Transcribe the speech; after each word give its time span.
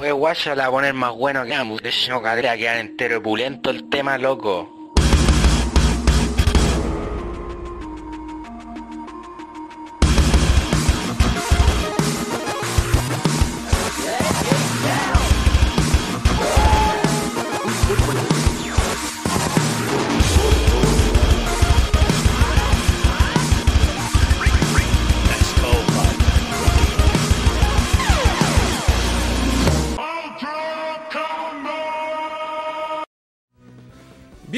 Pues 0.00 0.14
guaya 0.14 0.54
la 0.54 0.62
va 0.62 0.68
a 0.68 0.70
poner 0.70 0.94
más 0.94 1.14
bueno 1.14 1.44
que 1.44 1.54
ambos. 1.54 1.82
De 1.82 1.90
hecho, 1.90 2.22
cadera 2.22 2.56
quedar 2.56 2.78
entero 2.78 3.22
pulento 3.22 3.68
el 3.68 3.90
tema, 3.90 4.16
loco. 4.16 4.79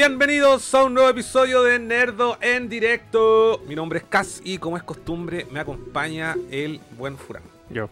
Bienvenidos 0.04 0.74
a 0.74 0.82
un 0.82 0.94
nuevo 0.94 1.08
episodio 1.08 1.62
de 1.62 1.78
Nerdo 1.78 2.36
en 2.40 2.68
directo. 2.68 3.62
Mi 3.68 3.76
nombre 3.76 4.00
es 4.00 4.04
Cas 4.06 4.40
y 4.42 4.58
como 4.58 4.76
es 4.76 4.82
costumbre 4.82 5.46
me 5.52 5.60
acompaña 5.60 6.34
el 6.50 6.80
buen 6.98 7.16
Furán. 7.16 7.44
Yo. 7.70 7.88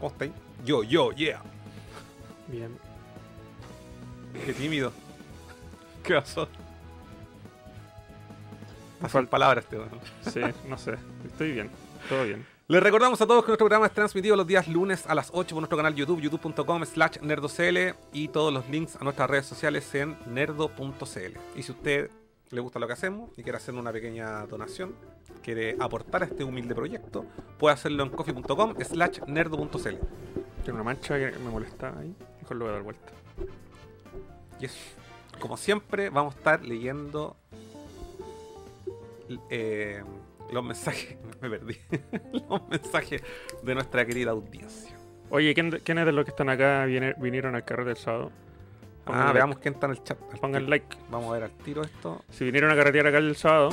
¿Cómo 0.00 0.10
estáis? 0.10 0.32
Yo, 0.64 0.82
yo, 0.84 1.12
yeah. 1.12 1.42
Bien. 2.48 2.74
Qué 4.46 4.54
tímido. 4.54 4.90
¿Qué 6.02 6.14
pasó? 6.14 6.46
Me 6.46 6.48
Pasan 9.02 9.10
falta- 9.10 9.30
palabras, 9.30 9.66
tío. 9.66 9.84
Sí, 10.22 10.40
no 10.66 10.78
sé. 10.78 10.94
Estoy 11.26 11.52
bien. 11.52 11.68
Todo 12.08 12.24
bien. 12.24 12.46
Les 12.66 12.82
recordamos 12.82 13.20
a 13.20 13.26
todos 13.26 13.44
que 13.44 13.48
nuestro 13.48 13.66
programa 13.66 13.84
es 13.84 13.92
transmitido 13.92 14.36
los 14.36 14.46
días 14.46 14.66
lunes 14.68 15.06
a 15.06 15.14
las 15.14 15.28
8 15.34 15.54
por 15.54 15.60
nuestro 15.60 15.76
canal 15.76 15.94
YouTube, 15.94 16.22
youtube.com 16.22 16.82
slash 16.86 17.18
nerdocl 17.20 17.94
y 18.10 18.28
todos 18.28 18.54
los 18.54 18.66
links 18.70 18.96
a 18.96 19.04
nuestras 19.04 19.28
redes 19.28 19.44
sociales 19.44 19.94
en 19.94 20.16
nerdo.cl. 20.24 21.38
Y 21.56 21.62
si 21.62 21.72
usted 21.72 22.10
le 22.48 22.60
gusta 22.62 22.78
lo 22.78 22.86
que 22.86 22.94
hacemos 22.94 23.28
y 23.36 23.42
quiere 23.42 23.58
hacer 23.58 23.74
una 23.74 23.92
pequeña 23.92 24.46
donación, 24.46 24.94
quiere 25.42 25.76
aportar 25.78 26.22
a 26.22 26.24
este 26.24 26.42
humilde 26.42 26.74
proyecto, 26.74 27.26
puede 27.58 27.74
hacerlo 27.74 28.02
en 28.02 28.08
coffee.com 28.08 28.74
slash 28.82 29.18
nerdo.cl. 29.26 29.96
Tiene 30.62 30.72
una 30.72 30.84
mancha 30.84 31.18
que 31.18 31.38
me 31.38 31.50
molesta 31.50 31.92
ahí. 31.98 32.16
Mejor 32.40 32.56
lo 32.56 32.64
voy 32.64 32.70
a 32.70 32.74
dar 32.76 32.82
vuelta. 32.82 33.12
Y 34.58 34.64
eso. 34.64 34.78
Como 35.38 35.58
siempre, 35.58 36.08
vamos 36.08 36.34
a 36.34 36.38
estar 36.38 36.64
leyendo 36.64 37.36
eh, 39.50 40.02
los 40.54 40.64
mensajes. 40.64 41.16
Me 41.42 41.50
perdí. 41.50 41.76
los 42.48 42.68
mensajes 42.68 43.22
de 43.62 43.74
nuestra 43.74 44.06
querida 44.06 44.30
audiencia. 44.30 44.96
Oye, 45.30 45.52
¿quién- 45.54 45.80
¿quiénes 45.84 46.06
de 46.06 46.12
los 46.12 46.24
que 46.24 46.30
están 46.30 46.48
acá 46.48 46.84
viene- 46.86 47.14
vinieron 47.18 47.54
al 47.54 47.64
carrete 47.64 47.88
del 47.90 47.96
sábado? 47.98 48.30
Pongan 49.04 49.20
Ah, 49.20 49.24
like. 49.26 49.34
veamos 49.38 49.58
quién 49.58 49.74
está 49.74 49.86
en 49.86 49.92
el 49.92 50.02
chat. 50.02 50.18
Pongan 50.40 50.70
like. 50.70 50.96
Vamos 51.10 51.28
a 51.30 51.32
ver 51.34 51.42
al 51.44 51.50
tiro 51.50 51.82
esto. 51.82 52.24
Si 52.30 52.44
vinieron 52.44 52.70
a 52.70 52.76
carretear 52.76 53.06
acá 53.08 53.18
el 53.18 53.36
sábado, 53.36 53.70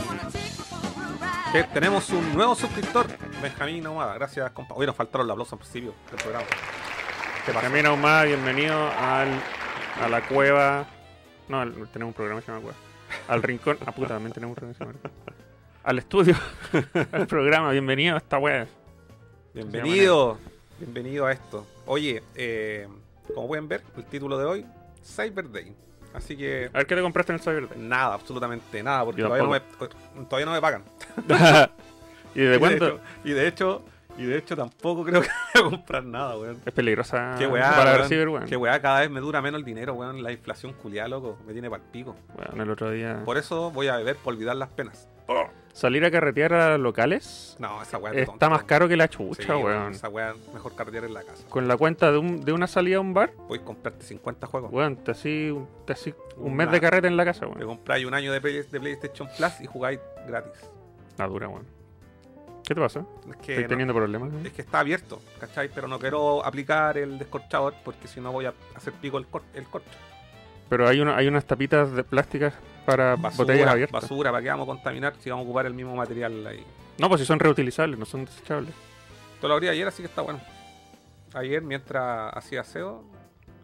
Que 1.54 1.64
tenemos 1.66 2.10
un 2.12 2.34
nuevo 2.34 2.56
suscriptor, 2.56 3.08
Benjamín 3.42 3.86
Ahumada. 3.86 4.14
Gracias, 4.16 4.50
compa. 4.52 4.74
Hoy 4.76 4.86
nos 4.86 4.96
faltaron 4.96 5.28
los 5.28 5.34
aplausos 5.36 5.54
al 5.54 5.60
principio 5.60 5.94
del 6.10 6.22
programa. 6.22 6.46
Camino 7.62 7.98
más, 7.98 8.26
bienvenido 8.26 8.76
al, 8.98 9.30
a 10.02 10.08
la 10.10 10.22
cueva. 10.28 10.86
No, 11.50 11.60
al- 11.62 11.74
tenemos 11.92 12.12
un 12.12 12.14
programa 12.14 12.40
que 12.40 12.46
se 12.46 12.52
llama 12.54 12.64
Cueva. 12.64 12.78
Al 13.28 13.44
rincón. 13.44 13.78
Ah, 13.86 13.92
puta, 13.92 14.10
también 14.10 14.32
tenemos 14.34 14.52
un 14.52 14.56
programa 14.74 14.74
que 14.78 15.02
se 15.02 15.10
llama. 15.10 15.41
Al 15.84 15.98
estudio. 15.98 16.36
al 17.12 17.28
programa, 17.28 17.72
bienvenido 17.72 18.16
a 18.16 18.18
esta 18.20 18.38
wea. 18.38 18.68
Bienvenido. 19.54 20.38
Bienvenido 20.80 21.26
a 21.26 21.32
esto. 21.32 21.66
Oye, 21.86 22.22
eh, 22.36 22.88
como 23.34 23.48
pueden 23.48 23.68
ver, 23.68 23.82
el 23.98 24.06
título 24.06 24.38
de 24.38 24.46
hoy, 24.46 24.66
Cyber 25.04 25.52
Day. 25.52 25.76
Así 26.14 26.36
que 26.36 26.70
A 26.74 26.78
ver 26.80 26.88
qué 26.88 26.96
te 26.96 27.02
compraste 27.02 27.32
en 27.32 27.40
el 27.40 27.44
Cyber 27.44 27.70
Day. 27.70 27.80
nada, 27.80 28.14
absolutamente 28.14 28.84
nada, 28.84 29.06
porque 29.06 29.22
todavía 29.22 29.44
no, 29.44 29.50
me, 29.50 30.26
todavía 30.26 30.46
no 30.46 30.52
me 30.52 30.62
pagan. 30.62 30.84
¿Y 32.36 32.42
de 32.42 32.56
hecho- 32.76 33.00
y 33.24 33.32
de 33.32 33.48
hecho, 33.48 33.82
y 34.18 34.26
de 34.26 34.38
hecho 34.38 34.56
tampoco 34.56 35.04
creo 35.04 35.22
que 35.22 35.30
voy 35.56 35.62
a 35.68 35.70
comprar 35.70 36.04
nada, 36.04 36.38
weón. 36.38 36.60
Es 36.66 36.74
peligrosa 36.74 37.36
Qué 37.38 37.48
weá, 37.48 37.72
para 37.72 37.92
weón. 37.92 38.02
recibir, 38.04 38.30
weón. 38.30 38.46
Qué 38.46 38.56
weá, 38.58 38.80
cada 38.82 39.00
vez 39.02 39.10
me 39.10 39.20
dura 39.20 39.42
menos 39.42 39.60
el 39.60 39.66
dinero, 39.66 39.94
weón. 39.94 40.22
La 40.22 40.32
inflación 40.32 40.74
culiada, 40.74 41.08
loco, 41.10 41.38
me 41.48 41.54
tiene 41.54 41.70
pal 41.70 41.82
pico. 41.92 42.16
Bueno, 42.36 42.64
el 42.64 42.70
otro 42.70 42.92
día. 42.92 43.22
Por 43.26 43.38
eso 43.38 43.72
voy 43.72 43.88
a 43.88 43.98
beber 43.98 44.16
por 44.18 44.34
olvidar 44.34 44.56
las 44.56 44.70
penas. 44.70 45.08
Salir 45.74 46.04
a 46.06 46.12
carretear 46.12 46.54
a 46.54 46.78
locales 46.78 47.56
No, 47.60 47.82
esa 47.82 47.98
weá 47.98 48.12
es 48.12 48.20
está 48.20 48.32
tonta, 48.32 48.50
más 48.50 48.64
caro 48.64 48.88
que 48.88 48.98
la 48.98 49.06
Sí, 49.06 49.12
chucha, 49.18 49.56
weón. 49.58 49.94
Esa 49.94 50.10
weá, 50.10 50.34
mejor 50.54 50.76
carretear 50.76 51.06
en 51.06 51.14
la 51.14 51.24
casa. 51.24 51.44
Con 51.50 51.68
la 51.68 51.78
cuenta 51.78 52.12
de, 52.12 52.18
un- 52.18 52.44
de 52.44 52.52
una 52.52 52.68
salida 52.68 52.98
a 52.98 53.00
un 53.00 53.14
bar, 53.14 53.32
Puedes 53.48 53.64
comprarte 53.64 54.04
50 54.06 54.48
juegos. 54.48 54.72
weón, 54.72 54.98
te 54.98 55.12
así, 55.12 55.54
te 55.86 55.94
así 55.94 56.14
un 56.38 56.48
Un 56.52 56.56
mes 56.58 56.72
de 56.72 56.82
carrete 56.82 57.08
en 57.08 57.16
la 57.18 57.24
casa, 57.26 57.42
Te 57.42 57.46
weón. 57.48 57.66
compráis 57.68 58.06
un 58.06 58.14
año 58.14 58.32
de, 58.34 58.42
Play- 58.42 58.64
de 58.70 58.80
PlayStation 58.80 59.30
Plus 59.38 59.62
y 59.62 59.66
jugáis 59.68 60.00
gratis. 60.28 60.52
La 61.18 61.28
dura, 61.28 61.48
weón. 61.48 61.66
¿Qué 62.64 62.76
te 62.76 62.82
pasa? 62.82 63.06
Es 63.30 63.36
que, 63.38 63.52
Estoy 63.54 63.64
no- 63.64 63.70
teniendo 63.70 63.94
problemas. 63.94 64.32
weón? 64.32 64.46
es 64.46 64.54
que 64.54 64.62
está 64.62 64.80
abierto, 64.80 65.22
¿cachai? 65.40 65.70
Pero 65.74 65.88
no 65.88 66.00
quiero 66.00 66.46
aplicar 66.46 66.98
el 66.98 67.18
descorchador 67.18 67.74
porque 67.84 68.08
si 68.08 68.20
no 68.22 68.32
voy 68.32 68.46
a 68.46 68.54
hacer 68.76 68.94
pico 68.94 69.18
el, 69.18 69.26
cor- 69.28 69.44
el 69.54 69.66
corcho. 69.66 69.90
Pero 70.70 70.88
hay, 70.88 71.02
una, 71.02 71.18
hay 71.18 71.28
unas 71.28 71.44
tapitas 71.46 71.92
de 71.92 72.04
plásticas 72.04 72.54
para 72.86 73.16
botellas 73.16 73.38
Basura, 73.38 73.72
abiertas. 73.72 74.02
basura, 74.02 74.32
¿para 74.32 74.44
qué 74.44 74.50
vamos 74.50 74.66
a 74.66 74.72
contaminar 74.72 75.14
si 75.20 75.30
vamos 75.30 75.44
a 75.44 75.46
ocupar 75.48 75.66
el 75.66 75.74
mismo 75.74 75.96
material 75.96 76.46
ahí? 76.48 76.66
No, 76.98 77.08
pues 77.10 77.22
si 77.22 77.28
son 77.28 77.40
reutilizables, 77.40 77.98
no 78.00 78.06
son 78.06 78.26
desechables. 78.26 78.74
Yo 79.42 79.48
lo 79.48 79.54
abrí 79.56 79.68
ayer, 79.70 79.88
así 79.88 80.02
que 80.02 80.08
está 80.08 80.22
bueno. 80.22 80.40
Ayer, 81.34 81.62
mientras 81.62 82.32
hacía 82.36 82.62
aseo, 82.62 83.04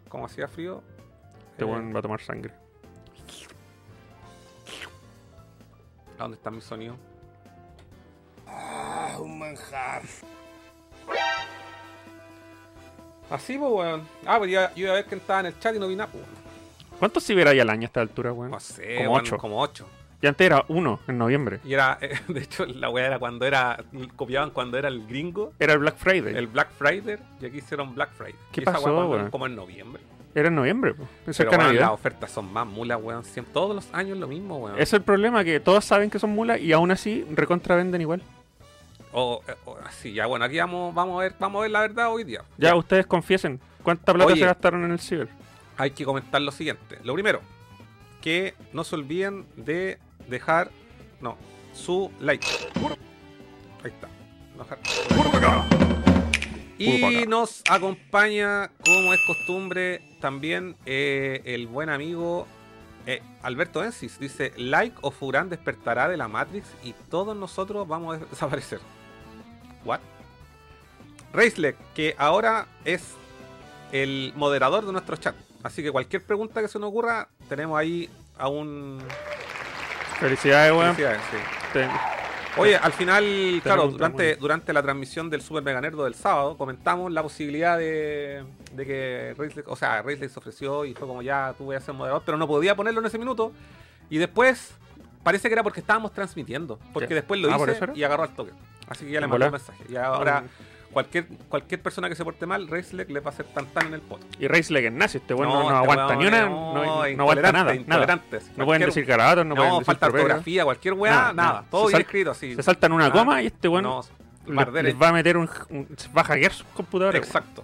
como 0.09 0.25
hacía 0.25 0.47
frío. 0.47 0.81
Este 1.51 1.63
eh, 1.63 1.67
weón 1.67 1.93
va 1.93 1.99
a 1.99 2.01
tomar 2.01 2.21
sangre. 2.21 2.53
¿a 6.17 6.23
¿Dónde 6.23 6.37
está 6.37 6.49
mi 6.49 6.61
sonido? 6.61 6.95
Ah, 8.47 9.17
un 9.19 9.37
manjar. 9.37 10.01
Así, 13.29 13.57
pues, 13.57 13.71
weón. 13.71 14.07
Ah, 14.25 14.37
pues 14.37 14.49
yo, 14.51 14.61
yo 14.75 14.83
iba 14.83 14.91
a 14.91 14.95
ver 14.95 15.05
que 15.05 15.15
estaba 15.15 15.41
en 15.41 15.47
el 15.47 15.59
chat 15.59 15.75
y 15.75 15.79
no 15.79 15.87
vi 15.87 15.95
nada, 15.95 16.11
pues. 16.11 16.23
¿Cuántos 16.99 17.23
ciber 17.25 17.47
hay 17.47 17.59
al 17.59 17.69
año 17.69 17.83
a 17.83 17.85
esta 17.85 18.01
altura, 18.01 18.33
weón? 18.33 18.51
No 18.51 18.59
sé, 18.59 18.95
Como 18.97 19.11
weón, 19.11 19.21
ocho. 19.23 19.37
Como 19.37 19.61
ocho. 19.61 19.87
Y 20.21 20.25
antes 20.25 20.45
era 20.47 20.65
uno, 20.67 20.99
en 21.07 21.17
noviembre. 21.19 21.59
Y 21.63 21.73
era, 21.73 21.99
de 22.27 22.39
hecho, 22.39 22.65
la 22.65 22.89
weá 22.89 23.05
era 23.05 23.19
cuando 23.19 23.45
era, 23.45 23.83
copiaban 24.15 24.49
cuando 24.49 24.77
era 24.77 24.87
el 24.87 25.05
gringo, 25.07 25.53
Era 25.59 25.73
el 25.73 25.79
Black 25.79 25.97
Friday. 25.97 26.35
el 26.35 26.47
Black 26.47 26.69
Friday, 26.77 27.17
y 27.39 27.45
aquí 27.45 27.57
hicieron 27.59 27.93
Black 27.93 28.11
Friday. 28.13 28.35
¿Qué 28.51 28.61
Y 28.61 28.63
esa 28.63 28.73
pasó, 28.73 28.95
weá 28.97 29.05
weón? 29.05 29.29
Como 29.29 29.45
en 29.45 29.55
noviembre. 29.55 30.01
Era 30.33 30.47
en 30.49 30.55
noviembre, 30.55 30.93
pues. 30.95 31.07
Pero 31.23 31.33
Cerca 31.33 31.51
de 31.51 31.57
weón, 31.57 31.67
Navidad. 31.67 31.81
las 31.85 31.91
ofertas 31.91 32.31
son 32.31 32.51
más 32.51 32.65
mulas, 32.65 32.99
weón. 33.01 33.23
Siempre, 33.23 33.53
todos 33.53 33.75
los 33.75 33.93
años 33.93 34.17
lo 34.17 34.27
mismo, 34.27 34.57
weón. 34.57 34.79
Es 34.79 34.91
el 34.93 35.01
problema, 35.03 35.43
que 35.43 35.59
todos 35.59 35.85
saben 35.85 36.09
que 36.09 36.17
son 36.19 36.31
mulas 36.31 36.59
y 36.59 36.73
aún 36.73 36.89
así 36.91 37.25
recontravenden 37.31 38.01
igual. 38.01 38.23
O, 39.13 39.41
o 39.65 39.77
así, 39.85 40.13
ya 40.13 40.25
bueno, 40.25 40.45
aquí 40.45 40.57
vamos, 40.57 40.93
vamos 40.93 41.19
a 41.19 41.23
ver, 41.23 41.33
vamos 41.39 41.59
a 41.59 41.61
ver 41.61 41.71
la 41.71 41.81
verdad 41.81 42.11
hoy 42.11 42.23
día. 42.23 42.41
Ya, 42.57 42.75
ustedes 42.75 43.05
confiesen, 43.07 43.59
¿cuánta 43.81 44.13
plata 44.13 44.31
Oye. 44.31 44.41
se 44.41 44.45
gastaron 44.47 44.83
en 44.83 44.91
el 44.91 44.99
ciber? 44.99 45.29
Hay 45.77 45.91
que 45.91 46.05
comentar 46.05 46.41
lo 46.41 46.51
siguiente. 46.51 46.99
Lo 47.03 47.13
primero, 47.13 47.41
que 48.21 48.55
no 48.73 48.83
se 48.83 48.95
olviden 48.95 49.45
de 49.55 49.99
dejar, 50.27 50.71
no, 51.21 51.37
su 51.73 52.11
like. 52.19 52.45
Ahí 53.83 53.91
está. 53.91 54.09
Y 56.79 57.25
nos 57.27 57.63
acompaña, 57.69 58.69
como 58.83 59.13
es 59.13 59.19
costumbre, 59.25 60.01
también 60.19 60.75
eh, 60.85 61.41
el 61.45 61.67
buen 61.67 61.89
amigo 61.89 62.47
eh, 63.07 63.21
Alberto 63.41 63.83
Ensis. 63.83 64.19
Dice, 64.19 64.53
like 64.57 64.95
o 65.01 65.11
Furán 65.11 65.49
despertará 65.49 66.07
de 66.07 66.17
la 66.17 66.27
Matrix 66.27 66.67
y 66.83 66.93
todos 67.09 67.35
nosotros 67.35 67.87
vamos 67.87 68.17
a 68.17 68.25
desaparecer. 68.29 68.79
What? 69.85 70.01
Raisleck, 71.33 71.75
que 71.93 72.15
ahora 72.17 72.67
es 72.85 73.13
el 73.91 74.33
moderador 74.35 74.85
de 74.85 74.91
nuestro 74.91 75.15
chat. 75.15 75.35
Así 75.67 75.83
que 75.83 75.91
cualquier 75.91 76.23
pregunta 76.23 76.61
que 76.61 76.69
se 76.69 76.79
nos 76.79 76.87
ocurra, 76.87 77.27
tenemos 77.49 77.77
ahí 77.77 78.09
a 78.37 78.47
un... 78.47 79.03
Felicidades, 80.17 80.71
weón. 80.71 80.95
Felicidades, 80.95 81.21
sí. 81.73 81.79
Oye, 82.55 82.77
al 82.77 82.93
final, 82.93 83.59
claro, 83.61 83.89
durante, 83.89 84.37
durante 84.37 84.71
la 84.71 84.81
transmisión 84.81 85.29
del 85.29 85.41
Super 85.41 85.61
Mega 85.63 85.81
Nerdo 85.81 86.05
del 86.05 86.15
sábado, 86.15 86.57
comentamos 86.57 87.11
la 87.11 87.21
posibilidad 87.21 87.77
de, 87.77 88.45
de 88.71 88.85
que 88.85 89.35
Raisley, 89.37 89.65
o 89.67 89.75
sea, 89.75 90.01
Raisley 90.01 90.29
se 90.29 90.39
ofreció 90.39 90.85
y 90.85 90.93
fue 90.93 91.05
como 91.05 91.21
ya, 91.21 91.53
tú 91.57 91.65
voy 91.65 91.75
a 91.75 91.81
ser 91.81 91.93
moderador, 91.93 92.23
pero 92.25 92.37
no 92.37 92.47
podía 92.47 92.73
ponerlo 92.73 93.01
en 93.01 93.07
ese 93.07 93.19
minuto. 93.19 93.51
Y 94.09 94.19
después, 94.19 94.71
parece 95.21 95.49
que 95.49 95.53
era 95.53 95.63
porque 95.63 95.81
estábamos 95.81 96.13
transmitiendo, 96.13 96.79
porque 96.93 97.13
después 97.13 97.41
lo 97.41 97.53
Ah, 97.53 97.57
¿por 97.57 97.69
hice 97.69 97.87
y 97.93 98.03
agarró 98.03 98.23
al 98.23 98.33
toque. 98.33 98.53
Así 98.87 99.05
que 99.05 99.11
ya 99.11 99.19
le 99.19 99.25
¿En 99.25 99.31
mandé 99.31 99.47
un 99.47 99.51
mensaje. 99.51 99.83
Y 99.89 99.97
ahora, 99.97 100.45
cualquier, 100.91 101.27
cualquier 101.49 101.81
persona 101.81 102.09
que 102.09 102.15
se 102.15 102.23
porte 102.23 102.45
mal, 102.45 102.67
Raisley 102.67 103.05
le 103.07 103.19
va 103.19 103.31
a 103.31 103.33
hacer 103.33 103.45
tan 103.47 103.65
tan 103.67 103.87
en 103.87 103.93
el 103.95 104.01
pot. 104.01 104.19
Y 104.39 104.47
Race 104.47 104.73
es 104.85 104.91
nazi, 104.91 105.17
este 105.19 105.33
weón 105.33 105.49
no, 105.49 105.55
no 105.63 105.69
este 105.69 105.75
aguanta 105.91 106.15
ni 106.15 106.25
una, 106.25 106.41
no, 106.45 106.49
no, 106.49 106.73
no 106.73 106.91
aguanta 106.93 107.09
intolerante, 107.11 107.83
nada. 107.87 108.05
nada. 108.05 108.21
No 108.55 108.65
pueden 108.65 108.81
decir 108.85 109.05
garabatos, 109.05 109.45
no, 109.45 109.55
pueden 109.55 109.71
decir 109.71 109.85
falta 109.85 110.07
ortografía, 110.07 110.63
cualquier 110.63 110.93
weá, 110.95 111.31
Nada. 111.33 111.63
Todo 111.69 111.87
bien 111.87 112.01
escrito 112.01 112.31
así. 112.31 112.55
Se 112.55 112.63
saltan 112.63 112.91
una 112.91 113.11
coma 113.11 113.41
y 113.43 113.47
este 113.47 113.67
weón 113.67 113.83
No, 113.83 114.01
le- 114.45 114.53
barder 114.55 114.83
les 114.85 114.93
es- 114.95 115.01
va 115.01 115.09
a 115.09 115.13
meter 115.13 115.37
un, 115.37 115.49
un- 115.69 115.87
va 116.15 116.21
a 116.21 116.25
hackear 116.25 116.51
sus 116.53 116.65
computadores. 116.67 117.21
Exacto. 117.21 117.63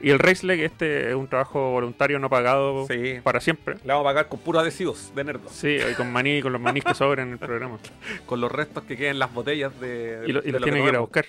Y 0.00 0.10
el 0.10 0.20
Race 0.20 0.46
Leg, 0.46 0.60
este 0.60 1.08
es 1.08 1.14
un 1.16 1.26
trabajo 1.26 1.72
voluntario 1.72 2.20
no 2.20 2.30
pagado 2.30 2.86
Sí. 2.86 3.18
para 3.24 3.40
siempre. 3.40 3.74
Le 3.82 3.88
vamos 3.92 4.02
a 4.02 4.10
pagar 4.10 4.28
con 4.28 4.38
puros 4.38 4.62
adhesivos 4.62 5.12
de 5.12 5.24
nerdos. 5.24 5.50
Sí, 5.52 5.76
y 5.90 5.94
con 5.94 6.12
maní, 6.12 6.40
con 6.40 6.52
los 6.52 6.60
manís 6.60 6.84
que 6.84 6.94
sobran 6.94 7.26
en 7.26 7.32
el 7.32 7.38
programa. 7.40 7.78
Con 8.26 8.40
los 8.40 8.52
restos 8.52 8.84
que 8.84 8.96
queden 8.96 9.12
en 9.12 9.18
las 9.18 9.34
botellas 9.34 9.72
de. 9.80 10.22
Y, 10.24 10.30
lo- 10.32 10.38
y 10.40 10.42
de 10.46 10.52
los 10.52 10.60
lo 10.60 10.64
tiene 10.66 10.82
que 10.84 10.88
ir 10.88 10.94
a 10.94 11.00
buscar. 11.00 11.24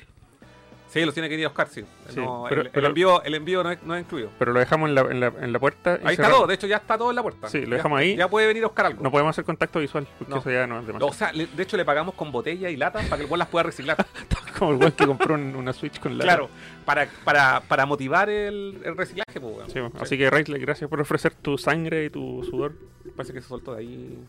Sí, 0.89 1.05
los 1.05 1.13
tiene 1.13 1.29
que 1.29 1.35
ir 1.35 1.45
a 1.45 1.49
buscar, 1.49 1.67
sí. 1.69 1.85
Sí, 2.09 2.19
No, 2.19 2.45
pero- 2.49 2.63
el, 2.73 2.85
envío, 2.85 3.21
el 3.23 3.35
envío 3.35 3.63
no 3.63 3.71
es, 3.71 3.83
no 3.83 3.95
es 3.95 4.01
incluido. 4.01 4.31
Pero 4.39 4.53
lo 4.53 4.59
dejamos 4.59 4.89
en 4.89 4.95
la, 4.95 5.01
en 5.01 5.19
la, 5.19 5.27
en 5.27 5.53
la 5.53 5.59
puerta. 5.59 5.99
y 6.03 6.07
Ahí 6.07 6.13
está 6.15 6.29
todo, 6.29 6.47
de 6.47 6.55
hecho 6.55 6.65
ya 6.65 6.77
está 6.77 6.97
todo 6.97 7.11
en 7.11 7.15
la 7.15 7.21
puerta. 7.21 7.47
Sí, 7.47 7.59
lo 7.61 7.67
Ya- 7.69 7.75
dejamos 7.75 7.99
ahí. 7.99 8.15
Ya 8.15 8.27
puede 8.27 8.47
venir 8.47 8.63
a 8.63 8.67
buscar 8.67 8.87
algo. 8.87 9.03
No 9.03 9.11
podemos 9.11 9.29
hacer 9.31 9.45
contacto 9.45 9.79
visual, 9.79 10.07
porque 10.17 10.33
No. 10.33 10.39
eso 10.39 10.49
ya 10.49 10.65
no 10.65 10.79
es 10.79 10.87
demasiado. 10.87 11.11
O 11.11 11.13
sea, 11.13 11.31
le- 11.31 11.45
de 11.45 11.61
hecho 11.63 11.77
le 11.77 11.85
pagamos 11.85 12.15
con 12.15 12.31
botella 12.31 12.69
y 12.71 12.75
lata 12.75 13.01
para 13.03 13.17
que 13.17 13.23
el 13.23 13.29
weón 13.29 13.37
las 13.39 13.47
pueda 13.49 13.63
reciclar. 13.63 13.97
Como 14.57 14.71
el 14.71 14.77
weón 14.77 14.91
que 14.93 15.05
compró 15.05 15.35
un- 15.35 15.55
una 15.55 15.73
Switch 15.73 15.99
con 15.99 16.17
la. 16.17 16.23
claro, 16.23 16.49
para, 16.85 17.07
para, 17.23 17.61
para 17.61 17.85
motivar 17.85 18.29
el, 18.29 18.81
el 18.83 18.97
reciclaje, 18.97 19.39
pues, 19.39 19.55
weón. 19.55 19.67
Sí, 19.69 19.79
bueno. 19.79 19.91
Sí. 19.95 20.01
Así 20.01 20.17
que 20.17 20.29
Raisle, 20.29 20.57
gracias 20.57 20.89
por 20.89 20.99
ofrecer 20.99 21.33
tu 21.35 21.57
sangre 21.59 22.05
y 22.05 22.09
tu 22.09 22.43
sudor. 22.49 22.73
Parece 23.15 23.33
que 23.33 23.41
se 23.41 23.47
soltó 23.47 23.73
de 23.75 23.79
ahí. 23.81 24.19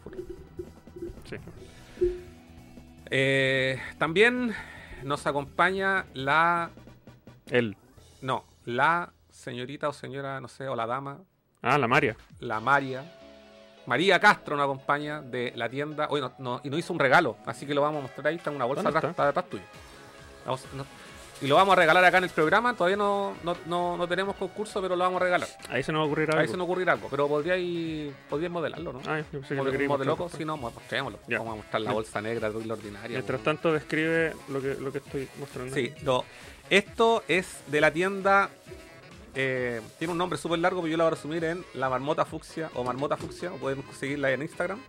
Sí. 1.28 1.36
Eh, 3.10 3.78
también 3.98 4.54
nos 5.02 5.26
acompaña 5.26 6.06
la. 6.14 6.70
Él. 7.50 7.76
No, 8.22 8.44
la 8.64 9.12
señorita 9.30 9.88
o 9.88 9.92
señora, 9.92 10.40
no 10.40 10.48
sé, 10.48 10.68
o 10.68 10.76
la 10.76 10.86
dama, 10.86 11.18
Ah, 11.62 11.78
la 11.78 11.88
Maria. 11.88 12.16
la 12.38 12.60
María. 12.60 13.16
María 13.86 14.20
Castro 14.20 14.56
nos 14.56 14.64
acompaña 14.64 15.20
de 15.22 15.52
la 15.56 15.68
tienda. 15.68 16.06
Hoy 16.10 16.20
no, 16.20 16.32
no- 16.38 16.60
y 16.62 16.70
nos 16.70 16.78
hizo 16.78 16.92
un 16.92 16.98
regalo, 16.98 17.36
así 17.46 17.66
que 17.66 17.74
lo 17.74 17.80
vamos 17.82 17.98
a 18.00 18.02
mostrar 18.02 18.26
ahí. 18.28 18.36
Está 18.36 18.50
en 18.50 18.56
una 18.56 18.66
bolsa 18.66 18.82
¿Dónde 18.82 18.98
atrás, 18.98 19.10
está? 19.10 19.22
está 19.22 19.26
detrás 19.40 19.50
tuyo. 19.50 19.62
Vamos- 20.44 20.66
no- 20.74 20.86
y 21.42 21.46
lo 21.46 21.54
vamos 21.56 21.72
a 21.72 21.76
regalar 21.76 22.04
acá 22.04 22.18
en 22.18 22.24
el 22.24 22.30
programa. 22.30 22.74
Todavía 22.74 22.96
no, 22.96 23.34
no, 23.42 23.56
no- 23.66 23.96
no 23.96 24.08
tenemos 24.08 24.36
concurso, 24.36 24.80
pero 24.82 24.94
lo 24.96 25.04
vamos 25.04 25.20
a 25.20 25.24
regalar. 25.24 25.48
Ahí 25.68 25.82
se 25.82 25.92
nos 25.92 26.00
va 26.00 26.04
a 26.04 26.06
ocurrir 26.06 26.30
algo. 26.30 26.40
Ahí 26.40 26.48
se 26.48 26.56
nos 26.56 26.64
ocurrirá 26.64 26.92
algo, 26.92 27.08
pero 27.08 27.28
podríais 27.28 28.12
podríais 28.28 28.52
modelarlo, 28.52 28.92
¿no? 28.92 29.00
Ah, 29.06 29.18
yo 29.18 29.24
pensé 29.40 29.48
que 29.48 29.54
lo 29.54 29.62
Model- 29.62 29.72
quería 29.72 29.88
modeloco, 29.88 30.22
mostrar. 30.24 30.38
si 30.38 30.44
no, 30.44 30.56
mostrémoslo. 30.56 31.18
Ya. 31.28 31.38
Vamos 31.38 31.54
a 31.54 31.56
mostrar 31.56 31.82
la 31.82 31.92
bolsa 31.92 32.20
negra 32.20 32.50
de 32.50 32.64
la 32.66 32.74
ordinaria. 32.74 33.08
Mientras 33.18 33.40
tanto, 33.42 33.72
describe 33.72 34.34
lo 34.48 34.60
que, 34.60 34.74
lo 34.74 34.92
que 34.92 34.98
estoy 34.98 35.28
mostrando. 35.38 35.74
Sí, 35.74 35.92
no. 36.02 36.24
Esto 36.68 37.22
es 37.28 37.58
de 37.66 37.80
la 37.80 37.90
tienda. 37.92 38.50
eh, 39.34 39.80
tiene 39.98 40.10
un 40.12 40.18
nombre 40.18 40.38
súper 40.38 40.58
largo, 40.58 40.80
pero 40.80 40.90
yo 40.90 40.96
lo 40.96 41.04
voy 41.04 41.12
a 41.12 41.14
resumir 41.14 41.44
en 41.44 41.64
La 41.74 41.88
Marmota 41.88 42.24
Fucsia 42.24 42.68
o 42.74 42.82
Marmota 42.84 43.16
Fucsia. 43.16 43.52
o 43.52 43.56
Pueden 43.56 43.82
seguirla 43.98 44.30
en 44.32 44.42
Instagram. 44.42 44.80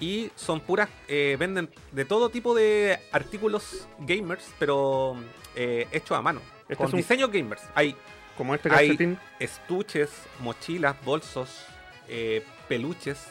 Y 0.00 0.30
son 0.36 0.60
puras. 0.60 0.88
eh, 1.06 1.36
venden 1.38 1.70
de 1.92 2.04
todo 2.04 2.28
tipo 2.30 2.54
de 2.54 2.98
artículos 3.12 3.86
gamers, 4.00 4.44
pero 4.58 5.16
eh, 5.54 5.86
hechos 5.92 6.16
a 6.18 6.22
mano. 6.22 6.40
Este 6.62 6.76
con 6.76 6.86
un- 6.86 6.96
diseños 6.96 7.30
gamers. 7.30 7.62
Hay 7.74 7.96
Como 8.36 8.54
este 8.54 8.68
Hay- 8.70 8.88
calcetín. 8.88 9.18
estuches, 9.38 10.10
mochilas, 10.40 10.96
bolsos, 11.04 11.64
eh, 12.08 12.44
peluches. 12.68 13.26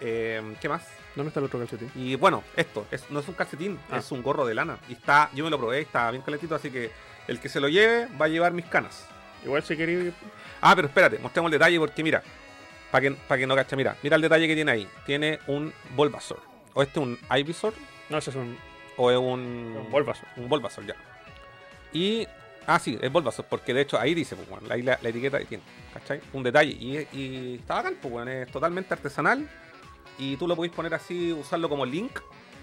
eh, 0.00 0.42
¿Qué 0.60 0.68
más? 0.68 0.86
¿Dónde 1.14 1.28
está 1.28 1.40
el 1.40 1.46
otro 1.46 1.58
calcetín? 1.60 1.90
Y 1.94 2.16
bueno, 2.16 2.42
esto 2.56 2.86
es, 2.90 3.08
no 3.10 3.20
es 3.20 3.28
un 3.28 3.34
calcetín, 3.34 3.78
Ah. 3.90 3.98
es 3.98 4.10
un 4.12 4.22
gorro 4.22 4.44
de 4.44 4.54
lana. 4.54 4.78
Y 4.88 4.92
está, 4.94 5.30
yo 5.32 5.44
me 5.44 5.50
lo 5.50 5.58
probé, 5.58 5.80
está 5.80 6.10
bien 6.10 6.22
calentito, 6.22 6.54
así 6.54 6.70
que 6.70 6.90
el 7.28 7.38
que 7.40 7.48
se 7.48 7.60
lo 7.60 7.68
lleve 7.68 8.06
va 8.20 8.26
a 8.26 8.28
llevar 8.28 8.52
mis 8.52 8.66
canas. 8.66 9.06
Igual 9.44 9.62
si 9.62 9.76
queréis. 9.76 10.12
Ah, 10.60 10.74
pero 10.74 10.88
espérate, 10.88 11.18
mostremos 11.18 11.48
el 11.48 11.58
detalle 11.58 11.78
porque 11.78 12.02
mira, 12.02 12.22
para 12.90 13.02
que, 13.02 13.10
para 13.12 13.38
que 13.38 13.46
no 13.46 13.54
cache, 13.54 13.76
mira, 13.76 13.96
mira 14.02 14.16
el 14.16 14.22
detalle 14.22 14.46
que 14.48 14.54
tiene 14.54 14.72
ahí. 14.72 14.88
Tiene 15.06 15.38
un 15.46 15.72
Bulbasaur. 15.94 16.40
O 16.74 16.82
este 16.82 16.98
es 17.00 17.06
un 17.06 17.18
Ivysaur, 17.34 17.72
No, 18.10 18.18
ese 18.18 18.30
es 18.30 18.36
un, 18.36 18.58
o 18.96 19.10
es 19.10 19.16
un... 19.16 19.76
un 19.78 19.90
Bulbasaur. 19.90 20.26
Un 20.36 20.48
Bulbasaur, 20.48 20.86
ya. 20.86 20.94
Y... 21.94 22.28
Ah, 22.66 22.78
sí, 22.78 22.98
es 23.00 23.12
Bulbasaur, 23.12 23.46
porque 23.46 23.74
de 23.74 23.82
hecho 23.82 23.98
ahí 23.98 24.14
dice, 24.14 24.36
pues, 24.36 24.48
bueno, 24.48 24.66
ahí 24.70 24.82
la, 24.82 24.98
la 25.02 25.08
etiqueta 25.10 25.38
tiene, 25.40 25.62
¿cachai? 25.92 26.20
Un 26.32 26.42
detalle. 26.42 26.72
Y, 26.72 27.08
y 27.12 27.54
está 27.60 27.74
bacán, 27.74 27.96
pues, 28.00 28.10
bueno, 28.10 28.30
es 28.30 28.50
totalmente 28.50 28.94
artesanal. 28.94 29.48
Y 30.16 30.36
tú 30.36 30.48
lo 30.48 30.56
podéis 30.56 30.74
poner 30.74 30.94
así, 30.94 31.32
usarlo 31.32 31.68
como 31.68 31.84
link, 31.84 32.20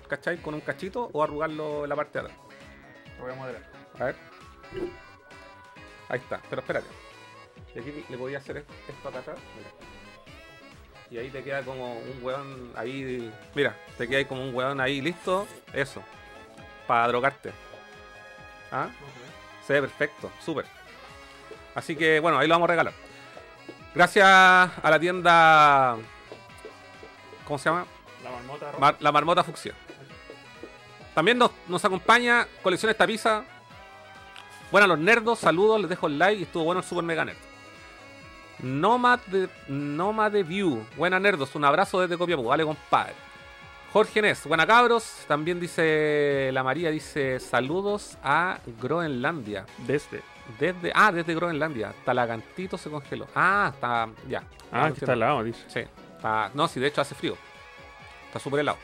¿cachai? 0.08 0.38
Con 0.38 0.56
un 0.56 0.62
cachito 0.62 1.10
o 1.14 1.24
arrugarlo 1.24 1.84
en 1.84 1.90
la 1.90 1.96
parte 1.96 2.20
de 2.20 2.26
atrás. 2.26 2.38
Lo 3.18 3.26
voy 3.26 3.34
a 3.34 3.36
moderar. 3.36 3.72
A 4.00 4.06
ver. 4.06 4.16
Ahí 6.10 6.20
está, 6.20 6.42
pero 6.50 6.62
espérate. 6.62 6.88
Y 7.76 7.80
aquí 7.80 8.06
le 8.10 8.18
podía 8.18 8.40
hacer 8.40 8.58
esto 8.58 8.74
esto 8.90 9.10
acá 9.10 9.20
atrás. 9.20 9.38
Mira. 9.56 9.70
Y 11.12 11.18
ahí 11.18 11.30
te 11.30 11.44
queda 11.44 11.62
como 11.62 12.00
un 12.00 12.24
hueón 12.24 12.72
ahí. 12.76 13.32
Mira, 13.54 13.78
te 13.98 14.08
queda 14.08 14.18
ahí 14.18 14.26
como 14.26 14.44
un 14.44 14.56
hueón 14.56 14.82
ahí 14.82 15.02
listo. 15.02 15.48
Eso. 15.74 16.02
Para 16.88 17.08
drogarte. 17.10 17.52
¿Ah? 18.72 18.90
Se 19.66 19.74
ve 19.74 19.82
perfecto, 19.82 20.32
súper. 20.44 20.66
Así 21.76 21.96
que 21.96 22.20
bueno, 22.20 22.38
ahí 22.38 22.48
lo 22.48 22.56
vamos 22.56 22.68
a 22.68 22.72
regalar. 22.72 22.94
Gracias 23.94 24.26
a 24.28 24.90
la 24.90 25.00
tienda. 25.00 25.98
¿Cómo 27.46 27.58
se 27.60 27.70
llama? 27.70 27.86
La 28.24 28.32
marmota. 28.32 28.72
Mar- 28.80 28.98
la 29.00 29.12
marmota 29.12 29.44
fucsia. 29.44 29.74
También 31.14 31.38
nos, 31.38 31.52
nos 31.68 31.84
acompaña 31.84 32.48
Colecciones 32.64 32.98
Tapiza. 32.98 33.44
Bueno, 34.72 34.86
a 34.86 34.88
los 34.88 35.00
nerdos, 35.00 35.40
saludos, 35.40 35.82
les 35.82 35.90
dejo 35.90 36.08
el 36.08 36.18
like 36.18 36.40
y 36.40 36.44
estuvo 36.44 36.64
bueno 36.64 36.80
el 36.80 36.88
Super 36.88 37.04
Mega 37.04 37.26
Nerd. 37.26 37.38
Nomad 38.60 39.20
de, 39.28 39.50
Nomad 39.68 40.32
de 40.32 40.44
View, 40.44 40.86
buena 40.96 41.20
nerdos, 41.20 41.54
un 41.56 41.66
abrazo 41.66 42.00
desde 42.00 42.18
Copiapó, 42.18 42.44
vale 42.44 42.64
compadre. 42.64 43.14
Jorge 43.94 44.22
Nes, 44.22 44.46
buena 44.46 44.66
cabros, 44.66 45.26
también 45.28 45.60
dice 45.60 46.50
la 46.54 46.64
María, 46.64 46.90
dice 46.92 47.40
saludos 47.40 48.18
a 48.24 48.60
Groenlandia. 48.82 49.66
Desde. 49.80 50.22
Desde, 50.60 50.92
ah, 50.96 51.12
desde 51.12 51.36
Groenlandia, 51.36 51.94
Talagantito 52.06 52.78
se 52.78 52.90
congeló. 52.90 53.28
Ah, 53.36 53.72
está, 53.74 54.10
ya. 54.30 54.44
Ah, 54.72 54.88
está 54.90 55.14
al 55.14 55.20
lado, 55.20 55.44
dice. 55.44 55.60
Sí, 55.68 55.80
está- 56.16 56.52
no, 56.54 56.68
sí, 56.68 56.80
de 56.80 56.88
hecho 56.88 57.02
hace 57.02 57.16
frío. 57.16 57.36
Está 58.28 58.40
súper 58.40 58.62
helado. 58.62 58.78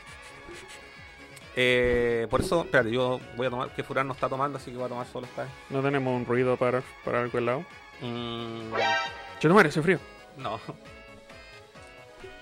Eh, 1.56 2.26
por 2.30 2.40
eso, 2.40 2.62
espérate, 2.64 2.90
yo 2.90 3.18
voy 3.36 3.46
a 3.46 3.50
tomar, 3.50 3.74
que 3.74 3.82
Furán 3.82 4.06
no 4.06 4.12
está 4.12 4.28
tomando, 4.28 4.58
así 4.58 4.70
que 4.70 4.76
voy 4.76 4.86
a 4.86 4.88
tomar 4.90 5.06
solo 5.06 5.26
esta 5.26 5.42
vez. 5.42 5.50
No 5.70 5.82
tenemos 5.82 6.14
un 6.14 6.24
ruido 6.26 6.56
para, 6.56 6.82
para 7.04 7.22
algo 7.22 7.38
al 7.38 7.46
lado. 7.46 7.64
Mm, 8.00 8.72
Che, 9.40 9.48
no 9.48 9.58
hace 9.58 9.82
frío. 9.82 9.98
no. 10.36 10.60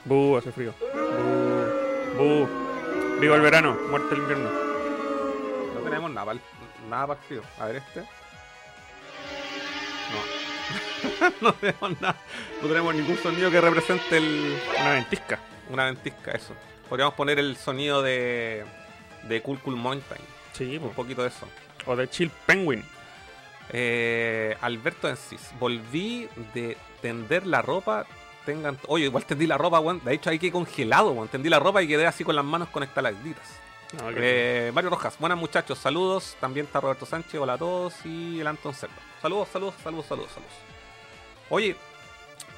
Buh, 0.04 0.36
hace 0.36 0.52
frío. 0.52 0.74
Buh. 0.80 1.35
Buh. 2.16 2.46
Viva 3.20 3.36
el 3.36 3.40
verano, 3.42 3.76
muerte 3.90 4.14
el 4.14 4.20
invierno. 4.22 4.50
No 5.74 5.80
tenemos 5.80 6.10
nada 6.10 6.26
para 6.26 6.38
el, 6.38 6.88
nada 6.90 7.16
frío. 7.16 7.42
A 7.58 7.66
ver 7.66 7.76
este. 7.76 8.00
No. 10.12 11.30
no 11.40 11.52
tenemos 11.54 12.00
nada. 12.00 12.16
No 12.62 12.68
tenemos 12.68 12.94
ningún 12.94 13.16
sonido 13.18 13.50
que 13.50 13.60
represente 13.60 14.17
el, 14.19 14.58
Una 14.81 14.93
ventisca. 14.93 15.38
una 15.70 15.84
ventisca, 15.86 16.32
eso. 16.32 16.55
Podríamos 16.88 17.14
poner 17.14 17.38
el 17.38 17.56
sonido 17.56 18.02
de, 18.02 18.64
de 19.24 19.43
Cool 19.43 19.58
Cool 19.60 19.76
Mountain. 19.76 20.20
Sí, 20.52 20.76
Un 20.76 20.88
po. 20.91 21.02
poquito 21.02 21.22
de 21.22 21.29
eso. 21.29 21.48
O 21.86 21.96
de 21.96 22.08
Chill 22.08 22.31
Penguin. 22.46 22.84
Eh, 23.70 24.56
Alberto 24.60 25.08
Encis, 25.08 25.50
volví 25.58 26.29
de 26.55 26.76
tender 27.02 27.46
la 27.46 27.62
ropa. 27.62 28.06
Tengan. 28.46 28.79
Oye, 28.86 29.05
igual 29.05 29.26
tendí 29.26 29.46
la 29.46 29.58
ropa, 29.58 29.81
weón. 29.81 30.00
De 30.03 30.15
hecho, 30.15 30.31
hay 30.31 30.38
que 30.38 30.50
congelado, 30.50 31.10
weón. 31.10 31.29
Tendí 31.29 31.48
la 31.50 31.58
ropa 31.58 31.82
y 31.82 31.88
quedé 31.88 32.06
así 32.06 32.24
con 32.24 32.34
las 32.34 32.44
manos 32.44 32.69
conectadas. 32.70 33.12
No, 33.12 34.08
que- 34.08 34.69
Eh, 34.69 34.72
Mario 34.72 34.91
Rojas, 34.91 35.17
buenas 35.19 35.36
muchachos, 35.38 35.79
saludos. 35.79 36.36
También 36.41 36.67
está 36.67 36.81
Roberto 36.81 37.05
Sánchez, 37.05 37.38
hola 37.41 37.55
a 37.55 37.58
todos. 37.58 37.94
Y 38.06 38.41
el 38.41 38.46
Anton 38.46 38.72
Cerdo. 38.72 38.94
Saludos, 39.20 39.48
saludos, 39.53 39.74
saludos, 39.82 40.06
saludos, 40.06 40.31
saludos. 40.32 40.53
Oye, 41.50 41.76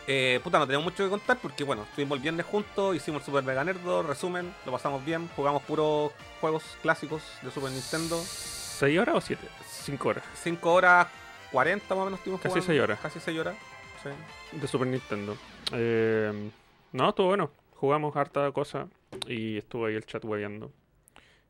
eh, 0.07 0.41
puta, 0.43 0.59
no 0.59 0.67
tenemos 0.67 0.85
mucho 0.85 1.05
que 1.05 1.11
contar 1.11 1.37
porque, 1.41 1.65
bueno, 1.65 1.83
estuvimos 1.83 2.17
el 2.17 2.23
viernes 2.23 2.47
juntos, 2.47 2.97
hicimos 2.97 3.21
el 3.23 3.27
Super 3.27 3.43
Mega 3.45 3.63
Nerdo, 3.65 4.03
resumen, 4.03 4.55
lo 4.65 4.73
pasamos 4.73 5.05
bien, 5.05 5.29
jugamos 5.37 5.63
puros 5.65 6.13
juegos 6.41 6.63
clásicos 6.83 7.23
de 7.43 7.51
Super 7.51 7.71
Nintendo. 7.71 8.19
¿Seis 8.25 8.99
horas 8.99 9.17
o 9.17 9.21
siete? 9.21 9.47
Cinco 9.69 10.09
horas. 10.11 10.25
5 10.43 10.73
horas 10.73 11.07
40 11.53 11.95
más 11.95 12.03
o 12.03 12.05
menos 12.07 12.21
estuvimos 12.21 12.41
Casi 12.41 12.51
jugando. 12.53 12.67
seis 12.67 12.81
horas. 12.81 12.99
Casi 13.01 13.21
6 13.21 13.39
horas. 13.39 13.57
Sí. 14.03 14.11
De 14.59 14.69
Super 14.69 14.87
Nintendo. 14.87 15.37
Eh, 15.73 16.51
no, 16.93 17.09
estuvo 17.11 17.29
bueno. 17.29 17.51
Jugamos 17.77 18.17
harta 18.17 18.51
cosa 18.53 18.89
y 19.27 19.59
estuvo 19.59 19.87
ahí 19.87 19.95
el 19.95 20.05
chat 20.07 20.25
hueveando. 20.25 20.73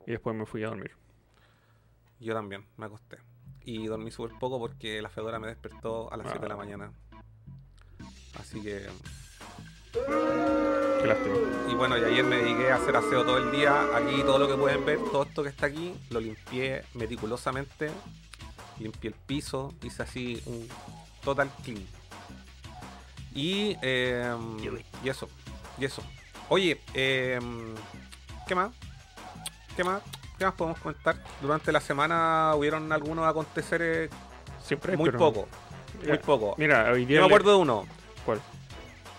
Y 0.07 0.13
después 0.13 0.35
me 0.37 0.47
fui 0.47 0.63
a 0.65 0.69
dormir. 0.69 0.93
Yo 2.21 2.35
también, 2.35 2.65
me 2.77 2.87
acosté. 2.87 3.19
Y 3.65 3.87
dormí 3.87 4.11
súper 4.11 4.37
poco 4.39 4.59
porque 4.59 5.01
la 5.03 5.09
Fedora 5.11 5.39
me 5.39 5.49
despertó 5.49 6.13
a 6.13 6.17
las 6.17 6.27
7 6.29 6.41
de 6.43 6.49
la 6.49 6.55
Ah. 6.55 6.59
mañana. 6.59 6.93
Así 8.39 8.61
que. 8.63 8.87
Qué 9.93 11.07
lástima. 11.07 11.37
Y 11.71 11.75
bueno, 11.75 11.97
y 11.99 12.05
ayer 12.05 12.25
me 12.25 12.37
dediqué 12.37 12.71
a 12.71 12.77
hacer 12.77 12.97
aseo 12.97 13.25
todo 13.25 13.39
el 13.39 13.51
día. 13.51 13.97
Aquí 13.97 14.23
todo 14.23 14.39
lo 14.39 14.49
que 14.49 14.55
pueden 14.55 14.85
ver, 14.85 14.99
todo 15.11 15.23
esto 15.23 15.43
que 15.43 15.49
está 15.51 15.67
aquí, 15.67 15.95
lo 16.11 16.21
limpié 16.21 16.83
meticulosamente. 16.95 17.91
Limpié 18.79 19.11
el 19.11 19.17
piso, 19.27 19.75
hice 19.83 20.03
así 20.03 20.43
un 20.47 20.69
total 21.25 21.51
clean. 21.65 21.85
Y, 23.35 23.77
eh, 23.83 24.35
y 25.05 25.09
eso, 25.09 25.29
y 25.79 25.85
eso. 25.85 26.03
Oye, 26.49 26.81
eh, 26.95 27.39
¿qué 28.47 28.55
más? 28.55 28.71
¿Qué 29.77 29.85
más? 29.85 30.03
¿Qué 30.39 30.45
más 30.45 30.55
podemos 30.55 30.79
comentar? 30.81 31.17
Durante 31.41 31.71
la 31.73 31.81
semana 31.81 32.53
hubieron 32.55 32.91
algunos 32.93 33.27
aconteceres 33.27 34.11
Siempre 34.63 34.97
muy 34.97 35.07
pero 35.07 35.19
poco. 35.19 35.49
muy 36.07 36.19
poco. 36.19 36.55
Mira, 36.59 36.91
hoy 36.93 37.05
día. 37.05 37.17
Yo 37.17 37.23
me 37.23 37.29
le- 37.29 37.35
acuerdo 37.35 37.51
de 37.53 37.57
uno. 37.59 37.87
¿Cuál? 38.25 38.41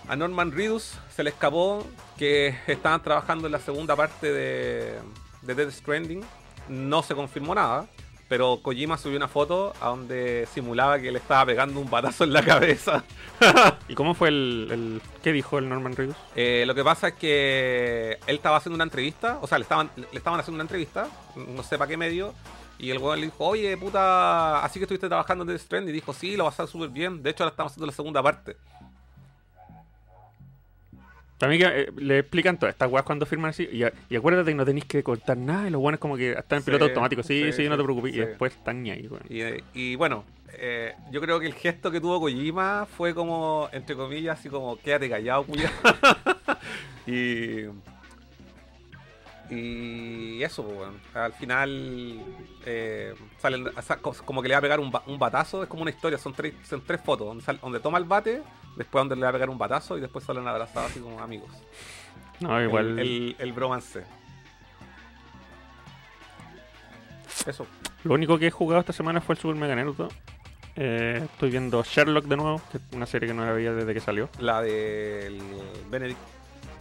A 0.07 0.15
Norman 0.15 0.51
Reedus 0.51 0.93
se 1.15 1.23
le 1.23 1.29
escapó 1.29 1.85
que 2.17 2.57
estaban 2.67 3.01
trabajando 3.03 3.47
en 3.47 3.51
la 3.53 3.59
segunda 3.59 3.95
parte 3.95 4.31
de, 4.31 4.99
de 5.43 5.55
Dead 5.55 5.69
Stranding. 5.71 6.23
No 6.67 7.03
se 7.03 7.15
confirmó 7.15 7.53
nada, 7.55 7.87
pero 8.29 8.59
Kojima 8.61 8.97
subió 8.97 9.17
una 9.17 9.27
foto 9.27 9.73
a 9.81 9.87
donde 9.89 10.47
simulaba 10.53 10.99
que 10.99 11.11
le 11.11 11.17
estaba 11.19 11.45
pegando 11.47 11.79
un 11.79 11.89
batazo 11.89 12.23
en 12.23 12.31
la 12.31 12.43
cabeza. 12.43 13.03
¿Y 13.89 13.95
cómo 13.95 14.13
fue 14.13 14.29
el, 14.29 14.67
el- 14.71 15.01
¿Qué 15.23 15.33
dijo 15.33 15.57
el 15.57 15.67
Norman 15.67 15.95
Reedus? 15.95 16.15
Eh, 16.35 16.63
lo 16.67 16.75
que 16.75 16.83
pasa 16.83 17.09
es 17.09 17.13
que 17.15 18.19
él 18.27 18.35
estaba 18.37 18.57
haciendo 18.57 18.75
una 18.75 18.83
entrevista, 18.85 19.39
o 19.41 19.47
sea, 19.47 19.57
le 19.57 19.63
estaban, 19.63 19.89
le 19.97 20.07
estaban 20.17 20.39
haciendo 20.39 20.55
una 20.55 20.63
entrevista, 20.63 21.07
no 21.35 21.63
sé 21.63 21.77
para 21.77 21.89
qué 21.89 21.97
medio, 21.97 22.33
y 22.77 22.91
el 22.91 22.99
weón 22.99 23.19
le 23.19 23.25
dijo, 23.25 23.45
oye, 23.45 23.75
puta, 23.77 24.63
así 24.63 24.79
que 24.79 24.85
estuviste 24.85 25.07
trabajando 25.09 25.43
en 25.43 25.49
Death 25.49 25.61
Stranding, 25.61 25.89
y 25.89 25.93
dijo, 25.93 26.13
sí, 26.13 26.37
lo 26.37 26.45
vas 26.45 26.59
a 26.59 26.63
hacer 26.63 26.71
súper 26.71 26.89
bien, 26.89 27.21
de 27.21 27.31
hecho 27.31 27.43
ahora 27.43 27.51
estamos 27.51 27.71
haciendo 27.73 27.87
la 27.87 27.93
segunda 27.93 28.23
parte. 28.23 28.55
También 31.39 31.61
que 31.61 31.81
eh, 31.81 31.89
le 31.97 32.19
explican 32.19 32.59
todas 32.59 32.73
estas 32.75 32.91
weas 32.91 33.03
cuando 33.05 33.25
firman 33.25 33.49
así. 33.49 33.67
Y, 33.71 33.83
y 34.13 34.15
acuérdate 34.15 34.51
que 34.51 34.55
no 34.55 34.65
tenéis 34.65 34.85
que 34.85 35.01
cortar 35.01 35.37
nada. 35.37 35.67
Y 35.67 35.71
los 35.71 35.81
buenos 35.81 35.99
como 35.99 36.15
que 36.17 36.33
están 36.33 36.57
en 36.57 36.63
Sí, 36.63 36.65
piloto 36.67 36.85
automático. 36.85 37.23
Sí, 37.23 37.45
sí, 37.45 37.53
sí, 37.53 37.69
no 37.69 37.77
te 37.77 37.83
preocupes. 37.83 38.13
Y 38.13 38.19
después 38.19 38.53
están 38.53 38.83
ni 38.83 38.91
ahí, 38.91 39.07
weón. 39.07 39.23
Y, 39.29 39.41
eh, 39.41 39.63
y 39.73 39.95
bueno, 39.95 40.25
eh, 40.53 40.93
yo 41.11 41.21
creo 41.21 41.39
que 41.39 41.47
el 41.47 41.53
gesto 41.53 41.89
que 41.91 42.01
tuvo 42.01 42.19
Kojima 42.19 42.85
fue 42.85 43.15
como, 43.15 43.69
entre 43.71 43.95
comillas, 43.95 44.37
así 44.37 44.49
como, 44.49 44.77
quédate 44.77 45.09
callado, 45.09 45.45
cuya. 45.45 45.71
y. 47.07 47.65
Y 49.49 50.43
eso, 50.43 50.63
pues. 50.63 50.89
Al 51.15 51.33
final, 51.33 52.23
eh, 52.65 53.13
salen, 53.39 53.67
como 54.25 54.41
que 54.41 54.47
le 54.47 54.53
va 54.53 54.59
a 54.59 54.61
pegar 54.61 54.79
un, 54.79 54.91
ba- 54.91 55.03
un 55.07 55.17
batazo. 55.17 55.63
Es 55.63 55.69
como 55.69 55.81
una 55.81 55.91
historia, 55.91 56.17
son 56.17 56.33
tres, 56.33 56.53
son 56.63 56.83
tres 56.85 57.01
fotos. 57.01 57.27
Donde, 57.27 57.59
donde 57.61 57.79
toma 57.79 57.97
el 57.97 58.03
bate, 58.05 58.41
después 58.75 59.01
donde 59.01 59.15
le 59.15 59.23
va 59.23 59.29
a 59.29 59.33
pegar 59.33 59.49
un 59.49 59.57
batazo 59.57 59.97
y 59.97 60.01
después 60.01 60.23
salen 60.23 60.47
abrazados 60.47 60.91
así 60.91 60.99
como 60.99 61.19
amigos. 61.19 61.49
No, 62.39 62.61
igual. 62.61 62.99
El, 62.99 62.99
el, 62.99 63.35
el 63.39 63.53
bromance. 63.53 64.03
Eso. 67.45 67.65
Lo 68.03 68.13
único 68.13 68.37
que 68.37 68.47
he 68.47 68.51
jugado 68.51 68.79
esta 68.81 68.93
semana 68.93 69.21
fue 69.21 69.33
el 69.35 69.41
Super 69.41 69.55
Mega 69.55 69.75
Naruto. 69.75 70.09
Eh, 70.75 71.21
estoy 71.23 71.49
viendo 71.49 71.83
Sherlock 71.83 72.25
de 72.25 72.37
nuevo, 72.37 72.61
que 72.71 72.77
es 72.77 72.83
una 72.93 73.05
serie 73.05 73.27
que 73.27 73.33
no 73.33 73.43
la 73.45 73.51
veía 73.51 73.73
desde 73.73 73.93
que 73.93 73.99
salió. 73.99 74.29
La 74.39 74.61
del 74.61 75.41
Benedict. 75.89 76.19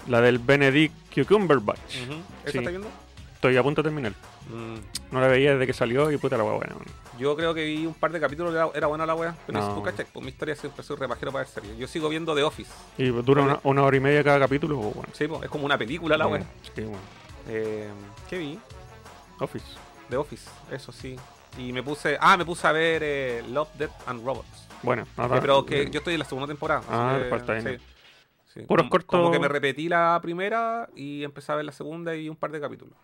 La 0.09 0.21
del 0.21 0.39
Benedict 0.39 0.95
Cucumberbatch. 1.15 1.79
¿Esa 1.95 2.53
Sí. 2.53 2.59
está 2.59 2.71
viendo? 2.71 2.89
Estoy 3.35 3.57
a 3.57 3.63
punto 3.63 3.83
de 3.83 3.89
terminar. 3.89 4.13
Mm, 4.51 5.13
No 5.13 5.21
la 5.21 5.29
veía 5.29 5.53
desde 5.53 5.67
que 5.67 5.73
salió 5.73 6.11
y 6.11 6.17
puta 6.17 6.37
la 6.37 6.45
wea 6.45 6.55
buena. 6.55 6.75
Yo 7.19 7.37
creo 7.37 7.55
que 7.55 7.65
vi 7.65 7.87
un 7.87 7.95
par 7.95 8.11
de 8.13 8.21
capítulos, 8.21 8.53
era, 8.55 8.69
era 8.75 8.87
buena 8.89 9.07
la 9.07 9.15
wea. 9.15 9.37
Pero 9.47 9.61
No. 9.61 9.69
si 9.69 9.75
tú 9.75 9.83
cachai, 9.83 10.07
pues 10.13 10.25
mi 10.25 10.31
historia 10.31 10.55
siempre 10.57 10.83
soy 10.83 10.97
repajero 10.97 11.31
para 11.33 11.45
ver 11.45 11.53
series. 11.53 11.77
Yo 11.79 11.87
sigo 11.87 12.09
viendo 12.09 12.35
The 12.35 12.43
Office. 12.43 12.71
Y 12.97 13.09
dura 13.09 13.43
una, 13.43 13.61
una 13.63 13.83
hora 13.85 13.97
y 13.97 14.01
media 14.01 14.25
cada 14.25 14.39
capítulo. 14.41 14.81
pues, 14.81 14.95
bueno. 14.95 15.13
Sí, 15.13 15.29
pues, 15.29 15.43
es 15.45 15.49
como 15.51 15.65
una 15.67 15.79
película 15.79 16.17
la 16.17 16.27
wea. 16.27 16.45
Sí, 16.75 16.83
bueno. 16.83 16.99
Eh, 17.49 17.89
¿Qué 18.29 18.39
vi? 18.39 18.59
Office. 19.41 19.67
The 20.11 20.17
Office, 20.17 20.49
eso 20.73 20.91
sí. 20.93 21.17
Y 21.59 21.73
me 21.73 21.83
puse. 21.83 22.17
Ah, 22.21 22.37
me 22.37 22.45
puse 22.45 22.67
a 22.67 22.73
ver 22.73 23.03
eh, 23.05 23.43
Love, 23.49 23.69
Death 23.79 23.93
and 24.07 24.25
Robots. 24.25 24.67
Bueno, 24.83 25.07
nada. 25.17 25.41
pero 25.41 25.65
que 25.67 25.91
yo 25.91 25.99
estoy 25.99 26.15
en 26.15 26.21
la 26.21 26.25
segunda 26.27 26.47
temporada. 26.47 26.83
Ah, 26.91 27.19
falta 27.31 27.61
sí, 27.61 27.79
sí. 28.63 28.67
Puros 28.67 28.85
Como- 28.85 28.91
cortos- 28.91 29.07
Como 29.21 29.31
que 29.31 29.39
me 29.39 29.49
repetí 29.49 29.89
la 29.89 30.19
primera 30.23 30.89
y 30.97 31.25
empecé 31.25 31.53
a 31.53 31.57
ver 31.57 31.65
la 31.65 31.73
segunda 31.73 32.15
y 32.17 32.29
un 32.29 32.37
par 32.37 32.51
de 32.51 32.61
capítulos. 32.61 32.95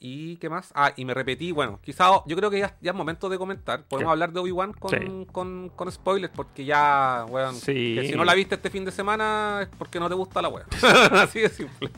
¿Y 0.00 0.36
qué 0.36 0.48
más? 0.48 0.70
Ah, 0.76 0.92
y 0.94 1.04
me 1.04 1.12
repetí, 1.12 1.50
bueno, 1.50 1.80
quizá 1.82 2.08
yo 2.24 2.36
creo 2.36 2.50
que 2.50 2.60
ya, 2.60 2.76
ya 2.80 2.92
es 2.92 2.96
momento 2.96 3.28
de 3.28 3.36
comentar. 3.36 3.82
Podemos 3.82 4.10
¿Qué? 4.10 4.12
hablar 4.12 4.32
de 4.32 4.38
Obi-Wan 4.38 4.72
con, 4.72 4.90
Sí. 4.90 5.26
con, 5.32 5.70
con 5.74 5.90
spoilers, 5.90 6.32
porque 6.36 6.64
ya, 6.64 7.26
weón, 7.28 7.56
Sí. 7.56 7.96
que 7.96 8.06
si 8.10 8.14
no 8.14 8.24
la 8.24 8.34
viste 8.34 8.54
este 8.54 8.70
fin 8.70 8.84
de 8.84 8.92
semana 8.92 9.60
es 9.62 9.68
porque 9.76 9.98
no 9.98 10.08
te 10.08 10.14
gusta 10.14 10.40
la 10.40 10.48
wea. 10.50 10.66
Así 11.24 11.40
de 11.40 11.48
simple. 11.48 11.90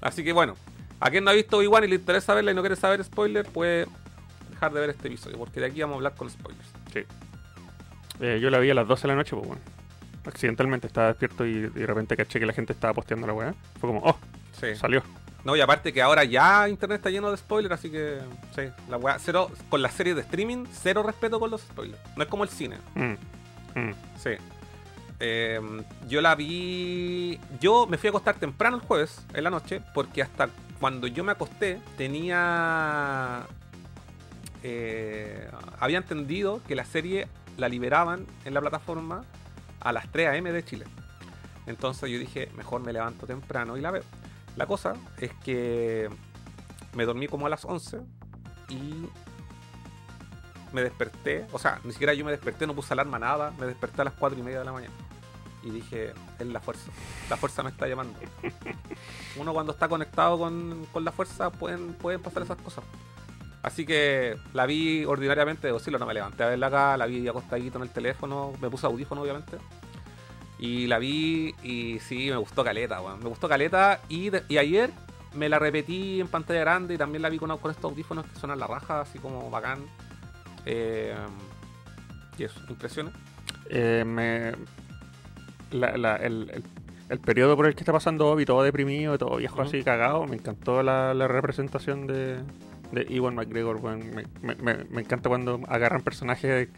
Así 0.00 0.22
que 0.22 0.32
bueno, 0.32 0.54
a 1.00 1.10
quien 1.10 1.24
no 1.24 1.30
ha 1.30 1.34
visto 1.34 1.56
Obi-Wan 1.58 1.82
y 1.82 1.88
le 1.88 1.96
interesa 1.96 2.32
verla 2.32 2.52
y 2.52 2.54
no 2.54 2.62
quiere 2.62 2.76
saber 2.76 3.02
spoilers, 3.02 3.48
puede 3.48 3.86
dejar 4.50 4.72
de 4.72 4.80
ver 4.80 4.90
este 4.90 5.08
episodio, 5.08 5.36
porque 5.36 5.58
de 5.58 5.66
aquí 5.66 5.80
vamos 5.80 5.94
a 5.94 5.96
hablar 5.96 6.14
con 6.14 6.30
spoilers. 6.30 6.68
Eh, 8.20 8.38
yo 8.40 8.50
la 8.50 8.60
vi 8.60 8.70
a 8.70 8.74
las 8.74 8.86
12 8.86 9.02
de 9.02 9.08
la 9.08 9.16
noche, 9.16 9.34
pues 9.34 9.48
bueno. 9.48 9.62
Accidentalmente 10.24 10.86
estaba 10.86 11.08
despierto 11.08 11.44
y, 11.46 11.50
y 11.50 11.60
de 11.68 11.86
repente 11.86 12.16
caché 12.16 12.38
que 12.38 12.46
la 12.46 12.52
gente 12.52 12.72
estaba 12.72 12.94
posteando 12.94 13.26
la 13.26 13.32
weá. 13.32 13.54
Fue 13.80 13.88
como, 13.88 14.00
oh, 14.04 14.16
Sí. 14.60 14.74
salió. 14.76 15.02
No, 15.44 15.56
y 15.56 15.60
aparte 15.60 15.92
que 15.92 16.00
ahora 16.00 16.22
ya 16.22 16.68
internet 16.68 16.98
está 16.98 17.10
lleno 17.10 17.28
de 17.30 17.36
spoilers, 17.36 17.74
así 17.74 17.90
que 17.90 18.20
sí, 18.54 18.62
la 18.88 18.96
weá, 18.96 19.18
cero, 19.18 19.50
con 19.68 19.82
las 19.82 19.92
series 19.92 20.14
de 20.14 20.22
streaming, 20.22 20.66
cero 20.72 21.02
respeto 21.02 21.40
con 21.40 21.50
los 21.50 21.62
spoilers. 21.62 22.00
No 22.16 22.22
es 22.22 22.28
como 22.28 22.44
el 22.44 22.48
cine, 22.50 22.76
Mm, 22.94 23.14
mm. 23.80 23.94
sí. 24.22 24.30
Eh, 25.24 25.60
yo 26.08 26.20
la 26.20 26.34
vi. 26.36 27.40
Yo 27.60 27.86
me 27.88 27.96
fui 27.98 28.08
a 28.08 28.10
acostar 28.10 28.36
temprano 28.36 28.76
el 28.76 28.82
jueves, 28.82 29.24
en 29.34 29.42
la 29.44 29.50
noche, 29.50 29.80
porque 29.94 30.22
hasta 30.22 30.48
cuando 30.80 31.06
yo 31.08 31.24
me 31.24 31.32
acosté 31.32 31.80
tenía. 31.96 33.46
eh, 34.62 35.48
había 35.80 35.98
entendido 35.98 36.60
que 36.68 36.74
la 36.76 36.84
serie 36.84 37.26
la 37.56 37.68
liberaban 37.68 38.26
en 38.44 38.54
la 38.54 38.60
plataforma 38.60 39.24
a 39.82 39.92
las 39.92 40.10
3 40.10 40.38
am 40.38 40.44
de 40.44 40.64
Chile. 40.64 40.84
Entonces 41.66 42.10
yo 42.10 42.18
dije, 42.18 42.50
mejor 42.56 42.82
me 42.82 42.92
levanto 42.92 43.26
temprano 43.26 43.76
y 43.76 43.80
la 43.80 43.90
veo. 43.90 44.02
La 44.56 44.66
cosa 44.66 44.94
es 45.18 45.32
que 45.44 46.08
me 46.94 47.04
dormí 47.04 47.28
como 47.28 47.46
a 47.46 47.50
las 47.50 47.64
11 47.64 48.00
y 48.68 49.06
me 50.72 50.82
desperté, 50.82 51.46
o 51.52 51.58
sea, 51.58 51.80
ni 51.84 51.92
siquiera 51.92 52.14
yo 52.14 52.24
me 52.24 52.30
desperté, 52.30 52.66
no 52.66 52.74
puse 52.74 52.94
alarma, 52.94 53.18
nada, 53.18 53.52
me 53.58 53.66
desperté 53.66 54.02
a 54.02 54.04
las 54.04 54.14
4 54.14 54.38
y 54.38 54.42
media 54.42 54.60
de 54.60 54.64
la 54.64 54.72
mañana. 54.72 54.94
Y 55.62 55.70
dije, 55.70 56.12
es 56.38 56.46
la 56.46 56.60
fuerza, 56.60 56.90
la 57.30 57.36
fuerza 57.36 57.62
me 57.62 57.70
está 57.70 57.86
llamando. 57.86 58.18
Uno 59.36 59.52
cuando 59.52 59.72
está 59.72 59.88
conectado 59.88 60.38
con, 60.38 60.86
con 60.92 61.04
la 61.04 61.12
fuerza 61.12 61.50
pueden, 61.50 61.94
pueden 61.94 62.20
pasar 62.20 62.42
esas 62.42 62.60
cosas. 62.60 62.84
Así 63.62 63.86
que 63.86 64.36
la 64.54 64.66
vi 64.66 65.04
ordinariamente, 65.04 65.72
decirlo, 65.72 65.98
no 65.98 66.06
me 66.06 66.14
levanté 66.14 66.42
a 66.42 66.48
verla 66.48 66.66
acá, 66.66 66.96
la 66.96 67.06
vi 67.06 67.28
acostadito 67.28 67.78
en 67.78 67.84
el 67.84 67.90
teléfono, 67.90 68.52
me 68.60 68.68
puse 68.68 68.86
audífono 68.86 69.22
obviamente. 69.22 69.56
Y 70.58 70.86
la 70.88 70.98
vi 70.98 71.54
y 71.62 71.98
sí, 72.00 72.28
me 72.30 72.36
gustó 72.36 72.64
Caleta, 72.64 73.00
weón. 73.00 73.20
Me 73.20 73.28
gustó 73.28 73.48
Caleta 73.48 74.00
y, 74.08 74.30
de- 74.30 74.42
y 74.48 74.58
ayer 74.58 74.90
me 75.34 75.48
la 75.48 75.58
repetí 75.58 76.20
en 76.20 76.28
pantalla 76.28 76.60
grande 76.60 76.94
y 76.94 76.98
también 76.98 77.22
la 77.22 77.28
vi 77.28 77.38
con, 77.38 77.56
con 77.58 77.70
estos 77.70 77.90
audífonos 77.90 78.26
que 78.26 78.38
suenan 78.38 78.58
la 78.58 78.66
raja, 78.66 79.00
así 79.00 79.18
como 79.18 79.48
bacán. 79.50 79.84
Eh, 80.66 81.14
y 82.38 82.44
eso, 82.44 82.60
impresiones. 82.68 83.12
Eh, 83.70 84.04
me, 84.06 84.52
la- 85.70 85.96
la- 85.96 86.16
el, 86.16 86.50
el- 86.52 86.64
el 87.08 87.20
periodo 87.20 87.56
por 87.56 87.66
el 87.66 87.74
que 87.74 87.80
está 87.80 87.92
pasando 87.92 88.26
Obi, 88.28 88.44
todo 88.44 88.62
deprimido, 88.62 89.18
todo 89.18 89.36
viejo 89.36 89.60
así 89.62 89.82
cagado, 89.84 90.26
me 90.26 90.36
encantó 90.36 90.82
la, 90.82 91.12
la 91.12 91.28
representación 91.28 92.06
de, 92.06 92.38
de 92.92 93.06
Ewan 93.10 93.34
McGregor. 93.34 93.76
weón. 93.76 94.00
Me, 94.14 94.24
me- 94.42 94.54
me- 94.56 94.84
me 94.84 95.00
encanta 95.02 95.28
cuando 95.28 95.60
agarran 95.68 96.02
personajes 96.02 96.68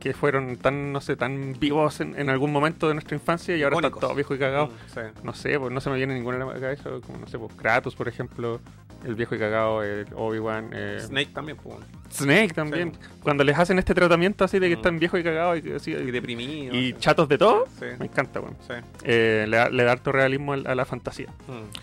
que 0.00 0.12
fueron 0.12 0.56
tan, 0.58 0.92
no 0.92 1.00
sé, 1.00 1.16
tan 1.16 1.54
vivos 1.58 2.00
en, 2.00 2.16
en 2.18 2.28
algún 2.28 2.52
momento 2.52 2.86
de 2.86 2.94
nuestra 2.94 3.16
infancia 3.16 3.56
y 3.56 3.62
ahora 3.62 3.76
están 3.76 3.92
todos 3.98 4.14
viejos 4.14 4.36
y 4.36 4.38
cagados. 4.40 4.70
Mm, 4.70 4.74
sí. 4.94 5.00
No 5.24 5.32
sé, 5.34 5.58
pues 5.58 5.72
no 5.72 5.80
se 5.80 5.90
me 5.90 5.96
viene 5.96 6.14
ninguna 6.14 6.36
a 6.44 6.46
la 6.54 6.60
cabeza, 6.60 6.90
como 7.04 7.18
no 7.18 7.26
sé, 7.26 7.38
pues 7.38 7.52
Kratos, 7.54 7.96
por 7.96 8.06
ejemplo, 8.06 8.60
el 9.04 9.14
viejo 9.14 9.34
y 9.34 9.38
cagado, 9.38 9.82
el 9.82 10.06
Obi-Wan, 10.14 10.70
eh, 10.74 10.98
Snake 11.00 11.30
también, 11.32 11.56
pues, 11.56 11.76
bueno. 11.78 11.86
Snake 12.12 12.52
también. 12.54 12.92
Sí. 12.92 13.00
Cuando 13.22 13.42
les 13.42 13.58
hacen 13.58 13.78
este 13.78 13.94
tratamiento 13.94 14.44
así 14.44 14.58
de 14.58 14.68
que 14.68 14.76
Mm. 14.76 14.78
están 14.78 14.98
viejos 14.98 15.18
y 15.18 15.22
cagados 15.24 15.60
y, 15.64 15.72
así, 15.72 15.90
y 15.92 16.10
deprimido. 16.10 16.74
y 16.76 16.88
sí. 16.92 16.96
chatos 16.98 17.26
de 17.28 17.38
todo, 17.38 17.66
me 17.98 18.04
encanta, 18.04 18.40
sí. 18.68 18.74
Eh, 19.02 19.46
le, 19.48 19.56
da, 19.56 19.70
le 19.70 19.82
da 19.82 19.92
harto 19.92 20.12
realismo 20.12 20.52
al- 20.52 20.66
a 20.66 20.74
la 20.74 20.84
fantasía. 20.84 21.28
Mm. 21.48 21.78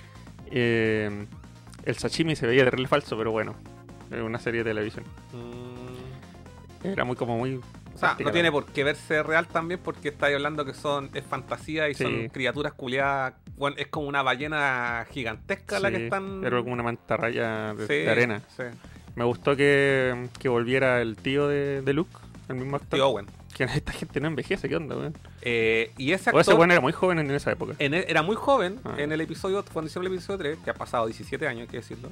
Eh, 0.52 1.26
el 1.86 1.96
sashimi 1.98 2.36
se 2.36 2.46
veía 2.48 2.64
terrible 2.64 2.88
falso, 2.88 3.18
pero 3.18 3.32
bueno, 3.32 3.56
una 4.22 4.40
serie 4.40 4.64
de 4.64 4.70
televisión. 4.72 5.06
Mm. 5.32 6.88
Era 6.88 7.04
muy 7.06 7.16
como 7.16 7.38
muy... 7.38 7.56
O 7.96 7.98
sea, 7.98 8.18
no 8.20 8.32
tiene 8.32 8.52
por 8.52 8.66
qué 8.66 8.84
verse 8.84 9.22
real 9.24 9.48
también 9.48 9.80
porque 9.82 10.10
estáis 10.10 10.36
hablando 10.36 10.66
que 10.66 10.74
son 10.74 11.12
es 11.14 11.24
fantasía 11.24 11.88
y 11.90 11.94
Sí. 11.94 12.04
son 12.04 12.28
criaturas 12.30 12.74
culiadas. 12.74 13.36
Bueno, 13.56 13.78
es 13.80 13.88
como 13.88 14.08
una 14.08 14.24
ballena 14.24 15.06
gigantesca 15.12 15.80
la 15.80 15.92
que 15.92 16.06
están. 16.06 16.44
Era 16.44 16.60
como 16.60 16.74
una 16.74 16.84
mantarraya 16.84 17.74
de, 17.76 17.88
Sí, 17.88 17.94
de 17.94 18.10
arena. 18.10 18.42
Me 19.16 19.24
gustó 19.24 19.56
que, 19.56 20.28
que 20.40 20.50
volviera 20.50 21.02
el 21.02 21.16
tío 21.16 21.48
de, 21.48 21.84
de 21.84 21.94
Luke, 21.94 22.12
el 22.50 22.56
mismo 22.56 22.78
actor. 22.78 22.98
Tío 22.98 23.08
Owen. 23.10 23.28
Que 23.56 23.64
esta 23.76 23.92
gente 23.92 24.20
no 24.20 24.28
envejece, 24.28 24.68
¿qué 24.68 24.76
onda, 24.76 24.98
weón? 24.98 25.16
Eh, 25.44 25.92
y 25.98 26.12
ese 26.14 26.32
O 26.32 26.40
ese 26.40 26.50
actor 26.50 26.56
weón 26.56 26.72
era 26.72 26.82
muy 26.82 26.92
joven 26.94 27.20
en 27.20 27.30
esa 27.30 27.52
época. 27.52 27.76
en 27.78 27.94
el- 27.94 28.06
era 28.08 28.24
muy 28.24 28.36
joven 28.36 28.80
Ah. 28.84 28.96
en 28.98 29.12
el 29.12 29.22
episodio, 29.22 29.64
cuando 29.72 29.88
hicieron 29.88 30.08
el 30.08 30.14
episodio 30.18 30.40
3, 30.40 30.58
que 30.66 30.72
ha 30.72 30.74
pasado 30.74 31.06
17 31.06 31.48
años, 31.48 31.62
hay 31.62 31.68
que 31.68 31.78
decirlo. 31.78 32.10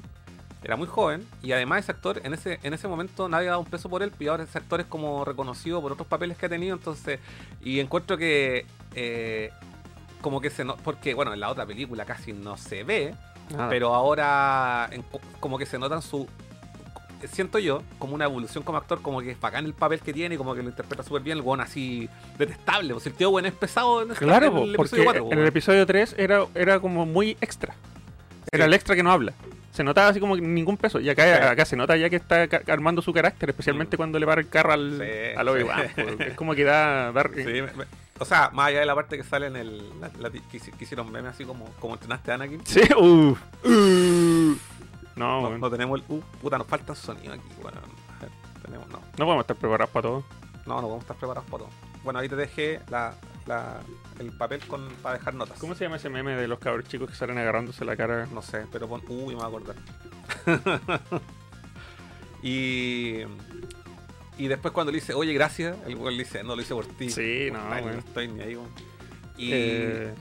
Era 0.63 0.75
muy 0.75 0.87
joven 0.87 1.25
y 1.41 1.53
además 1.53 1.79
ese 1.79 1.91
actor 1.91 2.21
en 2.23 2.33
ese 2.33 2.59
en 2.61 2.73
ese 2.73 2.87
momento 2.87 3.27
nadie 3.27 3.47
ha 3.47 3.51
dado 3.51 3.61
un 3.61 3.65
peso 3.69 3.89
por 3.89 4.03
él 4.03 4.11
y 4.19 4.27
ahora 4.27 4.43
ese 4.43 4.57
actor 4.59 4.79
es 4.79 4.85
como 4.85 5.25
reconocido 5.25 5.81
por 5.81 5.91
otros 5.91 6.07
papeles 6.07 6.37
que 6.37 6.45
ha 6.45 6.49
tenido, 6.49 6.75
entonces 6.75 7.19
y 7.63 7.79
encuentro 7.79 8.15
que 8.17 8.65
eh, 8.93 9.49
como 10.21 10.39
que 10.39 10.51
se 10.51 10.63
no, 10.63 10.77
porque 10.77 11.15
bueno, 11.15 11.33
en 11.33 11.39
la 11.39 11.49
otra 11.49 11.65
película 11.65 12.05
casi 12.05 12.31
no 12.33 12.57
se 12.57 12.83
ve, 12.83 13.15
pero 13.69 13.95
ahora 13.95 14.87
en- 14.91 15.03
como 15.39 15.57
que 15.57 15.65
se 15.65 15.79
notan 15.79 16.01
su 16.03 16.27
siento 17.31 17.59
yo, 17.59 17.83
como 17.99 18.15
una 18.15 18.25
evolución 18.25 18.63
como 18.63 18.77
actor, 18.79 19.01
como 19.01 19.21
que 19.21 19.31
es 19.31 19.39
bacán 19.39 19.65
el 19.65 19.73
papel 19.73 19.99
que 19.99 20.11
tiene, 20.13 20.37
como 20.37 20.55
que 20.55 20.63
lo 20.63 20.69
interpreta 20.69 21.03
súper 21.03 21.21
bien, 21.21 21.37
el 21.37 21.43
weón 21.43 21.61
así 21.61 22.09
detestable. 22.37 22.93
Pues 22.93 23.05
el 23.07 23.13
tío 23.13 23.29
weón 23.29 23.45
es 23.45 23.53
pesado 23.53 24.01
en, 24.01 24.11
esta- 24.11 24.25
Claro, 24.25 24.47
en 24.47 24.57
el 24.57 24.75
porque 24.75 24.95
episodio 24.95 25.03
4. 25.05 25.27
en 25.31 25.39
el 25.39 25.45
episodio 25.47 25.85
3 25.85 26.15
era, 26.17 26.45
era 26.55 26.79
como 26.79 27.05
muy 27.05 27.37
extra. 27.41 27.75
Era 28.53 28.65
el 28.65 28.73
extra 28.73 28.97
que 28.97 29.03
no 29.03 29.13
habla. 29.13 29.31
Se 29.71 29.81
notaba 29.81 30.09
así 30.09 30.19
como 30.19 30.35
que 30.35 30.41
ningún 30.41 30.75
peso. 30.75 30.99
Y 30.99 31.09
acá, 31.09 31.23
Sí. 31.23 31.41
acá 31.41 31.63
se 31.63 31.77
nota 31.77 31.95
ya 31.95 32.09
que 32.09 32.17
está 32.17 32.49
armando 32.67 33.01
su 33.01 33.13
carácter, 33.13 33.49
especialmente 33.51 33.95
Mm. 33.95 33.97
cuando 33.97 34.19
le 34.19 34.25
para 34.25 34.41
el 34.41 34.49
carro 34.49 34.73
al, 34.73 34.97
Sí, 34.99 35.37
al 35.37 35.47
Obi-Wan. 35.47 35.87
sí. 35.95 36.01
po. 36.17 36.23
Es 36.23 36.33
como 36.33 36.53
que 36.53 36.65
da... 36.65 37.13
da- 37.13 37.23
me- 37.33 37.61
me- 37.61 37.71
o 38.19 38.25
sea, 38.25 38.49
más 38.51 38.67
allá 38.67 38.81
de 38.81 38.85
la 38.85 38.93
parte 38.93 39.15
que 39.15 39.23
sale 39.23 39.47
en 39.47 39.55
el. 39.55 40.01
la- 40.01 40.11
la- 40.19 40.29
que, 40.29 40.41
que 40.59 40.83
hicieron 40.83 41.09
memes 41.09 41.31
así 41.31 41.45
como, 41.45 41.63
como 41.79 41.93
entrenaste 41.93 42.29
a 42.31 42.35
Anakin. 42.35 42.61
Sí, 42.65 42.81
uh. 42.97 43.35
No, 45.15 45.41
No, 45.49 45.57
no 45.57 45.69
tenemos 45.71 46.01
el. 46.01 46.05
Uh, 46.09 46.19
puta, 46.41 46.57
nos 46.57 46.67
falta 46.67 46.93
sonido 46.93 47.33
aquí, 47.33 47.47
ver, 47.63 47.73
tenemos, 48.65 48.85
no. 48.89 48.99
no 48.99 49.25
podemos 49.25 49.43
estar 49.43 49.55
preparados 49.55 49.91
para 49.91 50.03
todo. 50.03 50.23
No, 50.65 50.75
no 50.75 50.81
podemos 50.81 51.01
estar 51.03 51.15
preparados 51.15 51.49
para 51.49 51.63
todo. 51.63 51.69
Bueno, 52.03 52.19
ahí 52.19 52.27
te 52.29 52.35
dejé 52.35 52.79
la, 52.89 53.13
la- 53.45 53.79
el 54.19 54.31
papel 54.31 54.59
con, 54.67 54.87
para 55.03 55.17
dejar 55.17 55.33
notas. 55.35 55.57
¿Cómo 55.59 55.75
se 55.75 55.83
llama 55.85 55.97
ese 55.97 56.09
meme 56.09 56.35
de 56.35 56.47
los 56.47 56.59
cabros 56.59 56.87
chicos 56.87 57.09
que 57.09 57.15
salen 57.15 57.37
agarrándose 57.37 57.85
la 57.85 57.95
cara? 57.95 58.27
No 58.33 58.41
sé, 58.41 58.65
pero 58.71 58.87
pon. 58.87 59.01
Uy, 59.07 59.35
me 59.35 59.41
voy 59.41 59.43
a 59.43 59.47
acordar. 59.47 59.75
y. 62.43 63.17
Y 64.37 64.47
después 64.47 64.73
cuando 64.73 64.91
le 64.91 64.99
dice, 64.99 65.13
oye, 65.13 65.33
gracias, 65.33 65.77
el 65.85 65.95
weón 65.95 66.17
le 66.17 66.23
dice, 66.23 66.43
no 66.43 66.55
lo 66.55 66.61
hice 66.61 66.73
por 66.73 66.85
ti. 66.85 67.09
Sí, 67.11 67.49
no, 67.51 67.59
Ay, 67.71 67.83
weón. 67.83 67.99
estoy 67.99 68.27
ni 68.27 68.41
ahí. 68.41 68.57
Y. 69.37 69.49
Eh, 69.53 70.13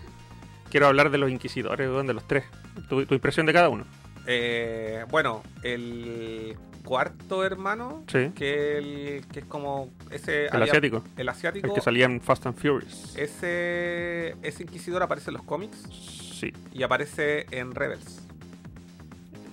quiero 0.71 0.87
hablar 0.89 1.11
de 1.11 1.19
los 1.19 1.31
inquisidores, 1.31 1.89
de 2.07 2.13
los 2.15 2.27
tres. 2.27 2.45
Tu, 2.89 3.07
tu 3.07 3.15
impresión 3.15 3.47
de 3.47 3.53
cada 3.53 3.69
uno. 3.71 3.85
Eh, 4.27 5.05
bueno, 5.11 5.43
el 5.63 6.57
cuarto 6.85 7.45
hermano, 7.45 8.05
Sí. 8.09 8.31
que, 8.35 8.79
el, 8.79 9.25
que 9.33 9.41
es 9.41 9.45
como 9.47 9.91
ese. 10.11 10.47
El 10.47 10.55
había- 10.55 10.65
asiático. 10.65 11.05
El 11.17 11.29
asiático. 11.29 11.67
El 11.69 11.73
que 11.75 11.81
salía 11.81 12.07
en 12.07 12.21
Fast 12.21 12.47
and 12.47 12.57
Furious. 12.57 13.15
Ese, 13.17 14.35
ese 14.43 14.63
inquisidor 14.63 15.03
aparece 15.03 15.31
en 15.31 15.35
los 15.37 15.43
cómics 15.45 15.77
Sí. 15.91 16.53
y 16.73 16.83
aparece 16.83 17.47
en 17.51 17.75
Rebels. 17.75 18.23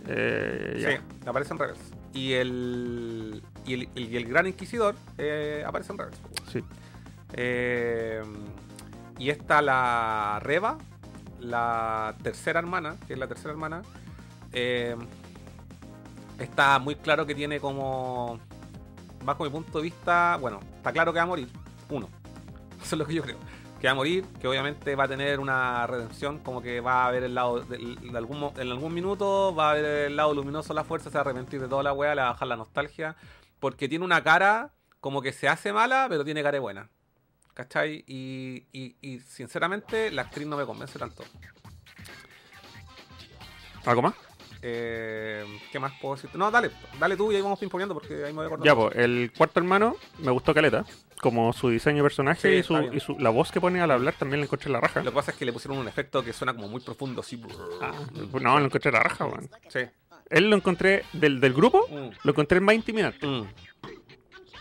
Eh, 0.08 0.78
ya. 0.80 0.92
Sí, 0.92 0.98
aparece 1.28 1.54
en 1.54 1.60
Rebels. 1.60 1.80
Y 2.14 2.34
el, 2.34 3.44
y 3.66 3.74
el, 3.74 3.90
y 3.96 4.16
el 4.16 4.26
gran 4.26 4.48
inquisidor 4.48 4.96
eh, 5.18 5.64
aparece 5.68 5.92
en 5.92 5.98
Rebels. 6.00 6.18
Sí. 6.52 6.64
Eh, 7.34 8.22
y 9.20 9.30
está 9.30 9.62
la 9.62 10.40
Reba, 10.42 10.78
la 11.40 12.16
tercera 12.24 12.60
hermana, 12.60 12.96
que 13.06 13.14
es 13.14 13.20
la 13.20 13.28
tercera 13.28 13.52
hermana. 13.52 13.82
Eh, 14.60 14.96
está 16.40 16.80
muy 16.80 16.96
claro 16.96 17.26
que 17.26 17.36
tiene 17.36 17.60
como, 17.60 18.40
bajo 19.24 19.44
mi 19.44 19.50
punto 19.50 19.78
de 19.78 19.84
vista, 19.84 20.38
bueno, 20.42 20.60
está 20.78 20.92
claro 20.92 21.14
que 21.14 21.18
va 21.18 21.24
a 21.24 21.28
morir. 21.28 21.48
Uno. 21.90 22.10
Eso 22.84 22.96
es 22.96 23.00
lo 23.00 23.06
que 23.06 23.14
yo 23.14 23.22
creo. 23.22 23.38
Que 23.80 23.88
va 23.88 23.92
a 23.92 23.96
morir, 23.96 24.26
que 24.42 24.48
obviamente 24.48 24.96
va 24.96 25.04
a 25.04 25.08
tener 25.08 25.40
una 25.40 25.86
redención, 25.86 26.40
como 26.40 26.62
que 26.62 26.82
va 26.82 27.06
a 27.06 27.12
ver 27.12 27.24
el 27.24 27.36
lado, 27.36 27.60
de, 27.62 27.78
algún, 28.16 28.52
en 28.58 28.72
algún 28.72 28.94
minuto 28.94 29.54
va 29.54 29.72
a 29.72 29.74
ver 29.76 29.86
el 29.86 30.16
lado 30.16 30.34
luminoso 30.34 30.74
la 30.74 30.84
fuerza, 30.84 31.12
se 31.12 31.14
va 31.14 31.20
a 31.20 31.22
arrepentir 31.22 31.62
de 31.62 31.68
toda 31.68 31.84
la 31.84 31.94
wea, 31.94 32.16
le 32.16 32.22
va 32.22 32.30
a 32.30 32.32
bajar 32.32 32.48
la 32.48 32.56
nostalgia, 32.56 33.16
porque 33.60 33.88
tiene 33.88 34.04
una 34.04 34.24
cara 34.24 34.72
como 35.00 35.22
que 35.22 35.32
se 35.32 35.48
hace 35.48 35.72
mala, 35.72 36.08
pero 36.10 36.26
tiene 36.26 36.42
cara 36.42 36.60
buena. 36.60 36.90
¿Cachai? 37.54 38.04
Y, 38.08 38.66
y, 38.72 38.96
y 39.02 39.20
sinceramente 39.20 40.10
la 40.12 40.24
actriz 40.24 40.48
no 40.48 40.58
me 40.58 40.66
convence 40.66 40.98
tanto. 40.98 41.24
¿Algo 43.86 44.02
más? 44.02 44.27
Eh, 44.62 45.46
¿Qué 45.72 45.80
más 45.80 45.94
puedo 46.02 46.16
decirte? 46.16 46.38
No, 46.38 46.50
dale, 46.52 46.72
dale 47.00 47.16
tú 47.16 47.32
y 47.32 47.36
ahí 47.36 47.42
vamos 47.42 47.60
pimponeando 47.60 47.94
porque 47.94 48.16
ahí 48.26 48.32
me 48.34 48.38
voy 48.38 48.44
a 48.44 48.48
acordar. 48.48 48.66
Ya, 48.66 48.76
pues, 48.76 48.96
el 48.96 49.32
cuarto 49.38 49.60
hermano 49.60 49.96
me 50.20 50.32
gustó 50.32 50.54
Caleta. 50.54 50.86
Como 51.22 51.52
su 51.54 51.70
diseño 51.70 51.98
de 51.98 52.04
personaje 52.04 52.42
Sí, 52.42 52.56
y, 52.60 52.64
su, 52.64 52.78
bien. 52.78 52.94
y 52.94 53.00
su- 53.00 53.18
la 53.18 53.30
voz 53.32 53.52
que 53.52 53.60
pone 53.60 53.82
al 53.82 53.90
hablar 53.90 54.14
también 54.16 54.40
la 54.40 54.46
encontré 54.46 54.70
la 54.72 54.80
raja. 54.80 55.02
Lo 55.02 55.12
que 55.12 55.16
pasa 55.16 55.32
es 55.32 55.38
que 55.38 55.46
le 55.46 55.54
pusieron 55.54 55.80
un 55.80 55.88
efecto 55.88 56.24
que 56.24 56.32
suena 56.32 56.54
como 56.54 56.68
muy 56.68 56.80
profundo, 56.82 57.22
así. 57.22 57.42
Ah, 57.82 57.92
no, 58.40 58.60
lo 58.60 58.66
encontré 58.66 58.92
la 58.92 59.00
raja, 59.02 59.26
weón. 59.26 59.50
Sí. 59.70 59.80
Él 60.30 60.50
lo 60.50 60.56
encontré 60.56 61.06
del, 61.14 61.40
del 61.40 61.54
grupo, 61.54 61.88
Mm. 61.90 62.10
lo 62.24 62.32
encontré 62.32 62.60
más 62.60 62.76
intimidante. 62.76 63.26
Mm. 63.26 63.48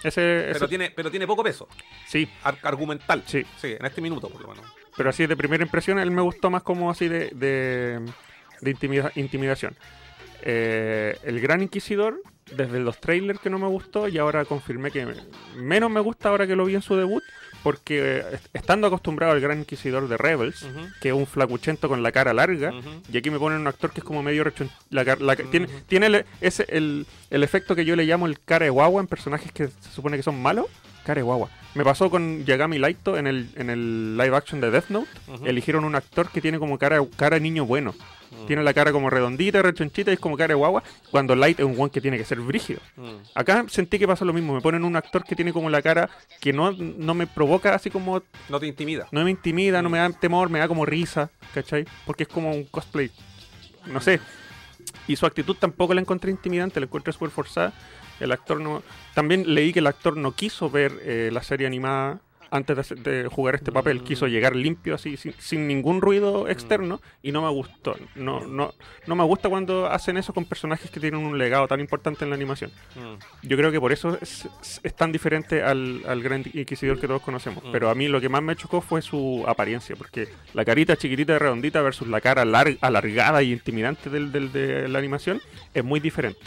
Ese, 0.03 0.21
Pero, 0.21 0.51
ese- 0.57 0.69
tiene, 0.69 0.91
pero 0.95 1.11
tiene 1.11 1.27
poco 1.27 1.43
peso. 1.43 1.69
sí, 2.07 2.29
ar- 2.45 2.59
argumental. 2.63 3.23
sí. 3.27 3.45
Sí, 3.61 3.75
en 3.79 3.85
este 3.85 4.01
minuto, 4.01 4.29
por 4.29 4.41
lo 4.43 4.49
menos. 4.49 4.65
Pero 4.97 5.11
así 5.11 5.27
de 5.27 5.37
primera 5.37 5.63
impresión, 5.65 5.99
él 5.99 6.11
me 6.11 6.23
gustó 6.23 6.49
más 6.49 6.63
como 6.63 6.91
así 6.91 7.09
de, 7.09 7.31
de, 7.35 8.01
de 8.61 8.71
intimida- 8.71 9.12
intimidación. 9.16 9.75
Eh, 10.42 11.16
el 11.25 11.40
Gran 11.40 11.62
Inquisidor, 11.62 12.21
desde 12.55 12.79
los 12.79 13.01
trailers 13.01 13.40
que 13.40 13.51
no 13.51 13.59
me 13.59 13.66
gustó, 13.66 14.07
y 14.09 14.19
ahora 14.19 14.45
confirmé 14.45 14.90
que 14.90 15.07
menos 15.57 15.90
me 15.90 15.99
gusta 16.01 16.29
ahora 16.29 16.47
que 16.47 16.55
lo 16.55 16.64
vi 16.64 16.75
en 16.77 16.83
su 16.83 16.95
debut, 16.95 17.23
porque 17.64 18.19
eh, 18.19 18.25
est- 18.35 18.47
estando 18.55 18.87
acostumbrado 18.87 19.33
al 19.33 19.40
Gran 19.40 19.59
Inquisidor 19.61 20.07
de 20.09 20.16
Rebels, 20.16 20.64
que 21.01 21.09
es 21.09 21.14
un 21.14 21.27
flacuchento 21.27 21.88
con 21.88 22.03
la 22.03 22.12
cara 22.12 22.33
larga, 22.33 22.73
y 23.12 23.16
aquí 23.16 23.31
me 23.31 23.38
ponen 23.38 23.59
un 23.61 23.66
actor 23.66 23.90
que 23.90 24.01
es 24.01 24.05
como 24.05 24.23
medio 24.23 24.45
rechon- 24.45 24.71
la 24.90 25.03
la 25.19 25.35
tiene, 25.88 26.07
el, 26.07 26.25
ese, 26.40 26.64
el, 26.69 27.07
el 27.31 27.42
efecto 27.42 27.75
que 27.75 27.85
yo 27.85 27.97
le 27.97 28.05
llamo 28.05 28.27
el 28.27 28.38
cara 28.40 28.64
de 28.64 28.71
guagua 28.71 29.01
en 29.01 29.09
personajes 29.09 29.51
que 29.51 29.66
se 29.69 29.90
supone 29.92 30.16
que 30.16 30.23
son 30.23 30.40
malos. 30.40 30.66
Cara 31.05 31.21
de 31.21 31.23
guagua. 31.23 31.49
Me 31.77 31.85
pasó 31.85 32.11
con 32.11 32.45
Yagami 32.45 32.79
Laito 32.81 33.16
en 33.16 33.29
el, 33.29 33.49
en 33.55 33.71
el 33.71 34.16
live 34.16 34.37
action 34.37 34.61
de 34.61 34.73
Death 34.73 34.88
Note. 34.88 35.09
Eligieron 35.45 35.85
un 35.85 35.95
actor 35.95 36.29
que 36.31 36.40
tiene 36.40 36.59
como 36.59 36.79
cara, 36.79 36.99
cara 37.16 37.38
niño 37.38 37.64
bueno. 37.64 37.95
Mm. 38.31 38.47
Tiene 38.47 38.62
la 38.62 38.75
cara 38.75 38.93
como 38.93 39.11
redondita, 39.11 39.62
rechonchita 39.62 40.11
y 40.11 40.15
es 40.15 40.21
como 40.21 40.37
cara 40.37 40.49
de 40.49 40.55
guagua. 40.55 40.83
Cuando 41.11 41.35
Light 41.35 41.61
es 41.61 41.67
un 41.67 41.75
guan 41.75 41.91
que 41.91 42.01
tiene 42.01 42.19
que 42.19 42.25
ser 42.25 42.41
brígido. 42.41 42.81
Mm. 42.97 43.17
Acá 43.35 43.65
sentí 43.69 43.99
que 43.99 44.07
pasa 44.07 44.25
lo 44.25 44.33
mismo. 44.33 44.55
Me 44.55 44.61
ponen 44.61 44.85
un 44.85 44.97
actor 44.97 45.25
que 45.25 45.37
tiene 45.37 45.53
como 45.53 45.71
la 45.71 45.83
cara 45.83 46.11
que 46.41 46.53
no, 46.53 46.73
no 46.73 47.15
me 47.15 47.27
provoca 47.27 47.75
así 47.75 47.91
como. 47.91 48.23
No 48.49 48.61
te 48.61 48.67
intimida. 48.67 49.07
No 49.11 49.25
me 49.25 49.31
intimida, 49.31 49.83
no 49.83 49.91
me 49.91 49.99
da 49.99 50.11
temor, 50.11 50.51
me 50.51 50.59
da 50.59 50.69
como 50.69 50.87
risa. 50.87 51.31
¿Cachai? 51.55 51.87
Porque 52.05 52.25
es 52.25 52.29
como 52.29 52.51
un 52.51 52.65
cosplay. 52.65 53.11
No 53.87 54.01
sé. 54.01 54.21
Y 55.09 55.17
su 55.17 55.27
actitud 55.27 55.57
tampoco 55.57 55.95
la 55.95 56.01
encontré 56.01 56.31
intimidante, 56.31 56.81
la 56.81 56.87
encontré 56.87 57.12
súper 57.12 57.31
forzada. 57.31 57.73
El 58.19 58.33
actor 58.33 58.61
no. 58.61 58.83
También 59.15 59.55
leí 59.55 59.73
que 59.73 59.81
el 59.81 59.87
actor 59.87 60.17
no 60.17 60.33
quiso 60.33 60.71
ver 60.71 60.99
eh, 61.03 61.31
la 61.33 61.43
serie 61.43 61.67
animada 61.67 62.21
antes 62.51 62.89
de, 62.89 63.23
de 63.23 63.29
jugar 63.29 63.55
este 63.57 63.73
papel. 63.73 64.01
Mm. 64.01 64.05
Quiso 64.05 64.27
llegar 64.27 64.55
limpio, 64.57 64.95
así, 64.95 65.17
sin, 65.17 65.35
sin 65.39 65.67
ningún 65.67 66.01
ruido 66.01 66.49
externo, 66.49 67.01
y 67.23 67.33
no 67.33 67.43
me 67.43 67.51
gustó. 67.51 67.97
No, 68.15 68.41
no, 68.47 68.75
no 69.07 69.15
me 69.17 69.25
gusta 69.25 69.49
cuando 69.49 69.87
hacen 69.87 70.17
eso 70.17 70.33
con 70.33 70.45
personajes 70.45 70.91
que 70.91 71.01
tienen 71.01 71.21
un 71.25 71.39
legado 71.39 71.67
tan 71.69 71.81
importante 71.81 72.25
en 72.25 72.31
la 72.31 72.37
animación. 72.37 72.71
Mm. 72.95 73.47
Yo 73.49 73.57
creo 73.57 73.71
que 73.73 73.81
por 73.81 73.93
eso 73.93 74.19
es, 74.21 74.49
tan 74.97 75.13
diferente 75.13 75.63
al, 75.63 76.03
al 76.07 76.23
Gran 76.23 76.45
Inquisidor 76.53 76.99
que 77.01 77.07
todos 77.07 77.23
conocemos. 77.23 77.63
Mm. 77.65 77.73
Pero 77.73 77.91
a 77.91 77.95
mí 77.95 78.09
lo 78.09 78.21
que 78.21 78.29
más 78.29 78.43
me 78.43 78.57
chocó 78.57 78.81
fue 78.81 79.03
su 79.03 79.45
apariencia, 79.47 79.97
porque 79.97 80.29
la 80.55 80.65
carita 80.65 80.97
chiquitita 80.97 81.35
y 81.35 81.39
redondita 81.39 81.83
versus 81.83 82.09
la 82.09 82.21
cara 82.21 82.45
lar- 82.45 82.79
alargada 82.81 83.43
y 83.43 83.53
intimidante 83.53 84.11
del, 84.11 84.33
del- 84.33 84.53
de 84.53 84.89
la 84.89 84.99
animación 84.99 85.41
es 85.75 85.85
muy 85.85 86.01
diferente. 86.01 86.41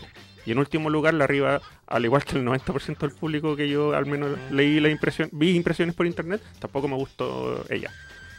Y 0.49 0.51
en 0.51 0.57
último 0.57 0.89
lugar, 0.89 1.13
la 1.13 1.25
arriba, 1.25 1.61
al 1.85 2.05
igual 2.05 2.25
que 2.25 2.35
el 2.35 2.43
90% 2.43 2.97
del 2.97 3.11
público 3.11 3.55
que 3.55 3.69
yo 3.69 3.93
al 3.93 4.07
menos 4.07 4.35
leí 4.49 4.79
la 4.79 4.89
impresión, 4.89 5.29
vi 5.31 5.55
impresiones 5.55 5.93
por 5.93 6.07
internet, 6.07 6.41
tampoco 6.57 6.87
me 6.87 6.95
gustó 6.95 7.63
ella. 7.69 7.91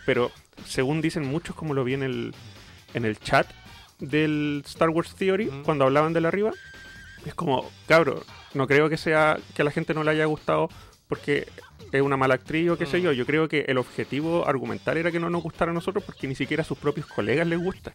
Pero 0.07 0.33
según 0.67 1.03
dicen 1.03 1.25
muchos, 1.25 1.55
como 1.55 1.73
lo 1.73 1.85
vi 1.85 1.95
en 1.95 2.03
el, 2.03 2.35
en 2.95 3.05
el 3.05 3.17
chat 3.21 3.47
del 4.01 4.65
Star 4.67 4.91
Wars 4.91 5.15
Theory, 5.15 5.53
cuando 5.65 5.85
hablaban 5.85 6.13
de 6.13 6.21
la 6.21 6.27
arriba, 6.27 6.51
es 7.25 7.35
como, 7.37 7.71
cabro, 7.87 8.25
no 8.55 8.67
creo 8.67 8.89
que 8.89 8.97
sea 8.97 9.39
que 9.55 9.63
a 9.63 9.65
la 9.65 9.71
gente 9.71 9.95
no 9.95 10.03
le 10.03 10.11
haya 10.11 10.25
gustado 10.25 10.69
porque 11.07 11.47
es 11.93 12.03
una 12.03 12.17
mala 12.17 12.35
actriz 12.35 12.71
o 12.71 12.79
qué 12.79 12.87
sé 12.87 12.99
Mm. 12.99 13.03
yo. 13.03 13.13
Yo 13.13 13.27
creo 13.27 13.49
que 13.49 13.61
el 13.69 13.79
objetivo 13.79 14.47
argumental 14.47 14.97
era 14.97 15.11
que 15.11 15.21
no 15.21 15.29
nos 15.31 15.43
gustara 15.43 15.71
a 15.71 15.75
nosotros 15.75 16.05
porque 16.05 16.27
ni 16.29 16.35
siquiera 16.35 16.63
a 16.63 16.67
sus 16.67 16.79
propios 16.79 17.07
colegas 17.07 17.47
les 17.47 17.59
gusta. 17.59 17.93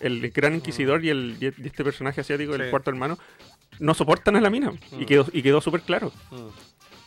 El 0.00 0.30
gran 0.30 0.54
inquisidor 0.54 1.04
y, 1.04 1.10
el, 1.10 1.36
y 1.40 1.46
este 1.46 1.82
personaje 1.84 2.20
asiático, 2.20 2.52
Mm. 2.52 2.56
Sí. 2.56 2.62
el 2.62 2.70
cuarto 2.70 2.90
hermano, 2.90 3.18
no 3.78 3.94
soportan 3.94 4.36
a 4.36 4.40
la 4.40 4.50
mina. 4.50 4.72
Y 4.92 5.02
Mm. 5.02 5.06
quedó, 5.06 5.26
y 5.32 5.42
quedó 5.42 5.60
súper 5.60 5.80
claro. 5.82 6.12
Mm. 6.30 6.48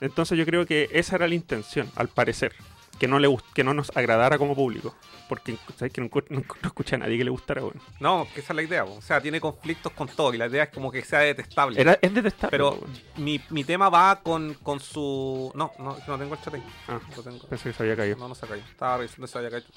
Entonces 0.01 0.37
yo 0.37 0.45
creo 0.45 0.65
que 0.65 0.89
esa 0.93 1.15
era 1.17 1.27
la 1.27 1.35
intención, 1.35 1.89
al 1.95 2.07
parecer. 2.07 2.53
Que 2.99 3.07
no, 3.07 3.17
le 3.19 3.33
que 3.53 3.63
no 3.63 3.73
nos 3.73 3.95
agradara 3.95 4.37
como 4.37 4.55
público. 4.55 4.93
Porque 5.29 5.57
¿sabes? 5.77 5.93
que 5.93 6.01
no, 6.01 6.09
no- 6.29 6.39
no 6.61 6.67
escucha 6.67 6.95
a 6.95 6.99
nadie 6.99 7.17
que 7.17 7.23
le 7.23 7.29
gustara. 7.29 7.61
weón. 7.61 7.79
No, 7.99 8.27
que 8.33 8.41
esa 8.41 8.51
es 8.53 8.55
la 8.57 8.61
idea. 8.63 8.83
O 8.83 9.01
sea, 9.01 9.21
tiene 9.21 9.39
conflictos 9.39 9.93
con 9.93 10.07
todo 10.07 10.33
y 10.33 10.37
la 10.37 10.47
idea 10.47 10.63
es 10.63 10.69
como 10.69 10.91
que 10.91 11.03
sea 11.03 11.19
detestable. 11.19 11.79
Era, 11.79 11.97
es 12.01 12.13
detestable. 12.13 12.51
Pero 12.51 12.71
weón. 12.71 12.91
mi, 13.17 13.39
mi 13.49 13.63
tema 13.63 13.89
va 13.89 14.19
con, 14.21 14.55
con 14.55 14.79
su... 14.79 15.51
No, 15.55 15.71
no, 15.79 15.95
no 16.07 16.17
tengo 16.17 16.33
el 16.35 16.41
chat 16.41 16.53
ahí. 16.55 16.63
Ah, 16.87 16.99
Lo 17.15 17.23
tengo. 17.23 17.39
pensé 17.47 17.69
que 17.69 17.73
se 17.77 17.83
había 17.83 17.95
caído. 17.95 18.17
No, 18.17 18.27
no 18.27 18.35
se 18.35 18.45
ha 18.45 18.49
caído. 18.49 18.65
Estaba 18.67 18.97
revisando 18.97 19.27
se 19.27 19.37
había 19.37 19.51
caído. 19.51 19.67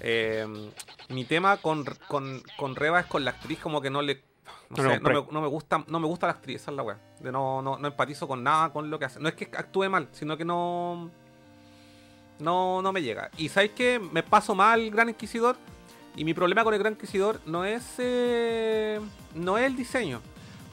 Eh, 0.00 0.46
mi 1.08 1.24
tema 1.24 1.56
con, 1.58 1.84
con, 2.08 2.42
con 2.56 2.76
Reba 2.76 3.00
es 3.00 3.06
con 3.06 3.24
la 3.24 3.30
actriz 3.30 3.58
como 3.60 3.80
que 3.80 3.90
no 3.90 4.02
le... 4.02 4.24
No, 4.70 4.82
No 4.82 4.90
sé, 4.90 5.00
no, 5.00 5.08
me, 5.08 5.32
no 5.32 5.40
me 5.40 5.48
gusta 5.48 5.84
no 5.88 6.00
me 6.00 6.06
gusta 6.06 6.26
la 6.26 6.32
actriz, 6.34 6.56
esa 6.62 6.70
es 6.70 6.76
la 6.76 6.82
weá. 6.82 6.98
De 7.20 7.32
no, 7.32 7.62
no, 7.62 7.78
no 7.78 7.88
empatizo 7.88 8.28
con 8.28 8.42
nada 8.42 8.70
con 8.72 8.90
lo 8.90 8.98
que 8.98 9.06
hace. 9.06 9.18
No 9.20 9.28
es 9.28 9.34
que 9.34 9.44
actúe 9.56 9.88
mal, 9.88 10.08
sino 10.12 10.36
que 10.36 10.44
no... 10.44 11.10
No, 12.38 12.80
no 12.82 12.92
me 12.92 13.02
llega. 13.02 13.30
Y 13.36 13.48
¿sabéis 13.48 13.72
qué? 13.74 13.98
Me 13.98 14.22
paso 14.22 14.54
mal 14.54 14.80
el 14.80 14.90
Gran 14.90 15.08
Inquisidor. 15.08 15.56
Y 16.16 16.24
mi 16.24 16.34
problema 16.34 16.64
con 16.64 16.74
el 16.74 16.80
Gran 16.80 16.94
Inquisidor 16.94 17.40
no 17.46 17.64
es... 17.64 17.84
eh, 17.98 19.00
no 19.34 19.56
es 19.58 19.66
el 19.66 19.76
diseño. 19.76 20.20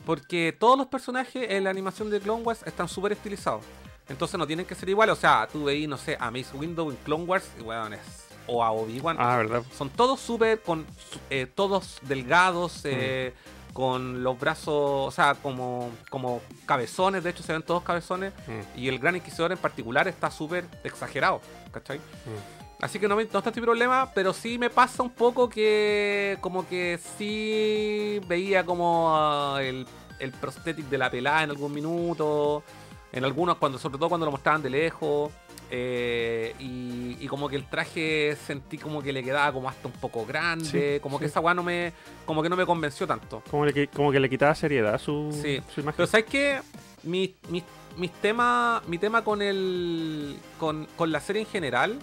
Porque 0.05 0.55
todos 0.59 0.77
los 0.77 0.87
personajes 0.87 1.47
en 1.49 1.63
la 1.63 1.69
animación 1.71 2.09
de 2.09 2.19
Clone 2.19 2.43
Wars 2.43 2.61
están 2.65 2.87
súper 2.87 3.11
estilizados. 3.13 3.63
Entonces 4.07 4.37
no 4.37 4.45
tienen 4.45 4.65
que 4.65 4.75
ser 4.75 4.87
iguales. 4.89 5.13
O 5.17 5.19
sea, 5.19 5.47
tú 5.51 5.63
veis, 5.65 5.87
no 5.87 5.97
sé, 5.97 6.15
a 6.19 6.29
Mace 6.29 6.55
Window 6.55 6.89
en 6.91 6.95
Clone 6.97 7.23
Wars 7.25 7.49
y 7.59 7.63
weón, 7.63 7.93
es- 7.93 8.25
o 8.47 8.63
a 8.63 8.71
Obi-Wan. 8.71 9.17
Ah, 9.19 9.37
verdad. 9.37 9.63
Son 9.75 9.89
todos 9.89 10.19
súper, 10.19 10.61
con 10.61 10.85
eh, 11.31 11.47
todos 11.53 11.97
delgados, 12.03 12.81
eh, 12.83 13.33
con 13.75 14.23
los 14.23 14.39
brazos, 14.39 14.73
o 15.05 15.11
sea, 15.11 15.35
como, 15.35 15.91
como 16.09 16.41
cabezones, 16.65 17.25
de 17.25 17.31
hecho 17.31 17.43
se 17.43 17.51
ven 17.51 17.61
todos 17.61 17.83
cabezones. 17.83 18.31
Mm. 18.47 18.79
Y 18.79 18.87
el 18.87 18.99
Gran 18.99 19.17
Inquisidor 19.17 19.51
en 19.51 19.57
particular 19.57 20.07
está 20.07 20.31
súper 20.31 20.63
exagerado, 20.85 21.41
¿cachai? 21.73 21.97
Mm. 21.97 22.81
Así 22.81 22.99
que 22.99 23.09
no, 23.09 23.17
me, 23.17 23.25
no 23.25 23.39
está 23.39 23.49
este 23.49 23.61
problema, 23.61 24.09
pero 24.15 24.31
sí 24.31 24.57
me 24.57 24.69
pasa 24.69 25.03
un 25.03 25.09
poco 25.09 25.49
que 25.49 26.37
como 26.39 26.65
que 26.69 26.97
sí 27.17 28.21
veía 28.29 28.65
como 28.65 29.13
ah, 29.13 29.59
el, 29.61 29.85
el 30.19 30.31
prosthetic 30.31 30.85
de 30.85 30.97
la 30.97 31.11
pelada 31.11 31.43
en 31.43 31.49
algún 31.49 31.73
minuto, 31.73 32.63
en 33.11 33.25
algunos, 33.25 33.57
cuando 33.57 33.77
sobre 33.77 33.97
todo 33.97 34.07
cuando 34.07 34.25
lo 34.25 34.31
mostraban 34.31 34.61
de 34.61 34.69
lejos, 34.69 35.33
eh, 35.71 36.53
y, 36.59 37.17
y 37.19 37.27
como 37.27 37.49
que 37.49 37.55
el 37.55 37.65
traje 37.67 38.35
sentí 38.45 38.77
como 38.77 39.01
que 39.01 39.11
le 39.11 39.23
quedaba 39.23 39.51
como 39.51 39.67
hasta 39.69 39.87
un 39.87 39.93
poco 39.93 40.25
grande, 40.25 40.95
Sí, 40.95 40.99
como 41.01 41.17
que 41.19 41.25
esa 41.25 41.39
weá 41.39 41.53
no 41.53 41.63
me, 41.63 41.91
como 42.25 42.41
que 42.43 42.49
no 42.49 42.55
me 42.55 42.65
convenció 42.65 43.07
tanto. 43.07 43.41
Como, 43.49 43.65
le, 43.65 43.87
como 43.87 44.11
que 44.11 44.19
le 44.19 44.29
quitaba 44.29 44.53
seriedad 44.55 44.99
su, 44.99 45.31
Sí. 45.41 45.61
su 45.73 45.81
imagen. 45.81 45.97
Pero 45.97 46.07
¿sabes 46.07 46.25
qué? 46.27 46.59
Mi, 47.03 47.35
mi, 47.49 47.63
mis 47.97 48.11
tema, 48.13 48.81
mi 48.87 48.97
tema 48.97 49.23
con 49.23 49.41
el 49.41 50.37
con, 50.59 50.85
con 50.95 51.11
la 51.11 51.19
serie 51.19 51.41
en 51.43 51.47
general 51.47 51.99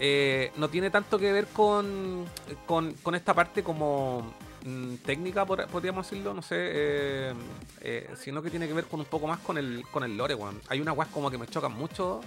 eh, 0.00 0.52
no 0.56 0.68
tiene 0.68 0.90
tanto 0.90 1.18
que 1.18 1.32
ver 1.32 1.46
con, 1.48 2.24
con, 2.66 2.92
con 3.02 3.14
esta 3.14 3.34
parte 3.34 3.62
como 3.62 4.32
mm, 4.64 4.94
técnica, 5.04 5.44
por- 5.44 5.66
podríamos 5.66 6.08
decirlo, 6.08 6.32
no 6.34 6.40
sé, 6.42 6.54
eh, 6.58 7.32
eh, 7.80 8.08
sino 8.16 8.40
que 8.42 8.50
tiene 8.50 8.66
que 8.68 8.74
ver 8.74 8.84
con 8.84 9.00
un 9.00 9.06
poco 9.06 9.26
más 9.26 9.38
con 9.40 9.58
el, 9.58 9.84
con 9.90 10.04
el 10.04 10.16
lore, 10.16 10.34
weón. 10.34 10.60
Hay 10.68 10.80
unas 10.80 10.96
weas 10.96 11.10
como 11.10 11.30
que 11.30 11.36
me 11.38 11.46
chocan 11.48 11.72
mucho 11.72 12.20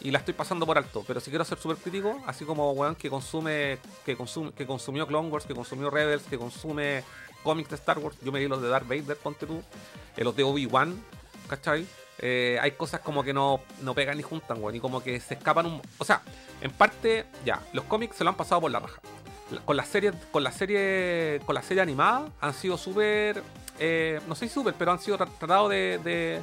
y 0.00 0.10
la 0.10 0.18
estoy 0.18 0.34
pasando 0.34 0.66
por 0.66 0.78
alto, 0.78 1.04
pero 1.06 1.20
si 1.20 1.30
quiero 1.30 1.44
ser 1.44 1.58
súper 1.58 1.76
crítico, 1.76 2.20
así 2.26 2.44
como 2.44 2.72
weón 2.72 2.94
que 2.94 3.10
consume, 3.10 3.78
que 4.04 4.16
consume, 4.16 4.52
que 4.52 4.66
consumió 4.66 5.06
Clone 5.06 5.28
Wars, 5.28 5.44
que 5.44 5.54
consumió 5.54 5.90
Rebels, 5.90 6.24
que 6.24 6.38
consume 6.38 7.04
cómics 7.42 7.70
de 7.70 7.76
Star 7.76 7.98
Wars, 7.98 8.16
yo 8.22 8.32
me 8.32 8.40
di 8.40 8.48
los 8.48 8.60
de 8.62 8.68
Darth 8.68 8.88
Vader, 8.88 9.16
ponte 9.16 9.46
tú, 9.46 9.62
eh, 10.16 10.24
los 10.24 10.34
de 10.36 10.42
Obi-Wan, 10.42 11.02
¿cachai? 11.48 11.86
Eh, 12.18 12.58
hay 12.60 12.72
cosas 12.72 13.00
como 13.00 13.22
que 13.22 13.32
no, 13.32 13.60
no 13.80 13.94
pegan 13.94 14.16
ni 14.16 14.22
juntan, 14.22 14.62
weón, 14.62 14.74
y 14.76 14.80
como 14.80 15.02
que 15.02 15.20
se 15.20 15.34
escapan 15.34 15.66
un... 15.66 15.80
O 15.98 16.04
sea, 16.04 16.20
en 16.60 16.70
parte, 16.70 17.24
ya, 17.44 17.62
los 17.72 17.84
cómics 17.84 18.16
se 18.16 18.24
lo 18.24 18.30
han 18.30 18.36
pasado 18.36 18.60
por 18.60 18.70
la 18.70 18.80
raja. 18.80 19.00
Con 19.64 19.76
la 19.76 19.84
serie, 19.84 20.12
con 20.30 20.44
la 20.44 20.52
serie, 20.52 21.40
con 21.44 21.54
la 21.56 21.62
serie 21.62 21.82
animada 21.82 22.28
han 22.40 22.54
sido 22.54 22.78
súper, 22.78 23.42
eh, 23.80 24.20
no 24.28 24.34
sé 24.36 24.46
si 24.46 24.54
súper, 24.54 24.74
pero 24.74 24.92
han 24.92 25.00
sido 25.00 25.18
tra- 25.18 25.28
tratados 25.38 25.70
de, 25.70 25.98
de, 26.04 26.40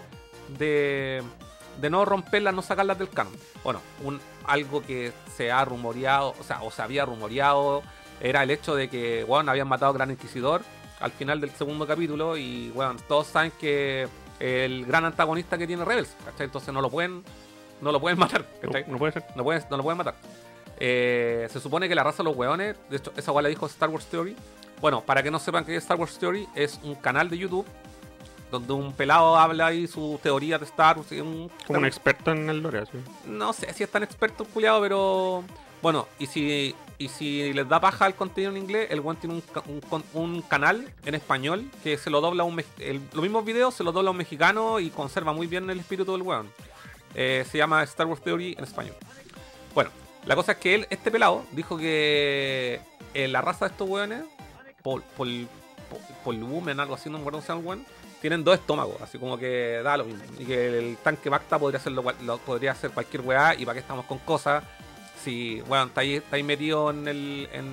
de, 0.58 1.24
de 1.80 1.90
no 1.90 2.06
romperlas, 2.06 2.54
no 2.54 2.62
sacarlas 2.62 2.98
del 3.00 3.10
canon. 3.10 3.34
Bueno, 3.64 3.82
un, 4.04 4.20
algo 4.46 4.82
que 4.82 5.12
se 5.36 5.52
ha 5.52 5.64
rumoreado, 5.66 6.34
o 6.40 6.44
sea, 6.44 6.62
o 6.64 6.72
se 6.72 6.82
había 6.82 7.06
rumoreado, 7.06 7.84
era 8.22 8.44
el 8.44 8.52
hecho 8.52 8.76
de 8.76 8.90
que, 8.90 9.24
bueno, 9.24 9.52
habían 9.52 9.68
matado 9.68 9.92
al 9.92 9.98
Gran 9.98 10.12
Inquisidor 10.12 10.62
al 11.00 11.12
final 11.12 11.40
del 11.40 11.52
segundo 11.52 11.86
capítulo 11.86 12.36
y, 12.38 12.70
bueno, 12.72 12.96
todos 13.08 13.28
saben 13.28 13.52
que 13.60 14.08
el 14.40 14.86
gran 14.86 15.06
antagonista 15.06 15.58
que 15.58 15.68
tiene 15.68 15.86
Rebels, 15.86 16.16
¿cachai? 16.26 16.46
Entonces 16.46 16.74
no 16.74 16.82
lo 16.82 16.90
pueden, 16.90 17.24
no 17.82 17.92
lo 17.92 18.00
pueden 18.00 18.18
matar, 18.20 18.46
no, 18.64 18.72
¿cachai? 18.72 18.86
no 18.92 18.98
puede 18.98 19.14
ser. 19.14 19.24
No, 19.36 19.44
pueden- 19.44 19.64
no 19.70 19.78
lo 19.78 19.84
pueden 19.84 19.98
matar. 19.98 20.16
Eh, 20.80 21.48
se 21.52 21.60
supone 21.60 21.88
que 21.90 21.96
la 21.96 22.04
raza 22.04 22.18
de 22.18 22.26
los 22.30 22.36
hueones, 22.36 22.76
de 22.90 22.98
hecho, 22.98 23.12
esa 23.18 23.32
weá 23.32 23.42
la 23.44 23.50
dijo 23.50 23.66
Star 23.68 23.90
Wars 23.90 24.06
Theory. 24.08 24.36
Bueno, 24.82 25.02
para 25.02 25.24
que 25.24 25.32
no 25.32 25.40
sepan 25.40 25.66
qué 25.66 25.76
es 25.76 25.84
Star 25.84 25.98
Wars 25.98 26.18
Theory, 26.20 26.48
es 26.56 26.80
un 26.84 26.96
canal 26.96 27.30
de 27.30 27.38
YouTube 27.38 27.66
donde 28.52 28.74
un 28.74 28.94
pelado 28.94 29.36
habla 29.38 29.68
ahí 29.68 29.88
su 29.88 30.20
teoría 30.24 30.58
de 30.58 30.66
Star 30.66 30.98
Wars. 30.98 31.12
un- 31.12 31.50
Como 31.66 31.80
un 31.80 31.86
experto 31.86 32.32
en 32.32 32.50
el 32.50 32.60
lore, 32.62 32.80
así. 32.80 32.98
no 33.26 33.54
sé 33.54 33.74
si 33.74 33.84
es 33.84 33.90
tan 33.92 34.04
experto 34.04 34.44
el 34.44 34.50
culiado, 34.50 34.82
pero. 34.82 35.44
Bueno, 35.82 36.08
y 36.18 36.26
si, 36.26 36.76
y 36.98 37.08
si 37.08 37.54
les 37.54 37.70
da 37.70 37.80
paja 37.80 38.08
el 38.08 38.16
contenido 38.16 38.52
en 38.52 38.58
inglés, 38.58 38.88
el 38.90 39.00
weón 39.00 39.16
tiene 39.18 39.36
un, 39.36 39.44
un 39.92 40.04
un 40.14 40.42
canal 40.42 40.92
en 41.06 41.14
español 41.14 41.70
que 41.84 41.98
se 41.98 42.10
lo 42.10 42.20
dobla 42.22 42.44
un. 42.44 42.60
el- 42.80 43.02
los 43.14 43.22
mismos 43.22 43.46
videos 43.46 43.76
se 43.76 43.84
los 43.84 43.94
dobla 43.94 44.10
a 44.10 44.12
un 44.12 44.18
mexicano 44.18 44.80
y 44.80 44.90
conserva 44.90 45.34
muy 45.34 45.46
bien 45.48 45.70
el 45.70 45.80
espíritu 45.80 46.12
del 46.14 46.24
weón. 46.24 46.50
Eh, 47.16 47.46
se 47.50 47.58
llama 47.58 47.84
Star 47.84 48.08
Wars 48.08 48.22
Theory 48.22 48.56
en 48.58 48.64
español. 48.64 48.96
Bueno, 49.76 49.92
la 50.26 50.36
cosa 50.36 50.54
es 50.54 50.58
que 50.58 50.74
él, 50.76 50.88
este 50.90 51.12
pelado, 51.12 51.44
dijo 51.52 51.78
que 51.78 52.80
eh, 53.14 53.28
la 53.28 53.42
raza 53.42 53.66
de 53.66 53.72
estos 53.72 53.88
weones, 53.88 54.24
Pol, 54.82 55.04
Pol, 55.16 55.48
Pol, 55.90 56.00
Polwomen, 56.24 56.80
algo 56.80 56.96
así, 56.96 57.10
no 57.10 57.18
me 57.20 57.22
acuerdo 57.28 57.42
el 57.48 57.66
weón, 57.66 57.86
tienen 58.22 58.44
dos 58.44 58.56
estómagos, 58.56 59.02
así 59.02 59.18
como 59.20 59.38
que 59.38 59.82
da 59.84 59.98
lo 59.98 60.06
mismo. 60.06 60.24
Y 60.40 60.46
que 60.46 60.78
el 60.80 60.98
tanque 60.98 61.30
Bacta 61.30 61.58
podría 61.60 61.80
hacer, 61.80 61.92
lo, 61.94 62.04
cual- 62.04 62.16
lo- 62.26 62.38
podría 62.40 62.72
hacer 62.72 62.92
cualquier 62.92 63.22
weá, 63.22 63.54
y 63.56 63.66
para 63.66 63.74
qué 63.76 63.80
estamos 63.82 64.06
con 64.06 64.18
cosas. 64.20 64.64
Si, 65.24 65.62
weón, 65.68 65.90
estáis 65.90 66.20
estáis 66.24 66.46
metido 66.46 66.90
en, 66.92 67.08
el, 67.08 67.50
en, 67.52 67.68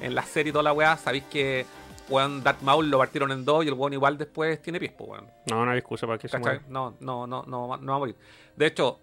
en 0.00 0.14
la 0.14 0.22
serie 0.22 0.50
y 0.50 0.52
toda 0.52 0.62
la 0.64 0.72
weá, 0.72 0.96
sabéis 0.96 1.24
que, 1.24 1.64
weón, 2.08 2.42
Darth 2.42 2.60
Maul 2.62 2.90
lo 2.90 2.98
partieron 2.98 3.30
en 3.32 3.44
dos 3.44 3.64
y 3.64 3.68
el 3.68 3.74
weón 3.74 3.92
igual 3.92 4.18
después 4.18 4.60
tiene 4.60 4.78
pies, 4.78 4.92
pues, 4.96 5.10
weón. 5.10 5.26
No, 5.50 5.64
no 5.64 5.70
hay 5.70 5.78
excusa 5.78 6.06
para 6.06 6.18
que 6.18 6.28
se. 6.28 6.38
No, 6.68 6.94
no, 7.00 7.26
no, 7.26 7.44
no, 7.46 7.46
no 7.46 7.66
va 7.68 7.74
a 7.96 7.98
morir. 7.98 8.16
De 8.56 8.66
hecho, 8.66 8.98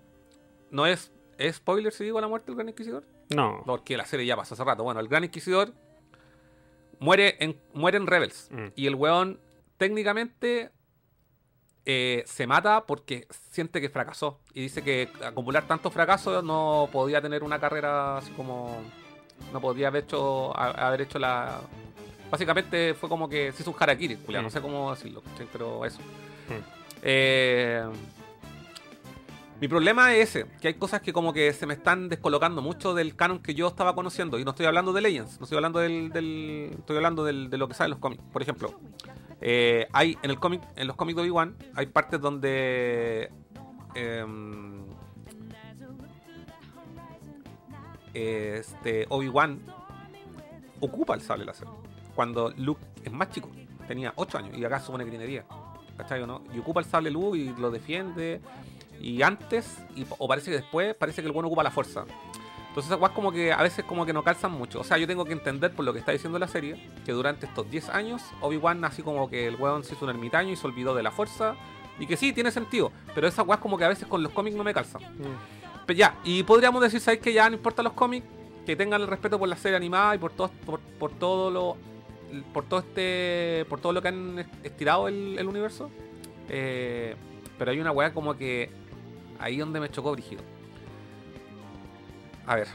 no 0.70 0.86
es, 0.86 1.12
¿es 1.38 1.56
spoiler 1.56 1.92
si 1.94 2.04
digo 2.04 2.20
la 2.22 2.28
muerte 2.28 2.48
del 2.48 2.56
Gran 2.56 2.70
Inquisidor. 2.70 3.04
No. 3.30 3.64
Porque 3.66 3.98
la 3.98 4.06
serie 4.06 4.26
ya 4.26 4.36
pasó 4.36 4.54
hace 4.54 4.64
rato. 4.64 4.84
Bueno, 4.84 5.00
el 5.00 5.08
Gran 5.08 5.24
Inquisidor 5.24 5.74
muere 7.00 7.36
en, 7.40 7.58
muere 7.74 7.98
en 7.98 8.08
Rebels. 8.08 8.48
Mm. 8.52 8.66
Y 8.76 8.88
el 8.88 8.96
weón 8.96 9.40
técnicamente 9.78 10.72
eh, 11.90 12.24
se 12.28 12.46
mata 12.46 12.84
porque 12.86 13.28
siente 13.52 13.80
que 13.80 13.88
fracasó. 13.90 14.40
Y 14.54 14.62
dice 14.64 14.84
que 14.84 15.10
acumular 15.26 15.66
tantos 15.68 15.94
fracasos 15.94 16.44
no 16.44 16.90
podía 16.92 17.22
tener 17.22 17.44
una 17.44 17.60
carrera 17.60 18.18
así 18.18 18.30
como... 18.34 18.78
No 19.54 19.62
podía 19.62 19.88
haber 19.88 20.04
hecho, 20.04 20.52
haber 20.58 21.02
hecho 21.02 21.18
la... 21.18 21.62
Básicamente 22.30 22.94
fue 22.94 23.08
como 23.08 23.30
que 23.30 23.54
se 23.54 23.62
hizo 23.64 23.72
un 23.72 23.78
harakiri, 23.80 24.18
culiao, 24.18 24.42
no 24.44 24.50
Mm. 24.50 24.52
sé 24.52 24.62
cómo 24.62 24.92
decirlo, 24.94 25.24
pero 25.54 25.86
eso. 25.86 26.00
Mm. 26.50 26.64
Eh, 27.04 27.84
mi 29.60 29.68
problema 29.68 30.14
es 30.16 30.30
ese, 30.36 30.46
que 30.62 30.68
hay 30.68 30.74
cosas 30.76 31.02
que 31.02 31.12
como 31.14 31.34
que 31.34 31.52
se 31.54 31.66
me 31.66 31.74
están 31.74 32.10
descolocando 32.10 32.62
mucho 32.62 32.94
del 32.94 33.16
canon 33.16 33.40
que 33.40 33.56
yo 33.56 33.68
estaba 33.68 33.96
conociendo. 33.96 34.38
Y 34.38 34.44
no 34.46 34.52
estoy 34.52 34.66
hablando 34.68 34.94
de 34.94 35.02
Legends, 35.02 35.40
no 35.40 35.46
estoy 35.46 35.56
hablando 35.58 35.80
del, 35.80 36.10
del- 36.12 36.76
estoy 36.78 36.98
hablando 36.98 37.24
de 37.24 37.34
lo 37.58 37.68
que 37.68 37.74
sale 37.74 37.88
en 37.88 37.92
los 37.92 38.00
cómics. 38.00 38.22
Por 38.32 38.42
ejemplo, 38.42 38.74
eh, 39.42 39.88
hay 39.94 40.18
en 40.22 40.30
el 40.30 40.40
cómic, 40.40 40.62
en 40.76 40.86
los 40.88 40.96
cómics 40.96 41.16
de 41.16 41.22
Obi-Wan, 41.24 41.56
hay 41.76 41.88
partes 41.88 42.22
donde 42.22 43.32
em, 43.96 44.84
este 48.14 49.06
Obi-Wan 49.10 49.60
ocupa 50.82 51.16
el 51.16 51.22
sable 51.22 51.46
láser. 51.46 51.68
Cuando 52.16 52.52
Luke 52.58 52.82
es 53.04 53.12
más 53.12 53.30
chico, 53.32 53.50
tenía 53.88 54.14
8 54.16 54.38
años, 54.38 54.58
y 54.58 54.64
acá 54.66 54.80
supone 54.80 55.04
que 55.04 55.10
tiene 55.12 55.26
10. 55.26 55.46
¿Cachai 55.98 56.22
o 56.22 56.28
no? 56.28 56.44
Y 56.54 56.60
ocupa 56.60 56.80
el 56.80 56.86
sable 56.86 57.10
Luke 57.10 57.38
y 57.38 57.54
lo 57.60 57.72
defiende. 57.72 58.40
Y 59.02 59.22
antes, 59.22 59.78
y, 59.96 60.06
o 60.18 60.28
parece 60.28 60.52
que 60.52 60.58
después, 60.58 60.96
parece 60.96 61.22
que 61.22 61.28
el 61.28 61.34
bueno 61.34 61.48
ocupa 61.48 61.64
la 61.64 61.72
fuerza. 61.72 62.06
Entonces 62.78 62.96
esas 62.96 63.10
como 63.10 63.32
que 63.32 63.52
a 63.52 63.64
veces 63.64 63.84
como 63.86 64.06
que 64.06 64.14
no 64.14 64.24
calzan 64.24 64.52
mucho. 64.52 64.82
O 64.82 64.84
sea, 64.84 65.00
yo 65.00 65.08
tengo 65.08 65.26
que 65.26 65.34
entender 65.34 65.74
por 65.74 65.84
lo 65.84 65.94
que 65.94 66.00
está 66.00 66.12
diciendo 66.12 66.38
la 66.38 66.48
serie, 66.48 66.80
que 67.06 67.12
durante 67.12 67.48
estos 67.48 67.68
10 67.72 67.90
años, 67.90 68.22
Obi-Wan 68.40 68.86
así 68.86 69.02
como 69.02 69.28
que 69.32 69.48
el 69.48 69.56
weón 69.56 69.84
se 69.84 69.96
hizo 69.96 70.06
un 70.06 70.12
ermitaño 70.12 70.52
y 70.52 70.56
se 70.56 70.68
olvidó 70.68 70.94
de 70.94 71.02
la 71.02 71.10
fuerza. 71.10 71.56
Y 72.00 72.06
que 72.06 72.16
sí, 72.16 72.34
tiene 72.34 72.52
sentido. 72.52 72.92
Pero 73.16 73.28
esas 73.28 73.48
weas 73.48 73.60
como 73.60 73.80
que 73.80 73.86
a 73.86 73.88
veces 73.88 74.08
con 74.08 74.22
los 74.22 74.32
cómics 74.32 74.56
no 74.56 74.64
me 74.64 74.76
calzan. 74.76 75.02
Mm. 75.02 75.86
Pero 75.88 75.98
ya, 75.98 76.20
y 76.24 76.44
podríamos 76.44 76.80
decir, 76.84 77.00
¿sabes 77.00 77.20
que 77.20 77.34
ya 77.34 77.50
no 77.50 77.56
importa 77.56 77.82
los 77.82 77.94
cómics? 77.94 78.28
Que 78.64 78.76
tengan 78.76 79.02
el 79.02 79.08
respeto 79.08 79.40
por 79.40 79.50
la 79.50 79.56
serie 79.56 79.78
animada 79.78 80.14
y 80.14 80.20
por 80.20 80.34
todo, 80.34 80.52
por, 80.64 80.80
por 80.80 81.12
todo 81.14 81.50
lo. 81.50 81.78
Por 82.54 82.66
todo 82.66 82.82
este. 82.82 83.66
Por 83.70 83.80
todo 83.80 83.92
lo 83.94 84.04
que 84.04 84.10
han 84.10 84.46
estirado 84.64 85.08
el, 85.08 85.36
el 85.40 85.48
universo. 85.48 85.90
Eh, 86.48 87.16
pero 87.58 87.72
hay 87.72 87.80
una 87.80 87.92
weá 87.92 88.14
como 88.14 88.38
que. 88.38 88.70
Ahí 89.40 89.58
donde 89.58 89.80
me 89.80 89.90
chocó 89.90 90.12
Brígido. 90.12 90.42
A 92.46 92.56
ver. 92.56 92.68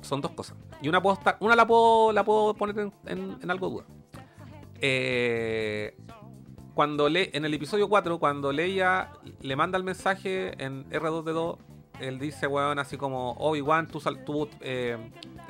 Son 0.00 0.20
dos 0.20 0.32
cosas. 0.32 0.56
Y 0.80 0.88
una 0.88 1.00
puedo 1.00 1.16
estar- 1.16 1.36
una 1.40 1.54
la 1.54 1.66
puedo, 1.66 2.12
la 2.12 2.24
puedo 2.24 2.54
poner 2.54 2.78
en, 2.78 2.92
en- 3.06 3.38
en 3.40 3.50
algo 3.50 3.68
duda. 3.70 3.84
Eh, 4.80 5.96
cuando 6.74 7.08
le, 7.08 7.30
en 7.36 7.44
el 7.44 7.54
episodio 7.54 7.88
4, 7.88 8.18
cuando 8.18 8.50
Leia 8.52 9.10
le 9.40 9.56
manda 9.56 9.78
el 9.78 9.84
mensaje 9.84 10.60
en 10.62 10.88
R2D2, 10.90 11.58
él 12.00 12.18
dice, 12.18 12.46
weón, 12.48 12.78
así 12.78 12.96
como, 12.96 13.32
Obi-Wan, 13.32 13.86
tú, 13.86 14.00
sal- 14.00 14.24
tú 14.24 14.48
eh, 14.60 14.96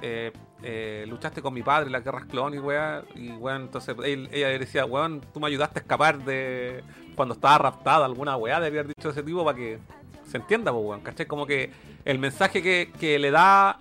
eh, 0.03 0.33
eh, 0.62 1.07
luchaste 1.09 1.40
con 1.40 1.55
mi 1.55 1.62
padre 1.62 1.87
en 1.87 1.92
las 1.92 2.05
guerras 2.05 2.27
clon 2.27 2.53
y 2.55 2.59
weón, 2.59 3.05
y 3.14 3.31
weón, 3.31 3.62
entonces 3.62 3.97
él- 4.05 4.29
ella 4.33 4.49
decía, 4.59 4.85
weón, 4.85 5.23
tú 5.33 5.40
me 5.40 5.47
ayudaste 5.47 5.79
a 5.79 5.83
escapar 5.83 6.23
de 6.25 6.83
cuando 7.16 7.35
estaba 7.35 7.59
raptada, 7.59 8.05
alguna 8.05 8.37
weá, 8.37 8.59
debería 8.61 8.81
haber 8.81 8.94
dicho 8.96 9.11
ese 9.11 9.22
tipo 9.22 9.44
para 9.44 9.57
que 9.57 9.79
se 10.29 10.37
entienda, 10.38 10.72
pues, 10.72 10.85
weón, 10.85 11.01
¿cachai? 11.03 11.27
Como 11.27 11.46
que 11.46 11.70
el 12.05 12.18
mensaje 12.18 12.62
que, 12.62 12.90
que 12.98 13.18
le 13.18 13.31
da 13.31 13.79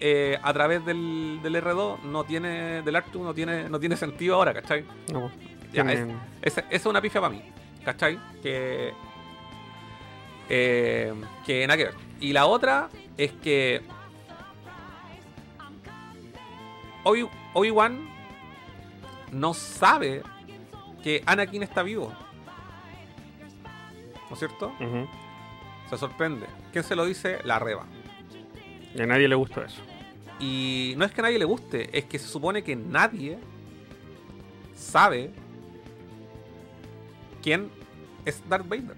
eh, 0.00 0.38
a 0.42 0.52
través 0.52 0.84
del, 0.84 1.40
del 1.42 1.54
R2 1.56 2.02
no 2.02 2.24
tiene, 2.24 2.82
del 2.82 2.96
Artu 2.96 3.22
no 3.22 3.32
tiene, 3.34 3.68
no 3.68 3.80
tiene 3.80 3.96
sentido 3.96 4.36
ahora, 4.36 4.52
¿cachai? 4.52 4.84
No, 5.12 5.30
Ya, 5.72 5.82
es- 6.70 6.86
una 6.86 7.00
pifia 7.00 7.20
para 7.20 7.32
mí. 7.32 7.42
¿Cachai? 7.84 8.18
Que. 8.42 8.92
eh, 10.48 11.12
que 11.46 11.66
nada 11.66 11.76
que 11.76 11.84
ver. 11.84 11.94
Y 12.20 12.32
la 12.32 12.46
otra 12.46 12.88
es 13.16 13.32
que. 13.32 13.82
Obi- 17.04 17.28
Obi-Wan 17.52 18.08
no 19.32 19.52
sabe 19.54 20.22
que 21.02 21.22
Anakin 21.26 21.62
está 21.62 21.82
vivo. 21.82 22.12
¿No 24.34 24.36
es 24.36 24.40
cierto? 24.40 24.72
Se 25.88 25.96
sorprende. 25.96 26.46
¿Quién 26.72 26.82
se 26.82 26.96
lo 26.96 27.04
dice? 27.04 27.38
La 27.44 27.60
Reba. 27.60 27.84
Y 28.92 29.00
a 29.00 29.06
nadie 29.06 29.28
le 29.28 29.36
gusta 29.36 29.64
eso. 29.64 29.80
Y 30.40 30.94
no 30.96 31.04
es 31.04 31.12
que 31.12 31.20
a 31.20 31.22
nadie 31.22 31.38
le 31.38 31.44
guste, 31.44 31.96
es 31.96 32.06
que 32.06 32.18
se 32.18 32.26
supone 32.26 32.64
que 32.64 32.74
nadie 32.74 33.38
sabe 34.74 35.30
quién 37.42 37.70
es 38.24 38.42
Darth 38.48 38.68
Vader. 38.68 38.96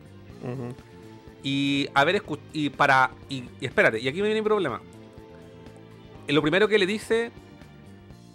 Y 1.42 1.86
haber 1.92 2.22
y 2.54 2.70
para 2.70 3.10
y, 3.28 3.44
y 3.60 3.66
espérate, 3.66 4.00
y 4.00 4.08
aquí 4.08 4.22
me 4.22 4.28
viene 4.28 4.40
mi 4.40 4.44
problema. 4.46 4.80
Lo 6.28 6.40
primero 6.40 6.66
que 6.66 6.78
le 6.78 6.86
dice 6.86 7.30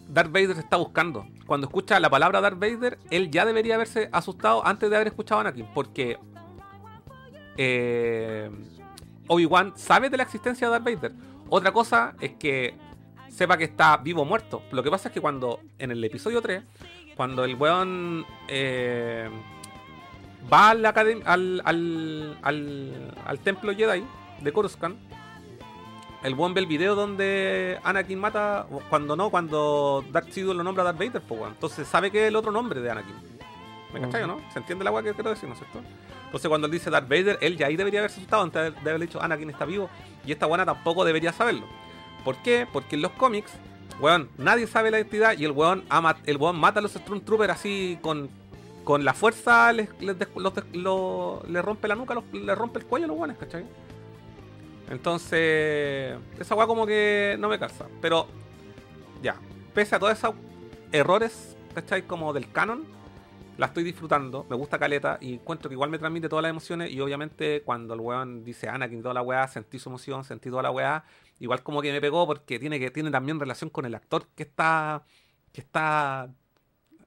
Darth 0.07 0.31
Vader 0.31 0.53
se 0.53 0.59
está 0.59 0.77
buscando. 0.77 1.25
Cuando 1.47 1.65
escucha 1.65 1.99
la 1.99 2.11
palabra 2.11 2.41
Darth 2.41 2.59
Vader, 2.59 2.99
él 3.09 3.31
ya 3.31 3.43
debería 3.43 3.73
haberse 3.73 4.07
asustado 4.11 4.63
antes 4.67 4.87
de 4.91 4.95
haber 4.97 5.07
escuchado 5.07 5.39
a 5.39 5.41
Anakin, 5.41 5.65
porque 5.73 6.19
eh, 7.63 8.49
Obi-Wan 9.27 9.73
sabe 9.75 10.09
de 10.09 10.17
la 10.17 10.23
existencia 10.23 10.67
de 10.67 10.71
Darth 10.71 10.83
Vader. 10.83 11.11
Otra 11.49 11.71
cosa 11.71 12.15
es 12.19 12.31
que 12.33 12.75
sepa 13.29 13.57
que 13.57 13.65
está 13.65 13.97
vivo 13.97 14.23
o 14.23 14.25
muerto. 14.25 14.63
Lo 14.71 14.81
que 14.83 14.89
pasa 14.89 15.09
es 15.09 15.13
que 15.13 15.21
cuando 15.21 15.59
en 15.77 15.91
el 15.91 16.03
episodio 16.03 16.41
3, 16.41 16.63
cuando 17.15 17.43
el 17.43 17.55
weón 17.55 18.25
eh, 18.47 19.29
va 20.51 20.71
a 20.71 20.73
la 20.73 20.93
academ- 20.93 21.23
al, 21.25 21.61
al, 21.65 22.37
al, 22.41 23.13
al 23.25 23.39
templo 23.39 23.73
Jedi 23.75 24.03
de 24.41 24.51
Coruscant, 24.53 24.97
el 26.23 26.35
buen 26.35 26.53
ve 26.53 26.61
el 26.61 26.67
video 26.67 26.93
donde 26.95 27.79
Anakin 27.83 28.19
mata, 28.19 28.67
cuando 28.89 29.15
no, 29.15 29.29
cuando 29.29 30.03
Darth 30.11 30.29
Sidious 30.31 30.55
lo 30.55 30.63
nombra 30.63 30.83
Darth 30.83 30.97
Vader, 30.99 31.21
pues 31.21 31.39
weón. 31.39 31.53
Entonces 31.53 31.87
sabe 31.87 32.11
que 32.11 32.23
es 32.23 32.27
el 32.27 32.35
otro 32.35 32.51
nombre 32.51 32.81
de 32.81 32.89
Anakin. 32.91 33.15
¿Me 33.93 33.99
cachai 34.01 34.23
o 34.23 34.27
no? 34.27 34.39
¿Se 34.53 34.59
entiende 34.59 34.83
la 34.85 34.91
weá 34.91 35.03
que 35.03 35.13
quiero 35.13 35.31
decir, 35.31 35.47
no 35.49 35.53
es 35.55 35.59
cierto? 35.59 35.81
Entonces 36.31 36.47
cuando 36.47 36.67
él 36.67 36.71
dice 36.71 36.89
Darth 36.89 37.09
Vader, 37.09 37.37
él 37.41 37.57
ya 37.57 37.67
ahí 37.67 37.75
debería 37.75 37.99
haberse 37.99 38.17
asustado 38.19 38.43
antes 38.43 38.73
de 38.83 38.89
haber 38.89 39.01
dicho 39.01 39.21
Anakin 39.21 39.49
está 39.49 39.65
vivo. 39.65 39.89
Y 40.25 40.31
esta 40.31 40.45
buena 40.45 40.65
tampoco 40.65 41.03
debería 41.03 41.33
saberlo. 41.33 41.65
¿Por 42.23 42.37
qué? 42.37 42.65
Porque 42.71 42.95
en 42.95 43.01
los 43.01 43.11
cómics, 43.11 43.51
weón, 43.99 44.29
nadie 44.37 44.65
sabe 44.65 44.91
la 44.91 44.97
identidad 44.99 45.37
y 45.37 45.43
el 45.43 45.51
weón, 45.51 45.83
ama, 45.89 46.15
el 46.25 46.37
weón 46.37 46.57
mata 46.57 46.79
a 46.79 46.81
los 46.81 46.93
Stormtroopers 46.93 47.51
así 47.51 47.99
con, 48.01 48.29
con 48.85 49.03
la 49.03 49.13
fuerza, 49.13 49.73
les, 49.73 49.89
les 49.99 50.17
rompe 51.65 51.87
la 51.89 51.95
nuca, 51.95 52.13
los- 52.13 52.31
le 52.33 52.55
rompe 52.55 52.79
el 52.79 52.85
cuello 52.85 53.05
a 53.05 53.07
los 53.09 53.17
weones, 53.17 53.37
¿cachai? 53.37 53.65
Entonces, 54.89 56.17
esa 56.39 56.55
weá 56.55 56.67
como 56.67 56.85
que 56.85 57.35
no 57.39 57.49
me 57.49 57.57
calza. 57.59 57.85
Pero, 58.01 58.27
ya, 59.21 59.35
pese 59.73 59.95
a 59.95 59.99
todos 59.99 60.13
esos 60.17 60.33
errores, 60.91 61.55
¿cachai? 61.73 62.03
Como 62.03 62.33
del 62.33 62.51
canon, 62.51 62.83
la 63.61 63.67
estoy 63.67 63.83
disfrutando, 63.83 64.43
me 64.49 64.55
gusta 64.55 64.79
Caleta 64.79 65.19
y 65.21 65.35
encuentro 65.35 65.69
que 65.69 65.75
igual 65.75 65.91
me 65.91 65.99
transmite 65.99 66.27
todas 66.27 66.41
las 66.41 66.49
emociones 66.49 66.89
y 66.89 66.99
obviamente 66.99 67.61
cuando 67.61 67.93
el 67.93 67.99
weón 67.99 68.43
dice 68.43 68.67
Anakin 68.67 69.03
toda 69.03 69.13
la 69.13 69.21
weá, 69.21 69.47
sentí 69.47 69.77
su 69.77 69.89
emoción, 69.89 70.23
sentí 70.23 70.49
toda 70.49 70.63
la 70.63 70.71
weá, 70.71 71.03
igual 71.39 71.61
como 71.61 71.79
que 71.79 71.91
me 71.91 72.01
pegó 72.01 72.25
porque 72.25 72.57
tiene 72.57 72.79
que 72.79 72.89
tiene 72.89 73.11
también 73.11 73.39
relación 73.39 73.69
con 73.69 73.85
el 73.85 73.93
actor 73.93 74.25
que 74.35 74.41
está 74.41 75.03
que 75.53 75.61
está 75.61 76.31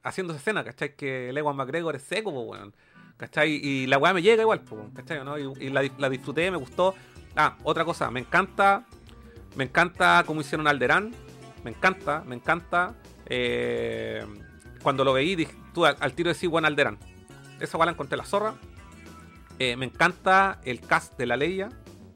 haciendo 0.01 0.31
esa 0.31 0.39
escena, 0.39 0.63
¿cachai? 0.63 0.95
Que 0.95 1.27
el 1.27 1.37
Ewan 1.37 1.57
McGregor 1.57 1.93
es 1.97 2.03
seco, 2.03 2.31
po, 2.31 2.43
weón. 2.43 2.73
¿Cachai? 3.17 3.59
Y 3.61 3.87
la 3.87 3.97
weá 3.97 4.13
me 4.13 4.21
llega 4.21 4.41
igual, 4.43 4.61
po, 4.61 4.89
¿cachai? 4.93 5.25
¿no? 5.25 5.37
Y, 5.37 5.69
la 5.69 6.09
disfruté, 6.09 6.49
me 6.51 6.57
gustó. 6.57 6.95
Ah, 7.35 7.57
otra 7.63 7.83
cosa, 7.83 8.09
me 8.11 8.21
encanta, 8.21 8.85
me 9.57 9.65
encanta 9.65 10.23
cómo 10.25 10.39
hicieron 10.39 10.67
Alderán, 10.69 11.13
me 11.65 11.71
encanta, 11.71 12.23
me 12.25 12.35
encanta. 12.35 12.95
eh, 13.25 14.25
cuando 14.81 15.03
lo 15.03 15.11
veí, 15.13 15.35
dije, 15.35 15.64
tú 15.75 15.85
al, 15.85 15.95
al 15.99 16.13
tiro 16.13 16.33
decís, 16.33 16.49
bueno, 16.49 16.65
Alderán. 16.67 16.97
Esa 17.59 17.77
weá 17.77 17.85
la 17.85 17.91
encontré 17.91 18.17
la 18.17 18.25
zorra. 18.25 18.55
Eh, 19.59 19.75
me 19.75 19.85
encanta 19.85 20.59
el 20.63 20.81
cast 20.81 21.15
de 21.19 21.27
la 21.27 21.37
Leia. 21.37 21.69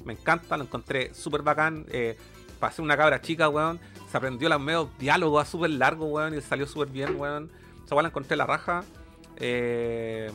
Me 0.04 0.14
encanta, 0.14 0.58
lo 0.58 0.64
encontré 0.64 1.14
súper 1.14 1.44
bacán. 1.44 1.86
Eh, 1.90 2.18
para 2.60 2.74
ser 2.74 2.84
una 2.84 2.98
cabra 2.98 3.22
chica, 3.22 3.48
weón. 3.50 3.80
Se 4.10 4.18
aprendió 4.18 4.50
los 4.50 4.60
medios 4.60 4.90
diálogos 4.98 5.48
súper 5.48 5.70
largos, 5.70 6.10
weón. 6.12 6.36
Y 6.36 6.42
salió 6.42 6.66
súper 6.66 6.90
bien, 6.90 7.16
weón. 7.20 7.52
Esa 7.86 7.94
weá 7.94 8.02
la 8.02 8.10
encontré 8.10 8.36
la 8.36 8.46
raja. 8.48 8.84
Eh, 9.38 10.32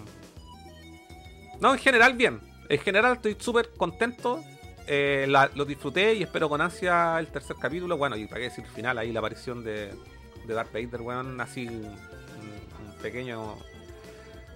No, 1.61 1.73
en 1.73 1.79
general 1.79 2.15
bien. 2.15 2.41
En 2.69 2.79
general 2.79 3.15
estoy 3.17 3.37
súper 3.39 3.71
contento. 3.77 4.43
Eh, 4.87 5.27
lo 5.55 5.65
disfruté 5.65 6.15
y 6.15 6.23
espero 6.23 6.49
con 6.49 6.61
ansia 6.61 7.19
el 7.19 7.29
tercer 7.29 7.57
capítulo. 7.61 7.97
Bueno, 7.97 8.17
y 8.17 8.27
para 8.27 8.39
qué 8.39 8.45
decir 8.45 8.65
el 8.65 8.71
final, 8.71 8.99
ahí 8.99 9.13
la 9.13 9.21
aparición 9.21 9.63
de, 9.65 9.93
de 10.47 10.55
Darth 10.55 10.73
Vader, 10.73 11.01
weón. 11.03 11.41
Así 11.41 11.69
pequeño 13.05 13.57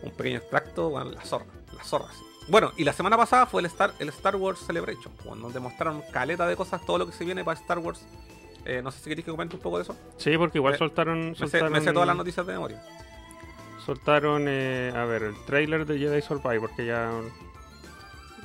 un 0.02 0.10
pequeño 0.12 0.38
extracto, 0.38 0.88
weón, 0.88 1.14
la 1.14 1.22
zorra, 1.22 1.44
la 1.76 1.84
zorra. 1.84 2.06
sí. 2.12 2.24
Bueno, 2.48 2.72
y 2.78 2.84
la 2.84 2.94
semana 2.94 3.16
pasada 3.18 3.44
fue 3.44 3.60
el 3.60 3.66
Star, 3.66 3.92
el 3.98 4.08
Star 4.08 4.36
Wars 4.36 4.60
Celebration, 4.66 5.12
donde 5.24 5.60
mostraron 5.60 6.02
caleta 6.12 6.46
de 6.46 6.56
cosas, 6.56 6.80
todo 6.86 6.96
lo 6.96 7.06
que 7.06 7.12
se 7.12 7.24
viene 7.24 7.44
para 7.44 7.60
Star 7.60 7.78
Wars. 7.78 8.00
Eh, 8.64 8.80
no 8.82 8.90
sé 8.90 9.00
si 9.00 9.10
queréis 9.10 9.26
que 9.26 9.30
comente 9.30 9.56
un 9.56 9.62
poco 9.62 9.76
de 9.76 9.82
eso. 9.82 9.94
Sí, 10.16 10.36
porque 10.38 10.56
igual 10.58 10.78
soltaron. 10.78 11.30
Me 11.30 11.34
sé, 11.34 11.40
soltaron 11.40 11.72
me 11.72 11.80
sé 11.82 11.92
todas 11.92 12.06
las 12.06 12.16
noticias 12.16 12.46
de 12.46 12.52
memoria. 12.54 12.82
Soltaron, 13.84 14.46
eh, 14.48 14.92
a 14.94 15.04
ver, 15.04 15.24
el 15.24 15.34
trailer 15.44 15.84
de 15.84 15.98
Jedi 15.98 16.22
Survivor, 16.22 16.70
que 16.74 16.86
ya 16.86 17.10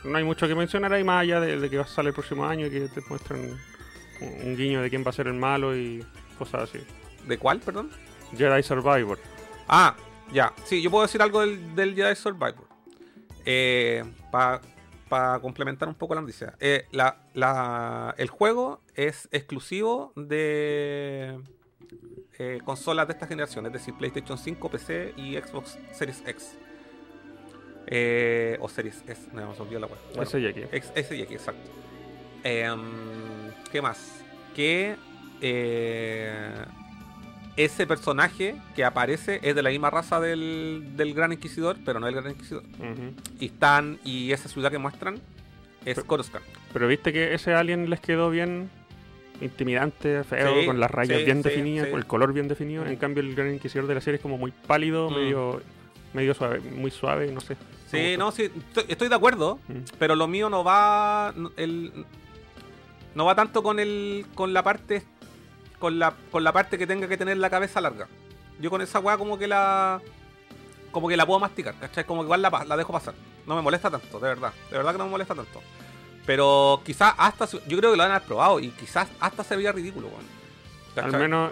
no 0.03 0.17
hay 0.17 0.23
mucho 0.25 0.47
que 0.47 0.55
mencionar 0.55 0.91
ahí 0.91 1.03
más 1.03 1.21
allá 1.21 1.39
de, 1.39 1.59
de 1.59 1.69
que 1.69 1.77
va 1.77 1.83
a 1.83 1.87
salir 1.87 2.09
el 2.09 2.13
próximo 2.13 2.45
año 2.45 2.67
y 2.67 2.71
que 2.71 2.87
te 2.89 3.01
muestran 3.07 3.39
un, 3.39 3.59
un 4.47 4.57
guiño 4.57 4.81
de 4.81 4.89
quién 4.89 5.03
va 5.05 5.11
a 5.11 5.13
ser 5.13 5.27
el 5.27 5.33
malo 5.35 5.77
y 5.77 6.05
cosas 6.37 6.69
así. 6.69 6.79
¿De 7.25 7.37
cuál, 7.37 7.59
perdón? 7.59 7.89
Jedi 8.37 8.63
Survivor. 8.63 9.17
Ah, 9.67 9.95
ya. 10.31 10.53
Sí, 10.65 10.81
yo 10.81 10.91
puedo 10.91 11.03
decir 11.03 11.21
algo 11.21 11.41
del, 11.41 11.75
del 11.75 11.95
Jedi 11.95 12.15
Survivor. 12.15 12.67
Para 15.09 15.39
complementar 15.41 15.87
un 15.87 15.93
poco 15.95 16.15
la 16.15 16.21
noticia. 16.21 16.55
Eh, 16.59 16.87
la- 16.91 17.17
la- 17.35 18.15
el 18.17 18.29
juego 18.29 18.81
es 18.95 19.27
exclusivo 19.31 20.11
de 20.15 21.39
eh, 22.39 22.59
consolas 22.65 23.05
de 23.07 23.13
esta 23.13 23.27
generación, 23.27 23.65
es 23.67 23.73
decir, 23.73 23.93
PlayStation 23.93 24.39
5, 24.39 24.69
PC 24.71 25.13
y 25.17 25.35
Xbox 25.37 25.77
Series 25.91 26.23
X. 26.25 26.57
Eh, 27.85 28.57
o 28.59 28.67
Series 28.69 29.03
S, 29.07 29.27
no, 29.33 29.51
me 29.53 29.59
olvidó 29.59 29.79
la 29.81 29.87
web. 29.87 29.99
Bueno, 30.15 30.23
Ese 30.23 30.39
y 30.39 30.47
aquí. 30.47 30.61
Ex- 30.71 30.91
ese 30.95 31.15
y 31.15 31.21
aquí, 31.21 31.35
exacto. 31.35 31.69
Em, 32.43 32.81
¿Qué 33.71 33.81
más? 33.83 34.23
Que 34.55 34.95
eh, 35.41 36.65
ese 37.55 37.85
personaje 37.85 38.55
que 38.75 38.83
aparece 38.83 39.39
es 39.43 39.55
de 39.55 39.61
la 39.63 39.69
misma 39.69 39.89
raza 39.89 40.19
del, 40.19 40.93
del 40.95 41.13
Gran 41.13 41.33
Inquisidor, 41.33 41.77
pero 41.85 41.99
no 41.99 42.07
del 42.07 42.15
Gran 42.15 42.31
Inquisidor. 42.31 42.63
Ujú. 42.63 43.13
Y 43.39 43.45
están, 43.47 43.99
y 44.03 44.31
esa 44.31 44.49
ciudad 44.49 44.71
que 44.71 44.77
muestran 44.79 45.15
es 45.85 45.95
Pero- 45.95 46.07
Coruscant. 46.07 46.45
Pero 46.73 46.87
viste 46.87 47.13
que 47.13 47.33
ese 47.33 47.53
alien 47.53 47.89
les 47.89 47.99
quedó 47.99 48.29
bien 48.31 48.69
intimidante, 49.41 50.23
feo, 50.23 50.59
Sí, 50.61 50.65
con 50.65 50.79
las 50.79 50.89
rayas 50.89 51.19
sí, 51.19 51.25
bien 51.25 51.43
sí, 51.43 51.49
definidas, 51.49 51.87
con 51.89 51.99
el 51.99 52.05
color 52.05 52.33
bien 52.33 52.47
definido. 52.47 52.85
En 52.85 52.95
cambio, 52.95 53.21
el 53.23 53.35
Gran 53.35 53.53
Inquisidor 53.53 53.87
de 53.87 53.95
la 53.95 54.01
serie 54.01 54.15
es 54.17 54.21
como 54.21 54.37
muy 54.37 54.51
pálido, 54.51 55.09
Mm. 55.09 55.13
medio 55.15 55.61
medio 56.13 56.35
suave, 56.35 56.59
muy 56.59 56.91
suave, 56.91 57.31
no 57.31 57.41
sé. 57.41 57.57
Sí, 57.89 58.15
no, 58.19 58.31
sí, 58.31 58.43
estoy, 58.43 58.83
estoy 58.87 59.09
de 59.09 59.15
acuerdo, 59.15 59.59
Mm. 59.67 59.79
pero 59.97 60.15
lo 60.15 60.27
mío 60.27 60.47
no 60.49 60.63
va 60.63 61.33
el, 61.57 62.05
no 63.15 63.25
va 63.25 63.33
tanto 63.35 63.63
con 63.63 63.79
el 63.79 64.25
con 64.35 64.53
la 64.53 64.61
parte 64.63 64.97
con 65.83 65.99
la 65.99 66.13
con 66.31 66.45
la 66.45 66.53
parte 66.53 66.77
que 66.77 66.87
tenga 66.87 67.09
que 67.09 67.17
tener 67.17 67.35
la 67.35 67.49
cabeza 67.49 67.81
larga. 67.81 68.07
Yo 68.57 68.69
con 68.69 68.81
esa 68.81 69.01
weá 69.01 69.17
como 69.17 69.37
que 69.37 69.47
la 69.49 69.99
como 70.93 71.09
que 71.09 71.17
la 71.17 71.25
puedo 71.25 71.41
masticar, 71.41 71.75
¿cachai? 71.77 72.05
Como 72.05 72.21
que 72.21 72.27
igual 72.27 72.41
la, 72.41 72.63
la 72.65 72.77
dejo 72.77 72.93
pasar. 72.93 73.13
No 73.45 73.57
me 73.57 73.61
molesta 73.61 73.91
tanto, 73.91 74.17
de 74.17 74.29
verdad. 74.29 74.53
De 74.71 74.77
verdad 74.77 74.93
que 74.93 74.97
no 74.99 75.03
me 75.03 75.11
molesta 75.11 75.35
tanto. 75.35 75.61
Pero 76.25 76.81
quizás 76.85 77.13
hasta 77.17 77.45
yo 77.67 77.77
creo 77.77 77.91
que 77.91 77.97
lo 77.97 78.03
haber 78.03 78.21
probado 78.21 78.61
y 78.61 78.69
quizás 78.69 79.09
hasta 79.19 79.43
se 79.43 79.57
veía 79.57 79.73
ridículo, 79.73 80.07
weón. 80.07 80.42
Al 80.95 81.11
menos 81.17 81.51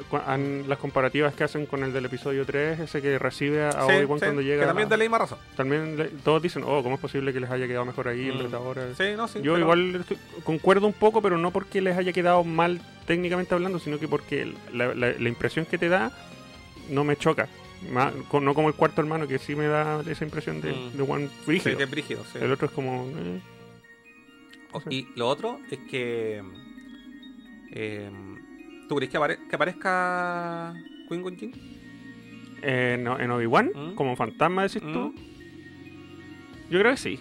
las 0.68 0.78
comparativas 0.78 1.34
que 1.34 1.44
hacen 1.44 1.66
con 1.66 1.84
el 1.84 1.92
del 1.94 2.06
episodio 2.06 2.46
3, 2.46 2.80
ese 2.80 3.02
que 3.02 3.18
recibe 3.18 3.64
a 3.64 3.72
Sí, 3.72 3.78
Obi-Wan 3.80 4.20
sí, 4.20 4.26
cuando 4.26 4.42
llega. 4.42 4.62
Que 4.62 4.68
también 4.68 4.86
es 4.86 4.90
de 4.92 4.98
la 4.98 5.04
misma 5.04 5.18
razón. 5.18 5.40
también 5.56 5.98
le- 5.98 6.06
todos 6.10 6.42
dicen, 6.42 6.64
oh, 6.66 6.84
¿cómo 6.84 6.96
es 6.96 7.02
posible 7.02 7.34
que 7.34 7.40
les 7.40 7.50
haya 7.50 7.68
quedado 7.68 7.86
mejor 7.86 8.08
ahí 8.08 8.30
en 8.30 8.50
Mm. 8.52 8.56
ahora? 8.56 8.94
Sí, 8.96 9.04
no, 9.18 9.28
sí. 9.28 9.40
Yo 9.42 9.54
pero- 9.54 9.60
igual 9.66 9.96
estoy- 9.96 10.18
concuerdo 10.44 10.86
un 10.88 10.94
poco, 10.94 11.22
pero 11.22 11.38
no 11.38 11.52
porque 11.52 11.82
les 11.82 11.98
haya 11.98 12.14
quedado 12.14 12.44
mal 12.44 12.82
técnicamente 13.08 13.54
hablando, 13.56 13.80
sino 13.80 13.98
que 14.00 14.08
porque 14.08 14.54
la, 14.74 14.94
la- 14.94 15.14
la 15.14 15.30
impresión 15.30 15.66
que 15.66 15.78
te 15.78 15.90
da 15.90 16.12
no 16.90 17.04
me 17.04 17.16
choca. 17.18 17.48
No 18.32 18.54
como 18.54 18.68
el 18.68 18.76
cuarto 18.76 19.02
hermano, 19.02 19.28
que 19.28 19.40
sí 19.40 19.56
me 19.56 19.66
da 19.66 20.04
esa 20.08 20.24
impresión 20.24 20.62
de, 20.62 20.72
Mm. 20.72 20.98
de 20.98 21.04
Juan 21.04 21.28
Sí, 21.30 21.34
Brígido. 21.48 21.78
que 21.78 21.84
es 21.84 21.90
brígido, 21.90 22.24
sí. 22.32 22.38
El 22.40 22.52
otro 22.52 22.68
es 22.68 22.74
como... 22.74 23.08
eh, 23.18 23.42
O- 24.74 24.82
Y 24.90 25.08
lo 25.16 25.28
otro 25.28 25.60
es 25.72 25.80
que. 25.90 26.42
eh, 27.74 28.10
¿Tú 28.92 28.98
crees 28.98 29.10
que, 29.10 29.18
apare- 29.18 29.38
que 29.48 29.56
aparezca 29.56 30.74
Qui-Gon 31.08 31.38
Jinn? 31.38 31.54
En, 32.62 33.08
en 33.08 33.32
Obi-Wan, 33.32 33.72
¿Mm? 33.74 33.96
como 33.96 34.18
fantasma, 34.18 34.64
decís 34.64 34.82
tú. 34.82 35.00
¿Mm? 35.00 35.16
Yo 36.70 36.78
creo 36.80 36.92
que 36.92 36.98
sí. 36.98 37.18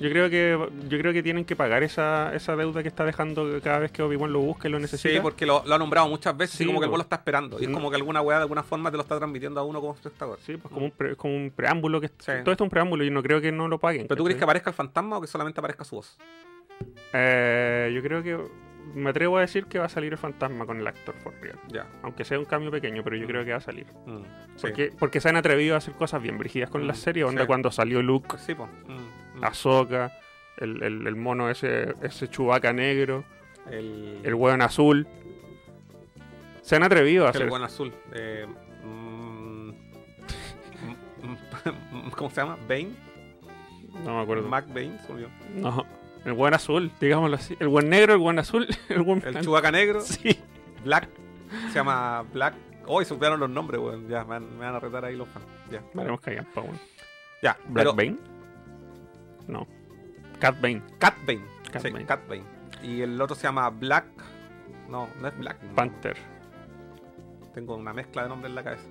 Yo 0.00 0.10
creo 0.10 0.28
que 0.28 0.58
yo 0.90 0.98
creo 0.98 1.12
que 1.14 1.22
tienen 1.22 1.46
que 1.46 1.56
pagar 1.56 1.82
esa, 1.82 2.34
esa 2.34 2.56
deuda 2.56 2.82
que 2.82 2.88
está 2.88 3.06
dejando 3.06 3.58
cada 3.62 3.78
vez 3.78 3.90
que 3.90 4.02
Obi-Wan 4.02 4.30
lo 4.34 4.40
busca 4.40 4.68
y 4.68 4.70
lo 4.70 4.78
necesita. 4.78 5.14
Sí, 5.14 5.20
porque 5.22 5.46
lo, 5.46 5.62
lo 5.64 5.74
ha 5.74 5.78
nombrado 5.78 6.08
muchas 6.10 6.36
veces 6.36 6.58
Sí, 6.58 6.64
y 6.64 6.66
como 6.66 6.78
que 6.78 6.84
el 6.84 6.92
lo 6.92 7.00
está 7.00 7.16
esperando. 7.16 7.58
Y 7.58 7.62
es 7.62 7.70
Mm. 7.70 7.72
como 7.72 7.88
que 7.88 7.96
alguna 7.96 8.20
weá 8.20 8.36
de 8.36 8.42
alguna 8.42 8.62
forma 8.62 8.90
te 8.90 8.98
lo 8.98 9.02
está 9.02 9.16
transmitiendo 9.16 9.60
a 9.60 9.64
uno 9.64 9.80
como 9.80 9.94
espectador. 9.94 10.40
Sí, 10.44 10.58
pues 10.58 10.74
como 10.74 10.84
un, 10.84 10.90
pre- 10.92 11.16
como 11.16 11.34
un 11.34 11.50
preámbulo 11.56 12.02
que 12.02 12.08
Sí. 12.08 12.14
todo 12.44 12.52
esto 12.52 12.52
es 12.52 12.60
un 12.60 12.68
preámbulo 12.68 13.02
y 13.02 13.08
no 13.10 13.22
creo 13.22 13.40
que 13.40 13.50
no 13.50 13.66
lo 13.66 13.78
paguen. 13.78 14.08
¿Pero 14.08 14.18
tú 14.18 14.24
crees 14.24 14.36
que 14.36 14.44
aparezca 14.44 14.68
el 14.68 14.76
fantasma 14.76 15.16
o 15.16 15.22
que 15.22 15.26
solamente 15.26 15.58
aparezca 15.58 15.84
su 15.84 15.96
voz? 15.96 16.18
Eh, 17.14 17.90
yo 17.94 18.02
creo 18.02 18.22
que 18.22 18.36
me 18.94 19.10
atrevo 19.10 19.38
a 19.38 19.40
decir 19.40 19.66
que 19.66 19.78
va 19.78 19.86
a 19.86 19.88
salir 19.88 20.12
el 20.12 20.18
fantasma 20.18 20.66
con 20.66 20.78
el 20.78 20.86
actor 20.86 21.14
for 21.22 21.32
real. 21.40 21.58
Ya. 21.68 21.86
Aunque 22.02 22.24
sea 22.24 22.38
un 22.38 22.44
cambio 22.44 22.70
pequeño, 22.70 23.02
pero 23.04 23.16
yo 23.16 23.24
Mm. 23.24 23.28
creo 23.28 23.44
que 23.44 23.50
va 23.52 23.56
a 23.58 23.60
salir. 23.60 23.86
Mm, 24.06 24.22
sí. 24.56 24.62
Porque, 24.62 24.92
porque 24.98 25.20
se 25.20 25.28
han 25.28 25.36
atrevido 25.36 25.74
a 25.74 25.78
hacer 25.78 25.94
cosas 25.94 26.20
bien 26.22 26.36
brígidas 26.38 26.68
con 26.70 26.82
Mm, 26.82 26.86
la 26.86 26.94
serie. 26.94 27.24
Onda 27.24 27.42
sí. 27.42 27.46
cuando 27.46 27.70
salió 27.70 28.02
Luke, 28.02 28.36
sí. 28.38 28.54
Mm, 28.54 29.38
mm. 29.38 29.44
Ahsoka, 29.44 30.12
el, 30.58 30.82
el, 30.82 31.06
el 31.06 31.16
mono 31.16 31.48
ese, 31.50 31.94
ese 32.02 32.28
chubaca 32.28 32.72
negro, 32.72 33.24
El, 33.70 34.20
el 34.24 34.34
hueón 34.34 34.60
azul. 34.62 35.06
Se 36.62 36.76
han 36.76 36.82
atrevido 36.82 37.26
a 37.26 37.30
el 37.30 37.36
hacer. 37.36 37.48
buen 37.48 37.62
azul. 37.62 37.92
Eh, 38.12 38.46
mm, 38.84 39.70
mm, 41.92 42.10
¿Cómo 42.16 42.30
se 42.30 42.36
llama? 42.40 42.56
¿Bane? 42.68 42.90
No 44.04 44.16
me 44.16 44.22
acuerdo. 44.22 44.48
Mac 44.48 44.66
Bane, 44.68 44.98
se. 45.06 45.12
No, 45.60 45.86
el 46.24 46.32
buen 46.34 46.54
azul, 46.54 46.90
digámoslo 47.00 47.36
así. 47.36 47.56
El 47.58 47.68
buen 47.68 47.88
negro, 47.88 48.12
el 48.12 48.18
buen 48.18 48.38
azul, 48.38 48.66
el 48.88 49.02
buen 49.02 49.22
El. 49.24 49.40
Chubaca 49.42 49.70
negro, 49.70 50.00
Sí. 50.00 50.38
Black. 50.84 51.08
Se 51.68 51.74
llama 51.74 52.22
Black. 52.32 52.54
Hoy 52.86 53.04
se 53.04 53.14
olvidaron 53.14 53.38
los 53.40 53.50
nombres, 53.50 53.80
weón. 53.80 54.08
Ya, 54.08 54.22
me 54.24 54.30
van, 54.30 54.58
me 54.58 54.64
van 54.64 54.74
a 54.74 54.80
retar 54.80 55.04
ahí 55.04 55.16
los 55.16 55.28
fans. 55.28 55.44
Ya. 55.70 55.82
Veremos 55.94 56.20
que 56.20 56.30
hayan, 56.30 56.44
pa, 56.46 56.60
weón. 56.62 56.78
Ya, 57.42 57.56
Black 57.68 57.74
pero 57.74 57.94
Bane. 57.94 58.16
No. 59.46 59.66
Cat 60.40 60.60
Bane. 60.60 60.82
Cat 60.98 61.14
Bane. 61.26 61.44
Cat 61.70 61.82
sí, 61.82 61.90
Bane. 61.90 62.06
Cat 62.06 62.20
Bane. 62.28 62.42
Y 62.82 63.00
el 63.02 63.20
otro 63.20 63.36
se 63.36 63.42
llama 63.44 63.68
Black. 63.70 64.06
No, 64.88 65.08
no 65.20 65.28
es 65.28 65.38
Black. 65.38 65.62
no. 65.62 65.74
Panther. 65.74 66.16
Tengo 67.54 67.76
una 67.76 67.92
mezcla 67.92 68.22
de 68.24 68.28
nombres 68.28 68.50
en 68.50 68.54
la 68.56 68.64
cabeza. 68.64 68.84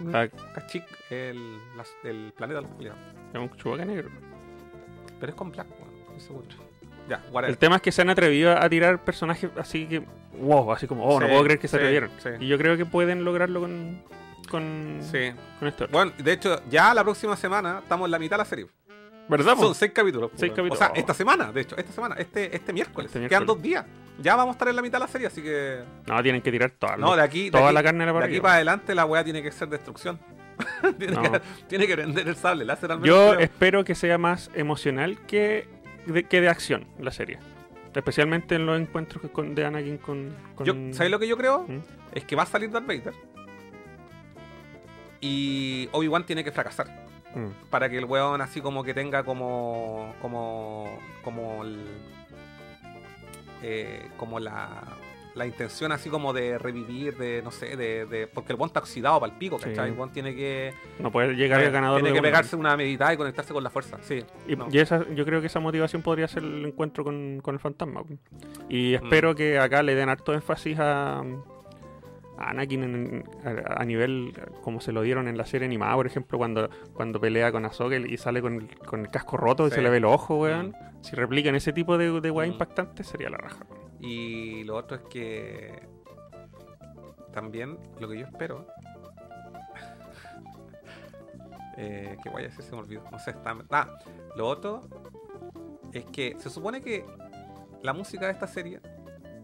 Black. 0.00 0.32
Kashyyyk, 0.54 0.84
el, 1.10 1.58
las- 1.76 1.94
el 2.04 2.32
planeta 2.36 2.60
de 2.60 2.66
los. 2.68 2.94
Es 3.32 3.38
un 3.40 3.50
chubaca 3.56 3.84
negro. 3.84 4.10
Pero 5.20 5.30
es 5.30 5.36
con 5.36 5.50
Black, 5.50 5.66
weón. 5.80 5.94
Estoy 6.02 6.20
seguro. 6.20 6.46
Ya, 7.08 7.22
whatever. 7.32 7.50
El 7.50 7.58
tema 7.58 7.76
es 7.76 7.82
que 7.82 7.90
se 7.92 8.02
han 8.02 8.10
atrevido 8.10 8.52
a 8.52 8.68
tirar 8.68 9.02
personajes 9.04 9.50
así 9.56 9.86
que. 9.86 10.02
Wow, 10.40 10.72
así 10.72 10.86
como, 10.86 11.04
oh, 11.04 11.18
no 11.18 11.26
puedo 11.26 11.42
creer 11.44 11.58
que 11.58 11.68
se 11.68 11.76
sí, 11.76 11.76
atrevieron. 11.76 12.10
sí. 12.22 12.28
Y 12.40 12.46
yo 12.48 12.58
creo 12.58 12.76
que 12.76 12.84
pueden 12.86 13.24
lograrlo 13.24 13.60
con. 13.60 14.02
Con, 14.50 15.00
esto. 15.60 15.88
Bueno, 15.90 16.12
de 16.16 16.32
hecho, 16.32 16.62
ya 16.70 16.94
la 16.94 17.04
próxima 17.04 17.36
semana 17.36 17.80
estamos 17.82 18.06
en 18.06 18.10
la 18.12 18.18
mitad 18.18 18.36
de 18.36 18.38
la 18.38 18.44
serie. 18.44 18.66
¿Verdad? 19.28 19.56
Son 19.58 19.74
seis 19.74 19.92
capítulos. 19.92 20.30
Seis 20.36 20.52
capítulos. 20.52 20.78
O 20.80 20.82
sea, 20.82 20.92
esta 20.94 21.12
semana, 21.12 21.52
de 21.52 21.60
hecho, 21.60 21.76
esta 21.76 21.92
semana, 21.92 22.14
este, 22.18 22.54
este 22.56 22.72
miércoles. 22.72 23.14
Este 23.14 23.28
Quedan 23.28 23.44
dos 23.44 23.60
días. 23.60 23.84
Ya 24.20 24.34
vamos 24.36 24.54
a 24.54 24.56
estar 24.56 24.68
en 24.68 24.76
la 24.76 24.82
mitad 24.82 24.98
de 24.98 25.04
la 25.04 25.08
serie, 25.08 25.26
así 25.26 25.42
que. 25.42 25.80
No, 26.06 26.22
tienen 26.22 26.40
que 26.40 26.50
tirar 26.50 26.70
toda, 26.70 26.96
No, 26.96 27.14
de 27.14 27.22
aquí, 27.22 27.44
de 27.44 27.50
toda 27.50 27.66
aquí- 27.66 27.74
la 27.74 27.82
carne 27.82 28.04
a 28.04 28.06
la 28.06 28.12
de 28.20 28.24
aquí 28.24 28.40
para 28.40 28.54
adelante 28.54 28.94
la 28.94 29.04
weá 29.04 29.22
tiene 29.22 29.42
que 29.42 29.52
ser 29.52 29.68
destrucción. 29.68 30.18
tiene, 30.98 31.14
No. 31.14 31.22
que, 31.30 31.40
tiene 31.68 31.86
que 31.86 31.94
prender 31.94 32.26
el 32.26 32.36
sable 32.36 32.64
láser 32.64 32.90
al 32.90 33.00
menos. 33.00 33.14
Yo 33.16 33.30
creo. 33.34 33.40
espero 33.40 33.84
que 33.84 33.94
sea 33.94 34.18
más 34.18 34.50
emocional 34.54 35.18
que 35.26 35.68
de, 36.12 36.24
que 36.24 36.40
de 36.40 36.48
acción 36.48 36.86
la 36.98 37.10
serie. 37.10 37.38
Especialmente 37.94 38.54
en 38.54 38.66
los 38.66 38.78
encuentros 38.80 39.30
con, 39.32 39.54
de 39.54 39.64
Anakin 39.64 39.98
con. 39.98 40.34
con- 40.54 40.66
Yo- 40.66 40.74
¿Sabes 40.94 41.10
lo 41.10 41.18
que 41.18 41.26
yo 41.26 41.36
creo? 41.36 41.64
¿Mm? 41.66 41.78
Es 42.12 42.24
que 42.24 42.36
va 42.36 42.42
a 42.44 42.46
salir 42.46 42.70
Darth 42.70 42.86
Vader. 42.86 43.14
Y 45.20 45.88
Obi-Wan 45.92 46.24
tiene 46.24 46.44
que 46.44 46.52
fracasar. 46.52 46.86
Mm. 47.34 47.48
Para 47.70 47.88
que 47.90 47.98
el 47.98 48.04
weón 48.04 48.40
así 48.40 48.60
como 48.60 48.84
que 48.84 48.94
tenga 48.94 49.24
como. 49.24 50.14
como. 50.22 50.98
como 51.24 51.64
el. 51.64 51.86
eh, 53.62 54.08
como 54.16 54.38
la. 54.38 54.82
La 55.34 55.46
intención 55.46 55.92
así 55.92 56.10
como 56.10 56.32
de 56.32 56.58
revivir, 56.58 57.16
de 57.16 57.42
no 57.42 57.50
sé, 57.50 57.76
de. 57.76 58.06
de- 58.06 58.26
porque 58.26 58.52
el 58.52 58.58
weón 58.58 58.68
está 58.68 58.80
oxidado 58.80 59.20
para 59.20 59.32
el 59.32 59.38
pico, 59.38 59.58
Sí. 59.58 59.66
¿cachai? 59.70 59.90
El 59.90 59.96
weón 59.98 60.10
tiene 60.12 60.34
que. 60.34 60.74
No 60.98 61.12
puede 61.12 61.34
llegar 61.34 61.60
al 61.60 61.70
ganador. 61.70 62.00
tiene 62.02 62.14
que 62.16 62.22
pegarse 62.22 62.56
una 62.56 62.76
meditada 62.76 63.14
y 63.14 63.16
conectarse 63.16 63.52
con 63.52 63.62
la 63.62 63.70
fuerza. 63.70 63.98
Sí. 64.02 64.24
Y, 64.48 64.56
no. 64.56 64.66
y 64.70 64.78
esa, 64.78 65.04
yo 65.14 65.24
creo 65.24 65.40
que 65.40 65.46
esa 65.46 65.60
motivación 65.60 66.02
podría 66.02 66.26
ser 66.28 66.42
el 66.42 66.66
encuentro 66.66 67.04
con, 67.04 67.40
con 67.42 67.54
el 67.54 67.60
fantasma. 67.60 68.02
Y 68.68 68.92
Mm. 68.92 69.04
espero 69.04 69.34
que 69.34 69.58
acá 69.58 69.82
le 69.82 69.94
den 69.94 70.08
harto 70.08 70.32
énfasis 70.34 70.78
a, 70.78 71.20
a 71.20 71.24
Anakin 72.50 72.82
en- 72.84 73.24
a, 73.44 73.82
a 73.82 73.84
nivel 73.84 74.32
como 74.62 74.80
se 74.80 74.92
lo 74.92 75.02
dieron 75.02 75.28
en 75.28 75.36
la 75.36 75.44
serie 75.44 75.66
animada, 75.66 75.94
por 75.94 76.06
ejemplo, 76.06 76.38
cuando, 76.38 76.70
cuando 76.94 77.20
pelea 77.20 77.50
con 77.52 77.64
Ahsoka 77.64 77.96
y 77.96 78.16
sale 78.16 78.40
con 78.40 78.54
el, 78.54 78.78
con 78.78 79.00
el 79.00 79.08
casco 79.08 79.36
roto 79.36 79.66
y 79.66 79.70
Sí. 79.70 79.76
se 79.76 79.82
le 79.82 79.90
ve 79.90 80.00
los 80.00 80.12
ojos, 80.12 80.38
weón. 80.40 80.74
Si 81.00 81.14
replican 81.14 81.54
ese 81.54 81.72
tipo 81.72 81.96
de, 81.98 82.20
de 82.20 82.30
weá 82.30 82.46
Mm. 82.48 82.52
impactantes, 82.52 83.06
sería 83.06 83.30
la 83.30 83.38
raja. 83.38 83.64
Y 84.00 84.64
lo 84.64 84.76
otro 84.76 84.96
es 84.96 85.02
que 85.04 85.88
también 87.32 87.78
lo 88.00 88.08
que 88.08 88.18
yo 88.18 88.26
espero. 88.26 88.66
eh, 91.76 92.16
que 92.22 92.30
vaya 92.30 92.46
a 92.46 92.50
decir, 92.50 92.64
se 92.64 92.72
me 92.72 92.78
olvidó. 92.78 93.04
No 93.10 93.18
sé, 93.18 93.30
está. 93.30 93.56
Ah, 93.70 93.98
lo 94.36 94.48
otro 94.48 94.88
es 95.92 96.04
que 96.06 96.36
se 96.38 96.50
supone 96.50 96.82
que 96.82 97.04
la 97.82 97.92
música 97.92 98.26
de 98.26 98.32
esta 98.32 98.46
serie 98.46 98.80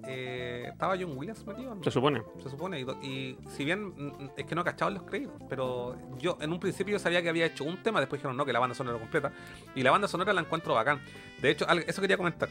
eh, 0.07 0.69
estaba 0.71 0.97
John 0.99 1.17
Williams 1.17 1.47
metido. 1.47 1.75
¿no? 1.75 1.83
Se 1.83 1.90
supone. 1.90 2.23
Se 2.43 2.51
supone. 2.51 2.81
Y, 2.81 3.38
si 3.49 3.64
bien 3.64 3.88
mm, 3.88 4.31
es 4.37 4.45
que 4.45 4.55
no 4.55 4.61
he 4.61 4.64
cachado 4.64 4.90
en 4.90 4.95
los 4.95 5.05
créditos, 5.05 5.40
pero 5.49 5.97
yo 6.19 6.37
en 6.40 6.53
un 6.53 6.61
principio 6.61 6.93
yo 6.93 6.99
sabía 6.99 7.23
que 7.23 7.29
había 7.29 7.47
hecho 7.47 7.64
un 7.64 7.83
tema, 7.83 8.01
después 8.01 8.21
dijeron 8.21 8.37
no, 8.37 8.45
que 8.45 8.53
la 8.53 8.61
banda 8.61 8.75
sonora 8.75 8.99
completa. 8.99 9.33
Y 9.75 9.83
la 9.83 9.90
banda 9.90 10.09
sonora 10.09 10.33
la 10.33 10.40
encuentro 10.40 10.75
bacán. 10.75 11.01
De 11.40 11.51
hecho, 11.51 11.67
eso 11.69 12.01
quería 12.01 12.17
comentar. 12.17 12.49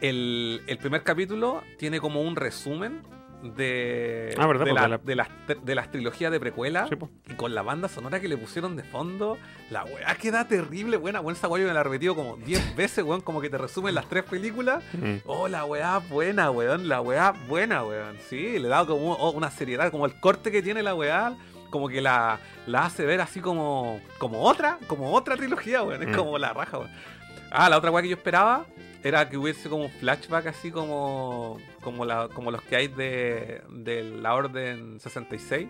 El, 0.00 0.62
el 0.66 0.78
primer 0.78 1.02
capítulo 1.02 1.62
tiene 1.78 2.00
como 2.00 2.20
un 2.22 2.36
resumen 2.36 3.02
de, 3.42 4.34
Ah, 4.38 4.46
de, 4.46 4.72
la- 4.72 4.88
la- 4.88 4.98
de 4.98 5.14
las, 5.14 5.28
de 5.62 5.74
las 5.74 5.90
trilogías 5.90 6.32
de 6.32 6.40
precuela. 6.40 6.86
Sí, 6.88 6.96
po. 6.96 7.10
Y 7.28 7.34
con 7.34 7.54
la 7.54 7.62
banda 7.62 7.88
sonora 7.88 8.18
que 8.20 8.28
le 8.28 8.36
pusieron 8.36 8.76
de 8.76 8.82
fondo, 8.82 9.38
la 9.70 9.84
weá 9.84 10.14
queda 10.16 10.48
terrible, 10.48 10.96
buena. 10.96 11.20
Weón, 11.20 11.36
esa 11.36 11.48
me 11.48 11.58
la 11.60 11.80
he 11.80 11.82
repetido 11.84 12.14
como 12.14 12.36
10 12.38 12.76
veces, 12.76 13.04
weón, 13.04 13.20
como 13.20 13.40
que 13.40 13.48
te 13.50 13.58
resumen 13.58 13.94
las 13.94 14.08
tres 14.08 14.24
películas. 14.24 14.82
Mm. 14.94 15.16
Oh, 15.26 15.48
la 15.48 15.64
weá 15.64 15.98
buena, 15.98 16.50
weón. 16.50 16.88
La 16.88 17.00
weá 17.00 17.32
buena, 17.46 17.84
weón. 17.84 18.16
Sí, 18.28 18.58
le 18.58 18.68
da 18.68 18.84
como 18.86 19.12
oh, 19.12 19.30
una 19.32 19.50
seriedad, 19.50 19.90
como 19.90 20.06
el 20.06 20.18
corte 20.18 20.50
que 20.50 20.62
tiene 20.62 20.82
la 20.82 20.94
weá, 20.94 21.36
como 21.70 21.88
que 21.88 22.00
la, 22.00 22.38
la 22.66 22.86
hace 22.86 23.04
ver 23.04 23.20
así 23.20 23.40
como, 23.40 24.00
como 24.18 24.42
otra, 24.42 24.78
como 24.88 25.12
otra 25.12 25.36
trilogía, 25.36 25.82
weón. 25.82 26.02
Es 26.02 26.08
Mm. 26.08 26.14
como 26.16 26.38
la 26.38 26.52
raja, 26.52 26.78
weón. 26.78 26.90
Ah, 27.50 27.68
la 27.68 27.76
otra 27.78 27.90
weá 27.90 28.02
que 28.02 28.08
yo 28.08 28.16
esperaba 28.16 28.66
era 29.06 29.28
que 29.28 29.36
hubiese 29.36 29.68
como 29.68 29.84
un 29.84 29.90
flashback 29.90 30.46
así 30.46 30.70
como, 30.70 31.58
como, 31.82 32.04
la, 32.04 32.28
como 32.28 32.50
los 32.50 32.62
que 32.62 32.76
hay 32.76 32.88
de, 32.88 33.62
de 33.70 34.02
la 34.02 34.34
Orden 34.34 34.98
66. 35.00 35.68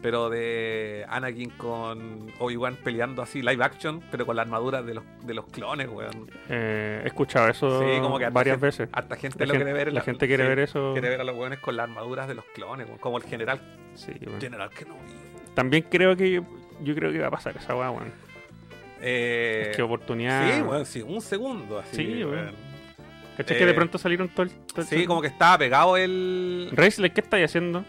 Pero 0.00 0.30
de 0.30 1.04
Anakin 1.08 1.50
con 1.50 2.26
Obi-Wan 2.40 2.74
peleando 2.82 3.22
así, 3.22 3.40
live 3.40 3.62
action, 3.62 4.02
pero 4.10 4.26
con 4.26 4.34
la 4.34 4.42
armadura 4.42 4.82
de 4.82 4.94
los, 4.94 5.04
de 5.22 5.32
los 5.32 5.44
clones, 5.46 5.86
weón. 5.88 6.28
Eh, 6.48 7.02
he 7.04 7.06
escuchado 7.06 7.48
eso 7.48 7.80
Sí, 7.80 8.00
como 8.00 8.18
que 8.18 8.24
harta 8.24 8.34
varias 8.34 8.54
gente- 8.54 8.66
veces. 8.66 8.88
Harta 8.92 9.14
gente 9.14 9.38
La 9.38 9.46
lo 9.46 9.52
gente, 9.52 9.64
quiere 9.64 9.84
ver. 9.84 9.92
la 9.92 10.00
gente 10.00 10.26
quiere 10.26 10.42
sí, 10.42 10.48
ver 10.48 10.58
eso. 10.58 10.92
Quiere 10.94 11.08
ver 11.10 11.20
a 11.20 11.24
los 11.24 11.36
weones 11.36 11.60
con 11.60 11.76
las 11.76 11.84
armaduras 11.88 12.26
de 12.26 12.34
los 12.34 12.44
clones, 12.46 12.88
weón, 12.88 12.98
como 12.98 13.18
el 13.18 13.22
general. 13.22 13.60
Sí, 13.94 14.10
weón. 14.26 14.40
General 14.40 14.70
que 14.70 14.84
no 14.86 14.96
También 15.54 15.84
creo 15.88 16.16
que 16.16 16.32
yo, 16.32 16.42
yo 16.82 16.96
creo 16.96 17.12
que 17.12 17.20
va 17.20 17.28
a 17.28 17.30
pasar 17.30 17.56
esa 17.56 17.76
weón. 17.76 18.12
Eh, 19.02 19.72
Qué 19.74 19.82
oportunidad. 19.82 20.54
Sí, 20.56 20.62
weón, 20.62 20.86
sí, 20.86 21.02
un 21.02 21.20
segundo 21.20 21.78
así. 21.80 21.96
Sí, 21.96 22.24
weón. 22.24 22.52
¿Cachai 23.36 23.58
que 23.58 23.64
de 23.64 23.70
Eh, 23.72 23.74
pronto 23.74 23.98
salieron 23.98 24.28
todo 24.28 24.42
el. 24.44 24.50
todo 24.50 24.82
el- 24.82 24.86
Sí, 24.86 25.04
como 25.06 25.20
que 25.20 25.26
estaba 25.28 25.58
pegado 25.58 25.96
el. 25.96 26.70
Raisler, 26.72 27.12
¿qué 27.12 27.20
estáis 27.22 27.44
haciendo? 27.46 27.84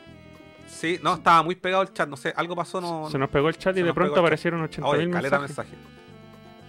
Sí, 0.67 0.99
no, 1.03 1.13
estaba 1.15 1.43
muy 1.43 1.55
pegado 1.55 1.83
el 1.83 1.93
chat, 1.93 2.09
no 2.09 2.17
sé, 2.17 2.33
algo 2.35 2.55
pasó, 2.55 2.81
no. 2.81 3.09
Se 3.09 3.17
nos 3.17 3.29
pegó 3.29 3.47
el 3.49 3.57
chat 3.57 3.77
y 3.77 3.83
de 3.83 3.93
pronto 3.93 4.13
chat. 4.15 4.19
aparecieron 4.21 4.61
80.000 4.67 4.83
Oye, 4.85 5.09
caleta 5.11 5.39
mensajes. 5.39 5.71
mensaje. 5.77 5.93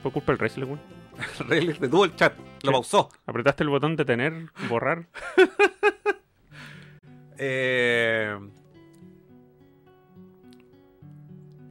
Fue 0.02 0.12
culpa 0.12 0.32
del 0.32 0.38
Raisler, 0.38 0.66
weón. 0.66 0.80
Rayleigh 1.48 1.78
detuvo 1.78 2.04
el 2.04 2.14
chat, 2.16 2.36
lo 2.36 2.44
Sí. 2.60 2.68
pausó. 2.70 3.08
Apretaste 3.26 3.62
el 3.62 3.70
botón 3.70 3.96
de 3.96 4.04
tener, 4.04 4.50
borrar. 4.68 5.06
Eh... 7.36 8.38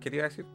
¿Qué 0.02 0.10
te 0.10 0.16
iba 0.18 0.26
a 0.26 0.30
decir? 0.30 0.46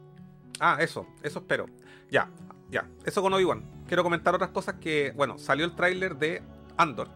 Ah, 0.59 0.77
eso, 0.79 1.07
eso 1.23 1.39
espero. 1.39 1.65
Ya, 2.11 2.29
ya, 2.69 2.87
eso 3.05 3.21
con 3.21 3.33
Obi-Wan. 3.33 3.63
Quiero 3.87 4.03
comentar 4.03 4.35
otras 4.35 4.51
cosas 4.51 4.75
que, 4.75 5.13
bueno, 5.15 5.37
salió 5.37 5.65
el 5.65 5.75
tráiler 5.75 6.17
de 6.17 6.41
Andor, 6.77 7.09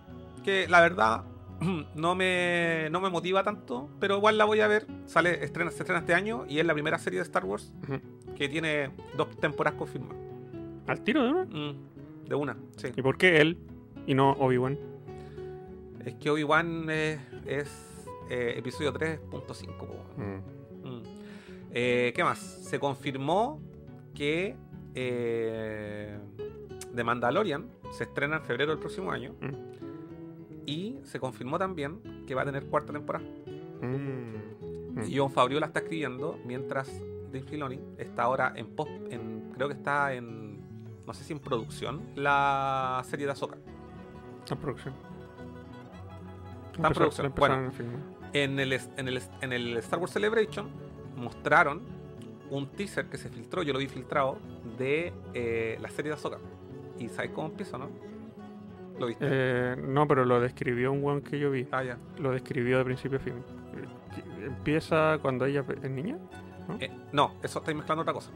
que 0.44 0.68
la 0.68 0.82
verdad 0.82 1.24
no 1.96 2.16
me, 2.16 2.88
no 2.92 3.02
me 3.02 3.10
motiva 3.10 3.44
tanto, 3.44 3.90
pero 4.00 4.18
igual 4.18 4.38
la 4.38 4.46
voy 4.46 4.62
a 4.62 4.68
ver. 4.68 4.88
Sale, 5.06 5.44
estrena, 5.44 5.72
se 5.72 5.80
estrena 5.80 6.00
este 6.00 6.14
año 6.14 6.46
y 6.48 6.60
es 6.60 6.66
la 6.66 6.74
primera 6.74 6.98
serie 6.98 7.20
de 7.20 7.24
Star 7.24 7.46
Wars 7.46 7.74
que 8.36 8.50
tiene 8.50 8.92
dos 9.16 9.30
temporadas 9.38 9.78
confirmadas. 9.78 10.18
Al 10.88 11.02
tiro 11.02 11.24
de 11.24 11.30
uno. 11.30 11.46
Mm, 11.46 12.28
de 12.28 12.36
una, 12.36 12.58
sí. 12.78 12.90
¿Y 12.96 13.02
por 13.02 13.18
qué 13.18 13.42
él 13.42 13.58
y 14.06 14.14
no 14.14 14.32
Obi-Wan? 14.32 14.78
Es 16.06 16.16
que 16.16 16.30
Obi-Wan 16.30 16.90
es 16.90 17.98
eh, 18.30 18.56
episodio 18.58 18.94
3.5. 18.94 19.78
po, 19.78 19.86
weón. 19.86 20.42
Mm. 20.84 20.88
Mm. 20.88 21.04
Eh, 21.72 22.14
¿Qué 22.16 22.24
más? 22.24 22.40
Se 22.40 22.80
confirmó 22.80 23.62
que 24.14 24.56
eh, 24.96 26.18
The 26.96 27.04
Mandalorian 27.04 27.70
se 27.92 28.04
estrena 28.06 28.38
en 28.38 28.44
febrero 28.44 28.72
del 28.72 28.80
próximo 28.80 29.12
año. 29.12 29.36
Mm. 29.42 29.74
Y 30.66 31.00
se 31.04 31.20
confirmó 31.20 31.60
también 31.60 32.26
que 32.26 32.36
va 32.36 32.44
a 32.44 32.46
tener 32.46 32.66
cuarta 32.66 32.94
temporada. 32.94 33.26
Mm. 33.82 35.00
Mm. 35.00 35.04
Y 35.08 35.18
John 35.18 35.32
Favreau 35.32 35.60
la 35.60 35.68
está 35.68 35.80
escribiendo 35.80 36.40
mientras 36.46 36.90
Dave 37.32 37.42
Filoni 37.42 37.80
está 37.98 38.24
ahora 38.24 38.54
en 38.56 38.68
post, 38.68 38.92
en, 39.10 39.52
creo 39.56 39.68
que 39.68 39.74
está 39.74 40.14
en, 40.14 40.62
no 41.06 41.14
sé 41.14 41.24
si 41.24 41.34
en 41.34 41.40
producción, 41.40 42.02
la 42.16 43.02
serie 43.06 43.26
de. 43.26 43.34
Está 43.34 43.48
en 44.52 44.58
producción. 44.60 44.94
Está 46.74 46.88
en 46.88 46.94
producción. 46.94 47.34
Bueno. 47.36 47.72
En 48.34 48.60
el, 48.60 48.74
en, 48.74 49.08
el, 49.08 49.22
en 49.42 49.54
el 49.54 49.78
Star 49.78 50.00
Wars 50.00 50.12
Celebration 50.12 50.70
mostraron 51.16 51.82
un 52.54 52.68
teaser 52.68 53.08
que 53.08 53.18
se 53.18 53.30
filtró, 53.30 53.64
yo 53.64 53.74
lo 53.74 53.80
vi 53.80 53.88
filtrado, 53.88 54.38
de 54.78 55.12
eh, 55.34 55.78
la 55.82 55.90
serie 55.90 56.10
de 56.12 56.16
Ahsoka. 56.16 56.38
¿Y 57.00 57.10
sabes 57.10 57.32
cómo 57.32 57.48
empieza, 57.48 57.78
no? 57.78 57.90
¿Lo 59.00 59.08
viste? 59.08 59.26
Eh, 59.28 59.76
no, 59.76 60.08
pero 60.08 60.24
lo 60.24 60.40
describió 60.40 60.92
un 60.92 61.04
weón 61.04 61.22
que 61.22 61.40
yo 61.40 61.50
vi. 61.50 61.68
Ah, 61.72 61.84
ya. 61.84 61.98
Lo 62.20 62.32
describió 62.32 62.78
de 62.78 62.86
principio 62.86 63.18
a 63.18 63.22
fin. 63.22 63.34
Eh, 63.34 64.46
Empieza 64.46 65.18
cuando 65.22 65.46
ella 65.46 65.66
es 65.82 65.90
niña. 65.90 66.18
Eh, 66.80 66.92
no, 67.12 67.36
eso 67.42 67.60
estáis 67.60 67.76
mezclando 67.76 68.04
otra 68.04 68.14
cosa. 68.14 68.30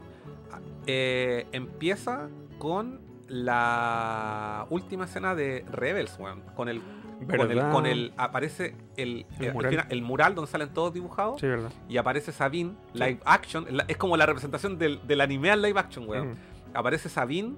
Ah, 0.50 0.58
empieza 0.86 2.28
con 2.58 3.00
la 3.28 4.66
última 4.70 5.04
escena 5.04 5.34
de 5.34 5.64
Rebels, 5.70 6.18
weón. 6.18 6.42
Con 6.56 6.68
el, 6.68 6.82
con 7.26 7.40
el, 7.40 7.48
¿Verdad? 7.48 7.72
con 7.72 7.86
el. 7.86 8.12
Aparece 8.16 8.74
el, 8.96 9.26
El 9.38 9.46
el, 9.46 9.52
mural. 9.52 9.70
final- 9.70 9.86
el 9.90 10.02
mural 10.02 10.34
donde 10.34 10.50
salen 10.50 10.68
todos 10.72 10.92
dibujados. 10.94 11.40
Sí, 11.40 11.46
verdad. 11.46 11.70
Y 11.88 11.96
aparece 11.96 12.32
Sabine, 12.32 12.74
live 12.94 13.18
action. 13.24 13.66
es 13.88 13.96
como 13.96 14.16
la 14.16 14.26
representación 14.26 14.78
del, 14.78 15.00
del 15.06 15.20
anime 15.20 15.50
al 15.50 15.62
live 15.62 15.78
action, 15.78 16.08
weón. 16.08 16.32
Mm. 16.32 16.36
Aparece 16.74 17.08
Sabine 17.08 17.56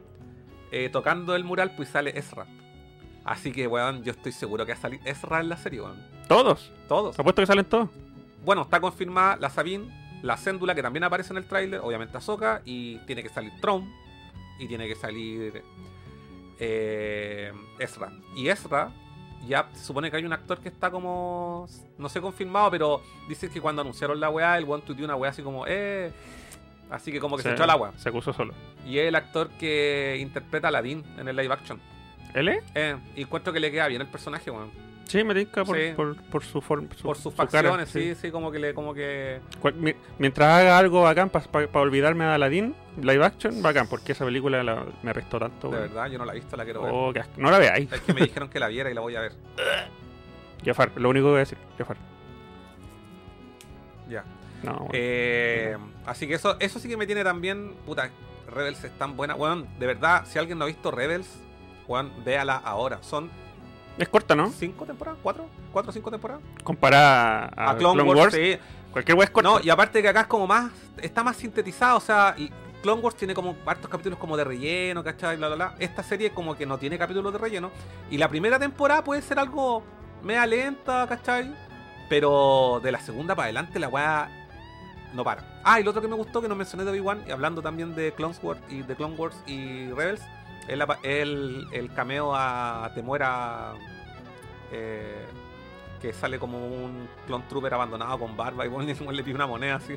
eh, 0.72 0.88
tocando 0.90 1.34
el 1.36 1.44
mural, 1.44 1.74
pues 1.76 1.88
sale 1.88 2.16
Ezra. 2.18 2.46
Así 3.24 3.52
que, 3.52 3.66
weón, 3.66 4.02
yo 4.02 4.12
estoy 4.12 4.32
seguro 4.32 4.64
que 4.64 4.72
va 4.72 4.78
a 4.78 4.80
salir 4.82 5.00
Ezra 5.04 5.40
en 5.40 5.48
la 5.48 5.56
serie, 5.56 5.80
weón. 5.82 5.98
Todos. 6.28 6.72
Todos. 6.88 7.18
Apuesto 7.18 7.42
que 7.42 7.46
salen 7.46 7.64
todos. 7.64 7.88
Bueno, 8.44 8.62
está 8.62 8.80
confirmada 8.80 9.36
la 9.36 9.50
Sabine, 9.50 10.20
la 10.22 10.36
Céndula, 10.36 10.74
que 10.74 10.82
también 10.82 11.04
aparece 11.04 11.32
en 11.32 11.36
el 11.38 11.44
tráiler, 11.44 11.80
obviamente 11.82 12.16
Ahsoka, 12.16 12.62
y 12.64 12.96
tiene 13.06 13.22
que 13.22 13.28
salir 13.28 13.52
Tron, 13.60 13.92
y 14.58 14.66
tiene 14.68 14.86
que 14.88 14.94
salir 14.94 15.62
eh, 16.58 17.52
Ezra. 17.78 18.12
Y 18.36 18.48
Ezra, 18.48 18.92
ya 19.46 19.68
se 19.72 19.84
supone 19.84 20.10
que 20.10 20.16
hay 20.16 20.24
un 20.24 20.32
actor 20.32 20.60
que 20.60 20.68
está 20.68 20.90
como, 20.90 21.66
no 21.98 22.08
sé 22.08 22.20
confirmado, 22.20 22.70
pero 22.70 23.02
dicen 23.28 23.50
que 23.50 23.60
cuando 23.60 23.82
anunciaron 23.82 24.20
la 24.20 24.30
weá, 24.30 24.58
el 24.58 24.64
one 24.68 24.82
tuiteó 24.82 25.04
una 25.04 25.16
weá 25.16 25.30
así 25.30 25.42
como, 25.42 25.66
eh... 25.66 26.12
Así 26.90 27.12
que 27.12 27.20
como 27.20 27.36
que 27.36 27.44
se, 27.44 27.52
echó 27.52 27.62
al 27.62 27.70
agua. 27.70 27.92
Se 27.96 28.08
acusó 28.08 28.32
solo. 28.32 28.52
Y 28.84 28.98
es 28.98 29.06
el 29.06 29.14
actor 29.14 29.48
que 29.50 30.18
interpreta 30.20 30.66
a 30.66 30.70
Aladdin 30.70 31.04
en 31.18 31.28
el 31.28 31.36
live 31.36 31.54
action. 31.54 31.80
¿Él 32.34 32.48
es? 32.48 32.64
Eh, 32.74 32.96
y 33.14 33.22
encuentro 33.22 33.52
que 33.52 33.60
le 33.60 33.70
queda 33.70 33.86
bien 33.86 34.00
el 34.00 34.08
personaje, 34.08 34.50
weón. 34.50 34.89
Sí, 35.10 35.24
me 35.24 35.34
tinca 35.34 35.64
por, 35.64 35.76
Sí. 35.76 35.92
por, 35.96 36.16
por 36.24 36.44
su 36.44 36.60
forma. 36.60 36.88
Por 37.02 37.16
sus 37.16 37.32
su 37.32 37.36
cara, 37.36 37.48
facciones, 37.50 37.88
sí, 37.88 38.14
sí, 38.14 38.30
como 38.30 38.52
que 38.52 38.60
le, 38.60 38.74
como 38.74 38.94
que. 38.94 39.40
Mientras 40.18 40.48
haga 40.60 40.78
algo 40.78 41.02
bacán 41.02 41.30
para 41.30 41.68
olvidarme 41.80 42.24
de 42.26 42.30
Aladdin, 42.32 42.76
live 43.02 43.24
action, 43.24 43.60
bacán, 43.60 43.88
porque 43.88 44.12
esa 44.12 44.24
película 44.24 44.62
la- 44.62 44.84
me 45.02 45.12
restó 45.12 45.40
tanto. 45.40 45.68
De 45.68 45.80
verdad, 45.80 46.06
yo 46.06 46.16
no 46.18 46.24
la 46.24 46.30
he 46.32 46.36
visto, 46.36 46.56
la 46.56 46.62
quiero 46.64 46.82
ver. 46.82 46.92
Oh. 46.94 47.12
No 47.38 47.50
la 47.50 47.58
veáis. 47.58 47.90
Es 47.92 48.00
que 48.02 48.14
me 48.14 48.20
dijeron 48.26 48.48
que 48.48 48.60
la 48.60 48.68
viera 48.68 48.88
y 48.88 48.94
la 48.94 49.00
voy 49.00 49.16
a 49.16 49.20
ver. 49.20 49.32
Jafar, 50.64 50.92
lo 50.94 51.08
único 51.08 51.24
que 51.26 51.30
voy 51.30 51.36
a 51.38 51.40
decir, 51.40 51.58
Jafar. 51.76 51.96
Ya. 54.08 54.24
No, 54.62 54.72
bueno. 54.74 54.90
Eh, 54.92 55.76
así 56.06 56.26
que 56.28 56.34
eso, 56.34 56.56
eso 56.60 56.78
sí 56.78 56.88
que 56.88 56.96
me 56.96 57.06
tiene 57.06 57.24
también. 57.24 57.74
Puta, 57.86 58.10
Rebels 58.48 58.84
es 58.84 58.92
tan 58.98 59.16
buena. 59.16 59.34
Weón, 59.34 59.66
de 59.78 59.86
verdad, 59.86 60.24
si 60.26 60.38
alguien 60.38 60.58
no 60.58 60.64
ha 60.64 60.68
visto 60.68 60.90
Rebels, 60.90 61.28
weón, 61.88 62.12
véala 62.24 62.56
ahora. 62.56 63.02
Son 63.02 63.30
es 63.98 64.08
corta, 64.08 64.34
¿no? 64.34 64.50
cinco 64.50 64.84
temporadas, 64.86 65.18
cuatro, 65.22 65.46
cuatro 65.72 65.90
o 65.90 65.92
cinco 65.92 66.10
temporadas. 66.10 66.42
Comparada 66.62 67.50
a, 67.56 67.70
A 67.70 67.76
Clone, 67.76 68.02
Wars, 68.02 68.34
sí. 68.34 68.56
cualquier 68.92 69.16
wea 69.16 69.24
es 69.24 69.30
corta. 69.30 69.50
No, 69.50 69.60
y 69.60 69.70
aparte 69.70 70.00
que 70.02 70.08
acá 70.08 70.22
es 70.22 70.26
como 70.26 70.46
más. 70.46 70.72
Está 71.00 71.22
más 71.22 71.36
sintetizado, 71.36 71.96
o 71.98 72.00
sea. 72.00 72.34
Clone 72.82 73.02
Wars 73.02 73.14
tiene 73.14 73.34
como 73.34 73.56
hartos 73.66 73.90
capítulos 73.90 74.18
como 74.18 74.38
de 74.38 74.44
relleno, 74.44 75.04
¿cachai? 75.04 75.36
Bla, 75.36 75.48
bla, 75.48 75.56
bla. 75.56 75.74
Esta 75.78 76.02
serie 76.02 76.30
como 76.30 76.56
que 76.56 76.64
no 76.64 76.78
tiene 76.78 76.96
capítulos 76.96 77.30
de 77.30 77.38
relleno. 77.38 77.70
Y 78.10 78.16
la 78.16 78.26
primera 78.28 78.58
temporada 78.58 79.04
puede 79.04 79.20
ser 79.20 79.38
algo 79.38 79.82
media 80.22 80.46
lenta, 80.46 81.06
¿cachai? 81.06 81.54
Pero 82.08 82.80
de 82.82 82.90
la 82.90 83.00
segunda 83.00 83.34
para 83.34 83.44
adelante 83.44 83.78
la 83.78 83.88
weá 83.88 84.30
no 85.12 85.24
para. 85.24 85.60
Ah, 85.64 85.80
y 85.80 85.84
lo 85.84 85.90
otro 85.90 86.02
que 86.02 86.08
me 86.08 86.16
gustó 86.16 86.40
que 86.40 86.48
no 86.48 86.54
mencioné 86.54 86.84
de 86.84 86.90
Obi-Wan, 86.90 87.24
y 87.26 87.30
hablando 87.30 87.62
también 87.62 87.94
de 87.94 88.12
Clone 88.12 88.34
Wars 88.42 88.60
y 88.68 88.82
de 88.82 88.94
Clone 88.94 89.16
Wars 89.16 89.36
y 89.46 89.90
Rebels, 89.90 90.22
el, 91.02 91.66
el 91.72 91.92
cameo 91.94 92.32
a 92.34 92.90
Temuera 92.94 93.74
eh, 94.72 95.26
que 96.00 96.12
sale 96.12 96.38
como 96.38 96.58
un 96.66 97.08
Clone 97.26 97.44
Trooper 97.48 97.74
abandonado 97.74 98.18
con 98.18 98.36
barba 98.36 98.64
y 98.64 98.68
weón 98.70 98.86
le 98.86 99.22
pide 99.22 99.34
una 99.34 99.46
moneda 99.46 99.76
así. 99.76 99.94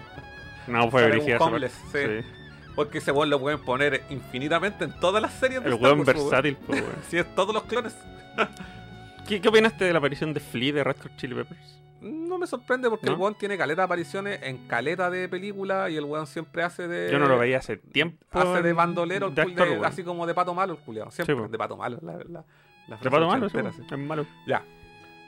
No, 0.67 0.89
fue 0.89 1.09
parte. 1.37 1.69
sí. 1.69 2.27
Porque 2.75 2.97
ese 2.97 3.11
weón 3.11 3.29
lo 3.29 3.39
pueden 3.39 3.59
poner 3.59 4.03
infinitamente 4.09 4.85
en 4.85 4.99
todas 4.99 5.21
las 5.21 5.33
series 5.33 5.63
de 5.63 5.69
El 5.69 5.75
weón 5.75 6.03
versátil, 6.03 6.55
po, 6.55 6.73
weón. 6.73 6.85
Sí, 7.09 7.17
es 7.17 7.35
todos 7.35 7.53
los 7.53 7.63
clones. 7.63 7.95
¿Qué, 9.27 9.39
¿Qué 9.39 9.47
opinaste 9.47 9.85
de 9.85 9.93
la 9.93 9.99
aparición 9.99 10.33
de 10.33 10.39
Flea 10.39 10.73
de 10.73 10.83
Red 10.83 10.97
Hot 11.03 11.15
Chili 11.17 11.35
Peppers? 11.35 11.82
No 12.03 12.37
me 12.37 12.45
sorprende 12.47 12.89
porque 12.89 13.05
¿No? 13.07 13.13
el 13.13 13.19
weón 13.19 13.35
tiene 13.35 13.57
caleta 13.57 13.81
de 13.81 13.85
apariciones 13.85 14.39
en 14.43 14.67
caleta 14.67 15.09
de 15.09 15.29
película 15.29 15.89
y 15.89 15.95
el 15.97 16.03
weón 16.05 16.27
siempre 16.27 16.63
hace 16.63 16.87
de. 16.87 17.09
Yo 17.11 17.17
no 17.19 17.27
lo 17.27 17.37
veía 17.39 17.59
hace 17.59 17.77
tiempo. 17.77 18.23
Hace 18.31 18.61
de 18.61 18.73
bandolero, 18.73 19.29
de 19.29 19.41
actor, 19.41 19.69
de- 19.79 19.85
así 19.85 20.03
como 20.03 20.25
de 20.27 20.33
pato 20.33 20.53
malo 20.53 20.73
el 20.73 20.79
culiao. 20.79 21.09
Siempre 21.11 21.35
Sí, 21.35 21.41
de 21.49 21.57
pato 21.57 21.77
malo, 21.77 21.97
la 22.01 22.17
verdad. 22.17 22.45
La 22.87 22.97
De 22.97 23.09
pato 23.09 23.27
malo, 23.27 23.49
sí. 23.49 23.57
es 23.57 23.97
malo. 23.99 24.25
Ya. 24.45 24.63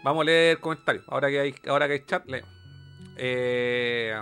Vamos 0.04 0.22
a 0.22 0.26
leer 0.26 0.60
comentarios. 0.60 1.04
Ahora 1.08 1.30
que 1.30 1.40
hay, 1.40 1.56
ahora 1.68 1.88
que 1.88 1.94
hay 1.94 2.06
chat, 2.06 2.26
leo. 2.28 2.46
Eh, 3.18 4.14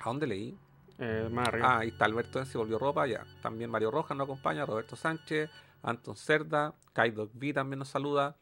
¿A 0.00 0.04
dónde 0.04 0.26
leí? 0.26 0.56
Eh, 0.98 1.28
más 1.30 1.48
arriba. 1.48 1.74
Ah, 1.74 1.78
ahí 1.80 1.88
está 1.88 2.06
Alberto 2.06 2.38
Ensi, 2.38 2.56
volvió 2.56 2.78
ropa, 2.78 3.06
ya. 3.06 3.24
También 3.42 3.70
Mario 3.70 3.90
Rojas 3.90 4.16
nos 4.16 4.24
acompaña, 4.24 4.64
Roberto 4.64 4.96
Sánchez, 4.96 5.50
Anton 5.82 6.16
Cerda, 6.16 6.72
Kaidok 6.94 7.30
V 7.34 7.52
también 7.52 7.78
nos 7.80 7.88
saluda. 7.88 8.36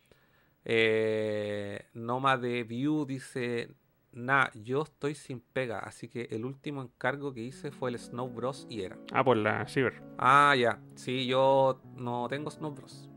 Eh, 0.65 1.87
Noma 1.95 2.37
de 2.37 2.65
View 2.65 3.05
dice, 3.07 3.71
nah, 4.13 4.49
yo 4.55 4.83
estoy 4.83 5.15
sin 5.15 5.41
pega, 5.41 5.79
así 5.79 6.09
que 6.09 6.29
el 6.31 6.45
último 6.45 6.83
encargo 6.83 7.33
que 7.35 7.41
hice 7.43 7.71
fue 7.71 7.91
el 7.91 7.99
Snow 7.99 8.29
Bros 8.29 8.67
y 8.71 8.83
era. 8.83 8.97
Ah, 9.13 9.23
por 9.25 9.37
la 9.37 9.67
Ciber. 9.67 10.03
Ah, 10.19 10.55
ya, 10.59 10.81
sí, 10.95 11.27
yo 11.27 11.81
no 11.97 12.27
tengo 12.29 12.51
Snow 12.51 12.73
Bros. 12.73 13.09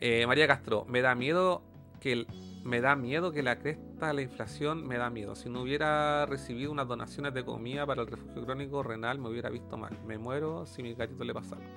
Eh, 0.00 0.26
María 0.26 0.46
Castro, 0.46 0.84
me 0.88 1.00
da 1.00 1.14
miedo 1.14 1.62
que 2.00 2.12
el- 2.12 2.26
me 2.64 2.80
da 2.80 2.96
miedo 2.96 3.32
que 3.32 3.42
la 3.42 3.58
cresta 3.58 4.12
la 4.12 4.20
inflación 4.22 4.86
me 4.86 4.98
da 4.98 5.08
miedo. 5.08 5.34
Si 5.34 5.48
no 5.48 5.62
hubiera 5.62 6.26
recibido 6.26 6.70
unas 6.72 6.86
donaciones 6.88 7.32
de 7.32 7.44
comida 7.44 7.86
para 7.86 8.02
el 8.02 8.08
refugio 8.08 8.44
crónico 8.44 8.82
renal, 8.82 9.18
me 9.18 9.28
hubiera 9.30 9.48
visto 9.48 9.78
mal. 9.78 9.96
Me 10.04 10.18
muero 10.18 10.66
si 10.66 10.82
mi 10.82 10.92
gatito 10.94 11.24
le 11.24 11.32
pasa 11.32 11.56
algo. 11.56 11.68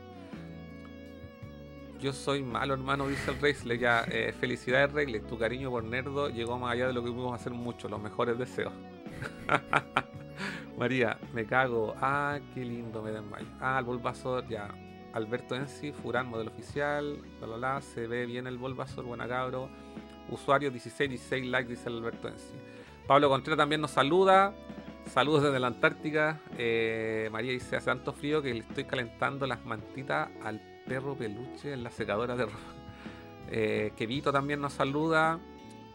Yo 1.99 2.13
soy 2.13 2.43
malo, 2.43 2.75
hermano, 2.75 3.07
dice 3.07 3.31
el 3.31 3.41
Reisle. 3.41 3.77
Ya, 3.77 4.05
eh, 4.09 4.33
felicidades, 4.39 4.93
Reisle. 4.93 5.19
Tu 5.19 5.37
cariño 5.37 5.69
por 5.69 5.83
Nerdo 5.83 6.29
llegó 6.29 6.57
más 6.57 6.71
allá 6.71 6.87
de 6.87 6.93
lo 6.93 7.03
que 7.03 7.11
pudimos 7.11 7.33
hacer 7.33 7.51
mucho. 7.51 7.89
Los 7.89 8.01
mejores 8.01 8.37
deseos. 8.37 8.71
María, 10.77 11.17
me 11.33 11.45
cago. 11.45 11.93
Ah, 11.99 12.39
qué 12.53 12.63
lindo, 12.63 13.01
me 13.01 13.11
desmayo. 13.11 13.47
Ah, 13.59 13.79
el 13.79 13.85
Bulbasaur, 13.85 14.47
ya. 14.47 14.69
Alberto 15.11 15.55
Ensi, 15.55 15.91
Furán, 15.91 16.29
modelo 16.29 16.51
oficial. 16.51 17.21
La, 17.41 17.47
la, 17.47 17.57
la. 17.57 17.81
Se 17.81 18.07
ve 18.07 18.25
bien 18.25 18.47
el 18.47 18.57
Bulbasaur, 18.57 19.03
buena 19.03 19.27
cabro. 19.27 19.69
Usuario 20.29 20.71
16, 20.71 21.09
16 21.09 21.47
likes, 21.47 21.69
dice 21.69 21.89
el 21.89 21.97
Alberto 21.97 22.29
Ensi. 22.29 22.53
Pablo 23.07 23.27
Contreras 23.27 23.57
también 23.57 23.81
nos 23.81 23.91
saluda. 23.91 24.53
Saludos 25.07 25.43
desde 25.43 25.59
la 25.59 25.67
Antártica. 25.67 26.39
Eh, 26.57 27.27
María 27.29 27.51
dice: 27.51 27.75
Hace 27.75 27.87
tanto 27.87 28.13
frío 28.13 28.41
que 28.41 28.53
le 28.53 28.59
estoy 28.61 28.85
calentando 28.85 29.45
las 29.47 29.65
mantitas 29.65 30.29
al 30.43 30.61
perro 30.89 31.15
peluche 31.15 31.71
en 31.71 31.83
la 31.83 31.91
secadora 31.91 32.35
de 32.35 32.45
ropa. 32.45 32.57
Eh, 33.51 33.91
Kevito 33.95 34.31
también 34.33 34.59
nos 34.59 34.73
saluda. 34.73 35.39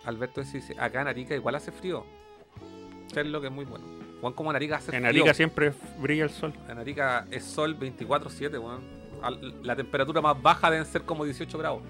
Alberto 0.05 0.43
dice: 0.43 0.75
Acá 0.79 1.03
en 1.03 1.09
Arica 1.09 1.35
igual 1.35 1.55
hace 1.57 1.73
frío. 1.73 2.05
Es 3.15 3.27
lo 3.27 3.41
que 3.41 3.49
es 3.49 3.53
muy 3.53 3.65
bueno. 3.65 3.85
Juan, 4.21 4.33
como 4.33 4.51
en 4.51 4.57
Arica 4.57 4.77
hace 4.77 4.95
En 4.97 5.03
frío. 5.03 5.09
Arica 5.23 5.35
siempre 5.35 5.73
brilla 6.01 6.25
el 6.25 6.31
sol. 6.31 6.53
En 6.69 6.79
Arica 6.79 7.27
es 7.31 7.45
sol 7.45 7.79
24-7, 7.79 8.53
weón. 8.61 8.81
Al- 9.23 9.63
La 9.67 9.77
temperatura 9.77 10.21
más 10.21 10.41
baja 10.41 10.71
deben 10.71 10.87
ser 10.87 11.03
como 11.03 11.25
18 11.25 11.59
grados. 11.59 11.83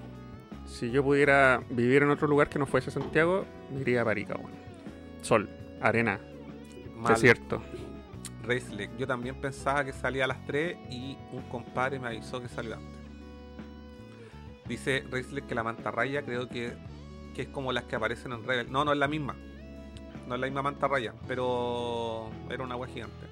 Si 0.65 0.89
yo 0.91 1.03
pudiera 1.03 1.61
vivir 1.69 2.03
en 2.03 2.09
otro 2.09 2.27
lugar 2.27 2.49
que 2.49 2.57
no 2.59 2.65
fuese 2.65 2.89
Santiago, 2.91 3.45
me 3.71 3.81
iría 3.81 4.01
a 4.01 4.09
Arica, 4.09 4.35
weón. 4.35 4.51
Sol, 5.21 5.49
arena, 5.81 6.19
Mal. 6.95 7.13
desierto. 7.13 7.61
Reisleck. 8.45 8.95
Yo 8.97 9.07
también 9.07 9.35
pensaba 9.35 9.83
que 9.83 9.93
salía 9.93 10.25
a 10.25 10.27
las 10.27 10.45
3 10.45 10.77
y 10.89 11.17
un 11.31 11.43
compadre 11.49 11.99
me 11.99 12.07
avisó 12.07 12.41
que 12.41 12.47
salió 12.47 12.75
antes. 12.75 12.95
Dice 14.67 15.03
Reisleck 15.09 15.45
que 15.45 15.55
la 15.55 15.63
mantarraya 15.63 16.23
creo 16.23 16.49
que, 16.49 16.73
que 17.35 17.43
es 17.43 17.47
como 17.49 17.71
las 17.71 17.83
que 17.83 17.95
aparecen 17.95 18.31
en 18.31 18.45
Rebel. 18.45 18.71
No, 18.71 18.83
no 18.85 18.93
es 18.93 18.97
la 18.97 19.07
misma. 19.07 19.35
No 20.27 20.35
es 20.35 20.41
la 20.41 20.47
misma 20.47 20.63
manta 20.63 20.87
raya, 20.87 21.13
pero 21.27 22.29
era 22.49 22.63
una 22.63 22.75
wea 22.75 22.91
gigante. 22.91 23.27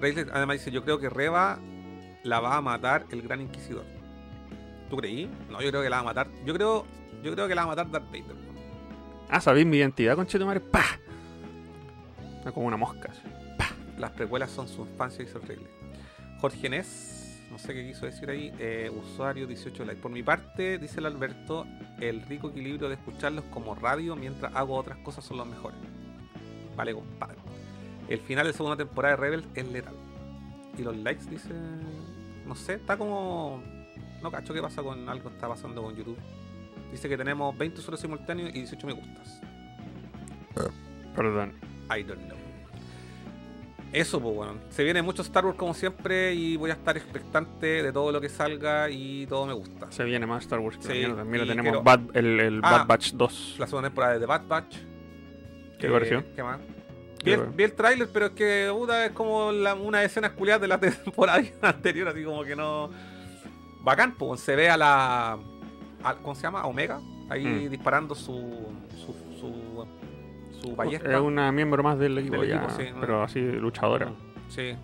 Rayleigh 0.00 0.26
además 0.32 0.58
dice, 0.58 0.70
yo 0.72 0.82
creo 0.82 0.98
que 0.98 1.08
Reba 1.08 1.58
la 2.24 2.40
va 2.40 2.56
a 2.56 2.60
matar 2.60 3.06
el 3.10 3.22
Gran 3.22 3.40
Inquisidor. 3.42 3.84
¿Tú 4.90 4.96
creí? 4.96 5.30
No, 5.50 5.62
yo 5.62 5.70
creo 5.70 5.82
que 5.82 5.90
la 5.90 5.96
va 5.96 6.02
a 6.02 6.04
matar. 6.06 6.28
Yo 6.44 6.52
creo, 6.52 6.84
yo 7.22 7.32
creo 7.32 7.46
que 7.46 7.54
la 7.54 7.64
va 7.64 7.72
a 7.72 7.76
matar 7.76 7.90
Darth 7.90 8.06
Vader. 8.06 8.36
Ah, 9.30 9.40
sabéis 9.40 9.66
mi 9.66 9.76
identidad, 9.76 10.16
conchetumare. 10.16 10.60
¡Pah! 10.60 10.98
Ah, 12.44 12.50
Como 12.52 12.66
una 12.66 12.76
mosca. 12.76 13.10
Las 13.98 14.10
precuelas 14.12 14.50
son 14.50 14.68
su 14.68 14.82
infancia, 14.82 15.24
dice 15.24 15.38
el 15.38 15.42
Rayleigh. 15.42 15.70
Jorge 16.40 16.68
Nes, 16.68 17.42
no 17.50 17.58
sé 17.58 17.72
qué 17.72 17.86
quiso 17.86 18.06
decir 18.06 18.28
ahí, 18.28 18.52
eh, 18.58 18.90
usuario 18.94 19.46
18 19.46 19.84
likes. 19.84 20.02
Por 20.02 20.10
mi 20.10 20.22
parte, 20.22 20.78
dice 20.78 21.00
el 21.00 21.06
Alberto, 21.06 21.66
el 22.00 22.22
rico 22.22 22.50
equilibrio 22.50 22.88
de 22.88 22.94
escucharlos 22.94 23.44
como 23.46 23.74
radio 23.74 24.16
mientras 24.16 24.54
hago 24.54 24.74
otras 24.74 24.98
cosas 24.98 25.24
son 25.24 25.36
los 25.36 25.46
mejores. 25.46 25.78
Vale, 26.76 26.94
compadre. 26.94 27.36
El 28.08 28.18
final 28.20 28.46
de 28.46 28.52
segunda 28.52 28.76
temporada 28.76 29.14
de 29.14 29.20
Rebels 29.20 29.46
es 29.54 29.66
letal. 29.68 29.94
Y 30.76 30.82
los 30.82 30.96
likes, 30.96 31.24
dice. 31.30 31.50
No 32.46 32.54
sé, 32.54 32.74
está 32.74 32.96
como. 32.96 33.62
No 34.22 34.30
cacho 34.30 34.52
qué 34.52 34.60
pasa 34.60 34.82
con 34.82 35.08
algo 35.08 35.28
que 35.28 35.34
está 35.34 35.48
pasando 35.48 35.82
con 35.82 35.94
YouTube. 35.94 36.18
Dice 36.90 37.08
que 37.08 37.16
tenemos 37.16 37.56
20 37.56 37.80
usuarios 37.80 38.00
simultáneos 38.00 38.50
y 38.50 38.52
18 38.52 38.86
me 38.86 38.92
gustas. 38.92 39.40
Perdón. 41.14 41.54
I 41.94 42.02
don't 42.02 42.22
know. 42.24 42.43
Eso, 43.94 44.20
pues 44.20 44.34
bueno. 44.34 44.54
Se 44.70 44.82
viene 44.82 45.02
mucho 45.02 45.22
Star 45.22 45.46
Wars 45.46 45.56
como 45.56 45.72
siempre 45.72 46.34
y 46.34 46.56
voy 46.56 46.70
a 46.70 46.74
estar 46.74 46.96
expectante 46.96 47.82
de 47.82 47.92
todo 47.92 48.10
lo 48.10 48.20
que 48.20 48.28
salga 48.28 48.90
y 48.90 49.24
todo 49.28 49.46
me 49.46 49.52
gusta. 49.52 49.90
Se 49.92 50.02
viene 50.04 50.26
más 50.26 50.42
Star 50.42 50.58
Wars. 50.58 50.76
que 50.78 50.82
Sí. 51.06 51.12
Mira, 51.24 51.44
y 51.44 51.48
tenemos 51.48 51.62
quiero- 51.62 51.82
Bad- 51.82 52.16
el, 52.16 52.40
el 52.40 52.60
Ah. 52.64 52.78
Bad 52.78 52.86
Batch 52.88 53.12
2. 53.12 53.56
La 53.58 53.66
segunda 53.66 53.88
temporada 53.88 54.14
de 54.14 54.20
The 54.20 54.26
Bad 54.26 54.46
Batch. 54.48 54.76
¿Qué 55.78 55.86
Eh, 55.86 55.90
versión? 55.90 56.26
¿Qué 56.34 56.42
más? 56.42 56.58
¿Qué 57.18 57.24
Vi 57.24 57.32
el, 57.42 57.46
vi 57.50 57.64
el 57.64 57.72
tráiler, 57.72 58.08
pero 58.12 58.26
es 58.26 58.32
que 58.32 58.68
puta, 58.76 59.06
es 59.06 59.12
como 59.12 59.52
la- 59.52 59.74
una 59.74 60.02
escena 60.02 60.32
culiadas 60.32 60.60
de 60.62 60.68
la 60.68 60.78
temporada 60.80 61.42
anterior, 61.62 62.08
así 62.08 62.24
como 62.24 62.42
que 62.42 62.56
no. 62.56 62.90
Bacán, 63.82 64.16
pues 64.16 64.40
se 64.40 64.56
ve 64.56 64.68
a 64.70 64.76
la. 64.76 65.38
a- 66.02 66.14
¿Cómo 66.16 66.34
se 66.34 66.42
llama? 66.42 66.60
A 66.62 66.66
Omega, 66.66 67.00
ahí 67.30 67.44
Mm. 67.46 67.70
disparando 67.70 68.14
su. 68.16 68.66
su. 68.96 69.14
su, 69.38 69.86
su 70.68 70.76
ballesta. 70.76 71.12
Es 71.14 71.20
una 71.20 71.50
miembro 71.52 71.82
más 71.82 71.98
del 71.98 72.18
equipo, 72.18 72.40
Del 72.40 72.50
ya, 72.50 72.68
sí, 72.70 72.84
pero 73.00 73.22
así 73.22 73.40
luchadora. 73.40 74.12
Sí. 74.48 74.74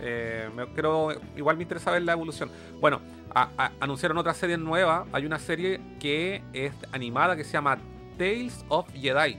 Eh, 0.00 0.48
me- 0.54 0.66
creo, 0.74 1.10
igual 1.36 1.56
me 1.56 1.62
interesa 1.62 1.90
ver 1.92 2.02
la 2.02 2.12
evolución. 2.12 2.50
Bueno, 2.80 3.00
a- 3.34 3.48
a- 3.56 3.72
anunciaron 3.80 4.18
otra 4.18 4.34
serie 4.34 4.56
nueva. 4.58 5.06
Hay 5.12 5.24
una 5.26 5.38
serie 5.38 5.80
que 6.00 6.42
es 6.52 6.72
animada 6.92 7.36
que 7.36 7.44
se 7.44 7.52
llama 7.52 7.78
Tales 8.18 8.64
of 8.68 8.88
Jedi. 8.92 9.38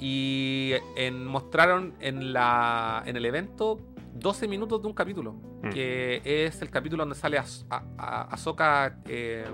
Y 0.00 0.72
en- 0.96 1.26
mostraron 1.26 1.94
en, 2.00 2.32
la, 2.32 3.02
en 3.06 3.16
el 3.16 3.24
evento 3.24 3.80
12 4.14 4.46
minutos 4.48 4.80
de 4.80 4.86
un 4.88 4.94
capítulo. 4.94 5.32
Mm. 5.62 5.70
Que 5.70 6.22
es 6.24 6.62
el 6.62 6.70
capítulo 6.70 7.02
donde 7.02 7.16
sale 7.16 7.38
Ahs- 7.38 7.66
a, 7.70 8.22
Ahsoka 8.32 9.00
eh, 9.06 9.44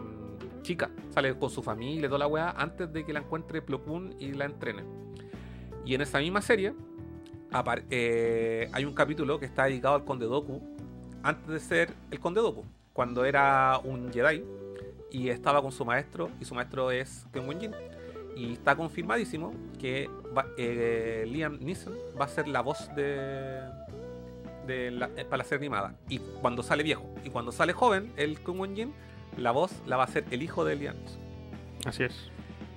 chica. 0.63 0.91
Sale 1.11 1.35
con 1.39 1.49
su 1.51 1.63
familia 1.63 2.09
toda 2.09 2.19
la 2.19 2.27
weá 2.27 2.51
antes 2.51 2.93
de 2.93 3.05
que 3.07 3.13
la 3.13 3.21
encuentre 3.21 3.63
Plo 3.63 3.83
Koon 3.83 4.15
y 4.19 4.33
la 4.33 4.45
entrene. 4.45 4.83
Y 5.85 5.95
en 5.95 6.01
esa 6.01 6.19
misma 6.19 6.41
serie 6.41 6.75
eh, 7.91 8.69
hay 8.73 8.85
un 8.85 8.95
capítulo 8.95 9.39
que 9.39 9.47
está 9.47 9.65
dedicado 9.65 9.95
al 9.95 10.05
Conde 10.05 10.27
Doku 10.27 10.61
antes 11.23 11.47
de 11.49 11.61
ser 11.61 11.91
el 12.11 12.19
Conde 12.21 12.41
Doku, 12.41 12.65
cuando 12.93 13.25
era 13.25 13.79
un 13.85 14.13
Jedi 14.13 14.43
y 15.11 15.29
estaba 15.29 15.63
con 15.63 15.71
su 15.73 15.85
maestro, 15.85 16.31
y 16.41 16.45
su 16.45 16.55
maestro 16.55 16.91
es 16.91 17.27
Ken 17.33 17.49
Wen 17.49 17.61
Jin. 17.61 17.73
Y 18.37 18.55
está 18.55 18.75
confirmadísimo 18.75 19.55
que 19.79 20.11
eh, 20.59 21.25
Liam 21.29 21.59
Neeson 21.61 21.95
va 22.21 22.25
a 22.25 22.29
ser 22.29 22.49
la 22.49 22.63
voz 22.63 22.93
de, 22.97 23.61
de 24.67 24.91
la- 24.91 25.11
eh, 25.17 25.25
para 25.25 25.39
la 25.39 25.45
serie 25.45 25.67
animada. 25.69 25.95
Y 26.09 26.19
cuando 26.19 26.65
sale 26.65 26.83
viejo, 26.83 27.09
y 27.25 27.31
cuando 27.31 27.53
sale 27.53 27.73
joven, 27.73 28.13
el 28.17 28.41
Ken 28.41 28.59
Wen 28.59 28.75
Jin, 28.75 28.93
la 29.37 29.53
voz 29.53 29.71
la 29.87 29.97
va 29.97 30.03
a 30.03 30.07
hacer 30.07 30.25
el 30.33 30.43
hijo 30.43 30.65
de 30.65 30.75
Liam 30.75 30.97
Neeson. 30.97 31.21
Así 31.87 32.03
es. 32.03 32.31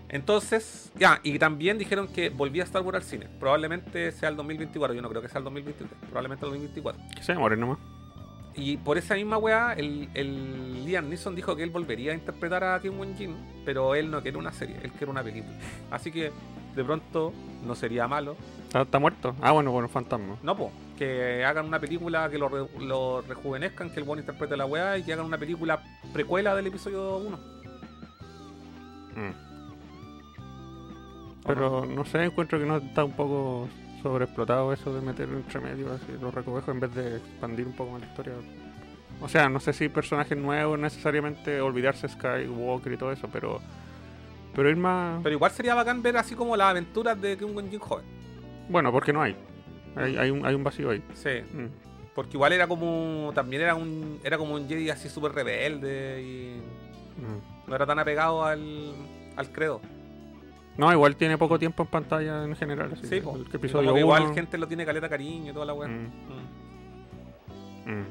Entonces, 0.10 0.92
ya, 0.98 1.20
y 1.24 1.38
también 1.38 1.78
dijeron 1.78 2.08
que 2.08 2.30
volvía 2.30 2.64
Star 2.64 2.82
Wars 2.82 2.98
al 2.98 3.04
cine. 3.04 3.28
Probablemente 3.40 4.12
sea 4.14 4.30
el 4.30 4.36
2024, 4.38 4.94
yo 4.96 5.02
no 5.02 5.10
creo 5.10 5.22
que 5.22 5.28
sea 5.30 5.40
el 5.40 5.44
2023, 5.44 5.92
probablemente 6.08 6.46
el 6.46 6.52
2024. 6.52 7.02
Que 7.16 7.24
se 7.24 7.34
demore 7.34 7.58
nomás. 7.58 7.78
Y 8.56 8.78
por 8.78 8.98
esa 8.98 9.14
misma 9.16 9.38
weá, 9.38 9.74
el, 9.74 10.10
el 10.16 10.84
Liam 10.86 11.10
Neeson 11.10 11.36
dijo 11.36 11.56
que 11.56 11.62
él 11.64 11.70
volvería 11.70 12.14
a 12.14 12.16
interpretar 12.16 12.64
a 12.64 12.80
Kim 12.82 12.98
Won 12.98 13.16
Jin, 13.16 13.36
pero 13.66 13.94
él 13.94 14.10
no 14.10 14.22
quiere 14.22 14.38
una 14.38 14.52
serie, 14.52 14.78
él 14.82 14.92
quiere 14.92 15.12
una 15.12 15.22
película. 15.22 15.54
Así 15.92 16.12
que 16.12 16.32
de 16.76 16.84
pronto 16.84 17.34
no 17.66 17.76
sería 17.76 18.08
malo. 18.08 18.36
¿Está, 18.64 18.82
está 18.82 18.98
muerto? 19.00 19.36
Ah, 19.42 19.52
bueno, 19.52 19.72
bueno, 19.72 19.88
fantasma. 19.90 20.38
No, 20.42 20.58
po, 20.58 20.72
que 20.98 21.46
hagan 21.46 21.66
una 21.68 21.80
película 21.80 22.30
que 22.32 22.40
lo, 22.40 22.50
re- 22.50 22.80
lo 22.80 23.22
rejuvenezcan, 23.22 23.92
que 23.92 24.00
el 24.00 24.06
buen 24.06 24.20
interprete 24.22 24.58
la 24.58 24.66
weá 24.66 24.98
y 24.98 25.04
que 25.04 25.14
hagan 25.14 25.26
una 25.26 25.38
película 25.38 25.84
precuela 26.12 26.56
del 26.56 26.66
episodio 26.68 27.18
1. 27.18 27.38
Mm. 29.16 29.47
Pero 31.48 31.86
no 31.86 32.06
sé, 32.06 32.24
encuentro 32.24 32.60
que 32.60 32.66
no 32.66 32.78
está 32.78 33.04
un 33.04 33.14
poco 33.14 33.68
sobreexplotado 34.04 34.72
eso 34.74 34.94
de 34.94 35.02
meter 35.02 35.28
entre 35.30 35.60
medio 35.60 35.92
así 35.94 36.06
los 36.22 36.34
recovejos 36.34 36.70
en 36.74 36.80
vez 36.80 36.94
de 36.94 37.18
expandir 37.18 37.66
un 37.66 37.74
poco 37.74 37.92
más 37.94 38.02
la 38.02 38.08
historia. 38.08 38.34
O 39.20 39.28
sea, 39.28 39.50
no 39.50 39.60
sé 39.60 39.74
si 39.74 39.90
personajes 39.90 40.38
nuevos 40.38 40.78
necesariamente 40.78 41.60
olvidarse 41.60 42.08
Skywalker 42.08 42.94
y 42.94 42.98
todo 42.98 43.12
eso, 43.12 43.28
pero 43.32 43.60
pero 44.56 44.70
ir 44.70 44.76
más 44.78 45.22
Pero 45.24 45.34
igual 45.36 45.52
sería 45.52 45.74
bacán 45.76 46.02
ver 46.04 46.18
así 46.18 46.36
como 46.36 46.56
las 46.56 46.70
aventuras 46.72 47.20
de 47.20 47.36
Won 47.36 47.70
Jin 47.70 47.80
joven. 47.80 48.06
bueno, 48.70 48.92
porque 48.92 49.14
no 49.14 49.22
hay. 49.22 49.36
Hay, 49.96 50.16
hay 50.18 50.30
un, 50.30 50.46
hay 50.46 50.54
un 50.54 50.64
vacío 50.64 50.92
ahí. 50.92 51.02
Sí, 51.16 51.30
Mm. 51.54 51.66
porque 52.14 52.34
igual 52.38 52.54
era 52.54 52.68
como. 52.68 53.32
También 53.34 53.64
era 53.64 53.74
un. 53.74 54.20
Era 54.24 54.38
como 54.38 54.54
un 54.54 54.68
Jedi 54.68 54.90
así 54.92 55.10
súper 55.10 55.32
rebelde 55.32 56.22
y. 56.22 56.62
Mm. 57.22 57.70
No 57.70 57.76
era 57.76 57.86
tan 57.88 57.98
apegado 57.98 58.44
al. 58.46 58.94
al 59.36 59.52
credo. 59.52 59.82
No, 60.78 60.92
igual 60.92 61.16
tiene 61.16 61.38
poco 61.38 61.58
tiempo 61.58 61.84
en 61.84 61.90
pantalla 61.90 62.44
en 62.44 62.56
general. 62.56 62.92
Así, 62.94 63.08
Sí, 63.08 63.16
el 63.16 63.46
episodio 63.54 63.98
igual 63.98 64.24
uno- 64.24 64.34
gente 64.36 64.58
lo 64.58 64.68
tiene 64.68 64.86
caleta 64.86 65.10
cariño 65.10 65.52
y 65.52 65.54
toda 65.54 65.66
la 65.66 65.74
weá. 65.74 65.88
Mm. 65.88 66.12
Mm. 67.86 67.92
Mm. 67.92 68.06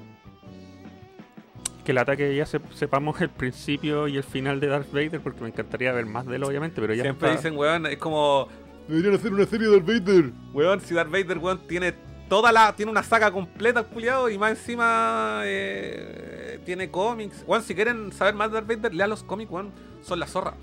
Que 1.84 1.92
el 1.92 1.98
ataque 1.98 2.34
ya 2.34 2.46
se- 2.46 2.60
sepamos 2.74 3.20
el 3.20 3.30
principio 3.30 4.08
y 4.08 4.16
el 4.16 4.24
final 4.24 4.58
de 4.58 4.66
Darth 4.66 4.90
Vader, 4.92 5.20
porque 5.20 5.40
me 5.42 5.48
encantaría 5.48 5.92
ver 5.92 6.06
más 6.06 6.26
de 6.26 6.34
él, 6.36 6.42
obviamente, 6.44 6.80
pero 6.80 6.92
ya 6.94 7.04
Siempre 7.04 7.28
está- 7.28 7.40
dicen, 7.40 7.56
weón, 7.58 7.86
es 7.86 7.98
como. 7.98 8.48
Deberían 8.88 9.14
hacer 9.14 9.32
una 9.32 9.46
serie 9.46 9.68
de 9.68 9.80
Darth 9.80 9.86
Vader. 9.86 10.32
Weón, 10.52 10.80
si 10.80 10.94
Darth 10.94 11.10
Vader, 11.10 11.38
weón, 11.38 11.60
tiene 11.68 11.94
toda 12.28 12.50
la. 12.50 12.74
Tiene 12.74 12.90
una 12.90 13.04
saga 13.04 13.30
completa, 13.30 13.84
culiado, 13.84 14.28
y 14.28 14.38
más 14.38 14.50
encima. 14.50 15.42
eh, 15.44 16.58
tiene 16.64 16.90
cómics. 16.90 17.44
Weón, 17.46 17.62
si 17.62 17.74
quieren 17.76 18.12
saber 18.12 18.34
más 18.34 18.50
de 18.50 18.54
Darth 18.54 18.66
Vader, 18.68 18.92
lean 18.92 19.10
los 19.10 19.22
cómics, 19.22 19.50
weón. 19.52 19.70
Son 20.02 20.18
la 20.18 20.26
zorra. 20.26 20.54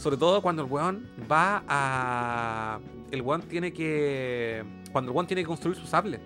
Sobre 0.00 0.16
todo 0.16 0.40
cuando 0.40 0.62
el 0.62 0.70
weón 0.70 1.06
va 1.30 1.62
a. 1.68 2.80
El 3.10 3.20
weón 3.22 3.42
tiene 3.42 3.70
que. 3.72 4.64
Cuando 4.92 5.10
el 5.10 5.14
weón 5.14 5.26
tiene 5.26 5.42
que 5.42 5.46
construir 5.48 5.76
su 5.76 5.86
sable. 5.86 6.18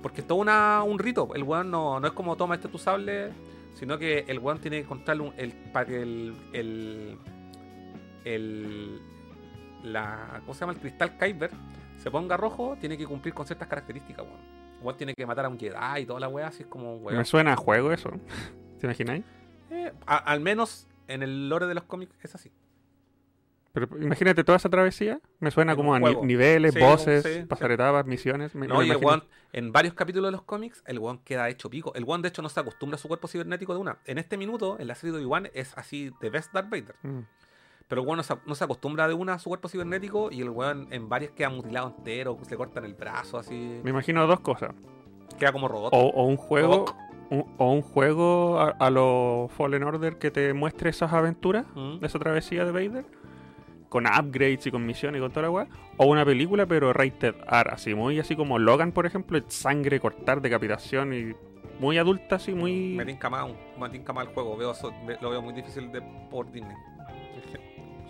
Porque 0.00 0.20
es 0.20 0.26
todo 0.26 0.38
una, 0.38 0.84
un 0.84 0.96
rito. 1.00 1.28
El 1.34 1.42
weón 1.42 1.68
no, 1.70 1.98
no 1.98 2.06
es 2.06 2.12
como 2.12 2.36
toma 2.36 2.54
este 2.54 2.68
tu 2.68 2.78
sable, 2.78 3.30
sino 3.74 3.98
que 3.98 4.24
el 4.28 4.38
weón 4.38 4.58
tiene 4.60 4.76
que 4.76 4.82
encontrarle 4.84 5.24
un, 5.24 5.32
el, 5.36 5.50
para 5.72 5.86
que 5.86 6.00
el, 6.00 6.36
el, 6.52 7.18
el, 8.24 9.00
la, 9.82 10.40
¿cómo 10.40 10.54
se 10.54 10.60
llama? 10.60 10.72
El 10.72 10.78
cristal 10.78 11.16
Kyber 11.18 11.50
se 11.96 12.10
ponga 12.10 12.36
rojo, 12.36 12.76
tiene 12.80 12.96
que 12.96 13.06
cumplir 13.06 13.34
con 13.34 13.44
ciertas 13.46 13.66
características, 13.68 14.24
weón. 14.24 14.40
El 14.78 14.84
weón 14.86 14.96
tiene 14.96 15.14
que 15.14 15.26
matar 15.26 15.46
a 15.46 15.48
un 15.48 15.58
Jedi 15.58 16.02
y 16.02 16.06
toda 16.06 16.20
la 16.20 16.28
weá, 16.28 16.46
así 16.46 16.62
es 16.62 16.68
como 16.68 16.96
weón. 16.98 17.18
Me 17.18 17.24
suena 17.24 17.54
a 17.54 17.56
juego 17.56 17.90
eso. 17.92 18.10
¿Te 18.78 18.86
imagináis? 18.86 19.24
Eh, 19.70 19.92
a- 20.06 20.16
al 20.18 20.38
menos 20.40 20.86
en 21.08 21.24
el 21.24 21.48
lore 21.48 21.66
de 21.66 21.74
los 21.74 21.82
cómics 21.84 22.14
es 22.22 22.34
así. 22.36 22.52
Pero 23.76 23.88
imagínate 24.00 24.42
toda 24.42 24.56
esa 24.56 24.70
travesía. 24.70 25.20
Me 25.38 25.50
suena 25.50 25.72
En 25.72 25.76
como 25.76 25.94
a 25.94 26.00
ni- 26.00 26.14
niveles, 26.22 26.72
Sí, 26.72 26.80
voces, 26.80 27.22
sí, 27.22 27.44
pasar 27.46 27.68
sí. 27.68 27.74
etapas, 27.74 28.06
misiones. 28.06 28.54
Me, 28.54 28.66
No, 28.66 28.78
me 28.78 28.86
y 28.86 28.90
el 28.90 28.96
weón, 28.96 29.24
en 29.52 29.70
varios 29.70 29.92
capítulos 29.92 30.28
de 30.28 30.32
los 30.32 30.42
cómics, 30.42 30.82
el 30.86 30.98
weón 30.98 31.18
queda 31.18 31.50
hecho 31.50 31.68
pico. 31.68 31.92
El 31.94 32.04
weón, 32.04 32.22
de 32.22 32.28
hecho, 32.28 32.40
no 32.40 32.48
se 32.48 32.58
acostumbra 32.58 32.94
a 32.96 32.98
su 32.98 33.06
cuerpo 33.06 33.28
cibernético 33.28 33.74
de 33.74 33.80
una. 33.80 33.98
En 34.06 34.16
este 34.16 34.38
minuto, 34.38 34.78
en 34.80 34.88
la 34.88 34.94
serie 34.94 35.12
de 35.12 35.18
Obi-Wan, 35.18 35.50
es 35.52 35.76
así 35.76 36.10
de 36.22 36.30
Best 36.30 36.54
Darth 36.54 36.70
Vader. 36.70 36.94
Mm. 37.02 37.20
Pero 37.86 38.00
el 38.00 38.06
weón 38.06 38.16
no 38.16 38.22
se, 38.22 38.34
no 38.46 38.54
se 38.54 38.64
acostumbra 38.64 39.06
de 39.08 39.12
una 39.14 39.34
a 39.34 39.38
su 39.38 39.50
cuerpo 39.50 39.68
cibernético 39.68 40.32
y 40.32 40.40
el 40.40 40.48
weón 40.48 40.88
en 40.90 41.10
varias 41.10 41.32
queda 41.32 41.50
mutilado 41.50 41.94
entero, 41.98 42.38
le 42.50 42.56
cortan 42.56 42.86
el 42.86 42.94
brazo, 42.94 43.36
así. 43.38 43.80
Me 43.84 43.90
imagino 43.90 44.26
dos 44.26 44.40
cosas. 44.40 44.70
Queda 45.38 45.52
como 45.52 45.68
robot. 45.68 45.90
O, 45.92 45.98
o 45.98 46.24
un 46.24 46.36
juego. 46.38 46.86
un- 47.28 47.44
o 47.58 47.72
un 47.72 47.82
juego 47.82 48.58
a, 48.60 48.70
a 48.70 48.88
lo 48.88 49.48
Fallen 49.56 49.82
Order 49.82 50.16
que 50.16 50.30
te 50.30 50.54
muestre 50.54 50.90
esas 50.90 51.12
aventuras, 51.12 51.66
Mm. 51.74 52.04
esa 52.04 52.18
travesía 52.20 52.64
de 52.64 52.70
Vader, 52.70 53.04
con 53.96 54.06
upgrades 54.06 54.66
y 54.66 54.70
con 54.70 54.84
misiones 54.84 55.18
y 55.18 55.22
con 55.22 55.30
toda 55.30 55.42
la 55.42 55.50
weá. 55.50 55.66
O 55.96 56.06
una 56.06 56.24
película, 56.24 56.66
pero 56.66 56.92
rated 56.92 57.34
R, 57.50 57.70
así, 57.72 57.94
muy 57.94 58.18
así 58.18 58.36
como 58.36 58.58
Logan, 58.58 58.92
por 58.92 59.06
ejemplo, 59.06 59.40
sangre, 59.48 59.98
cortar, 60.00 60.40
decapitación 60.42 61.14
y 61.14 61.34
muy 61.80 61.96
adulta, 61.98 62.36
así, 62.36 62.52
muy. 62.52 62.94
Me 62.96 63.04
tinca 63.06 63.30
más, 63.30 63.46
me 63.80 63.88
tinca 63.90 64.12
más 64.12 64.26
el 64.28 64.34
juego. 64.34 64.56
Veo, 64.56 64.72
lo 65.20 65.30
veo 65.30 65.42
muy 65.42 65.54
difícil 65.54 65.90
de, 65.92 66.02
por 66.30 66.50
Disney. 66.52 66.76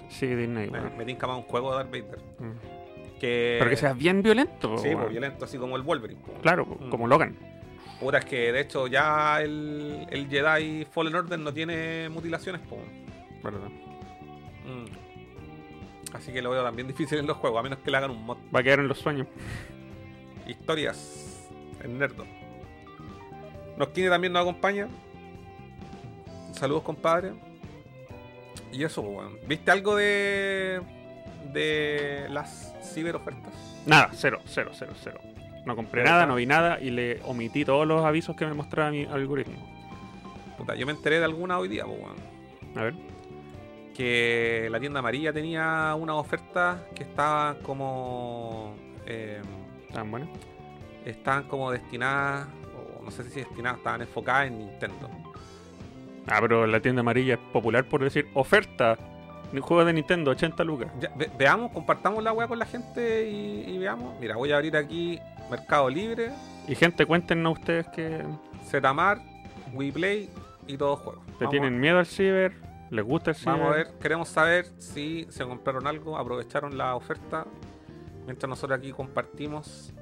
Sí, 0.09 0.27
Disney, 0.27 0.71
Me, 0.71 0.79
weón. 0.81 0.97
me 0.99 1.05
tinca 1.05 1.27
más 1.27 1.37
un 1.39 1.43
juego 1.45 1.71
de 1.71 1.77
Darth 1.79 1.91
Vader. 1.91 2.19
Mm. 2.39 3.19
Que, 3.21 3.57
Pero 3.59 3.71
que 3.71 3.77
sea 3.77 3.93
bien 3.93 4.23
violento. 4.23 4.77
Sí, 4.79 4.89
weón. 4.89 5.01
pues, 5.01 5.11
violento, 5.11 5.45
así 5.45 5.59
como 5.59 5.77
el 5.77 5.83
Wolverine. 5.83 6.21
po. 6.21 6.33
Claro, 6.43 6.65
Mm. 6.67 6.89
como 6.91 7.07
Logan. 7.07 7.37
Puta, 8.01 8.19
es 8.19 8.25
que 8.27 8.53
de 8.53 8.61
hecho 8.61 8.87
ya 8.89 9.41
el, 9.41 10.07
el 10.11 10.29
Jedi 10.29 10.85
Fallen 10.91 11.15
Order 11.15 11.39
no 11.39 11.53
tiene 11.53 12.09
mutilaciones, 12.09 12.61
po. 12.63 12.77
¿verdad? 13.43 13.69
Así 16.17 16.33
que 16.33 16.41
lo 16.41 16.51
veo 16.51 16.65
también 16.65 16.89
difícil 16.89 17.19
en 17.19 17.27
los 17.27 17.37
juegos, 17.37 17.61
a 17.61 17.63
menos 17.63 17.79
que 17.81 17.91
le 17.91 17.97
hagan 17.99 18.11
un 18.11 18.25
mod. 18.25 18.39
Va 18.55 18.61
a 18.61 18.63
quedar 18.63 18.81
en 18.81 18.89
los 18.89 18.99
sueños. 18.99 19.27
Historias 20.47 21.47
en 21.83 21.99
Nerdo. 21.99 22.25
Nosquine 23.77 24.09
también 24.09 24.33
nos 24.33 24.43
acompaña. 24.43 24.89
Saludos, 26.53 26.85
compadre. 26.85 27.35
Y 28.73 28.83
eso, 28.83 29.03
pues, 29.03 29.17
weón. 29.19 29.39
¿Viste 29.47 29.71
algo 29.71 29.95
de. 29.95 30.81
de 31.53 32.27
las 32.31 32.75
ciberofertas? 32.95 33.53
Nada, 33.85 34.11
cero, 34.15 34.41
cero, 34.47 34.71
cero, 34.73 34.93
cero. 35.03 35.21
No 35.67 35.77
compré 35.77 36.03
nada, 36.03 36.25
no 36.25 36.37
vi 36.37 36.47
nada 36.47 36.81
y 36.81 36.91
le 36.91 37.21
omití 37.25 37.65
todos 37.65 37.87
los 37.87 38.05
avisos 38.05 38.37
que 38.37 38.47
me 38.47 38.55
mostraba 38.55 38.91
mi 38.91 39.05
algoritmo. 39.05 39.57
Puta, 40.57 40.75
yo 40.77 40.87
me 40.87 40.93
enteré 40.93 41.19
de 41.19 41.25
alguna 41.27 41.59
hoy 41.59 41.69
día, 41.69 41.85
pues, 41.85 41.99
weón. 42.01 42.17
A 42.77 42.83
ver. 42.85 43.16
Que 43.97 44.69
la 44.71 44.79
tienda 44.81 44.99
amarilla 45.01 45.33
tenía 45.33 45.95
una 45.99 46.15
oferta 46.15 46.83
que 46.95 47.03
estaba 47.05 47.55
como 47.63 48.75
eh, 49.07 49.41
¿Tan 49.93 50.11
buenas? 50.11 50.29
estaban 51.05 51.45
como 51.45 51.71
destinadas 51.71 52.47
o 53.01 53.05
no 53.05 53.11
sé 53.11 53.23
si 53.31 53.41
destinadas 53.41 53.79
estaban 53.79 54.01
enfocadas 54.03 54.49
en 54.49 54.59
Nintendo 54.59 55.09
Ah, 56.29 56.39
pero 56.41 56.67
la 56.67 56.81
tienda 56.81 57.01
amarilla 57.01 57.35
es 57.35 57.41
popular 57.53 57.85
por 57.85 58.03
decir 58.03 58.27
oferta. 58.35 58.99
de 59.53 59.61
Juego 59.61 59.85
de 59.85 59.93
Nintendo, 59.93 60.33
80 60.33 60.65
lucas. 60.65 60.89
Ya, 60.99 61.09
ve- 61.15 61.31
veamos 61.39 61.71
compartamos 61.71 62.23
la 62.25 62.33
weá 62.33 62.49
con 62.49 62.59
la 62.59 62.67
gente 62.67 63.29
y, 63.31 63.63
y 63.69 63.79
veamos 63.79 64.19
mira 64.21 64.35
voy 64.35 64.51
a 64.51 64.57
abrir 64.57 64.77
aquí 64.77 65.21
Mercado 65.49 65.89
Libre 65.89 66.31
Y 66.67 66.75
gente, 66.75 67.07
cuéntenos 67.07 67.59
ustedes 67.61 67.87
que 67.95 68.23
Zetamar 68.65 69.21
WePlay 69.73 70.29
y 70.67 70.77
todos 70.77 70.99
juegos 70.99 71.23
Vamos 71.27 71.43
a- 71.47 71.49
tienen 71.51 71.79
miedo 71.79 72.01
al 72.01 72.07
ciber, 72.07 72.53
les 72.91 73.05
gusta 73.05 73.31
el. 73.33 73.37
Vamos 73.45 73.67
a 73.73 73.77
ver, 73.77 73.89
queremos 74.01 74.29
saber 74.29 74.67
si 74.79 75.27
se 75.31 75.45
compraron 75.45 75.87
algo, 75.87 76.17
aprovecharon 76.19 76.77
la 76.79 76.95
oferta. 76.95 77.47
Mientras 78.27 78.49
nosotros 78.49 78.79
aquí 78.79 78.93
compartimos 78.93 79.93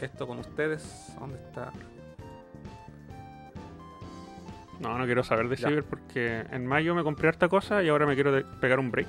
esto 0.00 0.26
con 0.26 0.38
ustedes. 0.38 1.12
¿Dónde 1.18 1.36
está? 1.38 1.72
No, 4.80 4.98
no 4.98 5.04
quiero 5.04 5.22
saber 5.22 5.48
de 5.48 5.56
Ya. 5.56 5.68
ciber 5.68 5.84
porque 5.84 6.44
en 6.50 6.66
mayo 6.66 6.94
me 6.94 7.02
compré 7.04 7.28
harta 7.28 7.48
cosa 7.48 7.82
y 7.82 7.88
ahora 7.88 8.06
me 8.06 8.14
quiero 8.14 8.32
pegar 8.60 8.78
un 8.80 8.90
break. 8.90 9.08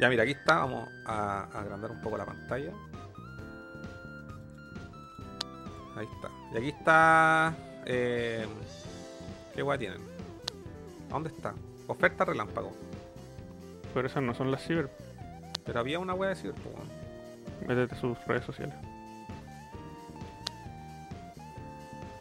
Ya, 0.00 0.08
mira, 0.08 0.22
aquí 0.22 0.32
está. 0.32 0.58
Vamos 0.60 0.88
a, 1.04 1.40
a 1.52 1.60
agrandar 1.60 1.90
un 1.90 2.00
poco 2.00 2.16
la 2.16 2.24
pantalla. 2.24 2.72
Ahí 5.96 6.06
está. 6.14 6.30
Y 6.54 6.56
aquí 6.58 6.68
está. 6.68 7.54
eh, 7.86 8.46
¿Qué 9.54 9.62
guay 9.62 9.78
tienen? 9.78 10.00
¿A 11.08 11.12
¿Dónde 11.12 11.30
está? 11.30 11.54
Oferta 11.90 12.24
relámpago. 12.24 12.72
Pero 13.92 14.06
esas 14.06 14.22
no 14.22 14.32
son 14.32 14.52
las 14.52 14.64
ciber. 14.64 14.88
Pero 15.64 15.80
había 15.80 15.98
una 15.98 16.14
wea 16.14 16.30
de 16.30 16.36
ciber, 16.36 16.54
pues. 16.54 17.68
Métete 17.68 17.96
a 17.96 18.00
sus 18.00 18.16
redes 18.26 18.44
sociales. 18.44 18.76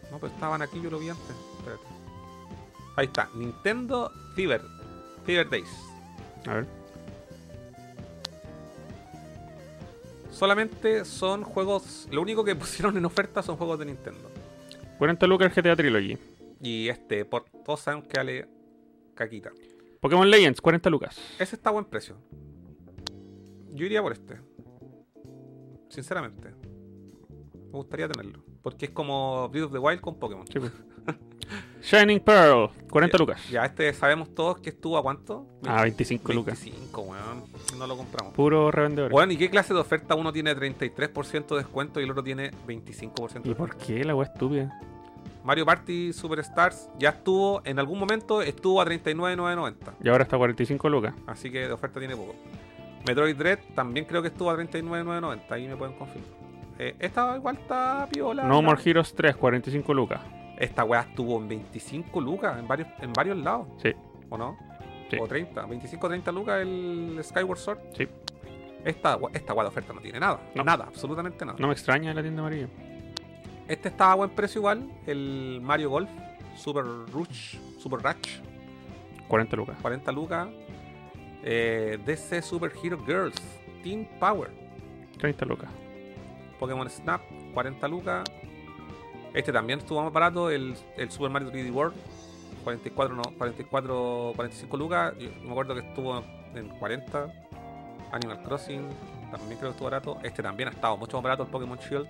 No, 0.10 0.18
pero 0.18 0.34
estaban 0.34 0.64
aquí, 0.64 0.82
yo 0.82 0.90
lo 0.90 0.98
vi 0.98 1.10
antes. 1.10 1.36
Espérate. 1.60 1.84
Ahí 2.96 3.06
está. 3.06 3.30
Nintendo 3.36 4.12
Cyber. 4.36 4.62
Cyber 5.24 5.48
Days. 5.48 5.70
A 6.48 6.54
ver. 6.56 6.66
Solamente 10.32 11.06
son 11.06 11.44
juegos. 11.44 12.08
Lo 12.10 12.24
único 12.24 12.44
que 12.44 12.56
pusieron 12.56 12.98
en 12.98 13.06
oferta 13.06 13.44
son 13.44 13.56
juegos 13.56 13.78
de 13.78 13.86
Nintendo. 13.86 14.32
40 14.98 15.28
lucas 15.28 15.54
GTA 15.54 15.76
Trilogy. 15.76 16.18
Y 16.60 16.90
este, 16.90 17.24
por 17.24 17.46
todos 17.64 17.82
saben 17.82 18.02
que 18.02 18.18
vale 18.18 18.59
caquita. 19.20 19.52
Pokémon 20.00 20.30
Legends, 20.30 20.62
40 20.62 20.90
lucas. 20.90 21.20
Ese 21.38 21.58
está 21.58 21.70
a 21.70 21.74
buen 21.74 21.84
precio. 21.84 22.16
Yo 23.74 23.86
iría 23.86 24.02
por 24.02 24.14
este. 24.14 24.38
Sinceramente. 25.90 26.54
Me 27.52 27.72
gustaría 27.72 28.08
tenerlo. 28.08 28.42
Porque 28.64 28.86
es 28.86 28.92
como 28.92 29.50
Breath 29.50 29.66
of 29.66 29.72
the 29.74 29.78
Wild 29.78 30.00
con 30.00 30.18
Pokémon. 30.18 30.48
Sí, 30.48 30.60
pues. 30.60 30.72
Shining 31.82 32.20
Pearl, 32.20 32.70
40 32.90 33.18
lucas. 33.18 33.50
Ya 33.50 33.66
este 33.66 33.92
sabemos 33.94 34.34
todos 34.34 34.60
que 34.60 34.70
estuvo 34.70 34.98
a 34.98 35.02
cuánto? 35.02 35.48
Ah, 35.66 35.82
25 35.82 36.34
lucas. 36.34 36.64
25, 36.64 37.02
weón. 37.02 37.44
No 37.78 37.88
lo 37.88 37.98
compramos. 37.98 38.34
Puro 38.34 38.72
revendedor. 38.72 39.12
Bueno, 39.12 39.34
¿y 39.34 39.38
qué 39.38 39.50
clase 39.50 39.74
de 39.74 39.80
oferta 39.80 40.16
uno 40.16 40.32
tiene 40.32 40.56
33% 40.56 41.48
de 41.48 41.58
descuento 41.58 42.00
y 42.00 42.04
el 42.04 42.12
otro 42.12 42.24
tiene 42.24 42.52
25% 42.68 43.42
de 43.42 43.52
¿Y 43.52 43.54
por 43.54 43.76
qué 43.78 44.04
la 44.04 44.16
wea 44.16 44.28
estúpida? 44.28 44.80
Mario 45.50 45.66
Party 45.66 46.14
Superstars 46.14 46.92
ya 47.00 47.10
estuvo, 47.10 47.64
en 47.66 47.80
algún 47.80 47.98
momento 47.98 48.44
estuvo 48.44 48.80
a 48.84 48.86
39.990. 48.86 49.96
Y 50.04 50.10
ahora 50.10 50.22
está 50.22 50.36
a 50.36 50.38
45 50.38 50.90
lucas. 50.90 51.16
Así 51.26 51.50
que 51.50 51.62
de 51.66 51.72
oferta 51.72 51.98
tiene 51.98 52.16
poco. 52.16 52.36
Metroid 53.08 53.36
Dread 53.36 53.58
también 53.74 54.06
creo 54.06 54.22
que 54.22 54.28
estuvo 54.28 54.52
a 54.52 54.58
39.990. 54.58 55.42
Ahí 55.50 55.68
me 55.68 55.76
pueden 55.76 55.96
confirmar. 55.96 56.30
Eh, 56.78 56.96
esta 57.00 57.36
igual 57.36 57.58
está 57.58 58.08
piola. 58.14 58.44
No 58.44 58.62
More 58.62 58.80
Heroes 58.86 59.12
3, 59.16 59.38
45 59.38 59.92
lucas. 59.92 60.22
Esta 60.60 60.84
weá 60.84 61.02
estuvo 61.02 61.40
en 61.40 61.48
25 61.48 62.22
lucas 62.22 62.60
en 62.60 62.68
varios, 62.68 62.88
en 63.00 63.12
varios 63.12 63.38
lados. 63.38 63.70
Sí. 63.82 63.92
¿O 64.30 64.38
no? 64.38 64.56
Sí. 65.10 65.18
O 65.20 65.28
30. 65.28 65.66
25 65.66 66.06
o 66.06 66.10
30 66.10 66.32
lucas 66.32 66.62
el 66.62 67.20
Skyward 67.24 67.58
Sword. 67.58 67.80
Sí. 67.98 68.08
Esta, 68.86 69.18
esta 69.34 69.54
de 69.56 69.62
oferta 69.62 69.94
no 69.94 70.00
tiene 70.00 70.20
nada. 70.20 70.42
No. 70.54 70.64
Nada, 70.64 70.86
absolutamente 70.86 71.44
nada. 71.44 71.58
No 71.60 71.66
me 71.66 71.74
extraña 71.74 72.14
la 72.14 72.22
tienda 72.22 72.42
amarilla. 72.42 72.68
Este 73.70 73.90
está 73.90 74.12
a 74.12 74.16
buen 74.16 74.32
precio 74.32 74.60
igual. 74.60 74.90
El 75.06 75.60
Mario 75.62 75.92
Golf. 75.92 76.10
Super 76.56 76.84
Rush. 77.14 77.58
Super 77.78 78.00
Rush. 78.02 78.40
40 79.28 79.56
lucas. 79.56 79.78
40 79.80 80.12
lucas. 80.12 80.48
Eh, 81.44 82.00
DC 82.04 82.42
Super 82.42 82.72
Hero 82.84 82.98
Girls. 83.06 83.40
Team 83.84 84.08
Power. 84.20 84.50
30 85.20 85.46
lucas. 85.46 85.70
Pokémon 86.60 86.90
Snap. 86.90 87.22
40 87.54 87.88
lucas. 87.88 88.28
Este 89.36 89.54
también 89.54 89.78
estuvo 89.78 90.02
más 90.02 90.12
barato. 90.12 90.50
El, 90.50 90.76
el 90.98 91.12
Super 91.12 91.30
Mario 91.30 91.52
3D 91.52 91.72
World. 91.72 91.96
44, 92.64 93.16
no, 93.16 93.22
44, 93.38 94.34
45 94.36 94.78
lucas. 94.78 95.14
Yo 95.20 95.30
me 95.44 95.52
acuerdo 95.52 95.76
que 95.76 95.82
estuvo 95.82 96.24
en 96.56 96.70
40. 96.70 97.32
Animal 98.14 98.42
Crossing. 98.42 98.90
También 99.30 99.60
creo 99.60 99.70
que 99.70 99.74
estuvo 99.74 99.92
barato. 99.92 100.18
Este 100.24 100.42
también 100.42 100.70
ha 100.70 100.72
estado 100.72 100.98
mucho 100.98 101.18
más 101.18 101.24
barato. 101.24 101.44
El 101.44 101.50
Pokémon 101.50 101.78
Shield. 101.78 102.08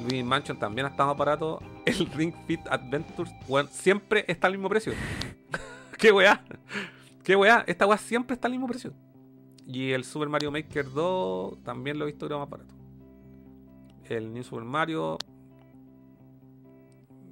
Luigi 0.00 0.22
Mansion 0.22 0.58
también 0.58 0.86
ha 0.86 0.90
estado 0.90 1.08
más 1.10 1.18
barato. 1.18 1.60
El 1.86 2.06
Ring 2.12 2.32
Fit 2.46 2.60
Adventures. 2.68 3.30
Siempre 3.70 4.24
está 4.28 4.46
al 4.46 4.54
mismo 4.54 4.68
precio. 4.68 4.92
¡Qué 5.98 6.10
weá! 6.12 6.42
¡Qué 7.22 7.36
weá! 7.36 7.64
Esta 7.66 7.86
weá 7.86 7.98
siempre 7.98 8.34
está 8.34 8.48
al 8.48 8.52
mismo 8.52 8.66
precio. 8.66 8.92
Y 9.66 9.92
el 9.92 10.04
Super 10.04 10.28
Mario 10.28 10.50
Maker 10.50 10.90
2 10.90 11.62
también 11.62 11.98
lo 11.98 12.04
he 12.04 12.06
visto 12.06 12.26
que 12.26 12.32
era 12.34 12.40
más 12.40 12.50
barato. 12.50 12.74
El 14.04 14.32
New 14.32 14.42
Super 14.42 14.64
Mario. 14.64 15.18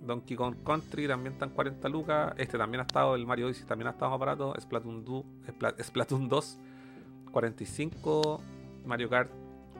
Donkey 0.07 0.37
Kong 0.37 0.57
Country 0.64 1.07
también 1.09 1.33
está 1.35 1.47
en 1.47 1.51
40 1.53 1.89
lucas. 1.89 2.33
Este 2.39 2.57
también 2.57 2.81
ha 2.81 2.85
estado, 2.85 3.14
el 3.14 3.27
Mario 3.27 3.47
Odyssey 3.47 3.66
también 3.66 3.89
ha 3.89 3.91
estado 3.91 4.11
más 4.12 4.21
barato. 4.21 4.55
Splatoon 4.61 5.05
2, 5.05 5.25
Spla- 5.49 5.83
Splatoon 5.83 6.29
2 6.29 6.59
45. 7.33 8.41
Mario 8.87 9.09
Kart 9.11 9.31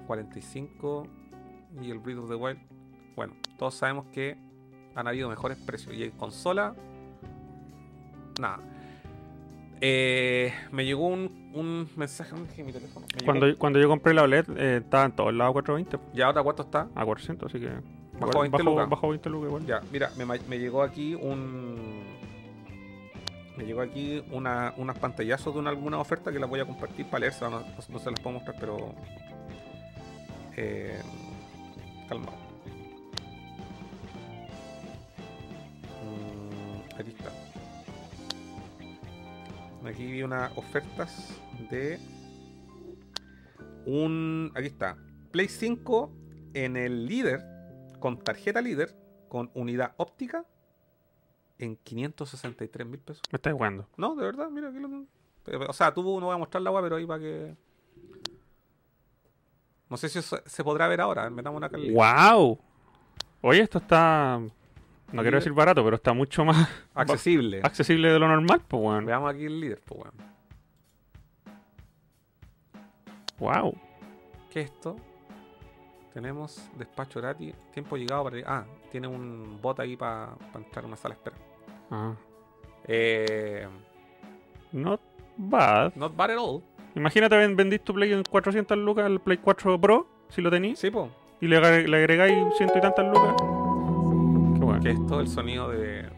45. 0.07 1.07
Y 1.83 1.91
el 1.91 1.99
Breath 1.99 2.19
of 2.19 2.29
the 2.29 2.35
Wild. 2.35 2.59
Bueno, 3.19 3.33
todos 3.59 3.75
sabemos 3.75 4.07
que 4.15 4.37
han 4.95 5.09
habido 5.09 5.29
mejores 5.29 5.59
precios. 5.59 5.93
Y 5.93 6.05
en 6.05 6.13
consola, 6.13 6.77
nada. 8.41 8.61
Eh, 9.81 10.55
me 10.71 10.85
llegó 10.85 11.09
un, 11.09 11.51
un 11.53 11.89
mensaje. 11.97 12.31
Cuando, 13.25 13.59
cuando 13.59 13.81
yo 13.81 13.89
compré 13.89 14.15
la 14.15 14.23
OLED, 14.23 14.45
eh, 14.57 14.77
estaba 14.77 15.05
en 15.07 15.11
todos 15.17 15.35
lados 15.35 15.51
a 15.51 15.55
420. 15.55 16.17
¿Y 16.17 16.21
ahora 16.23 16.45
cuánto 16.45 16.63
está? 16.63 16.89
A 16.95 17.05
400, 17.05 17.51
así 17.53 17.59
que. 17.59 17.73
Igual- 18.21 18.43
20 18.51 18.63
lucas. 18.63 18.89
Bajó 18.89 19.09
20 19.09 19.31
lucas 19.31 19.49
igual. 19.49 19.67
Ya, 19.67 19.81
mira, 19.91 20.13
me, 20.17 20.25
me 20.25 20.59
llegó 20.61 20.85
aquí 20.85 21.17
un. 21.17 22.05
Me 23.57 23.65
llegó 23.65 23.81
aquí 23.81 24.23
una, 24.31 24.75
unas 24.77 24.97
pantallazos 24.97 25.53
de 25.55 25.59
una, 25.59 25.71
alguna 25.71 25.99
oferta 25.99 26.31
que 26.31 26.39
las 26.39 26.49
voy 26.49 26.61
a 26.61 26.65
compartir 26.67 27.07
para 27.07 27.23
leerse. 27.23 27.45
No, 27.45 27.51
no- 27.51 27.67
no 27.89 27.99
se 27.99 28.11
las 28.13 28.21
puedo 28.21 28.35
mostrar, 28.35 28.55
pero. 28.61 28.95
Eh, 30.57 31.01
calmado. 32.09 32.47
Aquí 36.99 37.11
está. 37.11 37.33
Aquí 39.89 40.07
vi 40.11 40.23
unas 40.23 40.57
ofertas 40.57 41.41
de. 41.71 41.99
Un. 43.87 44.53
Aquí 44.55 44.67
está. 44.67 44.97
Play 45.31 45.49
5 45.49 46.13
en 46.55 46.77
el 46.77 47.07
líder 47.07 47.59
con 47.99 48.19
tarjeta 48.19 48.61
líder, 48.61 48.97
con 49.29 49.51
unidad 49.55 49.95
óptica, 49.97 50.45
en 51.59 51.77
563 51.77 52.87
mil 52.87 53.01
pesos. 53.01 53.23
Me 53.31 53.37
estás 53.37 53.53
jugando. 53.53 53.89
No, 53.97 54.15
de 54.15 54.25
verdad, 54.25 54.51
mira 54.51 54.69
aquí 54.69 54.79
lo 54.79 54.89
tengo. 54.89 55.07
O 55.69 55.73
sea, 55.73 55.93
tuvo, 55.93 56.21
no 56.21 56.27
voy 56.27 56.35
a 56.35 56.39
mostrar 56.39 56.63
la 56.63 56.71
agua, 56.71 56.83
pero 56.83 56.97
ahí 56.97 57.07
para 57.07 57.21
que. 57.21 57.57
No 59.89 59.97
sé 59.97 60.09
si 60.09 60.19
eso 60.19 60.39
se 60.45 60.65
podrá 60.65 60.87
ver 60.87 61.01
ahora. 61.01 61.31
Metamos 61.31 61.57
una 61.57 61.71
calidad. 61.71 61.95
¡Wow! 62.35 62.59
Oye, 63.41 63.63
esto 63.63 63.79
está. 63.79 64.41
No 65.13 65.23
quiero 65.23 65.39
decir 65.39 65.53
barato, 65.53 65.83
pero 65.83 65.97
está 65.97 66.13
mucho 66.13 66.45
más 66.45 66.69
Accesible. 66.95 67.61
accesible 67.63 68.13
de 68.13 68.19
lo 68.19 68.29
normal, 68.29 68.61
pues, 68.69 68.83
weón. 68.83 69.07
Veamos 69.07 69.31
aquí 69.35 69.47
el 69.47 69.59
líder, 69.61 69.81
pues, 69.87 70.01
weón. 70.03 70.15
¡Wow! 73.39 73.75
¿Qué 74.51 74.61
es 74.63 74.67
esto? 74.71 74.97
Tenemos 76.13 76.69
despacho 76.77 77.21
gratis. 77.21 77.55
Tiempo 77.73 77.97
llegado 77.97 78.25
para. 78.25 78.37
Ah, 78.47 78.65
tiene 78.91 79.07
un 79.07 79.59
bot 79.63 79.79
ahí 79.81 79.97
para 79.97 80.31
entrar 80.55 80.85
a 80.85 80.89
una 80.89 80.97
sala 80.97 81.15
de 81.15 81.19
espera. 81.21 81.37
Ah. 81.91 82.15
Eh, 82.85 83.67
Not 84.73 85.01
bad. 85.37 85.95
not 85.95 86.17
bad 86.17 86.31
at 86.33 86.39
all. 86.39 86.63
Imagínate, 86.95 87.37
ven- 87.37 87.55
vendís 87.57 87.83
tu 87.83 87.95
Play 87.95 88.13
en 88.13 88.25
400 88.25 88.77
lucas, 88.77 89.07
el 89.07 89.21
Play 89.21 89.39
4 89.39 89.81
Pro, 89.81 90.07
si 90.31 90.43
lo 90.43 90.51
tenéis, 90.51 90.79
Sí, 90.79 90.91
po. 90.91 91.11
y 91.41 91.47
le 91.47 91.57
agregáis 91.59 92.35
ciento 92.57 92.77
y 92.79 92.81
tantas 92.81 93.07
lucas. 93.07 93.35
Bueno. 94.79 94.97
Que 94.97 95.03
es 95.03 95.07
todo 95.09 95.21
el 95.21 95.29
sonido 95.29 95.69
de. 95.71 96.09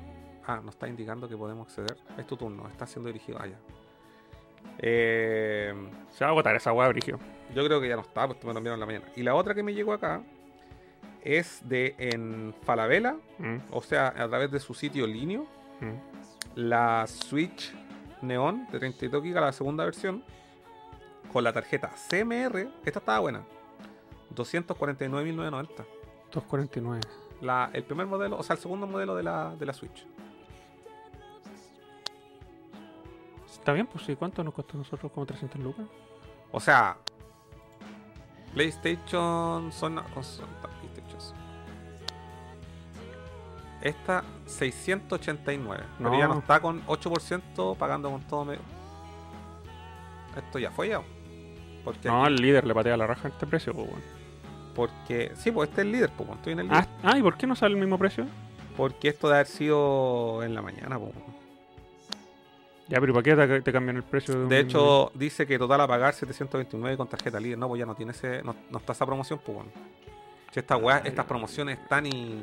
Ah, 0.47 0.61
nos 0.65 0.75
está 0.75 0.89
indicando 0.89 1.29
que 1.29 1.37
podemos 1.37 1.67
acceder. 1.67 1.97
Es 2.19 2.27
tu 2.27 2.37
turno, 2.37 2.67
está 2.69 2.87
siendo 2.87 3.09
dirigido 3.09 3.41
allá. 3.41 3.59
Eh, 4.79 5.73
Se 6.11 6.25
va 6.25 6.31
a 6.31 6.33
agotar 6.33 6.55
esa 6.57 6.73
weá, 6.73 6.89
Brigio. 6.89 7.19
yo 7.55 7.65
creo 7.65 7.81
que 7.81 7.89
ya 7.89 7.97
no 7.97 8.03
está, 8.03 8.27
pues 8.27 8.43
me 8.45 8.53
lo 8.53 8.59
enviaron 8.59 8.77
en 8.77 8.81
la 8.81 8.87
mañana. 8.87 9.07
Y 9.17 9.23
la 9.23 9.35
otra 9.35 9.55
que 9.55 9.63
me 9.63 9.73
llegó 9.75 9.93
acá 9.93 10.23
es 11.23 11.61
de 11.69 11.95
en 11.99 12.55
Falabella, 12.65 13.17
Mm, 13.39 13.57
o 13.71 13.81
sea, 13.83 14.09
a 14.09 14.29
través 14.29 14.51
de 14.51 14.59
su 14.61 14.75
sitio 14.75 15.07
Linio, 15.07 15.47
mm. 15.81 16.59
la 16.61 17.07
Switch 17.07 17.73
Neon 18.23 18.67
de 18.71 18.79
32 18.79 19.23
GB, 19.23 19.35
la 19.41 19.53
segunda 19.53 19.85
versión, 19.85 20.23
con 21.33 21.45
la 21.45 21.53
tarjeta 21.53 21.91
CMR. 22.09 22.69
Esta 22.85 22.99
estaba 22.99 23.19
buena. 23.21 23.43
249.990. 24.35 25.69
249. 26.33 27.01
La, 27.41 27.71
el 27.73 27.85
primer 27.85 28.07
modelo, 28.07 28.39
o 28.39 28.43
sea, 28.43 28.55
el 28.57 28.61
segundo 28.63 28.87
modelo 28.87 29.15
de 29.15 29.23
la, 29.23 29.55
de 29.57 29.67
la 29.67 29.73
Switch. 29.73 30.07
Está 33.51 33.73
bien, 33.73 33.87
pues 33.87 34.05
sí. 34.05 34.17
¿Cuánto 34.17 34.43
nos 34.45 34.55
costó 34.55 34.75
a 34.77 34.79
nosotros? 34.79 35.11
Como 35.13 35.27
300 35.27 35.61
lucas. 35.61 35.87
O 36.53 36.61
sea, 36.61 36.97
PlayStation 38.55 39.71
son. 39.73 39.97
PlayStation. 39.97 41.35
Esta 43.83 44.25
689. 44.47 45.85
Pero 45.99 46.13
ya 46.19 46.27
No. 46.29 46.35
no 46.35 46.41
está 46.41 46.61
con 46.61 46.85
8% 46.87 47.77
pagando 47.77 48.11
con 48.11 48.23
todo. 48.23 48.45
medio. 48.45 48.61
Esto 50.37 50.59
ya 50.59 50.71
fue 50.71 50.89
ya. 50.89 51.01
Porque, 51.85 52.09
No, 52.09 52.27
el 52.27 52.37
líder 52.37 52.67
le 52.67 52.75
patea 52.75 52.97
la 52.97 53.07
raja 53.07 53.29
a 53.29 53.31
este 53.31 53.47
precio, 53.47 53.75
pues. 53.75 53.89
Porque 54.75 55.33
sí, 55.37 55.51
pues 55.51 55.69
este 55.69 55.83
es 55.83 55.87
el 55.87 55.93
líder, 55.93 56.11
pues, 56.17 56.31
estoy 56.31 56.53
en 56.53 56.61
el 56.61 56.69
líder. 56.69 56.85
Ah, 57.03 57.13
ah, 57.13 57.19
¿y 57.19 57.23
por 57.23 57.37
qué 57.37 57.47
no 57.47 57.57
sale 57.57 57.75
el 57.75 57.81
mismo 57.81 57.99
precio? 57.99 58.27
Porque 58.77 59.09
esto 59.09 59.29
debe 59.29 59.41
haber 59.41 59.47
sido 59.47 60.43
en 60.43 60.55
la 60.55 60.63
mañana, 60.63 60.99
pues. 60.99 61.13
Ya, 62.89 62.99
pero 62.99 63.13
¿y 63.13 63.23
¿para 63.23 63.47
qué 63.47 63.55
te, 63.55 63.61
te 63.63 63.73
cambian 63.73 63.97
el 63.97 64.03
precio? 64.03 64.49
De, 64.49 64.59
hecho, 64.59 65.13
dice 65.15 65.47
que 65.47 65.59
total 65.59 65.81
a 65.81 65.87
pagar 65.87 66.13
729 66.13 66.97
con 66.97 67.07
tarjeta 67.07 67.39
líder. 67.39 67.57
No, 67.57 67.69
pues 67.69 67.79
ya 67.79 67.87
no 67.87 67.95
tiene 67.95 68.11
ese. 68.11 68.43
No, 68.43 68.57
no 68.69 68.79
está 68.79 68.93
esa 68.93 69.07
promoción, 69.07 69.41
pues 69.45 69.55
bueno. 69.55 69.71
Si 70.51 70.59
estas 70.59 70.83
weas, 70.83 71.05
estas 71.05 71.25
promociones 71.25 71.79
están 71.79 72.07
y, 72.07 72.43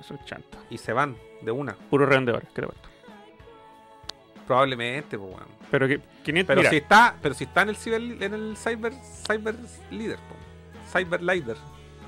Eso 0.00 0.14
es 0.14 0.24
chanta. 0.24 0.56
y 0.70 0.78
se 0.78 0.94
van 0.94 1.16
de 1.42 1.50
una. 1.50 1.74
Puro 1.74 2.06
revendedor, 2.06 2.46
¿qué 2.54 2.62
te 2.62 2.66
cuesta? 2.66 2.88
Probablemente, 4.46 5.18
pues 5.18 5.30
bueno. 5.32 5.46
Pero 5.70 5.86
que 5.86 6.00
500, 6.22 6.46
Pero 6.46 6.60
mira, 6.60 6.70
si 6.70 6.76
está, 6.76 7.16
pero 7.20 7.34
si 7.34 7.44
está 7.44 7.62
en 7.62 7.68
el 7.68 7.76
ciber, 7.76 8.00
en 8.00 8.34
el 8.34 8.56
cyber, 8.56 8.94
cyber 9.26 9.54
líder, 9.90 10.18
pues. 10.28 10.53
Cyber 10.96 11.22
líder. 11.22 11.56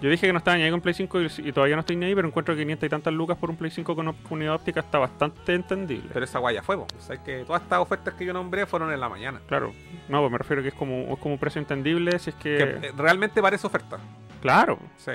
yo 0.01 0.11
dije 0.11 0.27
que 0.27 0.33
no 0.33 0.39
estaba 0.39 0.57
ni 0.57 0.63
ahí 0.63 0.71
con 0.71 0.81
Play 0.81 0.95
5 0.95 1.21
y, 1.23 1.27
y 1.49 1.53
todavía 1.53 1.75
no 1.77 1.81
estoy 1.81 1.97
ni 1.97 2.07
ahí, 2.07 2.15
pero 2.15 2.29
encuentro 2.29 2.55
que 2.55 2.63
500 2.63 2.87
y 2.87 2.91
tantas 2.91 3.13
lucas 3.15 3.37
por 3.39 3.51
un 3.51 3.57
Play 3.57 3.71
5 3.71 3.97
con 3.97 4.15
unidad 4.31 4.55
óptica 4.55 4.81
está 4.81 4.99
bastante 4.99 5.55
entendible. 5.55 6.11
Pero 6.13 6.25
esa 6.25 6.39
guaya 6.39 6.63
fue. 6.63 6.77
O 6.77 6.87
sea, 6.99 7.23
que 7.23 7.45
todas 7.45 7.63
estas 7.63 7.79
ofertas 7.81 8.15
que 8.15 8.25
yo 8.25 8.33
nombré 8.33 8.67
fueron 8.67 8.93
en 8.93 9.01
la 9.01 9.09
mañana. 9.09 9.41
Claro, 9.49 9.73
no, 10.09 10.21
pues 10.21 10.31
me 10.33 10.39
refiero 10.39 10.63
que 10.63 10.69
es 10.69 10.75
como, 10.75 11.13
es 11.15 11.19
como 11.19 11.35
un 11.35 11.41
precio 11.41 11.61
entendible 11.61 12.19
si 12.19 12.31
es 12.31 12.37
que... 12.37 12.57
Que 12.81 12.89
eh, 12.89 12.93
realmente 12.97 13.41
parece 13.43 13.67
oferta. 13.67 13.99
Claro, 14.43 14.79
Sí. 14.97 15.13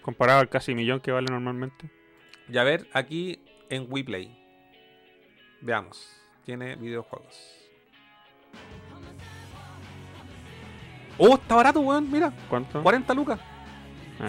comparado 0.00 0.40
al 0.40 0.48
casi 0.48 0.74
millón 0.74 0.98
que 1.00 1.12
vale 1.12 1.26
normalmente. 1.30 1.88
Y 2.48 2.58
a 2.58 2.64
ver, 2.64 2.88
aquí 2.92 3.38
en 3.70 3.86
WePlay. 3.88 4.36
Veamos. 5.60 6.18
Tiene 6.44 6.74
videojuegos. 6.74 7.56
Oh, 11.18 11.34
está 11.34 11.56
barato, 11.56 11.80
weón. 11.80 12.10
Mira, 12.10 12.32
¿Cuánto? 12.48 12.82
40 12.82 13.14
lucas. 13.14 13.38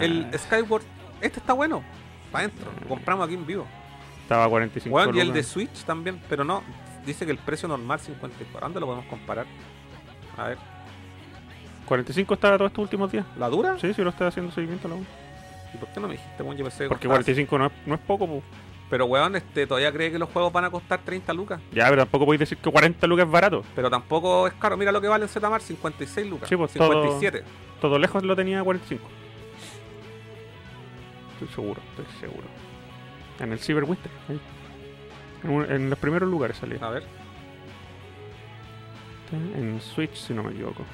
El 0.00 0.28
Ah, 0.32 0.38
Skyward. 0.38 0.82
Este 1.20 1.40
está 1.40 1.52
bueno. 1.52 1.82
Para 2.30 2.44
adentro. 2.46 2.70
Lo 2.80 2.88
compramos 2.88 3.24
aquí 3.26 3.34
en 3.34 3.46
vivo. 3.46 3.66
estaba 4.22 4.44
a 4.44 4.48
45 4.48 4.94
Weón, 4.96 5.14
y 5.16 5.20
el 5.20 5.28
de 5.28 5.34
lucas. 5.34 5.46
Switch 5.46 5.84
también. 5.84 6.20
Pero 6.28 6.44
no. 6.44 6.62
Dice 7.06 7.24
que 7.26 7.32
el 7.32 7.38
precio 7.38 7.68
normal 7.68 8.00
54. 8.00 8.60
¿Dónde 8.60 8.80
lo 8.80 8.86
podemos 8.86 9.06
comparar? 9.06 9.46
A 10.36 10.48
ver. 10.48 10.58
45 11.86 12.34
estaba 12.34 12.56
todos 12.56 12.70
estos 12.70 12.82
últimos 12.82 13.12
días. 13.12 13.26
¿La 13.38 13.48
dura? 13.48 13.78
Sí, 13.78 13.92
sí, 13.92 14.02
lo 14.02 14.10
estoy 14.10 14.26
haciendo 14.26 14.50
seguimiento. 14.52 14.88
la. 14.88 14.96
¿Y 14.96 15.76
por 15.76 15.88
qué 15.88 16.00
no 16.00 16.08
me 16.08 16.14
dijiste, 16.14 16.42
weón? 16.42 16.56
Yo 16.56 16.64
pensé 16.64 16.84
que 16.84 16.88
Porque 16.88 17.06
costaba- 17.08 17.24
45 17.24 17.58
no 17.58 17.66
es, 17.66 17.72
no 17.86 17.94
es 17.94 18.00
poco, 18.00 18.26
pues. 18.26 18.42
Pero, 18.90 19.06
weón, 19.06 19.34
este, 19.34 19.66
todavía 19.66 19.90
cree 19.92 20.12
que 20.12 20.18
los 20.18 20.28
juegos 20.30 20.52
van 20.52 20.64
a 20.66 20.70
costar 20.70 21.00
30 21.04 21.32
lucas. 21.32 21.60
Ya, 21.72 21.88
pero 21.88 22.02
tampoco 22.02 22.26
podéis 22.26 22.40
decir 22.40 22.58
que 22.58 22.70
40 22.70 23.06
lucas 23.06 23.26
es 23.26 23.32
barato. 23.32 23.62
Pero 23.74 23.90
tampoco 23.90 24.46
es 24.46 24.52
caro. 24.54 24.76
Mira 24.76 24.92
lo 24.92 25.00
que 25.00 25.08
vale 25.08 25.24
en 25.24 25.28
Zmar, 25.28 25.60
56 25.60 26.26
lucas. 26.28 26.48
Sí, 26.48 26.56
pues, 26.56 26.72
todo- 26.72 26.92
57. 27.02 27.42
Todo 27.80 27.98
lejos 27.98 28.22
lo 28.22 28.36
tenía 28.36 28.60
a 28.60 28.64
45. 28.64 29.02
Estoy 31.34 31.48
seguro, 31.48 31.80
estoy 31.90 32.06
seguro. 32.20 32.46
En 33.40 33.52
el 33.52 33.58
Cyber 33.58 33.84
Winter. 33.84 34.10
ahí. 34.28 34.40
En, 35.42 35.50
un- 35.50 35.70
en 35.70 35.90
los 35.90 35.98
primeros 35.98 36.28
lugares 36.28 36.56
salía. 36.56 36.78
A 36.80 36.90
ver. 36.90 37.04
En 39.32 39.80
Switch, 39.80 40.14
si 40.14 40.32
no 40.32 40.44
me 40.44 40.52
equivoco. 40.52 40.84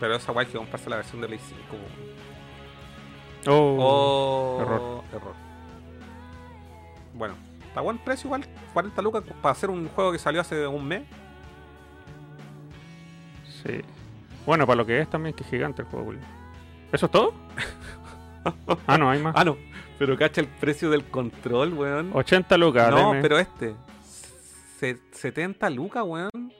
Pero 0.00 0.16
esa 0.16 0.32
guay 0.32 0.46
que 0.46 0.58
comprarse 0.58 0.90
la 0.90 0.96
versión 0.96 1.20
de 1.20 1.28
Play 1.28 1.38
5. 1.38 1.60
po. 1.70 1.76
Oh, 3.52 3.76
Oh, 3.78 4.58
error. 4.62 5.04
error. 5.14 5.45
Bueno, 7.16 7.34
está 7.66 7.80
buen 7.80 7.98
precio 7.98 8.28
igual. 8.28 8.44
40 8.72 9.02
lucas 9.02 9.24
para 9.42 9.52
hacer 9.52 9.70
un 9.70 9.88
juego 9.88 10.12
que 10.12 10.18
salió 10.18 10.40
hace 10.40 10.66
un 10.66 10.86
mes. 10.86 11.02
sí. 13.62 13.80
Bueno, 14.44 14.64
para 14.64 14.76
lo 14.76 14.86
que 14.86 15.00
es 15.00 15.10
también, 15.10 15.34
que 15.34 15.42
es 15.42 15.50
gigante 15.50 15.82
el 15.82 15.88
juego, 15.88 16.06
Willy. 16.06 16.20
¿Eso 16.92 17.06
es 17.06 17.12
todo? 17.12 17.34
ah, 18.86 18.96
no, 18.96 19.10
hay 19.10 19.20
más. 19.20 19.34
Ah, 19.36 19.44
no. 19.44 19.56
Pero 19.98 20.16
cacha 20.16 20.40
el 20.40 20.46
precio 20.46 20.88
del 20.88 21.04
control, 21.06 21.72
weón. 21.72 22.10
80 22.14 22.56
lucas, 22.56 22.90
no, 22.90 23.08
deme. 23.10 23.22
pero 23.22 23.38
este. 23.40 23.74
Se- 24.78 25.00
70 25.10 25.68
lucas, 25.70 26.04
weón. 26.06 26.52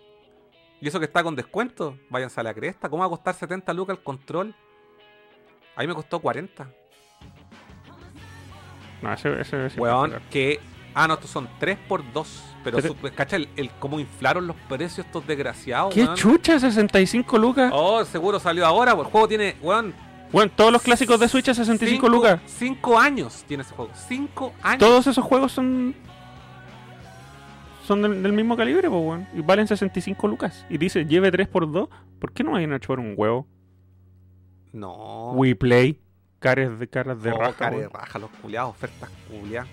Y 0.81 0.89
eso 0.89 0.99
que 0.99 1.05
está 1.05 1.23
con 1.23 1.37
descuento. 1.37 1.97
Váyanse 2.11 2.41
a 2.41 2.43
la 2.43 2.55
cresta. 2.55 2.89
¿Cómo 2.89 3.03
va 3.03 3.07
a 3.07 3.11
costar 3.11 3.35
70 3.35 3.73
lucas 3.73 3.99
el 3.99 4.03
control? 4.03 4.53
Ahí 5.77 5.87
me 5.87 5.95
costó 5.95 6.19
40. 6.19 6.69
No, 9.03 9.13
ese, 9.13 9.41
ese, 9.41 9.67
ese 9.67 9.81
Weón, 9.81 10.15
que. 10.31 10.61
Ah, 10.95 11.07
no, 11.07 11.15
estos 11.15 11.31
son 11.31 11.49
3 11.61 11.77
por 11.89 12.03
2. 12.13 12.43
Pero, 12.65 12.79
Pero- 12.79 12.95
su- 12.95 13.15
cacha 13.15 13.37
el, 13.37 13.49
el 13.57 13.71
cómo 13.79 14.01
inflaron 14.01 14.47
los 14.47 14.57
precios 14.69 15.07
estos 15.07 15.27
desgraciados, 15.27 15.95
¿Qué 15.95 16.03
weón. 16.05 16.17
chucha? 16.17 16.59
65 16.59 17.39
lucas. 17.39 17.71
Oh, 17.75 18.05
seguro 18.05 18.41
salió 18.41 18.65
ahora. 18.67 18.95
pues 18.95 19.07
El 19.07 19.13
juego 19.13 19.29
tiene, 19.29 19.57
weón. 19.61 19.95
Bueno, 20.33 20.51
todos 20.57 20.73
los 20.73 20.83
clásicos 20.83 21.21
de 21.21 21.29
Switch 21.29 21.49
a 21.51 21.55
65 21.55 22.07
cinco- 22.07 22.09
lucas. 22.09 22.41
Cinco 22.47 22.99
años 22.99 23.45
tiene 23.47 23.63
ese 23.63 23.75
juego. 23.75 23.93
5 24.09 24.53
años. 24.63 24.79
Todos 24.81 25.07
esos 25.07 25.25
juegos 25.25 25.53
son. 25.53 25.95
Son 27.87 28.03
del, 28.03 28.21
del 28.23 28.33
mismo 28.33 28.57
calibre, 28.57 28.89
pues, 28.91 29.01
weón. 29.01 29.29
Y 29.35 29.43
valen 29.43 29.69
65 29.69 30.27
lucas. 30.27 30.67
Y 30.69 30.79
dice, 30.79 31.05
lleve 31.07 31.31
3x2. 31.31 31.89
¿Por 32.19 32.33
qué 32.33 32.43
no 32.43 32.53
vayan 32.53 32.73
a 32.73 32.81
chupar 32.81 32.99
un 32.99 33.15
huevo? 33.17 33.47
No. 34.73 35.33
We 35.33 35.55
Caras 36.39 36.79
de, 36.79 36.89
caras 36.89 37.23
de 37.23 37.31
Oh, 37.33 37.39
raja. 37.39 37.53
cara 37.57 37.77
de 37.77 37.89
raja, 37.89 38.19
los 38.19 38.31
culiados, 38.31 38.71
ofertas 38.71 39.11
culiadas. 39.29 39.69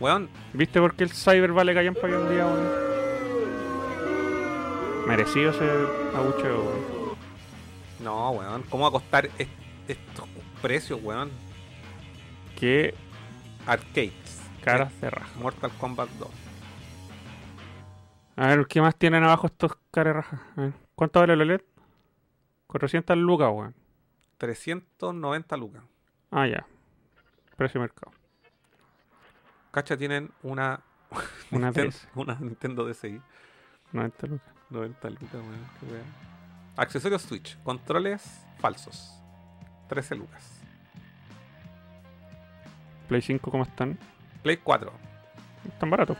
Weón, 0.00 0.28
¿Viste 0.52 0.80
por 0.80 0.94
qué 0.94 1.04
el 1.04 1.10
Cyber 1.10 1.52
vale 1.52 1.74
callan 1.74 1.94
para 1.94 2.16
hoy 2.16 2.22
en 2.22 2.30
día, 2.30 2.46
weón? 2.46 2.68
Merecido 5.06 5.50
ese 5.50 5.64
abucheo, 6.16 6.62
weón. 6.62 7.16
no, 8.00 8.30
weón. 8.30 8.62
¿Cómo 8.70 8.84
va 8.84 8.88
a 8.90 8.92
costar 8.92 9.28
est- 9.38 9.50
estos 9.88 10.26
precios, 10.62 11.00
weón? 11.02 11.30
Qué 12.58 12.94
Arcades. 13.66 14.12
caras 14.62 14.98
de 15.00 15.10
raja. 15.10 15.30
Mortal 15.40 15.70
Kombat 15.78 16.08
2. 16.18 16.28
A 18.36 18.46
ver, 18.48 18.66
¿qué 18.68 18.80
más 18.80 18.94
tienen 18.96 19.24
abajo 19.24 19.46
estos 19.48 19.72
caras 19.90 20.14
de 20.14 20.20
raja? 20.20 20.42
A 20.56 20.60
ver, 20.60 20.72
¿Cuánto 20.94 21.20
vale 21.20 21.32
el 21.32 21.40
OLED? 21.40 21.60
400 22.66 23.16
lucas, 23.16 23.48
weón. 23.52 23.74
390 24.38 25.56
lucas. 25.56 25.82
Ah, 26.30 26.46
ya. 26.46 26.66
Precio 27.56 27.80
de 27.80 27.86
mercado. 27.86 28.12
Cacha, 29.70 29.96
tienen 29.96 30.30
una. 30.42 30.80
Una 31.50 31.68
Nintendo, 31.70 31.90
DS. 31.90 32.08
una 32.14 32.34
Nintendo 32.38 32.84
DSi. 32.86 33.20
90 33.92 34.26
lucas. 34.26 34.54
90 34.70 35.10
lucas, 35.10 35.32
weón. 35.34 35.66
Qué 35.80 35.86
weón. 35.86 36.04
Accesorios 36.76 37.22
Switch. 37.22 37.58
Controles 37.62 38.44
falsos. 38.58 39.14
13 39.88 40.16
lucas. 40.16 40.60
Play 43.08 43.22
5, 43.22 43.50
¿cómo 43.50 43.62
están? 43.64 43.98
Play 44.42 44.58
4. 44.58 44.92
Están 45.66 45.90
baratos. 45.90 46.18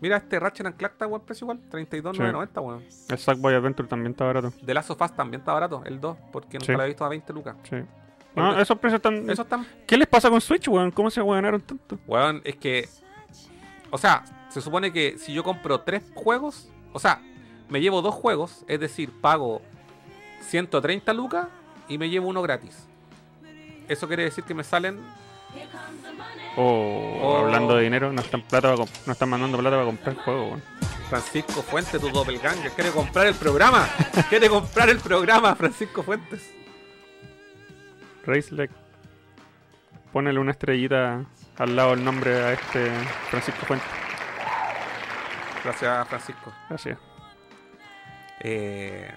Mira, 0.00 0.16
este 0.18 0.38
Ratchet 0.38 0.66
and 0.66 0.76
Clank 0.76 0.92
está 0.92 1.04
a 1.06 1.08
buen 1.08 1.22
precio 1.22 1.44
igual. 1.44 1.58
32,990, 1.70 2.60
weón. 2.60 2.84
El 3.08 3.18
Sackboy 3.18 3.54
Adventure 3.54 3.88
también 3.88 4.12
está 4.12 4.24
barato. 4.24 4.52
The 4.64 4.74
Last 4.74 4.90
of 4.90 5.00
Us 5.02 5.12
también 5.14 5.40
está 5.40 5.52
barato, 5.52 5.82
el 5.84 6.00
2, 6.00 6.16
porque 6.32 6.58
nunca 6.58 6.66
Sí. 6.72 6.76
lo 6.76 6.82
he 6.84 6.86
visto 6.86 7.04
a 7.04 7.08
20 7.08 7.32
lucas. 7.32 7.56
Sí. 7.68 7.76
No, 8.36 8.46
Porque- 8.48 8.62
esos 8.62 8.78
precios 8.78 8.98
están. 8.98 9.28
Eso 9.28 9.42
está 9.42 9.64
¿Qué 9.86 9.96
les 9.96 10.06
pasa 10.06 10.30
con 10.30 10.40
Switch, 10.40 10.68
weón? 10.68 10.90
¿Cómo 10.92 11.10
se 11.10 11.22
ganaron 11.22 11.60
tanto? 11.60 11.98
Weón, 12.06 12.40
es 12.44 12.56
que. 12.56 12.88
O 13.90 13.98
sea, 13.98 14.24
se 14.50 14.60
supone 14.60 14.92
que 14.92 15.18
si 15.18 15.32
yo 15.32 15.42
compro 15.42 15.80
tres 15.80 16.02
juegos, 16.14 16.70
o 16.92 16.98
sea, 17.00 17.20
me 17.68 17.80
llevo 17.80 18.00
dos 18.02 18.14
juegos, 18.14 18.64
es 18.68 18.78
decir, 18.78 19.10
pago 19.20 19.62
130 20.42 21.12
lucas 21.12 21.48
y 21.88 21.98
me 21.98 22.08
llevo 22.08 22.28
uno 22.28 22.42
gratis. 22.42 22.86
Eso 23.88 24.06
quiere 24.06 24.24
decir 24.24 24.44
que 24.44 24.54
me 24.54 24.62
salen. 24.62 25.00
Oh, 26.56 27.18
Oh. 27.22 27.36
hablando 27.38 27.76
de 27.76 27.84
dinero, 27.84 28.12
no 28.12 28.20
están, 28.20 28.42
plata 28.42 28.74
para 28.74 28.84
no 29.06 29.12
están 29.12 29.28
mandando 29.28 29.58
plata 29.58 29.76
para 29.76 29.86
comprar 29.86 30.16
el 30.16 30.22
juego. 30.22 30.56
Francisco 31.08 31.62
Fuentes, 31.62 32.00
tu 32.00 32.10
doppelganger, 32.10 32.70
quiere 32.72 32.90
comprar 32.90 33.26
el 33.28 33.34
programa. 33.34 33.88
quiere 34.28 34.48
comprar 34.48 34.88
el 34.90 34.98
programa, 34.98 35.54
Francisco 35.54 36.02
Fuentes. 36.02 36.52
Raceleg. 38.26 38.70
Ponele 40.12 40.38
una 40.38 40.50
estrellita 40.52 41.24
al 41.58 41.76
lado 41.76 41.90
del 41.90 42.04
nombre 42.04 42.34
a 42.42 42.52
este 42.52 42.90
Francisco 43.30 43.64
Fuentes. 43.66 43.88
Gracias, 45.64 46.08
Francisco. 46.08 46.52
Gracias. 46.68 46.98
Eh, 48.40 49.10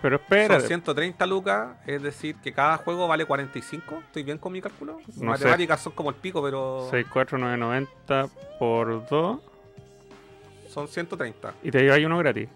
Pero 0.00 0.16
espera. 0.16 0.60
son 0.60 0.68
130 0.68 1.26
lucas, 1.26 1.76
es 1.86 2.00
decir, 2.02 2.36
que 2.36 2.52
cada 2.52 2.76
juego 2.76 3.08
vale 3.08 3.24
45. 3.24 3.98
¿Estoy 4.06 4.22
bien 4.22 4.38
con 4.38 4.52
mi 4.52 4.60
cálculo? 4.60 5.00
No 5.06 5.12
sé. 5.12 5.24
Matemáticas 5.24 5.80
son 5.80 5.92
como 5.92 6.10
el 6.10 6.16
pico, 6.16 6.42
pero 6.42 6.86
64990 6.90 8.28
por 8.58 9.08
2 9.08 9.40
son 10.68 10.86
130. 10.86 11.54
y 11.62 11.70
te 11.70 11.80
lleváis 11.82 12.06
uno 12.06 12.18
gratis. 12.18 12.48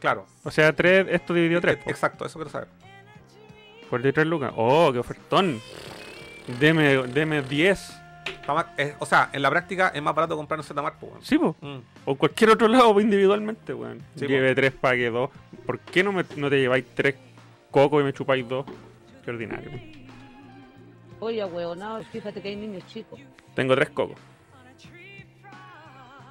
Claro. 0.00 0.26
O 0.42 0.50
sea, 0.50 0.72
3, 0.72 1.06
esto 1.10 1.32
dividido 1.32 1.60
3. 1.60 1.78
Exacto, 1.86 2.26
eso 2.26 2.38
quiero 2.38 2.50
saber. 2.50 2.68
Por 3.88 4.02
3 4.02 4.26
lucas. 4.26 4.52
Oh, 4.56 4.92
qué 4.92 4.98
ofertón. 4.98 5.60
Deme, 6.58 7.06
deme 7.06 7.42
10. 7.42 8.01
Es- 8.76 8.94
o 8.98 9.06
sea, 9.06 9.30
en 9.32 9.42
la 9.42 9.50
práctica 9.50 9.88
es 9.94 10.02
más 10.02 10.14
barato 10.14 10.36
comprar 10.36 10.58
un 10.60 10.64
Zmart, 10.64 10.96
pues, 10.98 11.12
weón. 11.12 11.24
Sí, 11.24 11.38
po. 11.38 11.56
Mm. 11.60 11.78
O 12.04 12.14
cualquier 12.16 12.50
otro 12.50 12.68
lado 12.68 12.98
individualmente, 13.00 13.72
weón. 13.74 14.00
Sí, 14.16 14.26
Lleve 14.26 14.54
3, 14.54 14.72
pague 14.72 15.10
2. 15.10 15.30
¿Por 15.66 15.78
qué 15.80 16.02
no, 16.02 16.12
me, 16.12 16.24
no 16.36 16.50
te 16.50 16.58
lleváis 16.58 16.84
3 16.94 17.14
cocos 17.70 18.00
y 18.00 18.04
me 18.04 18.12
chupáis 18.12 18.48
2? 18.48 18.66
Qué 19.24 19.30
ordinario. 19.30 19.70
weón. 19.70 19.92
Oye, 21.20 21.44
huevonado, 21.44 22.02
fíjate 22.10 22.42
que 22.42 22.48
hay 22.48 22.56
niños 22.56 22.84
chicos. 22.88 23.20
Tengo 23.54 23.74
3 23.76 23.90
cocos. 23.90 24.16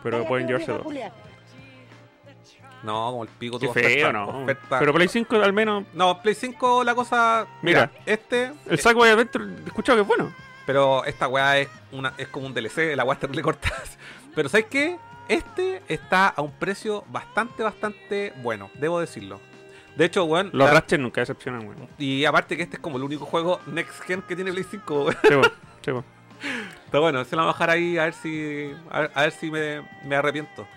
Pero 0.03 0.25
pueden 0.25 0.47
llevarse 0.47 0.67
vieja 0.67 0.77
2. 0.79 0.83
culia. 0.83 1.13
No, 2.83 3.11
como 3.11 3.23
el 3.23 3.29
pico 3.29 3.59
Qué 3.59 3.67
tu 3.67 3.73
feo, 3.73 4.11
¿no? 4.11 4.41
oferta- 4.43 4.79
Pero 4.79 4.91
Play 4.93 5.07
5 5.07 5.35
al 5.35 5.53
menos. 5.53 5.83
No, 5.93 6.19
Play 6.21 6.33
5 6.33 6.83
la 6.83 6.95
cosa. 6.95 7.45
Mira. 7.61 7.91
este. 8.07 8.51
El 8.67 8.79
Sackboy 8.79 9.09
Adventure, 9.09 9.45
he 9.63 9.67
escuchado 9.67 9.97
que 9.97 10.01
es 10.01 10.07
bueno. 10.07 10.33
Pero 10.65 11.03
esta 11.05 11.27
weá 11.27 11.57
es, 11.59 11.69
una, 11.91 12.13
es 12.17 12.27
como 12.27 12.45
un 12.47 12.53
DLC, 12.53 12.95
la 12.95 13.03
weá 13.03 13.13
está 13.15 13.27
le 13.27 13.41
corta. 13.41 13.69
Pero 14.35 14.47
¿sabes 14.49 14.67
qué? 14.69 14.97
Este 15.27 15.81
está 15.87 16.27
a 16.27 16.41
un 16.41 16.51
precio 16.51 17.03
bastante, 17.09 17.63
bastante 17.63 18.33
bueno, 18.41 18.69
debo 18.75 18.99
decirlo. 18.99 19.39
De 19.95 20.05
hecho, 20.05 20.23
weón. 20.25 20.49
Los 20.53 20.67
la- 20.67 20.73
Ratchet 20.75 20.99
nunca 20.99 21.21
decepcionan, 21.21 21.67
weón. 21.67 21.87
y 21.97 22.25
aparte 22.25 22.55
que 22.57 22.63
este 22.63 22.77
es 22.77 22.81
como 22.81 22.97
el 22.97 23.03
único 23.03 23.25
juego 23.25 23.59
Next 23.67 24.01
Gen 24.03 24.21
que 24.21 24.35
tiene 24.35 24.51
Play 24.51 24.65
5, 24.69 25.03
weón. 25.03 25.17
Sí, 25.21 25.29
po, 25.33 25.43
sí, 25.83 25.91
po. 25.91 26.03
Está 26.85 26.99
bueno, 26.99 27.23
se 27.23 27.35
la 27.35 27.43
voy 27.43 27.49
a 27.49 27.53
bajar 27.53 27.69
ahí 27.69 27.97
a 27.97 28.05
ver 28.05 28.13
si. 28.13 28.71
A 28.89 29.01
ver, 29.01 29.11
a 29.13 29.21
ver 29.21 29.31
si 29.31 29.51
me, 29.51 29.81
me 30.05 30.15
arrepiento. 30.15 30.67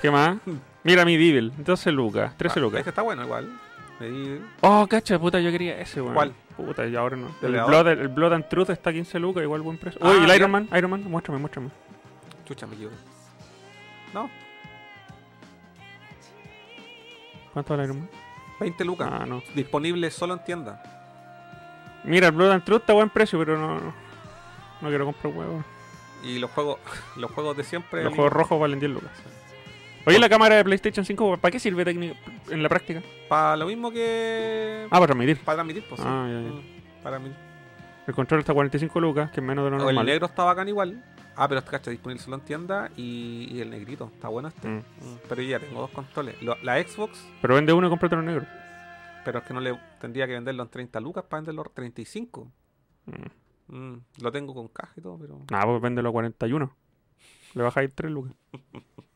¿Qué 0.00 0.10
más? 0.10 0.38
Mira 0.84 1.04
mi 1.04 1.16
Devil, 1.16 1.52
12 1.58 1.92
lucas, 1.92 2.36
13 2.38 2.58
Ah, 2.58 2.62
lucas. 2.62 2.78
Este 2.80 2.90
está 2.90 3.02
bueno 3.02 3.22
igual. 3.24 3.60
Ahí- 4.00 4.40
Oh, 4.62 4.86
cacha, 4.88 5.18
puta, 5.18 5.40
yo 5.40 5.50
quería 5.50 5.78
ese, 5.80 6.00
weón. 6.00 6.14
¿Cuál? 6.14 6.32
Puta, 6.66 6.86
y 6.86 6.96
ahora 6.96 7.16
no. 7.16 7.28
El. 7.42 7.52
Blood, 7.52 7.88
el 7.88 8.08
Blood 8.08 8.32
and 8.32 8.48
Truth 8.48 8.70
está 8.70 8.90
a 8.90 8.92
15 8.92 9.18
lucas, 9.18 9.42
igual 9.42 9.62
buen 9.62 9.78
precio. 9.78 10.00
Ah, 10.02 10.10
Uy, 10.10 10.24
el. 10.24 10.36
Iron 10.36 10.50
Man, 10.50 10.68
Iron 10.76 10.90
Man, 10.90 11.04
muéstrame, 11.04 11.38
muéstrame. 11.38 11.70
Chucha, 12.44 12.66
me. 12.66 12.76
No, 14.12 14.28
¿Cuánto 17.52 17.74
vale 17.74 17.84
Iron 17.84 18.00
Man? 18.00 18.10
20 18.60 18.84
lucas. 18.84 19.08
Ah, 19.10 19.24
no. 19.26 19.42
Disponible 19.54 20.10
solo 20.10 20.34
en 20.34 20.44
tienda. 20.44 20.82
Mira, 22.04 22.28
el 22.28 22.32
Blood 22.32 22.52
and 22.52 22.64
Truth 22.64 22.80
está 22.80 22.92
a 22.92 22.96
buen 22.96 23.10
precio, 23.10 23.38
pero 23.38 23.58
no. 23.58 23.74
No, 23.80 23.94
no 24.80 24.88
quiero 24.88 25.04
comprar 25.04 25.34
huevos. 25.34 25.64
Y 26.22 26.38
los 26.38 26.50
juegos, 26.50 26.78
los 27.16 27.30
juegos 27.30 27.56
de 27.56 27.64
siempre. 27.64 28.04
Los 28.04 28.14
juegos 28.14 28.32
rojos 28.32 28.60
valen 28.60 28.80
10 28.80 28.92
lucas. 28.92 29.10
Oye, 30.06 30.18
la 30.18 30.28
cámara 30.28 30.56
de 30.56 30.64
PlayStation 30.64 31.04
5, 31.04 31.36
¿para 31.38 31.52
qué 31.52 31.58
sirve 31.60 31.84
técnico 31.84 32.16
en 32.50 32.62
la 32.62 32.68
práctica? 32.68 33.02
Para 33.28 33.56
lo 33.56 33.66
mismo 33.66 33.90
que. 33.90 34.86
Ah, 34.86 34.90
para 34.98 35.06
transmitir. 35.08 35.38
para 35.44 35.56
transmitir, 35.56 35.84
pues. 35.88 36.00
sí. 36.00 36.06
Ah, 36.08 36.26
ya, 36.28 36.40
ya. 36.40 36.48
Mm, 36.48 37.02
Para 37.02 37.18
mí. 37.18 37.30
El 38.06 38.14
control 38.14 38.40
está 38.40 38.52
a 38.52 38.54
45 38.54 38.98
lucas, 39.00 39.30
que 39.30 39.40
es 39.40 39.46
menos 39.46 39.64
de 39.64 39.70
lo 39.70 39.76
El 39.76 39.82
normal. 39.84 40.06
negro 40.06 40.26
está 40.26 40.44
bacán 40.44 40.68
igual. 40.68 41.04
Ah, 41.36 41.46
pero 41.48 41.60
este 41.60 41.70
cacha 41.70 41.90
disponible 41.90 42.22
solo 42.22 42.36
en 42.36 42.42
tienda. 42.42 42.90
Y, 42.96 43.48
y 43.52 43.60
el 43.60 43.70
negrito. 43.70 44.10
Está 44.14 44.28
bueno 44.28 44.48
este. 44.48 44.66
Mm. 44.68 44.78
Mm, 44.78 45.18
Pero 45.28 45.42
ya 45.42 45.60
tengo 45.60 45.80
dos 45.82 45.90
controles. 45.90 46.40
Lo- 46.42 46.56
la 46.62 46.82
Xbox, 46.82 47.24
Pero 47.42 47.54
vende 47.54 47.72
uno 47.72 47.86
y 47.86 47.90
compra 47.90 48.06
otro 48.06 48.22
negro. 48.22 48.46
pero 49.24 49.38
es 49.40 49.44
que 49.44 49.54
no 49.54 49.60
le 49.60 49.78
tendría 50.00 50.26
que 50.26 50.32
venderlo 50.32 50.62
en 50.62 50.68
30 50.70 50.98
lucas 51.00 51.24
para 51.24 51.40
venderlo 51.42 51.62
en 51.66 51.74
35. 51.74 52.50
Mm. 53.06 53.76
Mm, 53.76 54.00
lo 54.22 54.32
tengo 54.32 54.54
con 54.54 54.68
caja 54.68 54.92
y 54.96 55.00
todo, 55.02 55.18
pero. 55.18 55.40
Nah, 55.50 55.62
pues 55.64 55.80
véndelo 55.82 56.08
a 56.08 56.12
41. 56.12 56.74
Le 57.54 57.62
bajáis 57.62 57.94
3 57.94 58.10
lucas. 58.10 58.32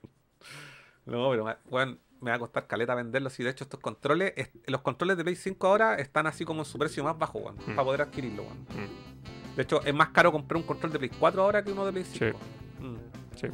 No, 1.07 1.31
pero 1.31 1.57
bueno, 1.71 1.97
me 2.21 2.31
va 2.31 2.37
a 2.37 2.39
costar 2.39 2.67
caleta 2.67 2.95
venderlo. 2.95 3.29
Si 3.31 3.43
de 3.43 3.51
hecho 3.51 3.65
estos 3.65 3.81
controles, 3.81 4.33
es- 4.37 4.51
los 4.67 4.81
controles 4.81 5.17
de 5.17 5.25
Play 5.25 5.37
5 5.37 5.67
ahora 5.67 5.97
están 5.97 6.27
así 6.27 6.45
como 6.45 6.61
en 6.61 6.65
su 6.65 6.79
precio 6.79 7.05
más 7.05 7.19
bajo, 7.19 7.39
weón, 7.41 7.57
Mm. 7.57 7.75
para 7.75 7.85
poder 7.85 8.03
adquirirlo, 8.03 8.43
weón. 8.45 8.59
Mm. 8.61 9.57
De 9.57 9.63
hecho, 9.63 9.83
es 9.85 9.95
más 9.95 10.09
caro 10.09 10.33
comprar 10.33 10.57
un 10.57 10.63
control 10.67 10.93
de 10.93 10.99
Play 10.99 11.11
4 11.19 11.43
ahora 11.43 11.63
que 11.63 11.71
uno 11.73 11.85
de 11.87 11.93
Play 11.93 12.05
5. 12.05 12.39
Mm. 12.81 12.97
Sí. 13.37 13.47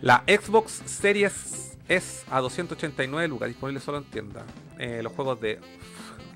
La 0.00 0.22
Xbox 0.26 0.82
Series 0.86 1.76
S 1.88 2.24
a 2.30 2.40
289 2.40 3.28
lucas, 3.28 3.48
disponible 3.48 3.80
solo 3.80 3.98
en 3.98 4.04
tienda. 4.04 4.44
Eh, 4.78 5.00
los 5.02 5.12
juegos 5.12 5.40
de. 5.40 5.58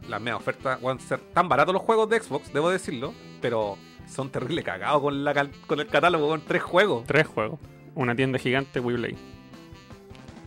La 0.08 0.18
mea 0.18 0.34
oferta, 0.36 0.78
van 0.82 0.96
a 0.96 1.00
ser 1.00 1.20
tan 1.32 1.48
baratos 1.48 1.72
los 1.72 1.82
juegos 1.82 2.08
de 2.08 2.18
Xbox, 2.20 2.52
debo 2.52 2.70
decirlo, 2.70 3.14
pero 3.40 3.78
son 4.08 4.30
terrible 4.30 4.64
cagados 4.64 5.00
con, 5.00 5.22
la, 5.22 5.32
cal- 5.32 5.52
con 5.68 5.78
el 5.78 5.86
catálogo, 5.86 6.28
con 6.28 6.40
tres 6.40 6.60
juegos. 6.62 7.04
Tres 7.06 7.26
juegos. 7.28 7.60
Una 7.94 8.16
tienda 8.16 8.38
gigante, 8.40 8.80
WePlay. 8.80 9.16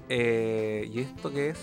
Eh, 0.10 0.90
¿Y 0.94 1.00
esto 1.02 1.32
qué 1.32 1.50
es? 1.50 1.60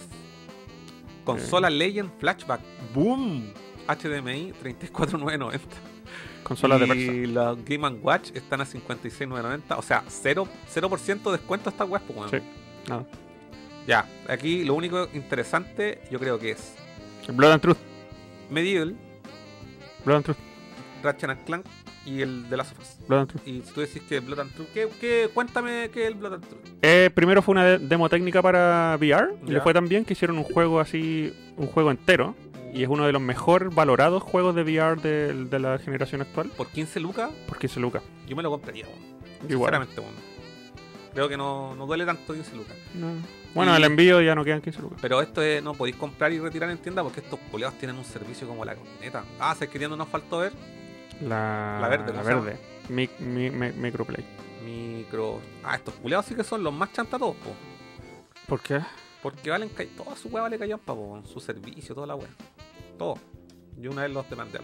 Consola 1.24 1.70
Legend 1.70 2.10
Flashback. 2.18 2.60
¡Boom! 2.94 3.52
HDMI 3.86 4.52
34990. 4.60 5.60
Consolas 6.42 6.80
de 6.80 6.96
y 6.96 7.26
los 7.26 7.64
Game 7.64 7.88
Watch 8.02 8.30
están 8.34 8.60
a 8.60 8.64
56,990. 8.64 9.78
O 9.78 9.82
sea, 9.82 10.02
0%, 10.06 10.48
0 10.68 10.88
de 11.24 11.30
descuento 11.32 11.70
esta 11.70 11.84
web. 11.84 12.02
pues, 12.06 12.18
weón. 12.18 12.30
Sí. 12.30 12.38
Nada. 12.88 13.06
Ya, 13.86 14.06
aquí 14.28 14.64
lo 14.64 14.74
único 14.74 15.08
interesante 15.12 16.02
yo 16.10 16.18
creo 16.18 16.38
que 16.38 16.52
es 16.52 16.74
Blood 17.28 17.52
and 17.52 17.62
Truth. 17.62 17.78
Medieval, 18.50 18.96
Blood 20.04 20.16
and 20.16 20.24
Truth. 20.24 20.38
Ratchet 21.02 21.30
and 21.30 21.44
Clank 21.44 21.66
y 22.04 22.20
el 22.22 22.48
de 22.50 22.56
las 22.56 22.68
sofás. 22.68 22.98
Blood 23.08 23.20
and 23.20 23.28
Truth. 23.30 23.42
Y 23.46 23.62
si 23.62 23.72
tú 23.72 23.80
decís 23.80 24.02
que 24.08 24.20
Blood 24.20 24.40
and 24.40 24.52
Truth, 24.54 24.68
¿qué, 24.74 24.88
qué- 25.00 25.30
cuéntame 25.32 25.90
qué 25.92 26.02
es 26.02 26.08
el 26.08 26.14
Blood 26.14 26.34
and 26.34 26.46
Truth. 26.48 26.60
Eh, 26.82 27.10
primero 27.14 27.42
fue 27.42 27.52
una 27.52 27.64
de- 27.64 27.78
demo 27.78 28.08
técnica 28.08 28.42
para 28.42 28.96
VR. 29.00 29.34
Y 29.46 29.50
le 29.52 29.60
fue 29.60 29.72
tan 29.74 29.88
bien 29.88 30.04
que 30.04 30.12
hicieron 30.14 30.38
un 30.38 30.44
juego 30.44 30.80
así, 30.80 31.32
un 31.56 31.66
juego 31.68 31.90
entero. 31.90 32.34
Y 32.74 32.82
es 32.82 32.88
uno 32.88 33.04
de 33.04 33.12
los 33.12 33.20
mejor 33.20 33.74
valorados 33.74 34.22
juegos 34.22 34.54
de 34.54 34.62
VR 34.62 35.00
de, 35.02 35.44
de 35.44 35.58
la 35.58 35.78
generación 35.78 36.22
actual. 36.22 36.48
Por 36.56 36.68
15 36.68 37.00
lucas, 37.00 37.30
Por 37.46 37.58
15 37.58 37.78
lucas. 37.80 38.02
yo 38.26 38.34
me 38.34 38.42
lo 38.42 38.50
compraría. 38.50 38.86
Igual. 39.48 39.72
Sinceramente, 39.72 40.00
weón. 40.00 40.14
Creo 41.12 41.28
que 41.28 41.36
no, 41.36 41.74
no 41.74 41.86
duele 41.86 42.06
tanto 42.06 42.32
15 42.32 42.56
lucas. 42.56 42.74
No. 42.94 43.08
Bueno, 43.54 43.74
Y- 43.74 43.76
el 43.76 43.84
envío 43.84 44.22
ya 44.22 44.34
no 44.34 44.42
quedan 44.44 44.62
15 44.62 44.80
lucas. 44.80 44.98
Pero 45.02 45.20
esto 45.20 45.42
es- 45.42 45.62
no 45.62 45.74
podéis 45.74 45.96
comprar 45.96 46.32
y 46.32 46.38
retirar 46.38 46.70
en 46.70 46.78
tienda 46.78 47.02
porque 47.02 47.20
estos 47.20 47.38
culeados 47.50 47.76
tienen 47.78 47.98
un 47.98 48.04
servicio 48.06 48.48
como 48.48 48.64
la 48.64 48.74
corneta. 48.74 49.22
Ah, 49.38 49.52
¿sabes 49.52 49.68
qué 49.68 49.78
tienda 49.78 49.94
nos 49.94 50.08
faltó 50.08 50.38
ver? 50.38 50.52
La, 51.22 51.78
La 51.80 51.88
verde, 51.88 52.12
La 52.12 52.22
verde. 52.22 52.58
Mi, 52.88 53.08
mi- 53.20 53.50
mi- 53.50 53.72
microplay. 53.72 54.24
Micro. 54.64 55.40
Ah, 55.64 55.76
estos 55.76 55.94
culeados 55.94 56.26
sí 56.26 56.34
que 56.34 56.44
son 56.44 56.62
los 56.62 56.72
más 56.72 56.92
chantas 56.92 57.18
todos, 57.20 57.36
po. 57.36 57.50
¿Por 58.46 58.60
qué? 58.60 58.80
Porque 59.22 59.50
valen 59.50 59.68
ca- 59.68 59.84
toda 59.96 60.16
su 60.16 60.28
weá 60.28 60.42
vale 60.42 60.58
callampa, 60.58 60.94
po. 60.94 61.22
Su 61.24 61.38
servicio, 61.40 61.94
toda 61.94 62.06
la 62.06 62.14
weá. 62.16 62.28
Todo. 62.98 63.16
Yo 63.78 63.90
una 63.90 64.02
vez 64.02 64.10
los 64.12 64.28
demandé. 64.28 64.58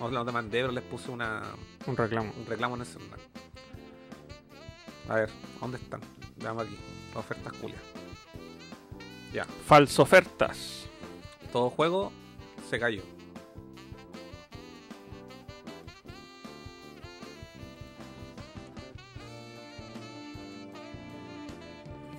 No 0.00 0.10
los 0.10 0.26
demandé, 0.26 0.60
pero 0.60 0.72
les 0.72 0.82
puse 0.84 1.10
una, 1.10 1.42
Un 1.86 1.96
reclamo. 1.96 2.32
un 2.36 2.46
reclamo 2.46 2.74
en 2.74 2.80
el 2.80 2.86
celular. 2.86 3.18
A 5.08 5.14
ver, 5.14 5.30
¿dónde 5.60 5.78
están? 5.78 6.00
Veamos 6.36 6.64
aquí. 6.64 6.76
Ofertas 7.14 7.52
culias. 7.54 7.80
Ya. 9.32 9.44
Falso 9.44 10.02
ofertas. 10.02 10.86
Todo 11.52 11.70
juego 11.70 12.12
se 12.68 12.78
cayó. 12.78 13.02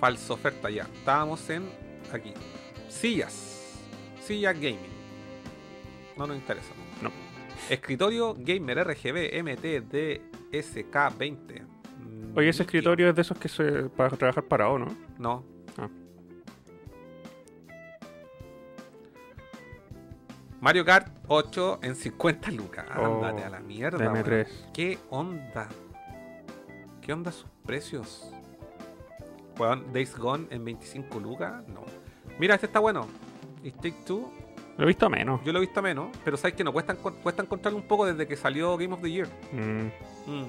Falsa 0.00 0.32
oferta 0.32 0.70
ya. 0.70 0.84
Estábamos 0.84 1.48
en 1.50 1.64
aquí. 2.12 2.32
Sillas. 2.88 3.78
Silla 4.22 4.52
gaming. 4.52 4.78
No 6.16 6.26
nos 6.26 6.36
interesa. 6.36 6.72
No. 7.02 7.10
Escritorio 7.68 8.34
gamer 8.38 8.78
RGB 8.86 9.42
MT 9.42 9.64
DSK20. 10.52 11.62
Mm, 11.62 12.36
Oye, 12.38 12.48
ese 12.48 12.62
escritorio 12.62 13.10
es 13.10 13.14
de 13.14 13.22
esos 13.22 13.38
que 13.38 13.48
se 13.48 13.64
para 13.90 14.10
trabajar 14.16 14.44
parado, 14.44 14.78
¿no? 14.78 14.86
No. 15.18 15.44
Ah. 15.78 15.88
Mario 20.60 20.84
Kart 20.84 21.08
8 21.28 21.80
en 21.82 21.94
50 21.94 22.50
lucas. 22.50 22.86
Oh, 22.98 23.04
Ándate 23.24 23.44
a 23.44 23.50
la 23.50 23.60
mierda. 23.60 23.98
de 23.98 24.08
weón. 24.08 24.24
M3. 24.24 24.46
¿Qué 24.74 24.98
onda? 25.10 25.68
¿Qué 27.00 27.12
onda 27.12 27.32
sus 27.32 27.48
precios? 27.64 28.30
Weón, 29.60 29.92
Days 29.92 30.16
Gone 30.16 30.46
en 30.50 30.64
25 30.64 31.20
lucas. 31.20 31.62
No. 31.68 31.82
Mira, 32.38 32.54
este 32.54 32.66
está 32.66 32.78
bueno. 32.80 33.06
It 33.62 33.74
Take 33.76 33.96
Two, 34.06 34.32
Lo 34.78 34.84
he 34.84 34.86
visto 34.86 35.04
a 35.06 35.08
menos. 35.10 35.40
yo 35.44 35.52
lo 35.52 35.58
he 35.58 35.60
visto 35.60 35.82
menos, 35.82 36.08
pero 36.24 36.36
sabes 36.38 36.54
que 36.54 36.64
no 36.64 36.72
cuesta, 36.72 36.94
cuesta 36.94 37.42
encontrarlo 37.42 37.78
un 37.78 37.86
poco 37.86 38.06
desde 38.06 38.26
que 38.26 38.36
salió 38.36 38.76
Game 38.78 38.94
of 38.94 39.02
the 39.02 39.10
Year. 39.10 39.28
Mm. 39.52 40.30
Mm. 40.30 40.44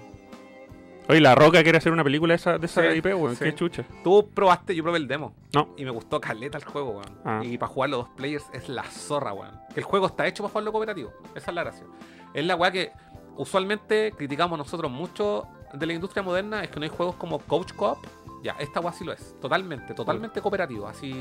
Oye, 1.10 1.20
La 1.20 1.36
Roca 1.36 1.62
quiere 1.64 1.78
hacer 1.80 1.92
una 1.92 2.04
película 2.06 2.32
de 2.34 2.36
esa, 2.38 2.58
de 2.58 2.66
esa 2.68 2.82
Sí, 2.90 2.98
IP, 3.00 3.06
weón. 3.08 3.36
sí. 3.36 3.44
Qué 3.44 3.54
chucha. 3.56 3.84
Tú 4.04 4.30
probaste, 4.34 4.74
yo 4.74 4.84
probé 4.84 5.00
el 5.00 5.08
demo. 5.10 5.34
No. 5.54 5.70
Y 5.76 5.84
me 5.84 5.92
gustó 5.92 6.22
caleta 6.22 6.58
el 6.58 6.64
juego, 6.64 6.92
weón. 6.92 7.20
Ah. 7.26 7.42
Y 7.44 7.58
para 7.58 7.70
jugar 7.72 7.90
los 7.90 8.06
dos 8.06 8.10
players 8.16 8.46
es 8.54 8.70
la 8.70 8.84
zorra, 8.84 9.34
weón. 9.34 9.52
Que 9.74 9.82
el 9.82 9.84
juego 9.86 10.06
está 10.06 10.26
hecho 10.28 10.44
para 10.44 10.52
jugarlo 10.54 10.72
cooperativo. 10.72 11.12
Esa 11.36 11.52
es 11.52 11.56
la 11.56 11.64
gracia. 11.64 11.86
Es 12.34 12.46
la 12.46 12.56
weá 12.56 12.72
que 12.72 12.92
usualmente 13.36 14.14
criticamos 14.16 14.58
nosotros 14.58 14.90
mucho 14.90 15.48
de 15.74 15.86
la 15.86 15.94
industria 15.94 16.22
moderna, 16.24 16.64
es 16.64 16.70
que 16.70 16.80
no 16.80 16.84
hay 16.84 16.90
juegos 16.90 17.16
como 17.16 17.40
Coach 17.40 17.74
Co-op. 17.74 17.98
Ya, 18.44 18.54
esta 18.54 18.80
weá 18.80 18.92
sí 18.92 19.04
lo 19.06 19.14
es. 19.14 19.40
Totalmente, 19.40 19.94
totalmente 19.94 20.42
cooperativo. 20.42 20.88
Así, 20.88 21.12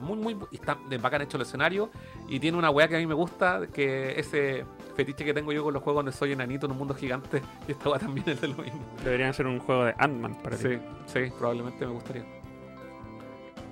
muy, 0.00 0.16
muy. 0.18 0.36
Está 0.52 0.76
de 0.88 0.98
bacán 0.98 1.22
hecho 1.22 1.36
el 1.38 1.42
escenario. 1.42 1.90
Y 2.28 2.38
tiene 2.38 2.58
una 2.58 2.70
weá 2.70 2.86
que 2.86 2.96
a 2.96 2.98
mí 2.98 3.06
me 3.06 3.14
gusta, 3.14 3.66
que 3.72 4.18
ese 4.20 4.66
fetiche 4.94 5.24
que 5.24 5.32
tengo 5.32 5.52
yo 5.52 5.64
con 5.64 5.72
los 5.72 5.82
juegos 5.82 6.04
donde 6.04 6.12
soy 6.16 6.32
enanito 6.32 6.66
en 6.66 6.72
un 6.72 6.78
mundo 6.78 6.94
gigante. 6.94 7.42
Y 7.68 7.72
esta 7.72 7.88
weá 7.88 7.98
también 7.98 8.28
es 8.28 8.40
de 8.40 8.48
lo 8.48 8.56
mismo. 8.56 8.80
Deberían 9.02 9.32
ser 9.32 9.46
un 9.46 9.58
juego 9.58 9.84
de 9.84 9.94
Ant-Man 9.98 10.34
para 10.42 10.56
ti. 10.56 10.64
Sí, 10.68 10.78
sí, 11.06 11.32
probablemente 11.38 11.86
me 11.86 11.92
gustaría. 11.92 12.24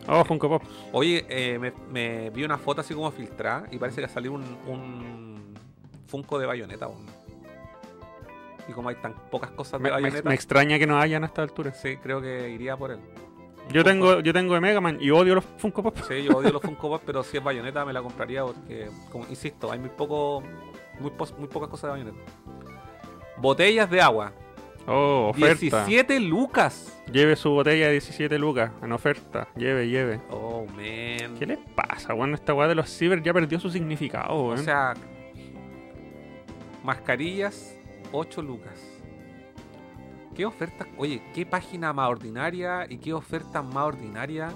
Oh, 0.07 0.25
Funko 0.25 0.49
Pop. 0.49 0.63
Oye, 0.93 1.25
eh, 1.29 1.59
me, 1.59 1.73
me 1.91 2.31
vi 2.31 2.45
una 2.45 2.59
foto 2.59 2.81
así 2.83 2.95
como 2.95 3.11
filtrada 3.11 3.67
y 3.71 3.79
parece 3.79 4.01
que 4.03 4.09
salió 4.09 4.33
un, 4.33 4.43
un 4.67 5.55
Funko 6.07 6.39
de 6.39 6.47
bayoneta. 6.47 6.89
weón. 6.89 7.24
Y 8.69 8.73
como 8.73 8.89
hay 8.89 8.95
tan 8.97 9.15
pocas 9.31 9.51
cosas 9.51 9.81
de 9.83 9.91
Me, 9.91 10.23
me- 10.23 10.35
extraña 10.35 10.79
que 10.79 10.87
no 10.87 10.99
hayan 10.99 11.23
a 11.23 11.27
esta 11.27 11.43
altura. 11.43 11.73
sí, 11.75 11.97
creo 11.99 12.21
que 12.23 12.49
iría 12.51 12.77
por 12.77 12.91
él. 12.93 13.01
Yo 13.71 13.83
tengo, 13.83 14.21
yo 14.21 14.33
tengo 14.35 14.55
de 14.55 14.61
Mega 14.61 14.81
Man 14.81 14.99
y 15.01 15.11
odio 15.11 15.35
los 15.37 15.45
Funko 15.59 15.83
Pop. 15.83 15.97
Sí, 16.07 16.23
yo 16.25 16.37
odio 16.37 16.51
los 16.53 16.61
Funko 16.62 16.89
Pop, 16.91 17.03
pero 17.07 17.23
si 17.23 17.37
es 17.39 17.43
bayoneta 17.45 17.85
me 17.85 17.93
la 17.93 18.03
compraría 18.03 18.45
porque, 18.45 18.89
como 19.11 19.27
insisto, 19.29 19.73
hay 19.73 19.79
muy 19.79 19.89
poco, 19.91 20.43
muy, 21.01 21.11
pos- 21.11 21.35
muy 21.39 21.49
pocas 21.49 21.69
cosas 21.71 21.89
de 21.95 22.01
bayoneta. 22.05 22.33
Botellas 23.39 23.91
de 23.91 24.01
agua. 24.01 24.33
Oh, 24.87 25.29
oferta. 25.31 25.87
17 25.87 26.21
lucas. 26.21 27.03
Lleve 27.11 27.37
su 27.37 27.51
botella 27.51 27.87
de 27.87 27.93
17 27.93 28.39
lucas 28.39 28.71
en 28.83 28.93
oferta. 28.93 29.49
Lleve, 29.57 29.89
lleve. 29.89 30.21
Oh, 30.31 30.67
man. 30.67 31.35
¿Qué 31.39 31.47
le 31.47 31.59
pasa, 31.75 32.12
weón? 32.15 32.35
Esta 32.35 32.53
weá 32.53 32.69
de 32.69 32.75
los 32.75 32.91
ciber 32.91 33.23
ya 33.23 33.33
perdió 33.33 33.59
su 33.59 33.71
significado, 33.71 34.35
O 34.35 34.49
weón. 34.49 34.59
sea, 34.59 34.93
mascarillas, 36.83 37.79
8 38.13 38.43
lucas. 38.43 38.81
¿Qué 40.35 40.45
ofertas? 40.45 40.89
Oye, 40.99 41.23
¿qué 41.35 41.47
página 41.47 41.93
más 41.93 42.11
ordinaria 42.11 42.87
y 42.89 42.99
qué 42.99 43.13
oferta 43.13 43.63
más 43.63 43.85
ordinaria? 43.87 44.51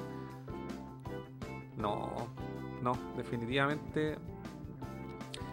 No, 1.77 2.29
no, 2.83 2.93
definitivamente. 3.17 4.17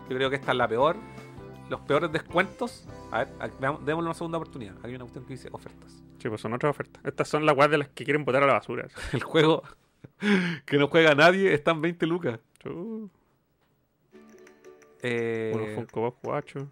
Yo 0.09 0.15
creo 0.15 0.29
que 0.29 0.35
esta 0.37 0.51
es 0.51 0.57
la 0.57 0.67
peor. 0.67 0.97
Los 1.69 1.81
peores 1.81 2.11
descuentos. 2.11 2.87
A 3.11 3.19
ver, 3.25 3.53
démosle 3.59 3.93
una 3.95 4.13
segunda 4.13 4.37
oportunidad. 4.37 4.75
Hay 4.83 4.91
una 4.95 5.03
cuestión 5.03 5.25
que 5.25 5.33
dice 5.33 5.49
ofertas. 5.51 6.03
Sí, 6.19 6.29
pues 6.29 6.41
son 6.41 6.53
otras 6.53 6.71
ofertas. 6.71 7.03
Estas 7.05 7.27
son 7.27 7.45
las 7.45 7.55
weas 7.55 7.69
de 7.69 7.77
las 7.77 7.89
que 7.89 8.03
quieren 8.03 8.25
botar 8.25 8.41
a 8.43 8.47
la 8.47 8.53
basura. 8.53 8.87
El 9.13 9.23
juego 9.23 9.61
que 10.65 10.77
no 10.77 10.87
juega 10.87 11.13
nadie 11.13 11.53
está 11.53 11.71
en 11.71 11.81
20 11.81 12.05
lucas. 12.07 12.39
Chu, 12.59 13.09
Eh, 15.03 15.51
Unos 15.53 15.75
Funko 15.75 16.01
Pop 16.01 16.17
guacho. 16.23 16.67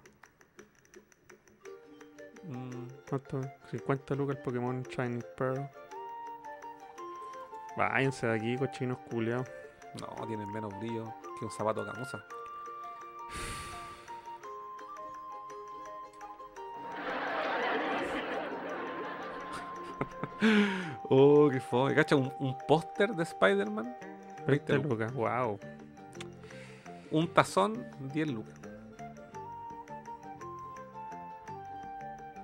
Mm, 2.45 2.87
¿Cuánto? 3.09 3.41
50 3.71 4.15
lucas 4.15 4.37
el 4.37 4.41
Pokémon 4.43 4.83
Shiny 4.83 5.21
Pearl. 5.37 5.69
Váyanse 7.75 8.27
de 8.27 8.35
aquí, 8.35 8.57
cochinos 8.57 8.99
culiados. 9.09 9.49
No, 9.99 10.27
tienen 10.27 10.51
menos 10.51 10.77
brillo 10.79 11.13
que 11.39 11.45
un 11.45 11.51
zapato 11.51 11.85
camusa. 11.85 12.23
oh, 21.09 21.49
qué 21.51 21.59
fome. 21.59 21.95
¿Cacha? 21.95 22.15
Un, 22.15 22.31
un 22.39 22.57
póster 22.67 23.11
de 23.15 23.23
Spider-Man, 23.23 23.97
20 24.47 24.73
lucas. 24.73 24.89
lucas, 24.89 25.13
wow. 25.13 25.59
un 27.11 27.27
tazón, 27.33 27.85
10 28.13 28.27
lucas. 28.29 28.62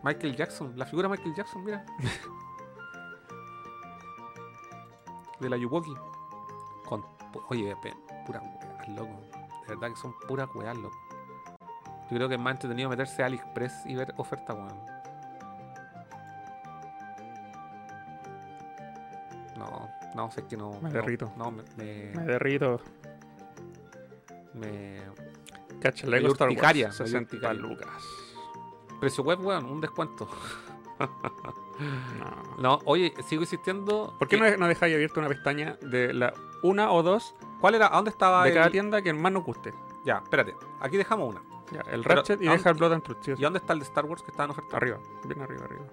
Michael 0.03 0.35
Jackson, 0.35 0.73
la 0.77 0.85
figura 0.85 1.09
de 1.09 1.17
Michael 1.17 1.35
Jackson, 1.35 1.63
mira. 1.63 1.85
de 5.39 5.49
la 5.49 5.57
Yuwoki. 5.57 5.93
Con, 6.87 7.03
oye, 7.49 7.75
pura 8.25 8.41
weas, 8.41 8.87
loco. 8.89 9.19
De 9.67 9.75
verdad 9.75 9.89
que 9.89 9.95
son 9.97 10.13
puras 10.27 10.49
weas, 10.55 10.77
loco. 10.77 10.95
Yo 12.09 12.15
creo 12.17 12.27
que 12.27 12.35
es 12.35 12.41
más 12.41 12.53
entretenido 12.53 12.89
meterse 12.89 13.21
a 13.21 13.27
AliExpress 13.27 13.85
y 13.85 13.95
ver 13.95 14.13
ofertas, 14.17 14.55
weón. 14.55 14.79
No, 19.57 19.89
no, 20.15 20.31
sé 20.31 20.43
que 20.45 20.57
no. 20.57 20.71
Me 20.81 20.89
no, 20.89 20.91
derrito. 20.95 21.31
No, 21.37 21.51
me. 21.51 21.63
me, 21.77 22.11
Me 22.15 22.23
derrito. 22.23 22.79
me- 24.53 24.99
Cacha, 25.81 26.07
Lego 26.07 26.29
Star 26.33 26.47
Wars. 26.49 26.57
urticaria, 26.57 26.87
me 26.87 26.93
dio 26.95 27.05
60 27.05 27.35
urticaria. 27.35 27.61
lucas. 27.61 28.03
Precio 28.99 29.23
web, 29.23 29.39
weón, 29.45 29.65
un 29.65 29.81
descuento. 29.81 30.27
No. 30.99 31.09
No, 32.59 32.79
oye, 32.83 33.13
sigo 33.25 33.41
insistiendo. 33.43 34.13
¿Por 34.19 34.27
qué 34.27 34.37
no, 34.37 34.57
no 34.57 34.67
dejáis 34.67 34.93
abierta 34.95 35.21
una 35.21 35.29
pestaña 35.29 35.77
de 35.81 36.13
la 36.13 36.33
una 36.61 36.91
o 36.91 37.01
dos 37.03 37.33
¿Cuál 37.61 37.75
era? 37.75 37.87
¿A 37.87 37.95
dónde 37.95 38.09
estaba 38.11 38.43
de 38.43 38.49
el- 38.49 38.55
cada 38.55 38.69
tienda 38.69 39.01
que 39.01 39.13
más 39.13 39.31
nos 39.31 39.45
guste? 39.45 39.73
Ya, 40.05 40.17
espérate. 40.17 40.55
Aquí 40.81 40.97
dejamos 40.97 41.29
una. 41.29 41.41
Ya, 41.71 41.79
el 41.89 42.01
Pero, 42.03 42.15
Ratchet 42.15 42.41
y 42.41 42.47
¿a 42.49 42.51
deja 42.51 42.69
el 42.69 42.75
Blood 42.75 42.93
and 42.93 43.03
Truth. 43.03 43.39
¿Y 43.39 43.41
dónde 43.41 43.59
está 43.59 43.71
el 43.73 43.79
de 43.79 43.85
Star 43.85 44.03
Wars 44.05 44.21
que 44.23 44.31
está 44.31 44.43
en 44.43 44.49
oferta? 44.51 44.75
Arriba, 44.75 44.97
bien 45.23 45.41
arriba, 45.41 45.63
arriba. 45.65 45.85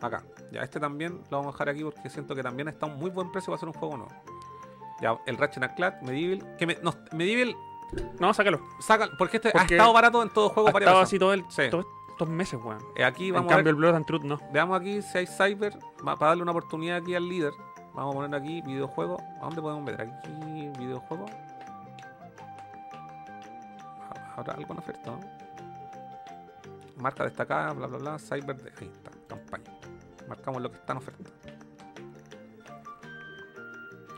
Acá. 0.00 0.22
Ya, 0.50 0.62
este 0.62 0.80
también 0.80 1.20
lo 1.30 1.38
vamos 1.38 1.48
a 1.48 1.52
dejar 1.52 1.68
aquí 1.68 1.82
porque 1.84 2.08
siento 2.08 2.34
que 2.34 2.42
también 2.42 2.68
está 2.68 2.86
a 2.86 2.88
un 2.88 2.96
muy 2.98 3.10
buen 3.10 3.30
precio 3.30 3.48
para 3.52 3.56
hacer 3.56 3.68
un 3.68 3.74
juego 3.74 3.98
nuevo. 3.98 4.12
Ya, 5.02 5.18
el 5.26 5.36
Ratchet 5.36 5.62
and 5.62 5.74
Clank, 5.76 6.00
Medieval. 6.02 6.56
Que 6.56 6.66
me, 6.66 6.78
no, 6.82 6.94
Medieval, 7.12 7.54
No, 8.18 8.32
sácalo. 8.34 8.60
saca. 8.80 9.08
Porque 9.18 9.38
este 9.38 9.50
ha 9.54 9.62
estado 9.64 9.92
barato 9.92 10.22
en 10.22 10.30
todo 10.30 10.48
juego 10.50 10.68
Ha 10.68 10.70
estado 10.78 10.98
veces. 10.98 11.08
así 11.08 11.18
todo 11.18 11.32
el, 11.32 11.44
Sí. 11.48 11.62
todos 11.70 11.86
estos 12.10 12.28
meses, 12.28 12.60
weón. 12.62 12.78
Eh, 12.96 13.04
aquí 13.04 13.28
En 13.28 13.34
vamos 13.34 13.50
a 13.52 13.56
cambio, 13.56 13.64
ver. 13.64 13.70
el 13.70 13.76
Blood 13.76 13.94
and 13.96 14.06
Truth 14.06 14.22
no. 14.22 14.38
Veamos 14.52 14.80
aquí 14.80 15.02
si 15.02 15.18
hay 15.18 15.26
Cyber. 15.26 15.76
va- 16.06 16.16
Para 16.16 16.28
darle 16.30 16.42
una 16.42 16.52
oportunidad 16.52 16.98
aquí 16.98 17.14
al 17.14 17.28
líder. 17.28 17.52
Vamos 17.94 18.14
a 18.14 18.18
poner 18.20 18.40
aquí 18.40 18.60
videojuego. 18.62 19.18
¿A 19.40 19.44
dónde 19.46 19.60
podemos 19.60 19.84
ver? 19.84 20.00
Aquí 20.00 20.68
videojuego. 20.78 21.26
Ha- 24.10 24.34
Habrá 24.36 24.54
algo 24.54 24.72
en 24.72 24.78
oferta, 24.78 25.10
¿no? 25.10 25.20
Marca 26.96 27.24
destacada, 27.24 27.72
bla 27.72 27.86
bla 27.86 27.98
bla. 27.98 28.18
Cyber 28.18 28.56
de. 28.62 28.70
Ahí 28.80 28.90
está, 28.92 29.10
campaña. 29.26 29.70
Marcamos 30.28 30.62
lo 30.62 30.70
que 30.70 30.76
está 30.76 30.92
en 30.92 30.98
oferta. 30.98 31.30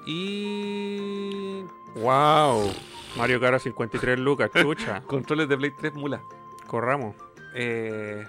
Y. 0.06 1.64
¡Wow! 1.96 2.72
Mario 3.16 3.40
Kart 3.40 3.54
a 3.54 3.58
53 3.58 4.18
lucas, 4.18 4.50
chucha. 4.52 5.00
Controles 5.06 5.48
de 5.48 5.56
Play 5.56 5.70
3 5.72 5.94
mula. 5.94 6.22
Corramos. 6.66 7.14
Eh. 7.54 8.24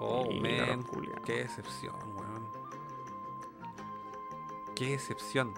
Oh, 0.00 0.30
man. 0.32 0.84
Qué 1.24 1.34
decepción, 1.44 1.94
weón. 2.16 2.44
Qué 4.74 4.90
decepción. 4.90 5.54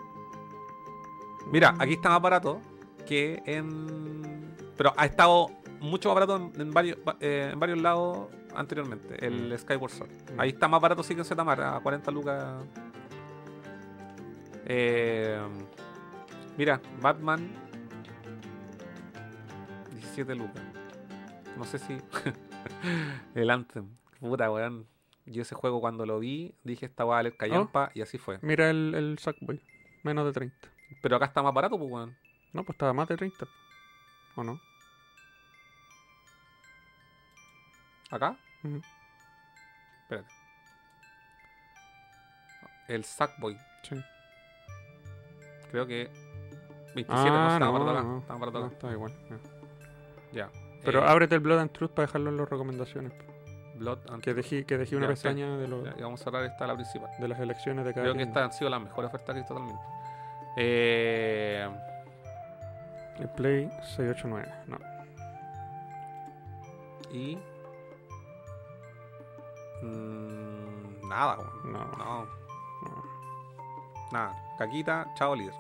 Mira, 1.51 1.75
aquí 1.79 1.95
está 1.95 2.11
más 2.11 2.21
barato 2.21 2.61
que 3.07 3.43
en. 3.47 4.55
Pero 4.77 4.93
ha 4.97 5.07
estado 5.07 5.49
mucho 5.81 6.11
más 6.11 6.15
barato 6.17 6.37
en, 6.37 6.61
en 6.61 6.71
varios, 6.73 6.99
va- 7.07 7.17
eh, 7.21 7.51
en 7.53 7.59
varios 7.59 7.79
lados 7.81 8.29
anteriormente. 8.55 9.25
El 9.25 9.51
Mm. 9.53 9.59
Skyward 9.59 9.91
Sword. 9.93 10.11
Mm. 10.35 10.41
Ahí 10.41 10.51
está 10.51 10.69
más 10.69 10.81
barato 10.83 11.03
sí 11.03 11.15
que 11.15 11.23
en 11.23 11.25
Zetamar, 11.27 11.61
a 11.63 11.81
40 11.81 12.11
lucas. 12.11 12.63
Eh, 14.67 15.41
mira, 16.57 16.81
Batman. 17.01 17.51
17 19.93 20.35
lucas. 20.35 20.63
No 21.57 21.65
sé 21.65 21.79
si. 21.79 21.99
el 23.35 23.51
Anthem. 23.51 23.97
Puta, 24.21 24.51
weón. 24.51 24.87
Y 25.27 25.41
ese 25.41 25.55
juego 25.55 25.81
cuando 25.81 26.07
lo 26.07 26.21
vi, 26.21 26.55
dije 26.63 26.87
esta 26.87 27.05
va 27.05 27.15
a 27.15 27.17
valer 27.19 27.37
callampa 27.37 27.91
y 27.95 28.01
así 28.01 28.17
fue. 28.17 28.39
Mira 28.43 28.71
el, 28.71 28.95
el 28.95 29.19
Sackboy. 29.19 29.61
Menos 30.05 30.25
de 30.25 30.33
30. 30.33 30.57
Pero 31.03 31.17
acá 31.17 31.27
está 31.27 31.43
más 31.43 31.53
barato, 31.53 31.77
pues 31.79 31.91
weón. 31.91 32.17
No, 32.53 32.63
pues 32.63 32.75
estaba 32.75 32.93
más 32.93 33.09
de 33.09 33.17
30. 33.17 33.47
¿O 34.37 34.45
no? 34.45 34.61
¿Acá? 38.11 38.37
Ujú. 38.63 38.81
Espérate. 40.03 40.29
El 42.89 43.05
Sackboy. 43.05 43.59
Sí. 43.83 43.97
Creo 45.73 45.87
que 45.87 46.09
27, 46.97 47.29
Ah, 47.31 47.31
no, 47.31 47.53
está 47.53 47.59
no, 47.61 47.91
acá. 47.91 48.03
no, 48.03 48.19
está 48.19 48.35
barato 48.37 48.61
no, 48.61 48.67
está 48.67 48.91
igual. 48.93 49.13
ya. 50.33 50.49
Pero 50.85 51.01
Eh, 51.05 51.09
ábrete 51.09 51.35
el 51.35 51.41
Blood 51.43 51.59
and 51.61 51.71
Truth 51.73 51.91
para 51.91 52.07
dejarlo 52.07 52.31
en 52.31 52.37
las 52.39 52.49
recomendaciones. 52.49 53.13
Blood 53.77 53.99
and 54.11 54.23
Que 54.23 54.33
dejé, 54.35 54.65
que 54.65 54.79
dejé 54.79 54.97
una 54.97 55.07
Ya, 55.09 55.17
sí. 55.17 55.23
pestaña 55.23 55.57
de, 55.59 55.69
los- 55.69 55.85
Ya, 55.85 56.05
vamos 56.05 56.21
a 56.21 56.25
cerrar 56.25 56.45
esta 56.45 56.67
la 56.67 56.75
principal. 56.75 57.11
de 57.19 57.29
las 57.29 57.39
elecciones 57.39 57.85
de 57.85 57.93
cada 57.93 58.05
Creo 58.05 58.15
que 58.15 58.23
estas 58.23 58.43
han 58.45 58.53
sido 58.53 58.71
las 58.71 58.81
mejores 58.81 59.09
ofertas 59.09 59.27
que 59.27 59.33
he 59.33 59.43
visto 59.43 59.55
totalmente. 59.55 59.83
Eh, 60.57 61.69
El 63.19 63.29
Play 63.31 63.71
689. 63.97 64.49
No. 64.69 64.79
y. 67.13 67.39
mm, 69.83 71.09
nada, 71.09 71.37
weón. 71.39 71.73
No. 71.73 71.79
No, 71.85 72.25
no. 72.25 73.03
nada. 74.13 74.35
Caquita, 74.59 75.07
chao 75.15 75.35
líder. 75.35 75.55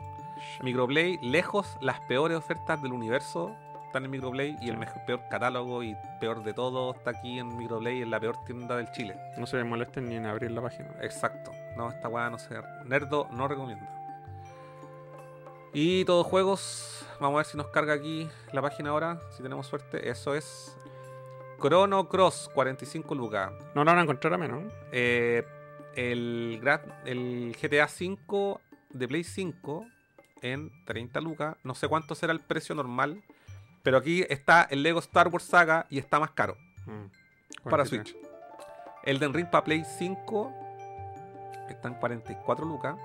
Microplay, 0.63 1.19
lejos 1.23 1.77
las 1.81 2.01
peores 2.01 2.37
ofertas 2.37 2.81
del 2.83 2.93
universo 2.93 3.57
están 3.87 4.05
en 4.05 4.11
Microplay 4.11 4.57
y 4.61 4.69
el 4.69 4.77
mejor, 4.77 5.05
peor 5.07 5.21
catálogo 5.31 5.83
y 5.83 5.97
peor 6.21 6.43
de 6.43 6.53
todo 6.53 6.93
está 6.95 7.11
aquí 7.11 7.39
en 7.39 7.57
Microplay, 7.57 8.03
en 8.03 8.11
la 8.11 8.21
peor 8.21 8.37
tienda 8.45 8.77
del 8.77 8.91
Chile. 8.91 9.17
No 9.39 9.47
se 9.47 9.63
molesten 9.65 10.09
ni 10.09 10.17
en 10.17 10.27
abrir 10.27 10.51
la 10.51 10.61
página. 10.61 10.91
Exacto. 11.01 11.51
No, 11.77 11.89
esta 11.89 12.09
weá 12.09 12.29
no 12.29 12.39
sé. 12.39 12.57
Nerdo 12.85 13.29
no 13.33 13.49
recomienda. 13.49 13.89
Y 15.73 16.05
todos 16.05 16.27
juegos. 16.27 17.07
Vamos 17.21 17.35
a 17.35 17.39
ver 17.39 17.47
si 17.47 17.57
nos 17.57 17.69
carga 17.69 17.95
aquí 17.95 18.29
la 18.53 18.61
página 18.61 18.91
ahora. 18.91 19.21
Si 19.31 19.43
tenemos 19.43 19.67
suerte. 19.67 20.09
Eso 20.09 20.35
es. 20.35 20.77
Chrono 21.61 22.09
Cross, 22.09 22.51
45 22.55 23.15
lucas. 23.15 23.51
No 23.75 23.83
lo 23.83 23.91
van 23.91 23.99
a 23.99 24.03
encontrar 24.03 24.35
a 24.35 24.39
menos. 24.39 24.63
¿no? 24.63 24.71
Eh, 24.93 25.43
el, 25.95 26.61
el 27.07 27.57
GTA 27.61 27.87
V 27.87 28.59
de 28.91 29.09
Play 29.09 29.25
5 29.25 29.87
en 30.53 30.71
30 30.85 31.21
lucas. 31.21 31.57
No 31.65 31.75
sé 31.75 31.89
cuánto 31.89 32.15
será 32.15 32.33
el 32.33 32.41
precio 32.41 32.75
normal. 32.75 33.23
Pero 33.83 33.99
aquí 33.99 34.25
está 34.29 34.63
el 34.71 34.83
Lego 34.83 34.99
Star 35.01 35.29
Wars 35.29 35.45
Saga 35.45 35.87
y 35.91 35.99
está 35.99 36.19
más 36.19 36.31
caro 36.33 36.57
Mm. 36.87 37.69
para 37.71 37.85
43. 37.85 37.89
Switch. 38.09 38.17
Elden 39.05 39.33
Ring 39.35 39.47
para 39.47 39.65
Play 39.65 39.85
5 39.99 40.53
está 41.69 41.89
en 41.89 41.95
44 41.95 42.65
lucas. 42.67 42.97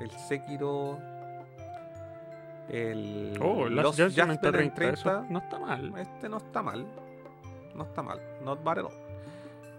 El 0.00 0.10
Sekiro. 0.10 0.98
El. 2.68 3.38
Oh, 3.40 3.68
Last 3.68 3.90
Judgment 4.00 4.32
está 4.32 4.48
Judgment 4.48 4.60
en 4.60 4.74
30. 4.74 5.00
eso 5.00 5.26
no 5.30 5.38
está 5.38 5.58
mal. 5.58 5.92
Este 5.98 6.28
no 6.28 6.38
está 6.38 6.62
mal. 6.62 6.84
No 7.74 7.84
está 7.84 8.02
mal. 8.02 8.20
Not 8.42 8.62
bad 8.64 8.78
at 8.80 8.84
all. 8.86 8.92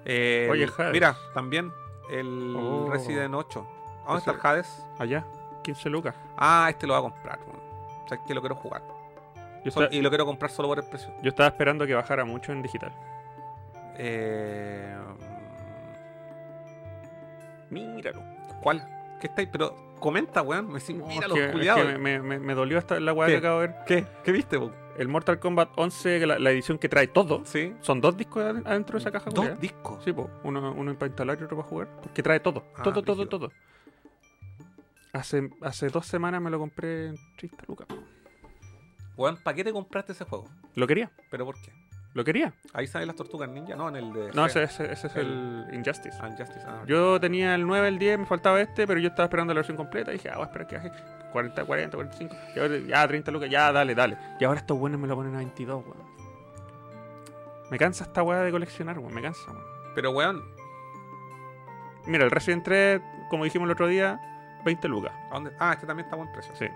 El- 0.05 0.49
Oye, 0.49 0.70
Hades. 0.78 0.93
Mira, 0.93 1.18
también 1.34 1.72
el 2.10 2.55
Oh. 2.55 2.89
Resident 2.89 3.34
8. 3.34 3.68
¿A 4.05 4.14
¿Dónde 4.14 4.20
está 4.20 4.32
el 4.32 4.39
Hades? 4.41 4.84
Allá, 4.99 5.26
15 5.68 5.89
lucas. 5.89 6.15
Ah, 6.38 6.68
este 6.70 6.88
lo 6.88 6.93
voy 6.93 6.99
a 7.07 7.11
comprar. 7.11 7.39
weón. 7.45 7.59
O 8.03 8.07
sea, 8.07 8.18
es 8.18 8.24
que 8.26 8.34
lo 8.34 8.41
quiero 8.41 8.55
jugar. 8.55 8.82
Yo, 9.65 9.72
Sol- 9.72 9.84
esta- 9.84 9.95
y 9.95 10.01
lo 10.01 10.09
quiero 10.09 10.26
comprar 10.26 10.49
solo 10.49 10.68
por 10.70 10.80
el 10.80 10.86
precio. 10.86 11.11
yo 11.22 11.30
estaba 11.30 11.47
esperando 11.49 11.86
que 11.86 11.93
bajara 11.93 12.24
mucho 12.26 12.51
en 12.53 12.61
digital. 12.61 12.91
Eh, 13.97 14.95
Míralo. 17.70 18.22
¿Cuál? 18.61 18.88
¿Qué 19.20 19.28
estáis? 19.28 19.49
Pero 19.51 19.76
comenta, 19.99 20.41
weón. 20.41 20.68
Me 20.72 20.80
decís, 20.80 20.95
No, 20.95 21.05
mira 21.07 21.22
es 21.24 21.28
los 21.28 21.38
que- 21.38 21.45
es 21.45 21.51
culiados. 21.51 21.86
que 21.86 21.97
me, 21.97 22.20
me- 22.20 22.39
me 22.39 22.53
dolió 22.53 22.78
hasta 22.78 22.99
la 22.99 23.13
weá 23.13 23.28
¿Qué? 23.28 23.34
que 23.34 23.38
acabo 23.39 23.59
de 23.61 23.68
ver. 23.68 23.76
¿Qué? 23.86 24.05
¿Qué 24.24 24.32
viste, 24.32 24.57
po? 24.59 24.72
El 24.97 25.09
Mortal 25.09 25.39
Kombat 25.39 25.70
11, 25.76 26.20
que 26.20 26.26
la, 26.26 26.39
la 26.39 26.49
edición 26.51 26.78
que 26.80 26.89
trae 26.89 27.07
todo. 27.07 27.41
Sí. 27.45 27.76
Son 27.82 28.01
dos 28.01 28.15
discos 28.18 28.43
ad- 28.43 28.65
adentro 28.65 28.93
de 28.93 28.99
esa 28.99 29.11
caja. 29.11 29.30
culiá. 29.30 29.49
Dos 29.51 29.59
discos. 29.59 30.03
Sí, 30.03 30.11
po. 30.13 30.30
Uno, 30.43 30.72
uno 30.76 30.93
para 30.95 31.07
instalar 31.07 31.38
y 31.39 31.43
otro 31.43 31.57
para 31.57 31.68
jugar. 31.70 31.88
Porque 32.01 32.24
trae 32.24 32.39
todo. 32.39 32.63
Ah, 32.76 32.84
todo, 32.84 33.01
todo, 33.03 33.18
brígido. 33.18 33.30
todo. 33.39 33.51
Hace, 35.18 35.49
hace 35.61 35.88
dos 35.89 36.05
semanas 36.05 36.41
me 36.41 36.49
lo 36.49 36.59
compré 36.59 37.07
en 37.07 37.15
30 37.38 37.63
lucas. 37.68 37.88
Weón, 39.15 39.38
¿para 39.43 39.55
qué 39.55 39.63
te 39.63 39.72
compraste 39.74 40.11
ese 40.11 40.26
juego? 40.26 40.45
Lo 40.76 40.86
quería. 40.86 41.09
¿Pero 41.32 41.45
por 41.45 41.55
qué? 41.61 41.72
Lo 42.13 42.24
quería. 42.24 42.53
Ahí 42.74 42.88
salen 42.88 43.07
las 43.07 43.15
tortugas 43.15 43.49
ninja, 43.49 43.76
no, 43.76 43.89
en 43.89 43.95
el 43.95 44.13
de. 44.13 44.32
No, 44.34 44.45
ese, 44.45 44.63
ese- 44.63 44.91
ese 44.91 45.07
es 45.07 45.15
el 45.15 45.65
Injustice. 45.74 46.18
Ah, 46.22 46.28
Injustice, 46.30 46.63
ah, 46.68 46.84
Yo 46.88 47.20
tenía 47.20 47.53
el 47.55 47.65
9, 47.65 47.88
el 47.88 47.99
10, 47.99 48.20
me 48.20 48.26
faltaba 48.26 48.59
este, 48.61 48.86
pero 48.88 48.99
yo 48.99 49.09
estaba 49.09 49.26
esperando 49.26 49.53
la 49.53 49.59
versión 49.59 49.78
completa. 49.78 50.11
Y 50.11 50.18
dije, 50.18 50.30
ah, 50.30 50.36
voy 50.36 50.43
a 50.43 50.45
esperar 50.47 50.68
que 50.68 50.76
baje 50.78 50.91
40, 51.32 51.65
40, 51.65 51.97
45. 51.97 52.36
Y 52.55 52.59
ahora, 52.59 52.78
ya, 52.78 53.07
30 53.07 53.32
lucas, 53.32 53.49
ya, 53.49 53.72
dale, 53.72 53.93
dale. 53.95 54.18
Y 54.39 54.43
ahora 54.45 54.59
estos 54.59 54.78
buenos 54.80 54.99
me 54.99 55.07
lo 55.07 55.15
ponen 55.15 55.34
a 55.36 55.38
22, 55.39 55.84
weón. 55.84 56.07
Me 57.70 57.78
cansa 57.78 58.03
esta 58.05 58.24
weá 58.24 58.39
de 58.39 58.51
coleccionar, 58.51 58.97
weón. 58.99 59.13
Me 59.13 59.22
cansa, 59.22 59.41
weón. 59.51 59.63
Pero, 59.95 60.11
weón, 60.11 60.43
Mira, 62.05 62.24
el 62.24 62.32
Resident 62.32 62.63
3, 62.63 63.01
como 63.30 63.43
dijimos 63.43 63.65
el 63.65 63.72
otro 63.74 63.88
día, 63.88 64.20
20 64.68 64.88
lucas. 64.88 65.11
¿a 65.32 65.34
dónde? 65.34 65.51
Ah, 65.59 65.74
este 65.74 65.86
también 65.88 66.05
está 66.05 66.15
a 66.15 66.20
buen 66.20 66.32
precio. 66.32 66.53
Sí. 66.55 66.68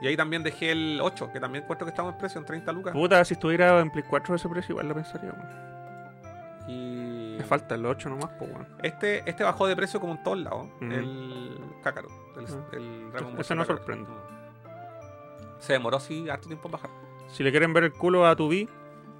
Y 0.00 0.06
ahí 0.06 0.16
también 0.16 0.42
dejé 0.42 0.72
el 0.72 1.00
8, 1.02 1.32
que 1.32 1.40
también 1.40 1.64
encuentro 1.64 1.84
que 1.86 1.90
está 1.90 2.02
a 2.02 2.04
buen 2.04 2.18
precio, 2.18 2.38
en 2.40 2.46
30 2.46 2.70
lucas. 2.72 2.92
Puta, 2.92 3.24
si 3.24 3.34
estuviera 3.34 3.80
en 3.80 3.90
Play 3.90 4.04
4 4.08 4.34
ese 4.34 4.48
precio, 4.48 4.72
igual 4.74 4.88
lo 4.88 4.94
pensaría, 4.94 5.30
weón. 5.32 6.68
Y. 6.68 7.36
Me 7.38 7.44
falta 7.44 7.74
el 7.76 7.86
8 7.86 8.08
nomás, 8.10 8.30
pues, 8.38 8.50
weón. 8.50 8.68
Este, 8.82 9.28
este 9.28 9.42
bajó 9.44 9.66
de 9.66 9.74
precio 9.76 9.98
como 10.00 10.12
en 10.14 10.22
todos 10.22 10.38
lados. 10.38 10.68
Ujú. 10.80 10.84
El 10.92 11.58
Kakarot. 11.82 12.10
El, 12.36 12.44
Ujú. 12.44 12.64
el 12.72 13.10
Dragon 13.12 13.32
Ball 13.32 13.40
Ese 13.40 13.54
no 13.54 13.62
Kakarot. 13.62 13.78
sorprende. 13.82 14.10
Mm. 14.10 15.60
Se 15.60 15.72
demoró 15.72 15.96
así 15.96 16.28
harto 16.28 16.46
tiempo 16.48 16.68
en 16.68 16.72
bajar. 16.72 16.90
Si 17.28 17.42
le 17.42 17.50
quieren 17.50 17.72
ver 17.72 17.84
el 17.84 17.92
culo 17.92 18.26
a 18.26 18.36
tu 18.36 18.48
B, 18.48 18.68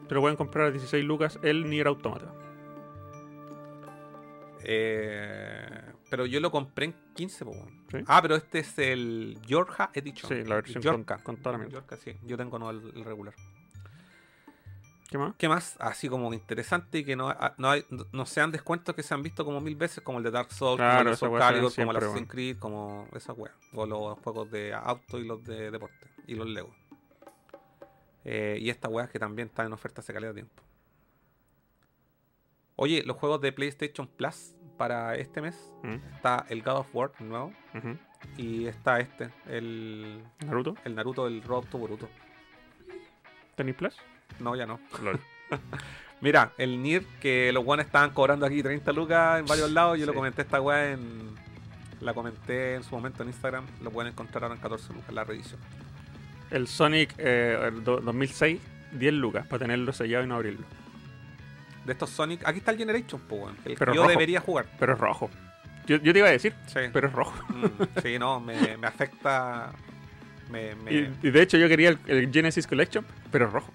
te 0.09 0.15
lo 0.15 0.21
pueden 0.21 0.37
comprar 0.37 0.67
a 0.67 0.71
16 0.71 1.03
lucas 1.05 1.39
el 1.43 1.69
Nier 1.71 1.87
Automata. 1.87 2.27
Eh, 4.65 5.81
pero 6.11 6.27
yo 6.27 6.41
lo 6.41 6.51
compré 6.51 6.87
en 6.87 6.95
15, 7.15 7.45
po, 7.45 7.51
weón. 7.53 7.86
¿Sí? 7.99 8.05
Ah, 8.09 8.21
pero 8.23 8.37
este 8.37 8.61
es 8.61 8.79
el 8.79 9.39
Yorka 9.47 9.91
Edition. 9.95 10.29
Sí, 10.29 10.49
la 10.49 10.57
versión 10.57 10.83
Yorka. 10.83 11.17
con- 11.17 11.25
con 11.25 11.37
toda 11.39 11.53
la 11.53 11.59
mierda. 11.59 11.75
Yorka, 11.75 11.97
sí. 11.97 12.17
Yo 12.25 12.37
tengo 12.37 12.59
no 12.59 12.71
el, 12.71 12.93
el 12.95 13.05
regular. 13.05 13.35
¿Qué 15.09 15.19
más? 15.19 15.35
¿Qué 15.39 15.49
más? 15.49 15.77
Así 15.79 16.09
como 16.09 16.35
interesante 16.35 16.99
y 16.99 17.05
que 17.05 17.15
no, 17.15 17.29
ah, 17.29 17.55
no, 17.59 17.71
hay, 17.71 17.85
no- 18.13 18.27
sean 18.27 18.51
descuentos 18.51 18.95
que 18.97 19.05
se 19.05 19.15
han 19.15 19.23
visto 19.23 19.45
como 19.45 19.61
mil 19.61 19.77
veces, 19.77 20.03
como 20.03 20.19
el 20.19 20.25
de 20.25 20.33
Dark 20.33 20.53
Souls, 20.53 20.79
Claro, 20.79 20.99
como 20.99 21.11
el 21.11 21.17
Soul 21.17 21.39
Calibur, 21.39 21.75
como 21.75 21.91
el 21.93 21.97
Assassin's 21.99 22.29
Creed, 22.29 22.59
como 22.59 23.09
esa 23.15 23.33
wea. 23.33 23.53
O 23.73 23.87
los 23.87 24.19
juegos 24.19 24.51
de 24.51 24.75
auto 24.75 25.19
y 25.19 25.25
los 25.25 25.45
de 25.45 25.71
deporte. 25.71 26.09
Y 26.27 26.35
los 26.35 26.49
Lego. 26.49 26.75
Eh, 28.25 28.59
y 28.61 28.69
esta 28.71 28.89
wea 28.89 29.07
que 29.07 29.21
también 29.21 29.47
están 29.47 29.67
en 29.67 29.73
oferta 29.75 30.01
hace 30.01 30.13
calidad 30.13 30.31
de 30.31 30.43
tiempo. 30.43 30.61
Oye, 32.75 33.05
los 33.05 33.17
juegos 33.17 33.41
de 33.41 33.53
PlayStation 33.53 34.09
Plus 34.09 34.56
para 34.77 35.15
este 35.17 35.41
mes 35.41 35.73
¿Mm? 35.83 35.95
está 36.15 36.45
el 36.49 36.63
God 36.63 36.79
of 36.79 36.95
War 36.95 37.11
nuevo 37.21 37.53
y 38.37 38.67
está 38.67 39.01
este, 39.01 39.31
el, 39.49 40.23
¿Naruto? 40.45 40.75
el 40.85 40.95
Naruto, 40.95 41.27
el 41.27 41.43
Road 41.43 41.65
to 41.71 41.79
Boruto. 41.79 42.09
¿Tenis 43.55 43.75
Plus? 43.75 43.97
No, 44.41 44.55
ya 44.57 44.67
no. 44.67 44.79
LOL. 45.03 45.19
Mira, 46.21 46.53
el 46.59 46.83
Nier 46.83 47.05
que 47.21 47.53
los 47.53 47.65
guanes 47.65 47.87
estaban 47.87 48.11
cobrando 48.11 48.47
aquí 48.47 48.63
30 48.63 48.93
lucas 48.93 49.41
en 49.41 49.47
varios 49.47 49.71
lados. 49.71 49.99
Yo 49.99 50.07
lo 50.07 50.15
comenté 50.15 50.43
esta 50.43 50.61
weá 50.61 50.93
en. 50.93 51.35
La 52.01 52.13
comenté 52.13 52.75
en 52.75 52.83
su 52.83 52.95
momento 52.95 53.23
en 53.23 53.31
Instagram. 53.31 53.65
Lo 53.83 53.91
pueden 53.91 54.13
encontrar 54.13 54.43
ahora 54.45 54.55
en 54.55 54.61
14 54.61 54.93
lucas, 54.93 55.13
la 55.13 55.25
reedición. 55.25 55.61
El 56.51 56.67
Sonic 56.69 57.15
eh, 57.19 57.59
el 57.69 57.83
do- 57.85 58.01
2006, 58.01 58.61
10 58.93 59.15
lucas 59.15 59.47
para 59.47 59.61
tenerlo 59.61 59.93
sellado 59.93 60.25
y 60.25 60.27
no 60.27 60.35
abrirlo. 60.37 60.67
De 61.87 61.93
estos 61.93 62.11
Sonic. 62.11 62.43
Aquí 62.47 62.59
está 62.59 62.73
el 62.73 62.79
Generation, 62.79 63.23
El 63.65 63.73
que 63.73 63.75
Pero 63.79 63.95
yo 63.95 64.01
rojo. 64.03 64.11
debería 64.11 64.41
jugar. 64.41 64.67
Pero 64.79 64.93
es 64.95 64.99
rojo. 64.99 65.31
Yo, 65.87 65.97
yo 65.99 66.13
te 66.13 66.19
iba 66.19 66.29
a 66.29 66.33
decir, 66.33 66.53
Sí. 66.67 66.81
pero 66.93 67.07
es 67.07 67.13
rojo. 67.13 67.33
Mm, 67.49 68.01
sí, 68.03 68.19
no, 68.19 68.41
me, 68.41 68.77
me 68.77 68.87
afecta. 68.89 69.73
Me, 70.51 70.75
me- 70.75 70.93
Y, 70.93 71.13
y 71.23 71.31
de 71.31 71.43
hecho 71.43 71.57
yo 71.59 71.69
quería 71.69 71.91
el, 71.91 71.99
el 72.07 72.33
Genesis 72.33 72.67
Collection, 72.67 73.05
pero 73.31 73.47
es 73.47 73.53
rojo. 73.53 73.73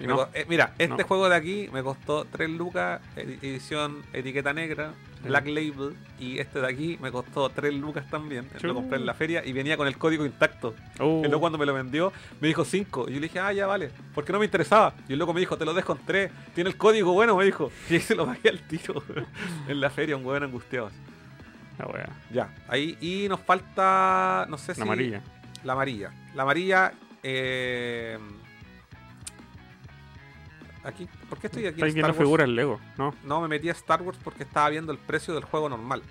No. 0.00 0.28
eh, 0.34 0.44
mira, 0.48 0.72
este 0.78 1.02
No. 1.02 1.06
juego 1.08 1.28
de 1.28 1.36
aquí 1.36 1.68
me 1.72 1.82
costó 1.82 2.24
3 2.24 2.50
lucas, 2.50 3.00
edi- 3.16 3.38
edición 3.42 4.02
etiqueta 4.12 4.52
negra. 4.52 4.92
Black 5.24 5.46
Label. 5.46 5.96
Y 6.18 6.38
este 6.38 6.60
de 6.60 6.66
aquí 6.68 6.98
me 7.00 7.10
costó 7.10 7.48
3 7.50 7.74
lucas 7.74 8.08
también. 8.10 8.48
Lo 8.62 8.74
compré 8.74 8.98
en 8.98 9.06
la 9.06 9.14
feria 9.14 9.44
y 9.44 9.52
venía 9.52 9.76
con 9.76 9.86
el 9.86 9.96
código 9.98 10.24
intacto. 10.24 10.74
Oh, 11.00 11.22
El 11.24 11.30
loco 11.30 11.40
cuando 11.40 11.58
me 11.58 11.66
lo 11.66 11.74
vendió 11.74 12.12
me 12.40 12.48
dijo 12.48 12.64
5. 12.64 13.06
Y 13.08 13.14
yo 13.14 13.20
le 13.20 13.26
dije, 13.28 13.38
ah, 13.40 13.52
ya 13.52 13.66
vale. 13.66 13.90
Porque 14.14 14.32
no 14.32 14.38
me 14.38 14.44
interesaba. 14.44 14.94
Y 15.08 15.14
el 15.14 15.18
loco 15.18 15.34
me 15.34 15.40
dijo, 15.40 15.56
te 15.58 15.64
lo 15.64 15.74
dejo 15.74 15.92
en 15.92 15.98
3. 16.06 16.30
Tiene 16.54 16.70
el 16.70 16.76
código 16.76 17.12
bueno, 17.12 17.36
me 17.36 17.44
dijo. 17.44 17.70
Y 17.90 17.94
ahí 17.94 18.00
se 18.00 18.14
lo 18.14 18.26
pagué 18.26 18.48
al 18.50 18.60
tiro. 18.60 19.02
en 19.68 19.80
la 19.80 19.90
feria, 19.90 20.16
un 20.16 20.24
hueón 20.24 20.44
angustiado. 20.44 20.90
la 21.78 21.86
wea. 21.86 22.08
Ya, 22.30 22.54
ahí. 22.68 22.96
Y 23.00 23.28
nos 23.28 23.40
falta, 23.40 24.46
no 24.48 24.58
sé 24.58 24.74
si... 24.74 24.80
La 24.80 24.84
amarilla. 24.86 25.22
La 25.64 25.72
amarilla. 25.72 26.12
La 26.34 26.42
amarilla... 26.42 26.92
eh, 27.22 28.18
Aquí, 30.84 31.08
¿por 31.28 31.38
qué 31.38 31.46
estoy 31.46 31.62
aquí? 31.62 31.80
en 31.80 31.86
Estáis 31.86 31.94
viendo 31.94 32.14
figuras 32.14 32.48
Lego, 32.48 32.78
¿no? 32.98 33.14
No, 33.24 33.40
me 33.40 33.48
metí 33.48 33.68
a 33.68 33.72
Star 33.72 34.02
Wars 34.02 34.18
porque 34.22 34.42
estaba 34.42 34.68
viendo 34.68 34.92
el 34.92 34.98
precio 34.98 35.34
del 35.34 35.44
juego 35.44 35.68
normal. 35.68 36.02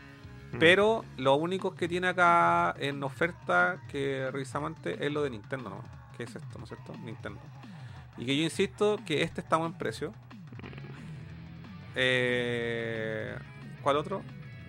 Mm. 0.52 0.58
Pero 0.58 1.06
lo 1.18 1.36
único 1.36 1.76
que 1.76 1.88
tiene 1.88 2.08
acá 2.08 2.76
en 2.80 3.04
oferta 3.04 3.80
que 3.90 4.30
revisamos 4.32 4.76
antes 4.76 5.00
es 5.00 5.12
lo 5.12 5.24
de 5.24 5.30
Nintendo, 5.30 5.70
¿no? 5.70 5.84
¿Qué 6.18 6.24
es 6.24 6.36
esto, 6.36 6.58
no 6.58 6.64
es 6.64 6.70
cierto? 6.70 6.94
Nintendo. 7.04 7.40
Y 8.18 8.26
que 8.26 8.36
yo 8.36 8.44
insisto 8.44 9.00
que 9.06 9.22
este 9.22 9.42
está 9.42 9.56
a 9.56 9.60
buen 9.60 9.74
precio. 9.74 10.14
Eh, 11.96 13.36
¿Cuál 13.82 13.98
otro? 13.98 14.24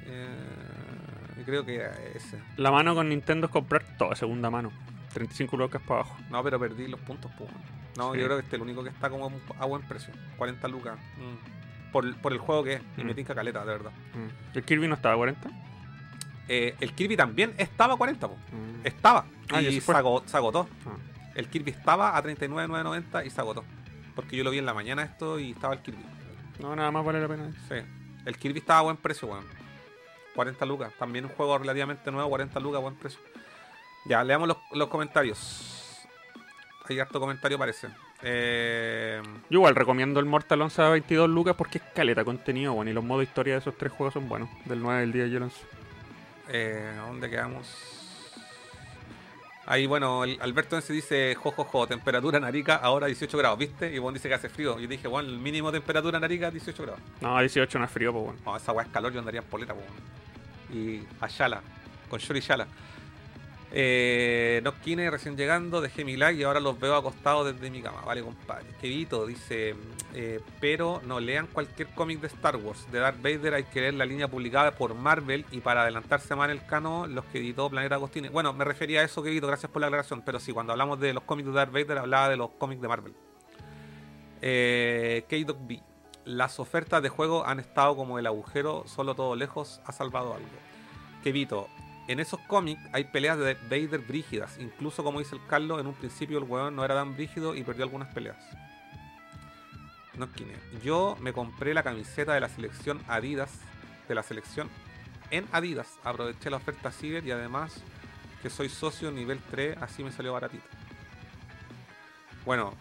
Eh, 0.07 1.43
creo 1.45 1.65
que 1.65 1.83
ese. 2.15 2.41
La 2.57 2.71
mano 2.71 2.95
con 2.95 3.09
Nintendo 3.09 3.47
es 3.47 3.53
comprar 3.53 3.85
toda 3.97 4.17
segunda 4.17 4.51
mano. 4.51 4.73
35 5.13 5.57
lucas 5.57 5.81
para 5.83 6.01
abajo. 6.01 6.17
No, 6.31 6.43
pero 6.43 6.59
perdí 6.59 6.89
los 6.89 7.01
puntos, 7.01 7.31
pues. 7.39 7.51
No, 7.97 8.13
Sí. 8.13 8.19
yo 8.21 8.25
creo 8.27 8.37
que 8.39 8.45
este 8.45 8.57
es 8.57 8.61
el 8.61 8.63
único 8.63 8.83
que 8.83 8.91
está 8.91 9.09
como 9.11 9.31
a 9.59 9.65
buen 9.67 9.83
precio. 9.83 10.13
40 10.37 10.67
lucas. 10.69 10.99
Mm. 11.17 11.93
Por, 11.93 12.17
por 12.17 12.33
el 12.33 12.39
juego 12.39 12.65
que 12.65 12.75
es. 12.75 12.83
Y 12.97 13.05
me 13.05 13.13
Mm. 13.13 13.17
tinca 13.17 13.35
caleta, 13.35 13.61
de 13.61 13.67
verdad. 13.73 13.93
Mm. 14.15 14.57
¿El 14.57 14.65
Kirby 14.65 14.89
no 14.89 14.95
estaba 14.97 15.15
a 15.15 15.17
40? 15.19 15.49
Eh, 16.49 16.75
el 16.81 16.93
Kirby 16.95 17.17
también 17.17 17.55
estaba 17.57 17.95
a 17.95 17.97
40, 17.97 18.29
po. 18.29 18.35
Mm. 18.53 18.87
Estaba. 18.87 19.25
Ah, 19.53 19.63
y 19.63 19.81
se 19.81 19.93
agotó. 19.93 20.69
Ah. 20.87 20.97
El 21.35 21.49
Kirby 21.49 21.71
estaba 21.71 22.17
a 22.17 22.23
39,990 22.23 23.25
y 23.25 23.31
se 23.31 23.41
agotó. 23.41 23.65
Porque 24.15 24.37
yo 24.37 24.45
lo 24.45 24.51
vi 24.51 24.59
en 24.59 24.67
la 24.67 24.75
mañana 24.75 25.03
esto 25.03 25.39
y 25.39 25.53
estaba 25.53 25.75
el 25.75 25.81
Kirby. 25.81 26.05
No, 26.61 26.75
nada 26.77 26.91
más 26.91 27.05
vale 27.05 27.21
la 27.21 27.29
pena. 27.29 27.51
Sí. 27.69 27.75
El 28.25 28.37
Kirby 28.39 28.59
estaba 28.61 28.81
a 28.81 28.83
buen 28.83 28.97
precio, 28.97 29.29
weón. 29.29 29.45
40 30.35 30.65
lucas. 30.67 30.93
También 30.99 31.25
un 31.25 31.31
juego 31.33 31.59
relativamente 31.59 32.11
nuevo, 32.11 32.29
40 32.29 32.59
lucas, 32.61 32.81
buen 32.83 32.95
precio. 32.97 33.21
Ya, 34.07 34.23
leamos 34.25 34.49
los, 34.49 34.57
los 34.73 34.89
comentarios. 34.89 35.74
Hay 36.87 37.01
harto 37.01 37.19
comentario, 37.19 37.59
parece. 37.59 37.89
Eh, 38.23 39.23
Yo 39.49 39.59
igual 39.59 39.75
recomiendo 39.75 40.21
el 40.21 40.27
Mortal 40.27 40.61
11 40.61 40.83
a 40.83 40.89
22 40.91 41.31
lucas 41.31 41.55
porque 41.57 41.79
es 41.79 41.85
caleta 41.95 42.25
contenido, 42.25 42.75
bueno, 42.75 42.91
y 42.91 42.95
los 42.95 43.03
modos 43.03 43.25
historia 43.25 43.55
de 43.55 43.61
esos 43.61 43.77
tres 43.77 43.91
juegos 43.93 44.13
son 44.15 44.29
buenos. 44.29 44.51
Del 44.67 44.83
9 44.83 45.01
del 45.01 45.13
día 45.13 45.27
yo 45.27 45.41
lo 45.41 45.49
eh, 46.49 46.93
¿Dónde 47.07 47.31
quedamos? 47.31 47.67
Ahí, 49.67 49.87
bueno, 49.87 50.25
el 50.25 50.39
Alberto 50.43 50.79
se 50.83 50.93
dice, 50.93 51.35
jojojo, 51.37 51.87
temperatura 51.87 52.37
en 52.37 52.45
Arica 52.45 52.77
ahora 52.77 53.07
18 53.07 53.39
grados, 53.39 53.59
¿viste? 53.59 53.95
Y 53.95 53.99
Juan 53.99 54.13
dice 54.13 54.29
que 54.29 54.35
hace 54.35 54.51
frío. 54.51 54.79
Yo 54.79 54.87
dije, 54.87 55.09
Juan, 55.09 55.25
el 55.25 55.39
mínimo 55.39 55.73
temperatura 55.73 56.19
en 56.19 56.25
Arica 56.25 56.51
18 56.51 56.83
grados. 56.83 57.01
No, 57.23 57.39
18 57.41 57.79
no 57.79 57.85
es 57.87 57.91
frío, 57.91 58.13
pues 58.13 58.25
bueno. 58.27 58.41
No, 58.45 58.57
esa 58.59 58.73
weá 58.73 58.85
es 58.85 58.93
calor, 58.93 59.11
yo 59.11 59.21
andaría 59.21 59.41
en 59.41 59.47
polera, 59.47 59.73
po, 59.73 59.81
weón. 59.81 59.95
Y 60.71 61.03
a 61.19 61.29
Shala, 61.29 61.63
con 62.11 62.21
Shori 62.21 62.41
Shala. 62.41 62.67
Eh, 63.77 64.61
no 64.63 64.73
Kine 64.81 65.11
recién 65.11 65.37
llegando, 65.37 65.81
dejé 65.81 66.05
mi 66.05 66.17
like 66.17 66.41
y 66.41 66.45
ahora 66.45 66.61
los 66.61 66.79
veo 66.79 66.95
acostados 66.95 67.53
desde 67.53 67.71
mi 67.71 67.83
cama. 67.83 68.03
Vale, 68.03 68.23
compadre. 68.23 68.67
Kevito 68.81 69.27
dice, 69.27 69.75
eh, 70.15 70.41
pero 70.61 71.03
no 71.05 71.19
lean 71.19 71.49
cualquier 71.49 71.89
cómic 71.89 72.21
de 72.21 72.29
Star 72.29 72.55
Wars. 72.55 72.87
De 72.93 73.01
Darth 73.01 73.21
Vader 73.21 73.55
hay 73.55 73.65
que 73.65 73.81
leer 73.81 73.95
la 73.95 74.05
línea 74.05 74.29
publicada 74.29 74.71
por 74.77 74.95
Marvel 74.95 75.45
y 75.51 75.59
para 75.59 75.83
adelantarse 75.83 76.37
más 76.37 76.45
en 76.45 76.59
el 76.59 76.65
cano, 76.65 77.09
los 77.09 77.25
que 77.25 77.39
editó 77.39 77.69
Planeta 77.69 77.97
Agostini. 77.97 78.29
Bueno, 78.29 78.53
me 78.53 78.65
refería 78.65 79.01
a 79.01 79.03
eso, 79.03 79.25
Kevito, 79.25 79.49
gracias 79.49 79.73
por 79.73 79.81
la 79.81 79.89
aclaración. 79.89 80.23
Pero 80.25 80.39
sí, 80.39 80.53
cuando 80.53 80.73
hablamos 80.73 81.01
de 81.01 81.13
los 81.13 81.25
cómics 81.25 81.49
de 81.49 81.55
Darth 81.55 81.73
Vader, 81.73 81.99
hablaba 81.99 82.29
de 82.29 82.37
los 82.37 82.51
cómics 82.51 82.81
de 82.81 82.87
Marvel. 82.87 83.15
Eh, 84.41 85.25
K-Doc 85.29 85.59
B. 85.63 85.83
Las 86.25 86.61
ofertas 86.61 87.03
de 87.03 87.09
juego 87.09 87.45
han 87.45 87.59
estado 87.59 87.97
como 87.97 88.21
el 88.21 88.27
agujero, 88.29 88.85
solo 88.87 89.17
todo 89.17 89.35
lejos 89.35 89.81
ha 89.85 89.91
salvado 89.91 90.33
algo. 90.33 90.47
Kevito, 91.25 91.69
en 92.07 92.21
esos 92.21 92.41
cómics 92.41 92.83
hay 92.93 93.05
peleas 93.05 93.39
de 93.39 93.55
Vader 93.55 94.01
brígidas. 94.01 94.59
Incluso 94.59 95.03
como 95.03 95.19
dice 95.19 95.37
el 95.37 95.47
Carlos, 95.47 95.81
en 95.81 95.87
un 95.87 95.95
principio 95.95 96.39
el 96.39 96.45
weón 96.45 96.77
no 96.77 96.85
era 96.85 96.95
tan 96.95 97.15
brígido 97.15 97.55
y 97.55 97.63
perdió 97.63 97.85
algunas 97.85 98.13
peleas. 98.13 98.37
No 100.17 100.31
Kine. 100.31 100.55
Yo 100.83 101.17
me 101.21 101.33
compré 101.33 101.75
la 101.75 101.83
camiseta 101.83 102.35
de 102.35 102.41
la 102.41 102.49
selección 102.49 103.01
Adidas, 103.09 103.51
de 104.09 104.15
la 104.15 104.23
selección 104.23 104.69
en 105.31 105.47
Adidas. 105.53 105.99
Aproveché 106.05 106.51
la 106.51 106.59
oferta 106.59 106.91
Ciber 106.91 107.27
y 107.27 107.31
además 107.31 107.83
que 108.43 108.51
soy 108.51 108.69
socio 108.69 109.11
nivel 109.11 109.41
3, 109.51 109.79
así 109.81 110.05
me 110.05 110.13
salió 110.13 110.35
baratito. 110.35 110.65
Bueno, 112.45 112.75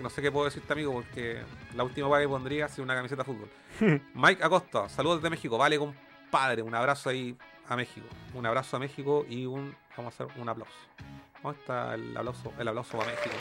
no 0.00 0.10
sé 0.10 0.20
qué 0.20 0.30
puedo 0.30 0.44
decirte, 0.44 0.70
amigo, 0.72 0.92
porque 0.92 1.40
la 1.74 1.84
última 1.84 2.10
paga 2.10 2.20
que 2.20 2.28
pondría 2.28 2.68
sería 2.68 2.84
una 2.84 2.94
camiseta 2.94 3.22
de 3.22 3.26
fútbol. 3.26 3.48
Mike 4.14 4.44
Acosta, 4.44 4.88
saludos 4.90 5.18
desde 5.18 5.30
México. 5.30 5.56
Vale, 5.56 5.78
compadre, 5.78 6.60
un 6.60 6.74
abrazo 6.74 7.08
ahí 7.08 7.36
a 7.72 7.76
México. 7.76 8.06
Un 8.34 8.46
abrazo 8.46 8.76
a 8.76 8.80
México 8.80 9.26
y 9.28 9.46
un. 9.46 9.74
Vamos 9.96 10.18
a 10.20 10.24
hacer 10.24 10.40
un 10.40 10.48
aplauso. 10.48 10.74
¿Dónde 11.42 11.58
está 11.58 11.94
el 11.94 12.16
aplauso? 12.16 12.52
El 12.58 12.68
aplauso 12.68 12.98
para 12.98 13.10
México. 13.10 13.34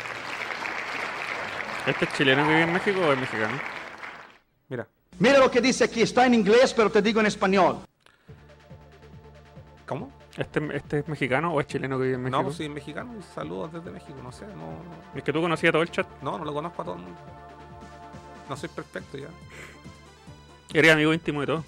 ¿Este 1.88 2.06
es 2.06 2.14
chileno 2.14 2.44
que 2.44 2.50
vive 2.50 2.62
en 2.64 2.74
México 2.74 3.00
o 3.02 3.12
es 3.14 3.20
mexicano? 3.20 3.60
Mira, 4.70 4.88
Mira 5.20 5.40
lo 5.40 5.50
que 5.52 5.62
dice 5.62 5.84
aquí, 5.84 6.02
está 6.02 6.26
en 6.26 6.34
inglés, 6.34 6.74
pero 6.74 6.90
te 6.90 7.02
digo 7.02 7.20
en 7.20 7.26
español. 7.28 7.80
¿cómo? 9.86 10.10
¿Este, 10.38 10.78
¿Este 10.78 11.00
es 11.00 11.08
mexicano 11.10 11.54
o 11.54 11.60
es 11.60 11.68
chileno 11.68 11.98
que 11.98 12.04
vive 12.04 12.16
en 12.16 12.22
México? 12.24 12.38
No, 12.38 12.44
pues 12.46 12.56
soy 12.56 12.70
mexicano 12.70 13.14
y 13.20 13.22
saludos 13.34 13.74
desde 13.74 13.92
México. 13.92 14.18
No 14.24 14.32
sé, 14.32 14.46
no, 14.48 14.80
Es 15.14 15.22
que 15.24 15.34
tú 15.34 15.42
conocías 15.42 15.74
todo 15.74 15.82
el 15.82 15.92
chat. 15.92 16.08
no, 16.22 16.38
no 16.38 16.46
lo 16.46 16.54
conozco 16.54 16.82
a 16.82 16.86
todo 16.86 16.96
el 16.96 17.02
mundo. 17.02 17.20
No 18.48 18.56
soy 18.56 18.70
perfecto 18.70 19.18
ya. 19.18 19.28
Eres 20.74 20.94
amigo 20.94 21.14
íntimo 21.14 21.42
de 21.42 21.48
todo. 21.48 21.64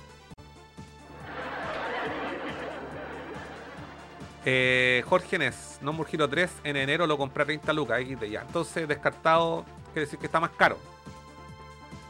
Eh, 4.45 5.03
Jorge 5.07 5.37
Nes, 5.39 5.77
No 5.81 5.93
More 5.93 6.09
Hero 6.11 6.27
3 6.29 6.51
en 6.65 6.75
enero 6.75 7.07
lo 7.07 7.17
compré 7.17 7.43
a 7.43 7.45
30 7.45 7.71
lucas, 7.73 8.01
XD 8.01 8.23
ya. 8.25 8.41
Entonces, 8.41 8.87
descartado, 8.87 9.63
quiere 9.93 10.01
decir 10.05 10.19
que 10.19 10.25
está 10.25 10.39
más 10.39 10.51
caro. 10.51 10.77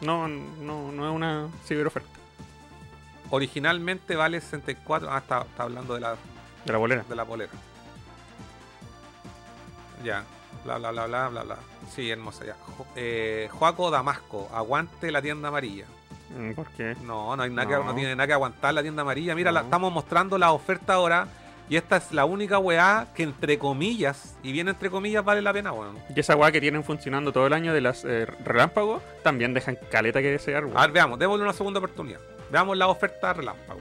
No, 0.01 0.27
no, 0.27 0.91
no 0.91 1.07
es 1.09 1.15
una 1.15 1.47
ciberoferta. 1.65 2.09
Originalmente 3.29 4.15
vale 4.15 4.41
64. 4.41 5.09
Ah, 5.11 5.19
está, 5.19 5.41
está 5.41 5.63
hablando 5.63 5.93
de 5.93 6.01
la, 6.01 6.11
De 6.65 6.71
la 6.71 6.77
bolera. 6.77 7.03
de 7.07 7.15
la 7.15 7.25
polera. 7.25 7.51
Ya. 10.03 10.23
Bla, 10.65 10.77
bla, 10.77 10.91
bla, 10.91 11.05
bla, 11.07 11.27
bla, 11.29 11.43
bla. 11.43 11.57
Sí, 11.93 12.09
hermosa 12.09 12.45
ya. 12.45 12.55
Jo- 12.77 12.85
eh, 12.95 13.49
Joaco 13.51 13.89
Damasco, 13.91 14.49
aguante 14.53 15.11
la 15.11 15.21
tienda 15.21 15.47
amarilla. 15.49 15.85
Mm, 16.37 16.51
¿Por 16.53 16.67
qué? 16.69 16.95
No, 17.03 17.35
no 17.35 17.43
hay 17.43 17.49
nada 17.49 17.67
que, 17.67 17.75
No. 17.83 17.93
tiene 17.95 18.15
nada 18.15 18.27
que 18.27 18.33
aguantar 18.33 18.73
la 18.73 18.81
tienda 18.81 19.01
amarilla. 19.01 19.35
Mira, 19.35 19.51
la- 19.51 19.61
estamos 19.61 19.91
mostrando 19.91 20.37
la 20.37 20.51
oferta 20.51 20.93
ahora. 20.95 21.27
Y 21.69 21.77
esta 21.77 21.97
es 21.97 22.11
la 22.11 22.25
única 22.25 22.59
weá 22.59 23.07
que 23.15 23.23
entre 23.23 23.57
comillas, 23.57 24.35
y 24.43 24.51
bien 24.51 24.67
entre 24.67 24.89
comillas, 24.89 25.23
vale 25.23 25.41
la 25.41 25.53
pena, 25.53 25.71
weón. 25.71 25.97
Y 26.15 26.19
esa 26.19 26.35
weá 26.35 26.51
que 26.51 26.59
tienen 26.61 26.83
funcionando 26.83 27.31
todo 27.31 27.47
el 27.47 27.53
año 27.53 27.73
de 27.73 27.81
las 27.81 28.03
eh, 28.05 28.25
relámpagos 28.43 29.01
también 29.23 29.53
dejan 29.53 29.77
caleta 29.89 30.21
que 30.21 30.29
desear, 30.31 30.65
weón. 30.65 30.77
A 30.77 30.81
ver, 30.81 30.91
veamos, 30.91 31.17
démosle 31.19 31.43
una 31.43 31.53
segunda 31.53 31.79
oportunidad. 31.79 32.19
Veamos 32.51 32.77
la 32.77 32.87
oferta 32.87 33.33
relámpago. 33.33 33.79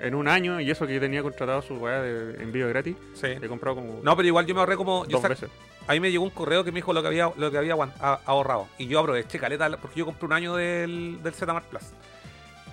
En 0.00 0.14
un 0.14 0.28
año, 0.28 0.60
y 0.60 0.70
eso 0.70 0.86
que 0.86 0.94
yo 0.94 1.00
tenía 1.00 1.22
contratado 1.22 1.62
su 1.62 1.74
weá 1.76 2.00
de 2.02 2.42
envío 2.42 2.68
gratis, 2.68 2.96
Sí. 3.14 3.26
he 3.40 3.48
comprado 3.48 3.76
como 3.76 4.00
No, 4.02 4.14
pero 4.16 4.26
igual 4.28 4.44
yo 4.46 4.54
me 4.54 4.60
ahorré 4.60 4.76
como. 4.76 5.04
Dos 5.06 5.22
veces. 5.22 5.50
a 5.86 5.92
mí 5.92 6.00
me 6.00 6.10
llegó 6.10 6.24
un 6.24 6.30
correo 6.30 6.62
que 6.64 6.72
me 6.72 6.76
dijo 6.76 6.92
lo 6.92 7.00
que 7.02 7.08
había, 7.08 7.30
lo 7.36 7.50
que 7.50 7.58
había 7.58 7.74
ahorrado. 8.26 8.68
Y 8.78 8.86
yo 8.86 9.00
aproveché 9.00 9.38
caleta, 9.38 9.68
porque 9.78 10.00
yo 10.00 10.04
compré 10.06 10.26
un 10.26 10.32
año 10.32 10.56
del, 10.56 11.22
del 11.22 11.32
Zmart 11.34 11.66
Plus. 11.66 11.82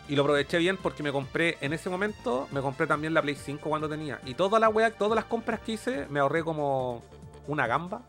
Y 0.09 0.15
lo 0.15 0.23
aproveché 0.23 0.57
bien 0.57 0.77
porque 0.77 1.03
me 1.03 1.11
compré, 1.11 1.57
en 1.61 1.71
ese 1.73 1.89
momento, 1.89 2.47
me 2.51 2.59
compré 2.61 2.85
también 2.87 3.13
la 3.13 3.21
Play 3.21 3.35
5 3.35 3.69
cuando 3.69 3.87
tenía. 3.87 4.19
Y 4.25 4.33
toda 4.33 4.59
la 4.59 4.67
wea, 4.67 4.91
todas 4.91 5.15
las 5.15 5.25
compras 5.25 5.59
que 5.61 5.73
hice, 5.73 6.05
me 6.09 6.19
ahorré 6.19 6.43
como 6.43 7.01
una 7.47 7.65
gamba. 7.67 8.01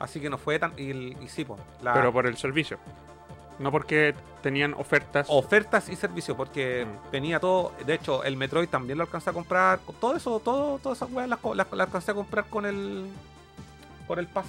Así 0.00 0.18
que 0.20 0.28
no 0.28 0.38
fue 0.38 0.58
tan. 0.58 0.72
Y, 0.76 0.90
y 1.22 1.28
sí, 1.28 1.44
pues. 1.44 1.60
la- 1.82 1.94
Pero 1.94 2.12
por 2.12 2.26
el 2.26 2.36
servicio. 2.36 2.78
No 3.58 3.70
porque 3.70 4.14
tenían 4.42 4.74
ofertas. 4.74 5.26
ofertas 5.30 5.88
y 5.88 5.96
servicios, 5.96 6.36
porque 6.36 6.84
Mm. 6.84 7.10
tenía 7.10 7.40
todo. 7.40 7.72
De 7.86 7.94
hecho, 7.94 8.22
el 8.24 8.36
Metroid 8.36 8.68
también 8.68 8.98
lo 8.98 9.04
alcancé 9.04 9.30
a 9.30 9.32
comprar. 9.32 9.78
Todo 10.00 10.16
eso, 10.16 10.40
todo, 10.40 10.78
todas 10.78 10.98
esas 10.98 11.10
weas 11.12 11.28
las, 11.28 11.38
las, 11.42 11.66
las 11.72 11.86
alcancé 11.86 12.10
a 12.10 12.14
comprar 12.14 12.44
con 12.46 12.66
el. 12.66 13.06
Por 14.06 14.18
el 14.18 14.26
Pass. 14.26 14.46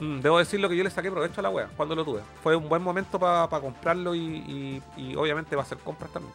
Mm, 0.00 0.20
debo 0.20 0.38
decirlo 0.38 0.68
que 0.68 0.76
yo 0.76 0.82
le 0.84 0.90
saqué 0.90 1.10
provecho 1.10 1.40
a 1.40 1.42
la 1.42 1.50
wea 1.50 1.68
cuando 1.76 1.94
lo 1.94 2.04
tuve. 2.04 2.20
Fue 2.42 2.56
un 2.56 2.68
buen 2.68 2.82
momento 2.82 3.18
para 3.18 3.48
comprarlo 3.60 4.14
y, 4.14 4.20
y- 4.20 4.82
y 4.96 5.16
obviamente 5.16 5.54
va 5.56 5.62
a 5.62 5.64
hacer 5.64 5.78
compras 5.78 6.10
también. 6.12 6.34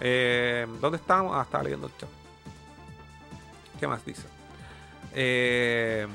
Eh, 0.00 0.66
¿Dónde 0.80 0.98
estábamos? 0.98 1.36
Ah, 1.36 1.42
estaba 1.42 1.64
leyendo 1.64 1.86
el 1.86 1.96
chat. 1.96 2.08
¿Qué 3.78 3.86
más 3.86 4.04
dice? 4.04 4.26
Eh, 5.14 6.06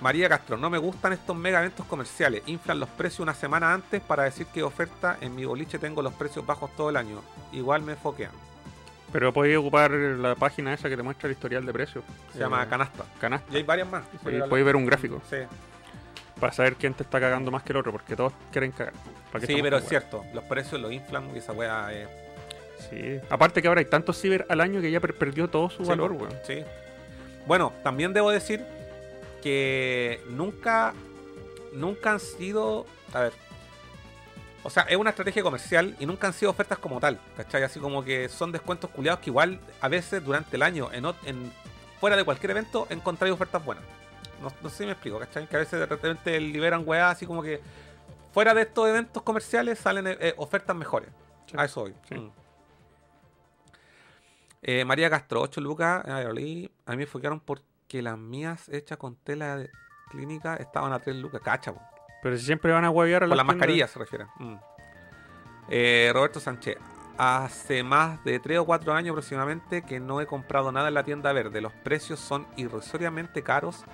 María 0.00 0.28
Castro, 0.28 0.56
no 0.56 0.70
me 0.70 0.78
gustan 0.78 1.12
estos 1.12 1.34
mega 1.36 1.58
eventos 1.60 1.84
comerciales. 1.86 2.42
Inflan 2.46 2.78
los 2.78 2.88
precios 2.90 3.20
una 3.20 3.34
semana 3.34 3.72
antes 3.74 4.00
para 4.00 4.24
decir 4.24 4.46
que 4.46 4.62
oferta. 4.62 5.18
En 5.20 5.34
mi 5.34 5.44
boliche 5.44 5.78
tengo 5.78 6.02
los 6.02 6.12
precios 6.14 6.46
bajos 6.46 6.70
todo 6.76 6.90
el 6.90 6.96
año. 6.96 7.20
Igual 7.52 7.82
me 7.82 7.96
foquean. 7.96 8.30
Pero 9.12 9.32
podéis 9.32 9.56
ocupar 9.56 9.90
la 9.90 10.34
página 10.34 10.72
esa 10.74 10.88
que 10.88 10.96
te 10.96 11.02
muestra 11.02 11.28
el 11.28 11.32
historial 11.32 11.64
de 11.66 11.72
precios. 11.72 12.04
Se 12.32 12.38
Eh, 12.38 12.40
llama 12.42 12.64
Canasta. 12.68 13.04
Canasta. 13.20 13.52
Y 13.52 13.56
hay 13.56 13.62
varias 13.64 13.90
más. 13.90 14.04
Podéis 14.22 14.44
podéis 14.44 14.66
ver 14.66 14.76
un 14.76 14.86
gráfico 14.86 15.20
Sí, 15.28 15.36
para 16.38 16.52
saber 16.52 16.76
quién 16.76 16.94
te 16.94 17.02
está 17.02 17.20
cagando 17.20 17.50
más 17.50 17.62
que 17.62 17.72
el 17.72 17.78
otro, 17.78 17.92
porque 17.92 18.16
todos 18.16 18.32
quieren 18.52 18.72
cagar. 18.72 18.94
¿Para 19.32 19.46
qué 19.46 19.52
Sí, 19.54 19.62
pero 19.62 19.78
es 19.78 19.88
cierto. 19.88 20.24
Los 20.32 20.44
precios 20.44 20.80
los 20.80 20.92
inflan 20.92 21.28
y 21.34 21.38
esa 21.38 21.52
wea 21.52 21.92
es. 21.92 22.08
Sí. 22.90 23.20
Aparte 23.28 23.60
que 23.60 23.68
ahora 23.68 23.80
hay 23.80 23.86
tantos 23.86 24.20
ciber 24.20 24.46
al 24.48 24.60
año 24.60 24.80
que 24.80 24.90
ya 24.90 25.00
per- 25.00 25.14
perdió 25.16 25.48
todo 25.48 25.68
su 25.68 25.82
Sí, 25.82 25.88
valor, 25.88 26.12
weón. 26.12 26.32
Sí. 26.46 26.62
Bueno, 27.46 27.72
también 27.82 28.12
debo 28.12 28.30
decir 28.30 28.64
que 29.42 30.20
nunca, 30.28 30.94
nunca 31.72 32.12
han 32.12 32.20
sido, 32.20 32.86
a 33.12 33.20
ver, 33.20 33.32
O 34.64 34.70
sea, 34.70 34.82
es 34.84 34.96
una 34.96 35.10
estrategia 35.10 35.42
comercial 35.42 35.94
y 36.00 36.04
nunca 36.04 36.26
han 36.26 36.32
sido 36.32 36.50
ofertas 36.50 36.78
como 36.78 36.98
tal, 37.00 37.18
¿cachai? 37.36 37.62
Así 37.62 37.78
como 37.80 38.04
que 38.04 38.28
son 38.28 38.52
descuentos 38.52 38.90
culiados 38.90 39.20
que 39.20 39.30
igual 39.30 39.60
a 39.80 39.88
veces 39.88 40.22
durante 40.22 40.56
el 40.56 40.62
año, 40.62 40.90
en, 40.92 41.04
en- 41.24 41.52
fuera 42.00 42.16
de 42.16 42.24
cualquier 42.24 42.50
evento, 42.50 42.86
encontráis 42.90 43.32
ofertas 43.32 43.64
buenas. 43.64 43.84
No, 44.40 44.52
no 44.62 44.68
sé 44.68 44.78
si 44.78 44.84
me 44.86 44.92
explico, 44.92 45.18
¿cachai? 45.18 45.46
Que 45.46 45.56
a 45.56 45.60
veces 45.60 45.78
de 45.78 45.86
repente 45.86 46.38
liberan 46.40 46.82
weá 46.86 47.10
así 47.10 47.26
como 47.26 47.42
que 47.42 47.60
fuera 48.32 48.54
de 48.54 48.62
estos 48.62 48.88
eventos 48.88 49.22
comerciales 49.22 49.78
salen 49.78 50.06
eh, 50.06 50.18
eh, 50.20 50.34
ofertas 50.36 50.76
mejores. 50.76 51.10
Sí. 51.46 51.56
A 51.56 51.64
eso 51.64 51.82
voy. 51.82 51.94
Sí. 52.08 52.14
Mm. 52.14 52.30
Eh, 54.62 54.84
María 54.84 55.08
Castro, 55.08 55.40
8 55.42 55.60
lucas. 55.60 56.04
A 56.06 56.32
mí 56.32 56.68
me 56.86 57.06
foquearon 57.06 57.40
porque 57.40 58.02
las 58.02 58.18
mías 58.18 58.68
hechas 58.68 58.98
con 58.98 59.16
tela 59.16 59.56
de 59.56 59.70
clínica 60.10 60.56
estaban 60.56 60.92
a 60.92 60.98
3 60.98 61.16
lucas. 61.16 61.40
Cacha, 61.42 61.72
po. 61.72 61.80
Pero 62.22 62.36
si 62.36 62.44
siempre 62.44 62.72
van 62.72 62.84
a 62.84 62.90
huevear 62.90 63.22
a 63.22 63.28
Con 63.28 63.36
las 63.36 63.46
las 63.46 63.46
mascarillas 63.46 63.90
se 63.90 63.98
refiere. 63.98 64.26
Mm. 64.38 64.56
Eh, 65.70 66.10
Roberto 66.12 66.40
Sánchez. 66.40 66.76
Hace 67.16 67.82
más 67.82 68.22
de 68.24 68.38
3 68.38 68.58
o 68.58 68.64
4 68.64 68.92
años 68.92 69.10
aproximadamente 69.10 69.82
que 69.82 69.98
no 69.98 70.20
he 70.20 70.26
comprado 70.26 70.70
nada 70.70 70.88
en 70.88 70.94
la 70.94 71.02
tienda 71.02 71.32
verde. 71.32 71.60
Los 71.60 71.72
precios 71.72 72.20
son 72.20 72.46
irrisoriamente 72.56 73.42
caros. 73.42 73.84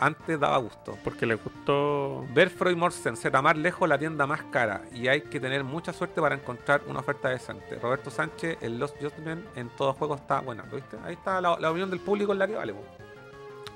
Antes 0.00 0.40
daba 0.40 0.56
gusto. 0.56 0.96
Porque 1.04 1.26
le 1.26 1.34
gustó. 1.34 2.24
Ver 2.32 2.48
Freud 2.50 2.76
Morsen 2.76 3.16
más 3.42 3.56
lejos 3.56 3.86
la 3.88 3.98
tienda 3.98 4.26
más 4.26 4.42
cara 4.50 4.80
y 4.92 5.08
hay 5.08 5.20
que 5.20 5.38
tener 5.38 5.62
mucha 5.62 5.92
suerte 5.92 6.20
para 6.20 6.34
encontrar 6.34 6.80
una 6.86 7.00
oferta 7.00 7.28
decente. 7.28 7.78
Roberto 7.78 8.10
Sánchez, 8.10 8.58
el 8.62 8.78
Lost 8.78 8.96
Judgment 9.00 9.44
en 9.56 9.68
todo 9.70 9.92
juego 9.92 10.14
está 10.16 10.40
buena, 10.40 10.64
¿lo 10.70 10.76
viste? 10.76 10.96
Ahí 11.04 11.12
está 11.14 11.40
la, 11.40 11.58
la 11.60 11.70
opinión 11.70 11.90
del 11.90 12.00
público 12.00 12.32
en 12.32 12.38
la 12.38 12.46
que 12.48 12.54
vale. 12.54 12.72
po. 12.72 12.82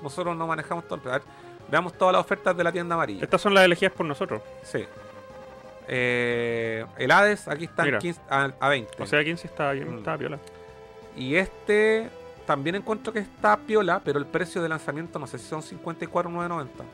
Nosotros 0.01 0.35
no 0.35 0.47
manejamos 0.47 0.87
todo 0.87 0.99
el... 1.13 1.21
veamos 1.69 1.93
todas 1.93 2.13
las 2.13 2.21
ofertas 2.21 2.57
de 2.57 2.63
la 2.63 2.71
tienda 2.71 2.95
amarilla. 2.95 3.23
Estas 3.23 3.41
son 3.41 3.53
las 3.53 3.63
elegidas 3.63 3.93
por 3.93 4.05
nosotros. 4.05 4.41
Sí. 4.63 4.83
Eh, 5.87 6.85
el 6.97 7.11
Hades 7.11 7.47
aquí 7.47 7.65
está 7.65 7.83
en 7.83 7.87
Mira. 7.89 7.99
15 7.99 8.21
a, 8.29 8.51
a 8.59 8.69
20. 8.69 9.03
O 9.03 9.05
sea, 9.05 9.23
15 9.23 9.47
está 9.47 9.71
bien, 9.71 9.93
Mm. 9.93 9.97
está 9.99 10.17
piola. 10.17 10.39
y 11.15 11.35
este 11.35 12.09
también 12.45 12.75
encuentro 12.75 13.11
que 13.11 13.19
está 13.19 13.57
piola, 13.57 14.01
pero 14.03 14.19
el 14.19 14.25
precio 14.25 14.61
de 14.61 14.69
lanzamiento 14.69 15.19
no 15.19 15.27
sé 15.27 15.37
si 15.37 15.47
son 15.47 15.61
54,990. 15.61 16.83
Mm. 16.83 16.87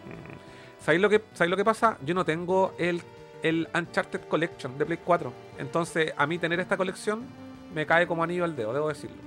¿Sabéis 0.80 1.02
lo 1.02 1.10
que, 1.10 1.23
¿sabéis 1.34 1.52
lo 1.52 1.57
que 1.57 1.65
pasa? 1.65 1.98
Yo 2.03 2.14
no 2.14 2.26
tengo 2.26 2.73
el, 2.78 3.02
el 3.44 3.68
Uncharted 3.73 4.22
Collection 4.22 4.78
de 4.78 4.86
Play 4.86 4.99
4. 5.03 5.32
Entonces, 5.60 6.14
a 6.18 6.26
mí 6.26 6.38
tener 6.38 6.60
esta 6.60 6.78
colección 6.78 7.23
me 7.73 7.86
cae 7.86 8.07
como 8.07 8.23
anillo 8.23 8.44
al 8.44 8.56
dedo, 8.56 8.73
debo 8.73 8.88
decirlo. 8.88 9.18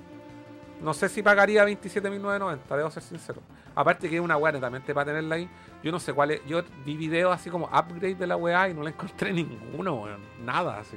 No 0.82 0.92
sé 0.92 1.09
si 1.09 1.22
pagaría 1.22 1.64
27.990, 1.64 2.76
debo 2.76 2.90
ser 2.90 3.02
sincero. 3.02 3.40
Aparte 3.74 4.09
que 4.09 4.16
es 4.16 4.20
una 4.20 4.36
weá 4.36 4.52
netamente 4.52 4.94
para 4.94 5.06
tenerla 5.06 5.36
ahí. 5.36 5.48
Yo 5.82 5.90
no 5.90 5.98
sé 5.98 6.12
cuál 6.12 6.32
es. 6.32 6.44
Yo 6.46 6.62
vi 6.84 6.96
videos 6.96 7.34
así 7.34 7.51
como 7.51 7.66
upgrade 7.66 8.14
de 8.14 8.26
la 8.26 8.36
weá 8.36 8.68
y 8.68 8.74
no 8.74 8.82
la 8.82 8.90
encontré 8.96 9.32
ninguno, 9.32 9.94
weón. 9.94 10.20
Nada 10.44 10.80
así. 10.80 10.96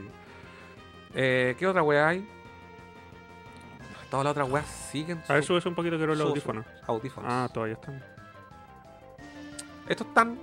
Eh, 1.14 1.56
¿Qué 1.58 1.66
otra 1.66 1.84
weá 1.84 2.10
hay? 2.10 2.28
Todas 4.10 4.24
las 4.24 4.32
otras 4.32 4.50
weas 4.50 4.66
siguen. 4.66 5.22
A 5.28 5.34
ver, 5.34 5.44
su- 5.44 5.48
subes 5.54 5.66
un 5.66 5.76
poquito, 5.76 5.98
quiero 5.98 6.14
el 6.14 6.20
su- 6.20 6.28
audífono. 6.28 6.64
su- 6.86 6.92
audífonos. 6.92 7.30
Ah, 7.32 7.50
todavía 7.54 7.76
están. 7.76 8.04
Estos 9.88 10.08
están. 10.08 10.38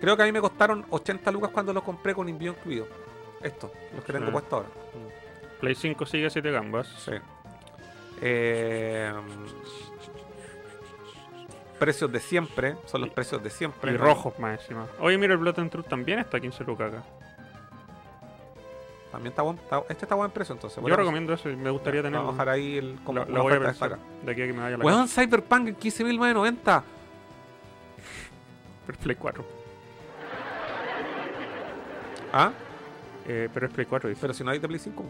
Creo 0.00 0.16
que 0.16 0.22
a 0.22 0.26
mí 0.26 0.32
me 0.32 0.40
costaron 0.40 0.86
80 0.90 1.30
lucas 1.30 1.50
cuando 1.50 1.72
los 1.72 1.82
compré 1.82 2.14
con 2.14 2.28
envío 2.28 2.52
incluido. 2.52 2.86
Estos, 3.42 3.70
los 3.94 4.04
que 4.04 4.12
tengo 4.12 4.26
Sí. 4.26 4.32
puestos 4.32 4.52
ahora. 4.52 4.68
Play 5.60 5.74
5 5.74 6.06
sigue 6.06 6.26
a 6.26 6.30
7 6.30 6.50
gambas. 6.50 6.86
Sí. 7.04 7.12
Eh, 8.22 9.12
precios 11.78 12.12
de 12.12 12.20
siempre, 12.20 12.76
son 12.86 13.00
los 13.02 13.10
precios 13.10 13.42
de 13.42 13.50
siempre. 13.50 13.92
Y 13.92 13.98
¿no? 13.98 14.04
rojos 14.04 14.38
más 14.38 14.60
encima. 14.60 14.86
Oye, 15.00 15.16
mira, 15.18 15.32
el 15.34 15.38
Blood 15.38 15.58
and 15.58 15.70
Truth 15.70 15.86
también 15.88 16.18
está 16.18 16.36
a 16.36 16.40
15 16.40 16.62
lucas 16.64 16.92
acá. 16.92 17.04
También 19.10 19.30
está 19.32 19.42
buen, 19.42 19.56
está- 19.58 19.82
este 19.88 20.04
está 20.04 20.14
buen 20.14 20.30
precio 20.30 20.52
entonces. 20.54 20.76
Yo 20.76 20.82
Bueno, 20.82 20.96
recomiendo 20.96 21.32
eso 21.32 21.50
y 21.50 21.56
me 21.56 21.70
gustaría 21.70 22.00
Vamos 22.02 22.12
a 22.16 22.20
tenerlo. 22.20 22.32
dejar 22.32 22.48
ahí 22.48 22.76
el, 22.78 22.98
como 23.04 23.18
Lo, 23.20 23.26
lo 23.26 23.42
voy 23.42 23.52
a 23.54 23.60
pensar 23.60 23.98
de 24.24 24.30
aquí 24.32 24.42
a 24.42 24.46
que 24.46 24.52
me 24.52 24.60
vaya 24.62 24.76
la 24.76 24.84
Weón, 24.84 25.08
Cyberpunk 25.08 25.68
en 25.68 25.76
15.990. 25.76 26.62
casa. 26.64 26.84
Pero 28.86 28.98
es 28.98 29.04
Play 29.04 29.16
4. 29.16 29.44
¿Ah? 32.32 32.52
Eh, 33.26 33.48
pero 33.52 33.66
es 33.66 33.72
Play 33.72 33.86
4, 33.86 34.08
dice. 34.08 34.20
Pero 34.20 34.34
si 34.34 34.44
no 34.44 34.50
hay 34.50 34.58
de 34.58 34.68
Play 34.68 34.78
5. 34.80 35.04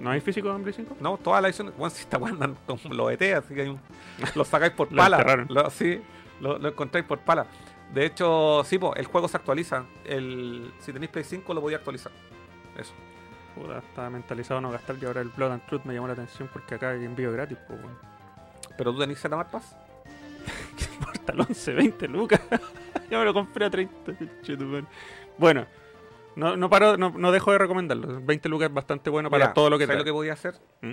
¿No 0.00 0.10
hay 0.10 0.20
físico 0.20 0.50
en 0.54 0.62
Play 0.62 0.74
5? 0.74 0.96
No, 1.00 1.16
todas 1.16 1.42
las 1.42 1.50
ediciones. 1.50 1.76
Bueno, 1.76 1.90
si 1.94 2.06
andan 2.12 2.56
como 2.66 2.94
los 2.94 3.12
ET, 3.12 3.22
así 3.34 3.54
que 3.54 3.62
hay 3.62 3.68
un. 3.68 3.80
Lo 4.34 4.44
sacáis 4.44 4.72
por 4.72 4.90
Lo 4.92 4.98
pala. 5.02 5.16
enterraron. 5.18 5.46
Lo- 5.50 5.70
sí, 5.70 6.00
lo, 6.40 6.58
lo 6.58 6.68
encontráis 6.68 7.06
por 7.06 7.18
pala. 7.20 7.46
De 7.92 8.06
hecho, 8.06 8.62
sí, 8.64 8.78
po, 8.78 8.94
el 8.94 9.06
juego 9.06 9.26
se 9.28 9.36
actualiza. 9.36 9.84
El, 10.04 10.72
si 10.80 10.92
tenéis 10.92 11.10
Play 11.10 11.24
5 11.24 11.54
lo 11.54 11.60
podía 11.60 11.78
actualizar. 11.78 12.12
Eso. 12.80 12.92
Puta, 13.54 13.78
estaba 13.78 14.10
mentalizado 14.10 14.60
no 14.60 14.70
gastar 14.70 14.96
y 15.00 15.04
ahora 15.04 15.20
el 15.20 15.28
Blood 15.28 15.52
and 15.52 15.66
Truth 15.66 15.84
me 15.84 15.92
llamó 15.94 16.06
la 16.06 16.12
atención 16.14 16.48
porque 16.52 16.76
acá 16.76 16.90
hay 16.90 17.04
envío 17.04 17.32
gratis, 17.32 17.58
pues, 17.66 17.80
weón. 17.80 17.98
Pero 18.76 18.92
tú 18.92 18.98
tenés 19.00 19.20
Zetamat 19.20 19.50
Pass. 19.50 19.76
Portal 21.04 21.40
11, 21.40 21.74
20 21.74 22.08
lucas. 22.08 22.40
ya 23.10 23.18
me 23.18 23.24
lo 23.24 23.34
compré 23.34 23.64
a 23.66 23.70
30. 23.70 24.14
conchetumare. 24.16 24.86
Bueno, 25.38 25.66
no, 26.36 26.54
no 26.54 26.68
paro, 26.68 26.98
no, 26.98 27.10
no 27.16 27.32
dejo 27.32 27.50
de 27.52 27.58
recomendarlo. 27.58 28.20
20 28.20 28.48
lucas 28.50 28.68
es 28.68 28.74
bastante 28.74 29.08
bueno 29.08 29.30
para 29.30 29.46
Mira, 29.46 29.54
todo 29.54 29.70
lo 29.70 29.78
que 29.78 29.84
¿sabes 29.86 29.94
trae. 29.96 29.98
lo 30.00 30.04
que 30.04 30.12
podía 30.12 30.34
hacer? 30.34 30.54
¿Mm? 30.82 30.92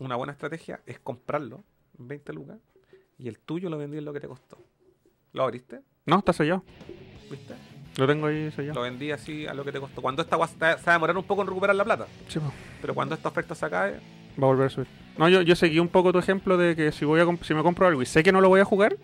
Una 0.00 0.16
buena 0.16 0.32
estrategia 0.32 0.80
es 0.84 0.98
comprarlo 1.00 1.64
en 1.98 2.08
20 2.08 2.32
lucas 2.34 2.58
y 3.16 3.28
el 3.28 3.38
tuyo 3.38 3.70
lo 3.70 3.78
vendí 3.78 3.96
en 3.96 4.04
lo 4.04 4.12
que 4.12 4.20
te 4.20 4.28
costó. 4.28 4.58
¿Lo 5.32 5.44
abriste? 5.44 5.80
No, 6.04 6.18
está 6.18 6.34
sellado. 6.34 6.62
¿Viste? 7.30 7.54
Lo 7.98 8.06
tengo 8.06 8.28
ahí 8.28 8.50
sellado. 8.52 8.74
Lo 8.76 8.82
vendí 8.82 9.10
así 9.10 9.46
a 9.46 9.52
lo 9.54 9.64
que 9.64 9.72
te 9.72 9.80
costó. 9.80 10.00
Cuando 10.00 10.22
esta 10.22 10.36
se 10.46 10.56
va 10.64 10.72
a 10.86 10.92
demorar 10.92 11.16
un 11.16 11.24
poco 11.24 11.42
en 11.42 11.48
recuperar 11.48 11.74
la 11.76 11.84
plata. 11.84 12.06
Sí, 12.28 12.38
po. 12.38 12.52
Pero 12.80 12.94
cuando 12.94 13.14
esta 13.14 13.28
oferta 13.28 13.54
se 13.54 13.66
acabe, 13.66 13.94
Va 14.40 14.46
a 14.46 14.50
volver 14.50 14.66
a 14.68 14.70
subir. 14.70 14.86
No, 15.16 15.28
yo, 15.28 15.42
yo 15.42 15.56
seguí 15.56 15.80
un 15.80 15.88
poco 15.88 16.12
tu 16.12 16.20
ejemplo 16.20 16.56
de 16.56 16.76
que 16.76 16.92
si 16.92 17.04
voy 17.04 17.20
a 17.20 17.26
si 17.44 17.54
me 17.54 17.62
compro 17.64 17.88
algo 17.88 18.00
y 18.02 18.06
sé 18.06 18.22
que 18.22 18.30
no 18.30 18.40
lo 18.40 18.48
voy 18.48 18.60
a 18.60 18.64
jugar, 18.64 18.96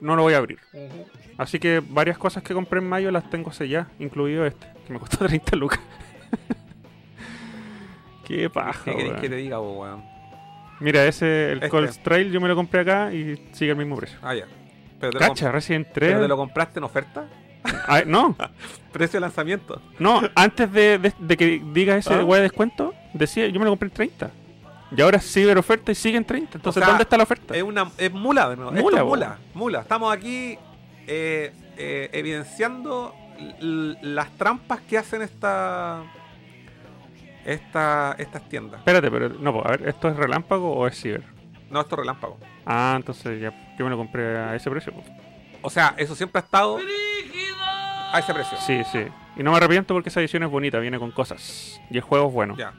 no 0.00 0.16
lo 0.16 0.22
voy 0.22 0.32
a 0.32 0.38
abrir. 0.38 0.58
Así 1.36 1.58
que 1.58 1.82
varias 1.86 2.16
cosas 2.16 2.42
que 2.42 2.54
compré 2.54 2.80
en 2.80 2.88
mayo 2.88 3.10
las 3.10 3.28
tengo 3.28 3.52
selladas, 3.52 3.88
incluido 3.98 4.46
este, 4.46 4.66
que 4.86 4.92
me 4.94 4.98
costó 4.98 5.18
30 5.26 5.56
lucas. 5.56 5.78
Qué 8.26 8.48
paja, 8.50 8.82
¿qué 8.84 8.96
querés 8.96 9.20
que 9.20 9.28
te 9.28 9.36
diga, 9.36 9.58
vos, 9.58 9.78
weón? 9.78 10.02
Mira, 10.80 11.04
ese, 11.06 11.52
el 11.52 11.58
Este. 11.58 11.68
Cold 11.70 11.90
Trail 12.02 12.30
yo 12.30 12.40
me 12.40 12.48
lo 12.48 12.54
compré 12.56 12.80
acá 12.80 13.12
y 13.12 13.48
sigue 13.52 13.72
el 13.72 13.76
mismo 13.76 13.96
precio. 13.96 14.18
Ah, 14.22 14.34
ya. 14.34 14.46
Pero 15.00 15.12
te, 15.12 15.18
lo, 15.18 15.24
comp- 15.24 15.28
Cacha, 15.28 15.52
pero 15.52 15.86
3. 15.92 16.20
te 16.20 16.28
lo 16.28 16.36
compraste 16.36 16.78
en 16.78 16.84
oferta. 16.84 17.26
Ah, 17.86 18.02
no, 18.06 18.36
Precio 18.92 19.18
de 19.18 19.20
lanzamiento. 19.20 19.80
no, 19.98 20.22
antes 20.34 20.72
de, 20.72 20.98
de- 20.98 21.12
de 21.18 21.36
que 21.36 21.62
diga 21.72 21.96
ese 21.96 22.14
¿Ah? 22.14 22.18
de 22.24 22.40
descuento, 22.40 22.94
decía, 23.12 23.46
yo 23.48 23.58
me 23.60 23.64
lo 23.66 23.72
compré 23.72 23.88
en 23.88 23.94
30. 23.94 24.30
Y 24.96 25.00
ahora 25.02 25.18
es 25.18 25.30
ciber 25.30 25.58
oferta 25.58 25.92
y 25.92 25.94
sigue 25.94 26.16
en 26.16 26.24
30. 26.24 26.56
Entonces, 26.56 26.80
sea, 26.80 26.88
¿dónde 26.88 27.02
está 27.02 27.16
la 27.18 27.24
oferta? 27.24 27.54
Es 27.54 27.62
una 27.62 27.90
es 27.98 28.10
mula 28.10 28.48
de 28.48 28.56
nuevo. 28.56 28.70
Esto 28.70 28.82
Mula, 28.82 28.96
es 28.96 29.02
po. 29.02 29.08
mula, 29.10 29.38
mula. 29.52 29.80
Estamos 29.80 30.10
aquí 30.16 30.56
eh, 31.06 31.52
eh, 31.76 32.08
evidenciando 32.14 33.14
las 33.60 34.30
trampas 34.38 34.80
que 34.88 34.96
hacen 34.96 35.20
esta, 35.22 36.02
esta 37.44 38.14
estas 38.18 38.48
tiendas. 38.48 38.80
Espérate, 38.80 39.10
pero 39.10 39.28
no, 39.28 39.52
pues, 39.52 39.66
a 39.66 39.70
ver, 39.72 39.88
¿esto 39.88 40.08
es 40.08 40.16
relámpago 40.16 40.72
o 40.74 40.86
es 40.86 40.98
ciber? 41.00 41.22
No, 41.70 41.80
esto 41.82 41.94
es 41.94 41.98
relámpago. 42.00 42.38
Ah, 42.66 42.94
entonces 42.96 43.40
ya, 43.40 43.52
yo 43.78 43.84
me 43.84 43.90
lo 43.90 43.96
compré 43.96 44.38
a 44.38 44.54
ese 44.56 44.70
precio. 44.70 44.92
pues. 44.92 45.06
O 45.62 45.70
sea, 45.70 45.94
eso 45.98 46.14
siempre 46.14 46.40
ha 46.40 46.44
estado 46.44 46.78
a 48.12 48.18
ese 48.18 48.32
precio. 48.34 48.58
Sí, 48.58 48.82
sí. 48.90 49.06
Y 49.36 49.42
no 49.42 49.50
me 49.52 49.56
arrepiento 49.58 49.94
porque 49.94 50.08
esa 50.08 50.20
edición 50.20 50.42
es 50.42 50.50
bonita, 50.50 50.78
viene 50.78 50.98
con 50.98 51.10
cosas. 51.10 51.80
Y 51.90 51.96
el 51.96 52.02
juego 52.02 52.28
es 52.28 52.32
bueno. 52.34 52.56
Ya. 52.56 52.72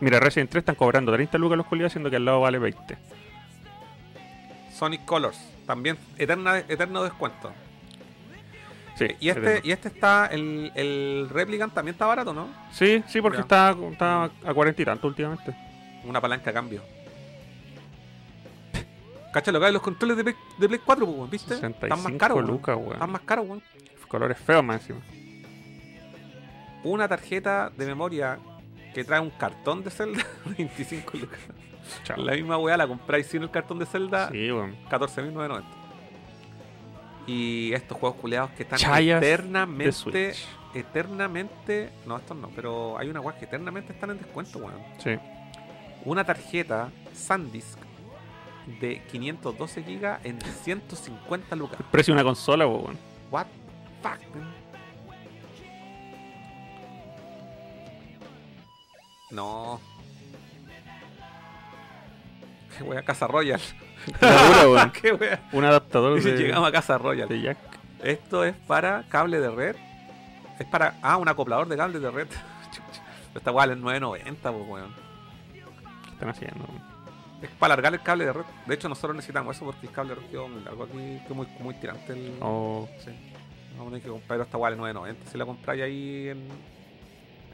Mira, 0.00 0.18
Resident 0.20 0.50
3 0.50 0.62
están 0.62 0.74
cobrando 0.74 1.12
30 1.12 1.38
lucas 1.38 1.56
los 1.56 1.66
culiados, 1.66 1.92
siendo 1.92 2.10
que 2.10 2.16
al 2.16 2.24
lado 2.24 2.40
vale 2.40 2.58
20. 2.58 2.98
Sonic 4.74 5.04
Colors. 5.04 5.38
También 5.66 5.96
eterna, 6.18 6.58
eterno 6.58 7.04
descuento. 7.04 7.52
Sí, 8.96 9.06
Y 9.20 9.28
este, 9.30 9.40
eterno. 9.40 9.60
y 9.64 9.72
este 9.72 9.88
está, 9.88 10.26
el, 10.26 10.70
el 10.74 11.28
Replicant 11.30 11.72
también 11.72 11.94
está 11.94 12.06
barato, 12.06 12.32
¿no? 12.34 12.48
Sí, 12.72 13.02
sí, 13.08 13.20
porque 13.22 13.38
Ya. 13.38 13.42
está, 13.42 13.76
está 13.90 14.24
a 14.24 14.52
40 14.54 14.82
y 14.82 14.84
tanto 14.84 15.06
últimamente. 15.06 15.54
Una 16.04 16.20
palanca 16.20 16.50
a 16.50 16.52
cambio. 16.52 16.82
Cacha 19.32 19.50
lo 19.50 19.60
que 19.60 19.66
hay 19.66 19.72
los 19.72 19.80
controles 19.80 20.16
de 20.18 20.24
Play, 20.24 20.36
de 20.58 20.68
Play 20.68 20.80
4, 20.84 21.06
pues, 21.06 21.30
¿viste? 21.30 21.54
Están 21.54 21.70
más 21.70 21.78
65 22.02 22.18
caros, 22.18 22.44
lucas, 22.46 22.76
weón. 22.76 22.92
Están 22.92 23.10
más 23.12 23.22
caros, 23.22 23.46
weón. 23.48 23.62
Colores 24.12 24.38
feos 24.38 24.62
más 24.62 24.82
encima. 24.82 25.00
Una 26.84 27.08
tarjeta 27.08 27.70
de 27.74 27.86
memoria 27.86 28.38
que 28.92 29.04
trae 29.04 29.18
un 29.20 29.30
cartón 29.30 29.82
de 29.82 29.90
Zelda, 29.90 30.22
25 30.58 31.16
lucas. 31.16 31.38
Chao. 32.04 32.18
La 32.18 32.34
misma 32.34 32.58
weá 32.58 32.76
la 32.76 32.86
compráis 32.86 33.26
sin 33.26 33.42
el 33.42 33.50
cartón 33.50 33.78
de 33.78 33.86
Zelda, 33.86 34.28
Sí, 34.30 34.52
weón. 34.52 34.76
14.990. 34.90 35.62
Y 37.26 37.72
estos 37.72 37.96
juegos 37.96 38.18
culeados 38.20 38.50
que 38.50 38.64
están 38.64 38.78
Chayas 38.78 39.22
eternamente, 39.22 40.34
eternamente, 40.74 41.90
no, 42.04 42.18
estos 42.18 42.36
no, 42.36 42.50
pero 42.54 42.98
hay 42.98 43.08
una 43.08 43.20
weá 43.20 43.38
que 43.38 43.46
eternamente 43.46 43.94
están 43.94 44.10
en 44.10 44.18
descuento, 44.18 44.58
weón. 44.58 44.74
Sí. 44.98 45.18
Una 46.04 46.22
tarjeta 46.22 46.90
SanDisk 47.14 47.78
de 48.78 49.00
512 49.10 49.80
GB 49.82 50.18
en 50.24 50.38
150 50.40 51.56
lucas. 51.56 51.80
El 51.80 51.86
precio 51.86 52.12
de 52.12 52.20
una 52.20 52.24
consola, 52.28 52.66
weón. 52.66 52.98
What 53.30 53.46
Fuck. 54.02 54.18
No. 59.30 59.80
Qué 62.76 62.84
wea, 62.84 63.02
Casa 63.02 63.26
Royal. 63.26 63.60
Dura, 64.20 64.92
wea. 65.20 65.48
Un 65.52 65.64
adaptador 65.64 66.22
de... 66.22 66.36
Llegamos 66.36 66.68
a 66.68 66.72
Casa 66.72 66.98
Royal. 66.98 67.28
Esto 68.02 68.44
es 68.44 68.54
para 68.66 69.04
cable 69.08 69.40
de 69.40 69.50
red. 69.50 69.76
Es 70.58 70.66
para. 70.66 70.98
Ah, 71.02 71.16
un 71.16 71.28
acoplador 71.28 71.68
de 71.68 71.76
cable 71.76 71.98
de 71.98 72.10
red. 72.10 72.28
Esta 73.34 73.50
weá 73.52 73.64
es 73.64 73.78
990, 73.78 74.52
pues 74.52 74.68
weón. 74.68 74.94
¿Qué 76.04 76.10
están 76.10 76.28
haciendo? 76.28 76.66
Es 77.40 77.50
para 77.50 77.74
alargar 77.74 77.94
el 77.94 78.02
cable 78.02 78.26
de 78.26 78.32
red. 78.32 78.44
De 78.66 78.74
hecho, 78.74 78.88
nosotros 78.88 79.16
necesitamos 79.16 79.56
eso 79.56 79.64
porque 79.64 79.86
el 79.86 79.92
cable 79.92 80.14
de 80.14 80.20
red 80.20 80.30
quedó 80.30 80.48
muy 80.48 80.62
largo 80.62 80.84
aquí. 80.84 81.20
Quedó 81.24 81.34
muy, 81.34 81.46
muy 81.60 81.74
tirante 81.74 82.12
el. 82.12 82.36
Oh. 82.40 82.88
Vamos 83.72 83.86
a 83.86 83.90
tener 83.90 84.02
que 84.02 84.08
comprar 84.08 84.40
esta 84.40 84.58
de 84.58 84.76
990. 84.76 85.30
Si 85.30 85.38
la 85.38 85.46
compráis 85.46 85.82
ahí 85.82 86.28
en. 86.28 86.48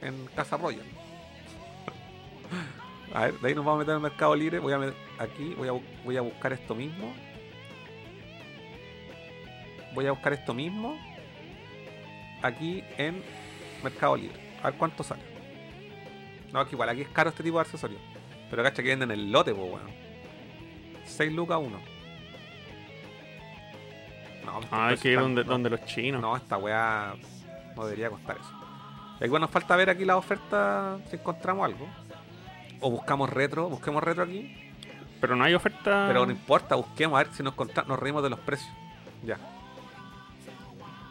En 0.00 0.26
Casa 0.34 0.56
Royal. 0.56 0.86
A 3.14 3.24
ver, 3.24 3.34
de 3.40 3.48
ahí 3.48 3.54
nos 3.54 3.64
vamos 3.64 3.78
a 3.78 3.80
meter 3.80 3.96
en 3.96 4.02
Mercado 4.02 4.36
Libre. 4.36 4.58
Voy 4.58 4.72
a 4.72 4.78
met- 4.78 4.94
aquí, 5.18 5.54
voy 5.56 5.68
a, 5.68 5.72
voy 6.04 6.16
a 6.16 6.20
buscar 6.20 6.52
esto 6.52 6.74
mismo. 6.74 7.12
Voy 9.94 10.06
a 10.06 10.10
buscar 10.12 10.32
esto 10.34 10.52
mismo. 10.54 10.96
Aquí 12.42 12.84
en 12.98 13.22
Mercado 13.82 14.16
Libre. 14.16 14.38
A 14.62 14.70
ver 14.70 14.78
cuánto 14.78 15.02
sale. 15.02 15.22
No, 16.52 16.64
que 16.66 16.72
igual 16.74 16.88
aquí 16.90 17.00
es 17.02 17.08
caro 17.08 17.30
este 17.30 17.42
tipo 17.42 17.56
de 17.56 17.62
accesorios. 17.62 18.00
Pero 18.50 18.62
cacha 18.62 18.82
que 18.82 18.90
venden 18.90 19.10
el 19.10 19.32
lote, 19.32 19.54
pues 19.54 19.72
weón. 19.72 19.90
6 21.06 21.32
lucas 21.32 21.58
uno. 21.60 21.80
No, 24.52 24.60
ah, 24.72 24.88
hay 24.88 24.96
que 24.96 25.12
ir 25.12 25.18
donde, 25.20 25.44
no. 25.44 25.50
donde 25.52 25.70
los 25.70 25.84
chinos. 25.84 26.20
No, 26.20 26.36
esta 26.36 26.56
weá 26.56 27.14
no 27.76 27.84
debería 27.84 28.10
costar 28.10 28.36
eso. 28.36 28.50
Y 29.20 29.24
aquí 29.24 29.28
bueno, 29.30 29.46
nos 29.46 29.50
falta 29.50 29.74
ver 29.76 29.90
aquí 29.90 30.04
la 30.04 30.16
oferta 30.16 30.98
si 31.10 31.16
encontramos 31.16 31.64
algo. 31.64 31.86
O 32.80 32.90
buscamos 32.90 33.28
retro, 33.30 33.68
busquemos 33.68 34.02
retro 34.02 34.24
aquí. 34.24 34.54
Pero 35.20 35.34
no 35.34 35.44
hay 35.44 35.54
oferta. 35.54 36.04
Pero 36.06 36.24
no 36.24 36.30
importa, 36.32 36.76
busquemos 36.76 37.18
a 37.18 37.24
ver 37.24 37.32
si 37.34 37.42
nos 37.42 37.52
encontramos, 37.54 37.88
nos 37.88 37.98
reímos 37.98 38.22
de 38.22 38.30
los 38.30 38.38
precios. 38.40 38.70
Ya. 39.24 39.36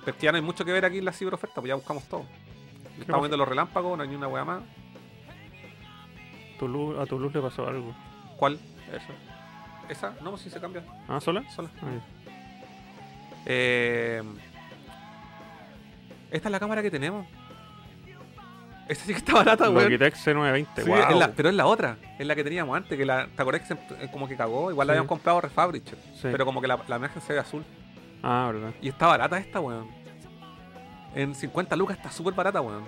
Pero 0.05 0.17
ya 0.19 0.31
no 0.31 0.37
hay 0.37 0.41
mucho 0.41 0.63
que 0.63 0.71
ver 0.71 0.85
aquí 0.85 0.99
en 0.99 1.05
la 1.05 1.11
ciberoferta, 1.11 1.55
pues 1.55 1.67
ya 1.67 1.75
buscamos 1.75 2.03
todo. 2.05 2.25
Estamos 2.99 3.21
viendo 3.21 3.35
los 3.37 3.47
relámpagos, 3.47 3.97
no 3.97 4.03
hay 4.03 4.09
ni 4.09 4.15
una 4.15 4.27
weá 4.29 4.45
más. 4.45 4.61
Tu 6.57 6.67
luz- 6.67 6.97
a 6.99 7.05
tu 7.05 7.19
luz 7.19 7.33
le 7.33 7.41
pasó 7.41 7.67
algo. 7.67 7.93
¿Cuál? 8.37 8.53
Eso. 8.91 9.13
¿Esa? 9.89 10.13
No, 10.21 10.31
pues 10.31 10.41
sí 10.41 10.49
se 10.49 10.59
cambia. 10.59 10.83
¿Ah, 11.07 11.19
sola? 11.19 11.43
Sola. 11.51 11.69
Ah. 11.81 11.87
Eh, 13.49 14.21
esta 16.31 16.47
es 16.49 16.51
la 16.51 16.59
cámara 16.59 16.81
que 16.81 16.91
tenemos. 16.91 17.25
Esta 18.89 19.05
sí 19.05 19.11
que 19.13 19.17
está 19.19 19.33
barata, 19.33 19.69
weón. 19.69 19.83
Logitech 19.85 20.15
C920. 20.15 20.67
Sí, 20.83 20.89
wow. 20.89 20.97
es 21.09 21.15
la- 21.17 21.31
pero 21.31 21.49
es 21.49 21.55
la 21.55 21.65
otra, 21.65 21.97
es 22.19 22.25
la 22.27 22.35
que 22.35 22.43
teníamos 22.43 22.75
antes, 22.75 22.97
que 22.97 23.05
la, 23.05 23.27
¿te 23.27 23.41
acordás 23.41 23.61
que 23.61 23.67
se- 23.67 24.03
eh, 24.03 24.09
como 24.11 24.27
que 24.27 24.35
cagó? 24.37 24.69
Igual 24.71 24.87
la 24.87 24.93
Sí. 24.93 24.95
habíamos 24.97 25.09
comprado 25.09 25.41
refabriched, 25.41 25.97
Sí. 26.15 26.27
pero 26.31 26.45
como 26.45 26.61
que 26.61 26.67
la, 26.67 26.79
la 26.87 26.95
imagen 26.97 27.21
se 27.21 27.33
ve 27.33 27.39
azul. 27.39 27.63
Ah, 28.23 28.49
verdad. 28.53 28.71
Y 28.81 28.89
está 28.89 29.07
barata 29.07 29.37
esta, 29.37 29.59
weón. 29.59 29.87
En 31.15 31.35
50 31.35 31.75
lucas 31.75 31.97
está 31.97 32.11
súper 32.11 32.33
barata, 32.33 32.61
weón. 32.61 32.83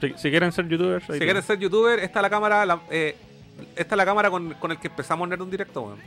Si, 0.00 0.12
si 0.16 0.30
quieren 0.30 0.50
ser 0.52 0.68
youtubers, 0.68 1.08
ahí 1.10 1.18
Si 1.18 1.24
quieres 1.24 1.44
ser 1.44 1.58
youtuber, 1.58 1.98
esta 2.00 2.18
es 2.20 2.22
la 2.22 2.30
cámara, 2.30 2.66
la- 2.66 2.80
eh, 2.90 3.16
esta 3.76 3.94
es 3.94 3.96
la 3.96 4.04
cámara 4.04 4.30
con, 4.30 4.54
con 4.54 4.70
el 4.72 4.78
que 4.78 4.88
empezamos 4.88 5.26
a 5.26 5.30
tener 5.30 5.42
un 5.42 5.50
directo, 5.50 5.82
weón. 5.82 5.98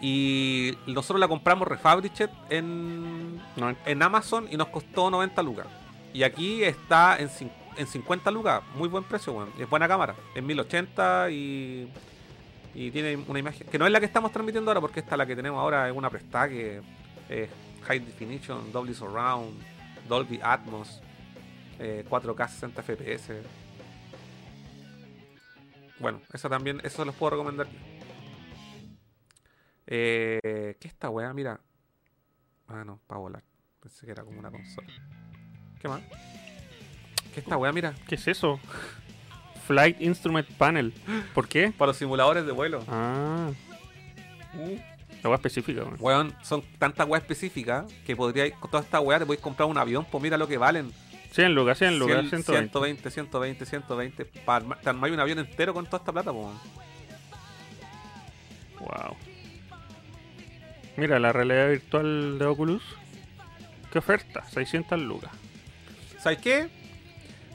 Y 0.00 0.76
nosotros 0.86 1.18
la 1.20 1.28
compramos 1.28 1.66
refabriched 1.66 2.30
en, 2.50 3.36
No, 3.56 3.74
en 3.84 4.02
Amazon 4.02 4.46
y 4.50 4.56
nos 4.56 4.68
costó 4.68 5.10
90 5.10 5.42
lucas. 5.42 5.66
Y 6.12 6.22
aquí 6.22 6.62
está 6.62 7.18
en, 7.18 7.30
en 7.76 7.86
50 7.86 8.30
lucas, 8.30 8.62
muy 8.74 8.88
buen 8.88 9.04
precio, 9.04 9.32
weón. 9.32 9.50
Es 9.58 9.68
buena 9.68 9.88
cámara, 9.88 10.14
en 10.34 10.46
1080 10.46 11.30
y, 11.30 11.88
y 12.74 12.90
tiene 12.90 13.16
una 13.26 13.38
imagen 13.38 13.66
que 13.66 13.78
no 13.78 13.86
es 13.86 13.92
la 13.92 14.00
que 14.00 14.06
estamos 14.06 14.32
transmitiendo 14.32 14.70
ahora, 14.70 14.80
porque 14.80 15.00
esta 15.00 15.16
la 15.16 15.26
que 15.26 15.36
tenemos 15.36 15.60
ahora 15.60 15.88
es 15.88 15.96
una 15.96 16.10
prestada 16.10 16.48
que 16.48 16.80
es 17.28 17.48
High 17.86 18.00
Definition, 18.00 18.72
Dolby 18.72 18.94
Surround, 18.94 19.62
Dolby 20.08 20.40
Atmos, 20.42 21.00
eh, 21.78 22.04
4K 22.08 22.48
60 22.48 22.82
FPS. 22.82 23.42
Bueno, 25.98 26.20
eso 26.32 26.48
también, 26.48 26.80
eso 26.84 26.98
se 26.98 27.04
los 27.04 27.14
puedo 27.14 27.30
recomendar. 27.30 27.66
Eh, 29.86 30.76
¿Qué 30.80 30.88
es 30.88 30.94
esta 30.94 31.10
weá? 31.10 31.32
Mira. 31.32 31.60
Ah, 32.68 32.84
no, 32.84 33.00
para 33.06 33.20
volar. 33.20 33.44
Pensé 33.80 34.06
que 34.06 34.12
era 34.12 34.24
como 34.24 34.38
una 34.38 34.50
consola. 34.50 34.88
¿Qué 35.80 35.88
más? 35.88 36.02
¿Qué 37.32 37.40
es 37.40 37.44
esta 37.44 37.56
weá? 37.56 37.72
Mira. 37.72 37.94
¿Qué 38.08 38.16
es 38.16 38.26
eso? 38.26 38.58
Flight 39.66 40.00
Instrument 40.00 40.48
Panel. 40.52 40.92
¿Por 41.34 41.48
qué? 41.48 41.72
Para 41.76 41.88
los 41.88 41.96
simuladores 41.96 42.46
de 42.46 42.52
vuelo. 42.52 42.84
Ah. 42.88 43.50
La 45.22 45.28
hueá 45.28 45.36
específica, 45.36 45.82
weón. 45.82 45.96
Weón, 46.00 46.34
son 46.42 46.62
tantas 46.78 47.06
weas 47.08 47.22
específicas 47.22 47.92
que 48.04 48.16
podríais, 48.16 48.54
con 48.54 48.70
toda 48.70 48.82
esta 48.82 49.00
weá 49.00 49.18
te 49.18 49.26
podéis 49.26 49.42
comprar 49.42 49.68
un 49.68 49.76
avión, 49.76 50.06
pues 50.10 50.22
mira 50.22 50.36
lo 50.36 50.46
que 50.46 50.56
valen. 50.56 50.92
100 51.32 51.54
lucas, 51.54 51.78
100 51.78 51.98
lucas, 51.98 52.28
100, 52.28 52.42
120. 52.44 53.10
120, 53.10 53.10
120, 53.10 53.66
120. 53.66 54.24
Para 54.44 54.56
armar, 54.56 54.80
te 54.80 54.88
armáis 54.88 55.12
un 55.12 55.20
avión 55.20 55.38
entero 55.38 55.74
con 55.74 55.84
toda 55.84 55.98
esta 55.98 56.12
plata, 56.12 56.32
pues. 56.32 56.46
Wow. 58.80 59.16
Mira, 60.96 61.18
la 61.18 61.32
realidad 61.32 61.68
virtual 61.70 62.38
de 62.38 62.46
Oculus. 62.46 62.82
¿Qué 63.92 63.98
oferta? 63.98 64.44
600 64.50 64.98
lucas. 65.00 65.30
¿Sabes 66.20 66.38
qué? 66.38 66.68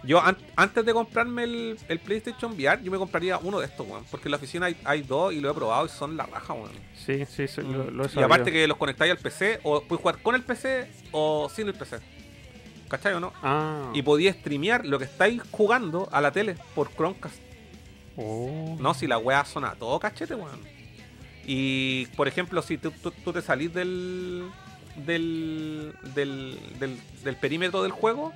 Yo 0.03 0.19
an- 0.19 0.37
antes 0.55 0.83
de 0.85 0.93
comprarme 0.93 1.43
el, 1.43 1.77
el 1.87 1.99
PlayStation 1.99 2.53
VR, 2.53 2.81
yo 2.83 2.91
me 2.91 2.97
compraría 2.97 3.37
uno 3.37 3.59
de 3.59 3.67
estos, 3.67 3.87
weón. 3.87 4.03
Porque 4.09 4.27
en 4.27 4.31
la 4.31 4.37
oficina 4.37 4.65
hay, 4.67 4.75
hay 4.83 5.01
dos 5.03 5.33
y 5.33 5.39
lo 5.41 5.51
he 5.51 5.53
probado 5.53 5.85
y 5.85 5.89
son 5.89 6.17
la 6.17 6.25
raja, 6.25 6.53
weón. 6.53 6.71
Sí, 6.95 7.25
sí, 7.25 7.47
sí, 7.47 7.61
lo, 7.61 7.91
lo 7.91 8.03
he 8.03 8.05
y 8.07 8.09
sabido. 8.09 8.25
aparte 8.25 8.51
que 8.51 8.67
los 8.67 8.77
conectáis 8.77 9.11
al 9.11 9.17
PC, 9.19 9.59
o 9.63 9.81
puedes 9.83 10.01
jugar 10.01 10.21
con 10.21 10.33
el 10.35 10.41
PC 10.43 10.89
o 11.11 11.49
sin 11.53 11.67
el 11.67 11.73
PC. 11.75 11.99
¿Cachai 12.89 13.13
o 13.13 13.19
no? 13.19 13.31
Ah. 13.43 13.91
Y 13.93 14.01
podías 14.01 14.35
streamear 14.37 14.85
lo 14.85 14.97
que 14.97 15.05
estáis 15.05 15.41
jugando 15.51 16.09
a 16.11 16.19
la 16.21 16.31
tele 16.31 16.55
por 16.73 16.91
Chromecast. 16.93 17.39
Oh. 18.17 18.75
No, 18.79 18.93
si 18.93 19.07
la 19.07 19.17
weá 19.17 19.45
son 19.45 19.65
a 19.65 19.75
todo 19.75 19.99
cachete, 19.99 20.33
weón. 20.35 20.59
Y, 21.45 22.05
por 22.15 22.27
ejemplo, 22.27 22.61
si 22.61 22.77
tú, 22.77 22.91
tú- 22.91 23.11
tú 23.11 23.33
te 23.33 23.41
salís 23.41 23.73
del 23.73 24.43
del, 25.05 25.93
del, 26.15 26.57
del, 26.79 26.97
del 27.23 27.35
perímetro 27.37 27.81
del 27.81 27.91
juego, 27.93 28.33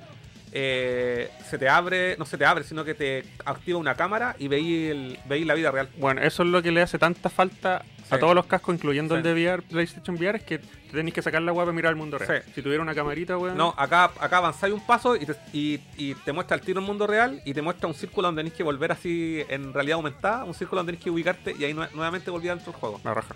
eh, 0.52 1.30
se 1.48 1.58
te 1.58 1.68
abre, 1.68 2.16
no 2.18 2.24
se 2.24 2.38
te 2.38 2.46
abre, 2.46 2.64
sino 2.64 2.84
que 2.84 2.94
te 2.94 3.24
activa 3.44 3.78
una 3.78 3.94
cámara 3.94 4.34
y 4.38 4.48
veis, 4.48 4.90
el, 4.90 5.18
veis 5.26 5.46
la 5.46 5.54
vida 5.54 5.70
real. 5.70 5.88
Bueno, 5.98 6.22
eso 6.22 6.42
es 6.44 6.48
lo 6.48 6.62
que 6.62 6.70
le 6.72 6.80
hace 6.82 6.98
tanta 6.98 7.28
falta 7.28 7.84
a 8.10 8.18
todos 8.18 8.34
los 8.34 8.46
cascos, 8.46 8.74
incluyendo 8.74 9.16
el 9.16 9.22
de 9.22 9.32
VR, 9.34 9.62
PlayStation 9.62 10.16
VR, 10.16 10.38
es 10.38 10.44
que 10.44 10.60
tenéis 10.96 11.14
que 11.14 11.22
sacar 11.22 11.40
la 11.42 11.52
web 11.52 11.66
para 11.66 11.74
mirar 11.76 11.90
el 11.90 11.96
mundo 11.96 12.18
real. 12.18 12.42
Sí. 12.44 12.52
Si 12.56 12.62
tuviera 12.62 12.82
una 12.82 12.94
camarita, 12.94 13.38
weón. 13.38 13.56
No, 13.56 13.72
acá, 13.76 14.10
acá 14.18 14.38
avanzáis 14.38 14.74
un 14.74 14.84
paso 14.84 15.14
y 15.16 15.24
te, 15.26 15.36
y, 15.52 15.80
y 15.96 16.14
te 16.16 16.32
muestra 16.32 16.56
el 16.56 16.62
tiro 16.62 16.80
en 16.80 16.86
mundo 16.86 17.06
real 17.06 17.40
y 17.44 17.54
te 17.54 17.62
muestra 17.62 17.86
un 17.86 17.94
círculo 17.94 18.28
donde 18.28 18.40
tenéis 18.40 18.54
que 18.56 18.62
volver 18.62 18.90
así 18.92 19.42
en 19.48 19.72
realidad 19.72 19.96
aumentada, 19.96 20.44
un 20.44 20.54
círculo 20.54 20.80
donde 20.80 20.92
tenéis 20.92 21.04
que 21.04 21.10
ubicarte 21.10 21.54
y 21.58 21.64
ahí 21.64 21.72
nue- 21.72 21.90
nuevamente 21.92 22.30
volví 22.30 22.48
dentro 22.48 22.72
del 22.72 22.80
juego. 22.80 23.00
La 23.04 23.14
raja. 23.14 23.34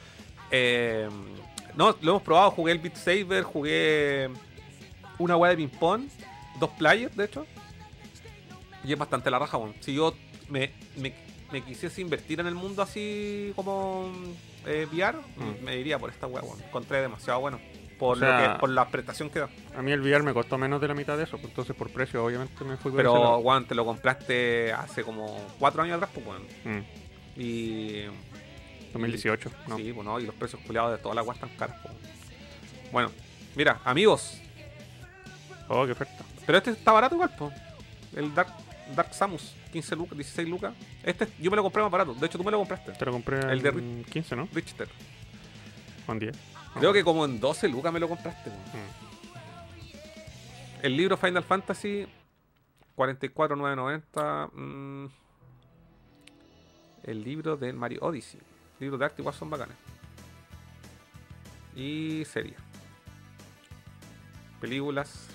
Eh, 0.51 1.09
no, 1.77 1.97
lo 2.03 2.11
hemos 2.13 2.23
probado, 2.23 2.51
jugué 2.51 2.73
el 2.73 2.79
Beat 2.81 2.97
Saber, 2.97 3.43
jugué 3.45 4.29
una 5.19 5.37
weá 5.37 5.51
de 5.51 5.57
ping 5.57 5.69
pong, 5.69 6.03
dos 6.59 6.71
players 6.71 7.17
de 7.17 7.25
hecho. 7.27 7.47
Y 8.85 8.93
es 8.93 8.99
bastante 8.99 9.31
la 9.31 9.39
raja, 9.39 9.57
weón. 9.59 9.75
Si 9.81 9.95
yo 9.95 10.15
me, 10.49 10.71
me, 10.97 11.13
me 11.53 11.63
quisiese 11.63 12.01
invertir 12.01 12.41
en 12.41 12.47
el 12.47 12.55
mundo 12.55 12.83
así 12.83 13.53
como 13.55 14.11
eh, 14.67 14.87
VR, 14.91 15.19
Mm. 15.37 15.65
me 15.65 15.77
iría 15.77 15.99
por 15.99 16.11
esta 16.11 16.27
weá, 16.27 16.43
weón. 16.43 16.61
Encontré 16.63 17.01
demasiado 17.01 17.41
bueno. 17.41 17.59
Por, 17.99 18.17
O 18.17 18.21
sea- 18.21 18.47
lo 18.49 18.53
que, 18.55 18.59
por 18.61 18.71
la 18.71 18.89
prestación 18.89 19.29
que 19.29 19.41
da. 19.41 19.49
A 19.77 19.83
mí 19.83 19.93
el 19.93 20.01
VR 20.01 20.23
me 20.23 20.33
costó 20.33 20.57
menos 20.57 20.81
de 20.81 20.89
la 20.89 20.95
mitad 20.95 21.19
de 21.19 21.25
eso, 21.25 21.33
pues, 21.37 21.51
entonces 21.51 21.77
por 21.77 21.91
precio 21.91 22.25
obviamente 22.25 22.65
me 22.65 22.77
fui 22.79 22.91
por 22.91 22.97
Pero, 22.99 23.37
weón, 23.39 23.67
te 23.67 23.75
lo 23.75 23.85
compraste 23.85 24.73
hace 24.73 25.05
como 25.05 25.37
cuatro 25.59 25.83
años 25.83 25.97
atrás, 25.97 26.11
pues, 26.15 26.27
weón. 26.27 26.43
Mm, 26.65 26.85
Y 27.37 28.05
2018, 28.93 29.51
no. 29.69 29.77
Sí, 29.77 29.93
pues 29.93 30.05
no, 30.05 30.19
y 30.19 30.25
los 30.27 30.35
precios 30.35 30.61
culiados 30.67 30.93
de 30.93 30.99
todas 30.99 31.15
las 31.15 31.25
weas 31.27 31.37
están 31.37 31.57
caras. 31.57 31.77
po. 31.83 31.91
Bueno, 32.91 33.11
mira, 33.55 33.81
amigos, 33.85 34.41
Oh, 35.69 35.87
qué 35.87 35.93
oferta. 35.93 36.25
pero 36.47 36.59
este 36.59 36.71
está 36.71 36.93
barato 36.93 37.15
igual, 37.15 37.31
po. 37.37 37.53
El 38.17 38.35
Dark, 38.35 38.53
Dark 38.95 39.15
Samus, 39.15 39.55
15 39.73 39.97
lucas, 39.97 40.17
16 40.17 40.49
lucas. 40.49 40.75
Este 41.03 41.29
yo 41.39 41.51
me 41.51 41.57
lo 41.57 41.63
compré 41.63 41.83
más 41.83 41.91
barato. 41.91 42.15
De 42.15 42.27
hecho, 42.27 42.39
tú 42.39 42.45
me 42.45 42.51
lo 42.51 42.59
compraste. 42.59 42.93
Te 42.93 43.05
lo 43.05 43.13
compré 43.13 43.41
El 43.53 43.63
de 43.63 43.69
en 43.71 44.05
15, 44.05 44.37
¿no? 44.37 44.49
Richter. 44.53 44.89
Con 46.07 46.19
10. 46.19 46.37
Creo 46.79 46.93
que 46.93 47.03
como 47.05 47.25
en 47.25 47.41
12 47.41 47.69
lucas 47.69 47.93
me 47.93 48.01
lo 48.01 48.09
compraste. 48.09 48.51
Mm. 48.51 49.11
El 50.83 50.97
libro 50.97 51.17
Final 51.17 51.43
Fantasy, 51.45 52.07
44,990. 52.95 54.47
mm. 54.53 55.07
El 57.05 57.25
libro 57.25 57.57
de 57.57 57.73
Mario 57.73 58.01
Odyssey. 58.03 58.41
Libros 58.79 58.99
de 58.99 59.07
arte 59.07 59.23
igual 59.23 59.35
son 59.35 59.51
bacanes. 59.51 59.77
Y 61.75 62.25
serie. 62.25 62.55
Películas. 64.61 65.29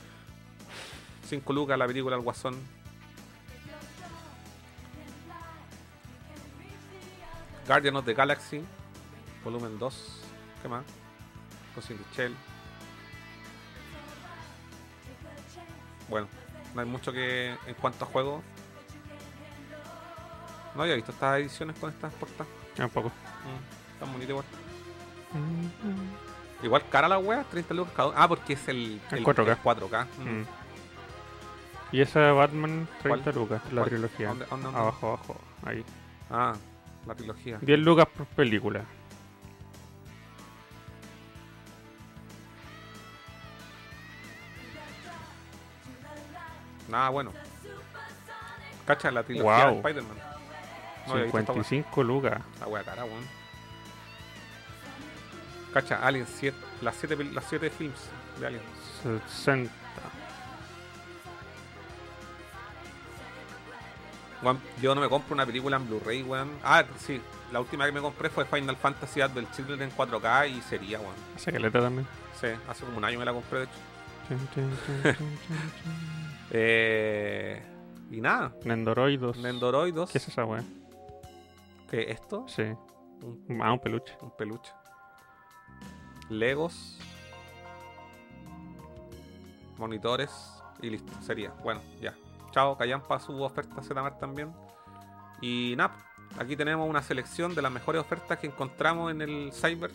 5 1.27 1.53
lucas 1.53 1.77
la 1.77 1.87
película 1.87 2.15
El 2.15 2.21
Guasón. 2.21 2.55
Guardian 7.67 7.95
of 7.95 8.05
the 8.05 8.13
Galaxy, 8.13 8.63
volumen 9.43 9.77
2. 9.79 10.21
¿Qué 10.61 10.67
más? 10.67 10.83
The 11.75 11.95
Shell. 12.15 12.35
Bueno, 16.07 16.27
no 16.73 16.81
hay 16.81 16.87
mucho 16.87 17.11
que 17.11 17.49
en 17.67 17.73
cuanto 17.81 18.05
a 18.05 18.07
juegos. 18.07 18.41
No 20.75 20.83
había 20.83 20.95
visto 20.95 21.11
estas 21.11 21.39
ediciones 21.39 21.77
con 21.79 21.89
estas 21.89 22.13
portadas. 22.13 22.47
Ya, 22.77 22.85
un 22.85 22.91
poco. 22.91 23.09
Mm, 23.09 23.93
están 23.93 24.11
bonitas 24.11 24.29
igual. 24.29 24.45
Igual 26.63 26.89
cara 26.89 27.07
la 27.09 27.17
wea, 27.17 27.43
30 27.43 27.73
lucas 27.73 27.93
cada 27.95 28.09
uno. 28.09 28.17
Ah, 28.19 28.27
porque 28.27 28.53
es 28.53 28.67
el, 28.67 29.01
El 29.11 29.23
4K. 29.25 29.51
el 29.51 29.57
4K. 29.61 30.05
Mm. 30.19 30.29
Mm. 30.39 30.45
Y 31.91 32.01
esa 32.01 32.31
Batman, 32.31 32.87
30 33.01 33.23
¿Cuál? 33.31 33.35
lucas, 33.35 33.61
la 33.65 33.81
¿Cuál? 33.81 33.89
trilogía. 33.89 34.27
¿Dónde- 34.29 34.45
dónde- 34.45 34.65
dónde? 34.65 34.79
Abajo, 34.79 35.07
abajo, 35.07 35.37
ahí. 35.65 35.83
Ah, 36.29 36.53
la 37.05 37.15
trilogía. 37.15 37.57
10 37.61 37.79
lucas 37.79 38.07
por 38.15 38.25
película. 38.27 38.83
Nada 46.89 47.09
bueno. 47.09 47.31
Cacha 48.85 49.11
la 49.11 49.23
trilogía 49.23 49.65
Wow. 49.65 49.71
de 49.73 49.77
Spider-Man. 49.79 50.17
No 51.07 51.13
había 51.13 51.23
visto 51.25 51.39
esta 51.39 51.53
wea. 51.53 51.63
55 51.63 52.03
lucas. 52.03 52.41
La 52.59 52.67
wea 52.67 52.83
cara, 52.83 53.05
weón. 53.05 53.23
Cacha, 55.73 55.99
Alien 56.05 56.27
7. 56.27 56.55
Las 56.81 56.95
7 56.95 57.23
las 57.33 57.43
siete 57.45 57.69
films 57.69 57.99
de 58.39 58.47
Alien. 58.47 58.61
60. 59.43 59.71
Weón, 64.45 64.59
yo 64.81 64.93
no 64.93 65.01
me 65.01 65.09
compro 65.09 65.33
una 65.33 65.45
película 65.45 65.75
en 65.77 65.87
Blu-ray, 65.87 66.21
weón. 66.23 66.51
Ah, 66.63 66.85
sí. 66.99 67.19
La 67.51 67.59
última 67.59 67.85
que 67.87 67.91
me 67.91 67.99
compré 67.99 68.29
fue 68.29 68.45
Final 68.45 68.77
Fantasy 68.77 69.19
Advent 69.21 69.51
Children 69.55 69.81
en 69.81 69.91
4K 69.91 70.49
y 70.49 70.61
sería, 70.61 70.99
weón. 70.99 71.15
Esa 71.35 71.51
caleta 71.51 71.81
también. 71.81 72.07
Sí, 72.39 72.47
hace 72.69 72.85
como 72.85 72.97
un 72.99 73.05
año 73.05 73.17
me 73.19 73.25
la 73.25 73.33
compré, 73.33 73.59
de 73.59 73.65
hecho. 73.65 75.15
Eh, 76.51 77.61
y 78.11 78.21
nada. 78.21 78.53
Nendoroid 78.63 79.19
2. 79.19 79.37
Nendoroid 79.39 79.93
2. 79.93 80.11
¿Qué 80.11 80.19
es 80.19 80.27
esa 80.27 80.45
wea? 80.45 80.63
¿Qué 81.89 82.11
esto? 82.11 82.45
Sí. 82.47 82.61
Un, 83.21 83.59
Ah, 83.61 83.73
un 83.73 83.79
peluche. 83.79 84.15
un 84.21 84.31
peluche. 84.37 84.71
Legos. 86.29 86.99
Monitores. 89.77 90.31
Y 90.81 90.89
listo, 90.91 91.11
sería. 91.21 91.49
Bueno, 91.63 91.81
ya. 91.99 92.13
Chao, 92.55 92.77
Callampa 92.77 93.19
su 93.19 93.43
oferta 93.43 93.83
Zmar 93.83 94.17
también. 94.17 94.53
Y 95.41 95.73
nada, 95.75 95.93
aquí 96.39 96.55
tenemos 96.55 96.89
una 96.89 97.01
selección 97.01 97.53
de 97.53 97.61
las 97.61 97.69
mejores 97.69 97.99
ofertas 97.99 98.39
que 98.39 98.47
encontramos 98.47 99.11
en 99.11 99.21
el 99.21 99.51
Cyber. 99.51 99.91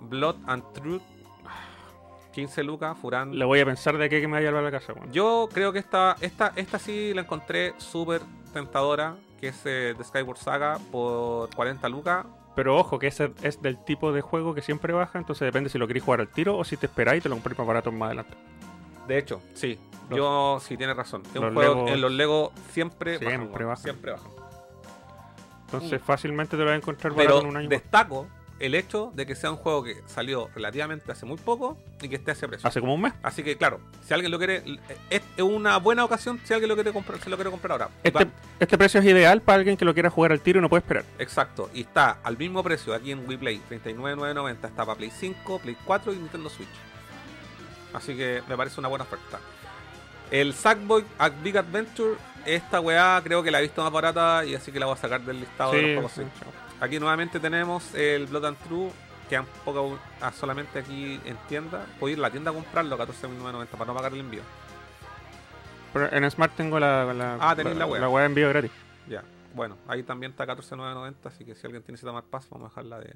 Blood 0.00 0.36
and 0.46 0.62
Truth. 0.74 1.00
15 2.34 2.62
lucas, 2.64 2.98
Furán. 2.98 3.38
Le 3.38 3.46
voy 3.46 3.58
a 3.58 3.64
pensar 3.64 3.96
de 3.96 4.10
qué 4.10 4.20
que 4.20 4.28
me 4.28 4.34
vaya 4.34 4.48
a 4.48 4.50
llevar 4.50 4.64
a 4.64 4.70
la 4.70 4.78
casa, 4.78 4.92
weón. 4.92 5.10
Yo 5.12 5.48
creo 5.50 5.72
que 5.72 5.78
esta, 5.78 6.14
esta, 6.20 6.52
esta 6.56 6.78
sí 6.78 7.14
la 7.14 7.22
encontré 7.22 7.72
súper 7.78 8.20
tentadora, 8.52 9.16
que 9.40 9.48
es 9.48 9.64
eh, 9.64 9.94
de 9.96 10.04
Skyward 10.04 10.36
Saga 10.36 10.78
por 10.92 11.48
40 11.54 11.88
lucas. 11.88 12.26
Pero 12.54 12.76
ojo, 12.76 12.98
que 12.98 13.06
ese 13.06 13.32
es 13.40 13.62
del 13.62 13.82
tipo 13.82 14.12
de 14.12 14.20
juego 14.20 14.52
que 14.52 14.60
siempre 14.60 14.92
baja, 14.92 15.18
entonces 15.18 15.46
depende 15.46 15.70
si 15.70 15.78
lo 15.78 15.86
queréis 15.86 16.04
jugar 16.04 16.20
al 16.20 16.28
tiro 16.28 16.58
o 16.58 16.64
si 16.64 16.76
te 16.76 16.84
esperáis 16.84 17.20
y 17.20 17.22
te 17.22 17.30
lo 17.30 17.36
compréis 17.36 17.58
más 17.58 17.66
barato 17.66 17.90
más 17.90 18.08
adelante. 18.08 18.36
De 19.08 19.18
hecho, 19.18 19.40
sí, 19.54 19.78
Los- 20.08 20.16
yo 20.18 20.58
sí 20.62 20.76
tienes 20.76 20.96
razón. 20.96 21.22
Es 21.34 21.40
un 21.40 21.54
juego 21.54 21.74
Legos- 21.74 21.90
en 21.92 22.00
los 22.00 22.12
Lego 22.12 22.52
siempre, 22.72 23.18
Siempre 23.18 23.64
bajan, 23.64 23.82
siempre 23.82 24.12
bajan. 24.12 24.30
Entonces 25.66 26.00
fácilmente 26.02 26.52
te 26.56 26.58
lo 26.58 26.66
vas 26.66 26.74
a 26.74 26.76
encontrar 26.76 27.12
Pero 27.16 27.40
en 27.40 27.46
un 27.46 27.56
año. 27.56 27.68
destaco 27.68 28.28
el 28.60 28.76
hecho 28.76 29.10
de 29.14 29.26
que 29.26 29.34
sea 29.34 29.50
un 29.50 29.56
juego 29.56 29.82
que 29.82 29.96
salió 30.06 30.48
relativamente 30.54 31.10
hace 31.10 31.26
muy 31.26 31.36
poco 31.36 31.76
y 32.00 32.08
que 32.08 32.14
esté 32.16 32.30
a 32.30 32.34
ese 32.34 32.46
precio. 32.46 32.68
Hace 32.68 32.80
como 32.80 32.94
un 32.94 33.00
mes. 33.02 33.12
Así 33.22 33.42
que 33.42 33.56
claro, 33.56 33.80
si 34.06 34.14
alguien 34.14 34.30
lo 34.30 34.38
quiere, 34.38 34.62
es 35.10 35.22
una 35.42 35.76
buena 35.78 36.04
ocasión 36.04 36.40
si 36.44 36.52
alguien 36.54 36.68
lo 36.68 36.76
quiere 36.76 36.92
comprar, 36.92 37.18
se 37.20 37.28
lo 37.28 37.36
quiere 37.36 37.50
comprar 37.50 37.72
ahora. 37.72 37.88
Este, 38.04 38.28
este 38.60 38.78
precio 38.78 39.00
es 39.00 39.06
ideal 39.06 39.42
para 39.42 39.58
alguien 39.58 39.76
que 39.76 39.84
lo 39.84 39.92
quiera 39.92 40.08
jugar 40.10 40.30
al 40.30 40.40
tiro 40.40 40.60
y 40.60 40.62
no 40.62 40.68
puede 40.68 40.82
esperar. 40.82 41.04
Exacto, 41.18 41.68
y 41.74 41.80
está 41.80 42.18
al 42.22 42.38
mismo 42.38 42.62
precio 42.62 42.94
aquí 42.94 43.10
en 43.10 43.28
WePlay, 43.28 43.60
39.990, 43.68 44.68
está 44.68 44.84
para 44.86 44.96
Play 44.96 45.10
5, 45.10 45.58
Play 45.58 45.76
4 45.84 46.12
y 46.12 46.16
Nintendo 46.16 46.48
Switch. 46.48 46.68
Así 47.94 48.16
que 48.16 48.42
me 48.48 48.56
parece 48.56 48.78
una 48.80 48.88
buena 48.88 49.04
oferta. 49.04 49.38
El 50.30 50.52
Sackboy 50.52 51.04
a 51.18 51.28
Big 51.28 51.56
Adventure, 51.56 52.16
esta 52.44 52.80
weá 52.80 53.20
creo 53.24 53.42
que 53.42 53.50
la 53.50 53.60
he 53.60 53.62
visto 53.62 53.82
más 53.82 53.92
barata 53.92 54.44
y 54.44 54.54
así 54.54 54.72
que 54.72 54.80
la 54.80 54.86
voy 54.86 54.94
a 54.94 54.98
sacar 54.98 55.20
del 55.22 55.40
listado 55.40 55.72
de 55.72 55.82
los 55.82 55.92
juegos 55.92 56.12
sí. 56.12 56.22
Aquí 56.80 56.98
nuevamente 56.98 57.38
tenemos 57.40 57.94
el 57.94 58.26
Blood 58.26 58.44
and 58.46 58.58
True, 58.58 58.90
que 59.28 59.36
han 59.36 59.46
poco 59.64 59.98
ah, 60.20 60.32
solamente 60.32 60.80
aquí 60.80 61.20
en 61.24 61.36
tienda. 61.48 61.86
Puedo 62.00 62.12
ir 62.12 62.18
a 62.18 62.22
la 62.22 62.30
tienda 62.30 62.50
a 62.50 62.54
comprarlo 62.54 62.96
a 62.96 63.06
14.990 63.06 63.66
para 63.68 63.84
no 63.86 63.94
pagar 63.94 64.12
el 64.12 64.20
envío. 64.20 64.42
Pero 65.92 66.12
en 66.12 66.28
Smart 66.30 66.52
tengo 66.56 66.80
la, 66.80 67.14
la, 67.14 67.38
Ah, 67.40 67.54
tenéis 67.54 67.76
la 67.76 67.86
wea. 67.86 68.00
la 68.00 68.08
wea 68.08 68.22
de 68.22 68.26
envío 68.26 68.48
gratis. 68.48 68.72
Ya, 69.08 69.22
bueno, 69.54 69.76
ahí 69.86 70.02
también 70.02 70.32
está 70.32 70.44
14.990, 70.46 71.14
así 71.26 71.44
que 71.44 71.54
si 71.54 71.66
alguien 71.66 71.82
tiene 71.84 71.96
ese 71.96 72.06
tomar 72.06 72.24
paso, 72.24 72.48
vamos 72.50 72.66
a 72.66 72.70
dejarla 72.70 72.98
de... 72.98 73.14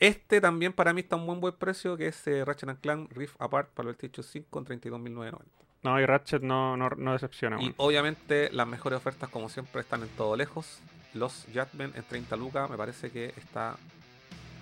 Este 0.00 0.40
también 0.40 0.72
para 0.72 0.92
mí 0.94 1.02
está 1.02 1.14
a 1.16 1.18
un 1.18 1.26
buen 1.26 1.40
buen 1.40 1.54
precio, 1.54 1.96
que 1.96 2.08
es 2.08 2.26
eh, 2.26 2.44
Ratchet 2.44 2.68
and 2.70 2.80
Clank 2.80 3.12
Rift 3.12 3.34
Apart 3.38 3.68
para 3.70 3.90
el 3.90 3.94
PlayStation 3.96 4.24
5 4.44 4.58
en 4.58 4.64
32.990. 4.82 5.38
No, 5.82 6.00
y 6.00 6.04
Ratchet 6.06 6.42
no, 6.42 6.76
no, 6.76 6.90
no 6.90 7.12
decepciona. 7.12 7.60
Y 7.62 7.72
obviamente 7.76 8.50
las 8.52 8.66
mejores 8.66 8.96
ofertas, 8.98 9.28
como 9.30 9.48
siempre, 9.48 9.80
están 9.82 10.02
en 10.02 10.08
todo 10.10 10.36
lejos. 10.36 10.80
Los 11.14 11.46
Judgment 11.52 11.96
en 11.96 12.02
30 12.04 12.36
lucas, 12.36 12.68
me 12.70 12.76
parece 12.76 13.10
que 13.10 13.32
está 13.36 13.76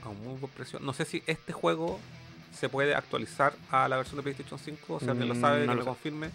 a 0.05 0.09
un 0.09 0.23
muy 0.24 0.39
buen 0.39 0.52
precio. 0.52 0.78
No 0.81 0.93
sé 0.93 1.05
si 1.05 1.23
este 1.27 1.52
juego 1.52 1.98
se 2.52 2.69
puede 2.69 2.94
actualizar 2.94 3.52
a 3.70 3.89
la 3.89 3.97
versión 3.97 4.16
de 4.16 4.23
PlayStation 4.23 4.59
5, 4.59 5.01
si 5.01 5.09
alguien 5.09 5.28
lo 5.28 5.35
Mm, 5.35 5.40
sabe, 5.40 5.66
no 5.66 5.73
que 5.73 5.78
lo 5.78 5.85
confirme. 5.85 6.31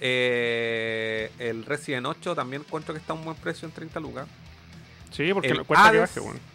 Eh, 0.00 1.30
el 1.38 1.64
Resident 1.64 2.06
8 2.06 2.34
también 2.34 2.62
encuentro 2.62 2.92
que 2.94 3.00
está 3.00 3.12
a 3.12 3.16
un 3.16 3.24
buen 3.24 3.36
precio 3.36 3.66
en 3.66 3.72
30 3.74 4.00
lucas. 4.00 4.26
Sí, 5.10 5.32
porque 5.32 5.48
el 5.48 5.58
no- 5.58 5.64
cuesta 5.64 5.90
que 5.92 5.98
baje, 5.98 6.20
weón. 6.20 6.53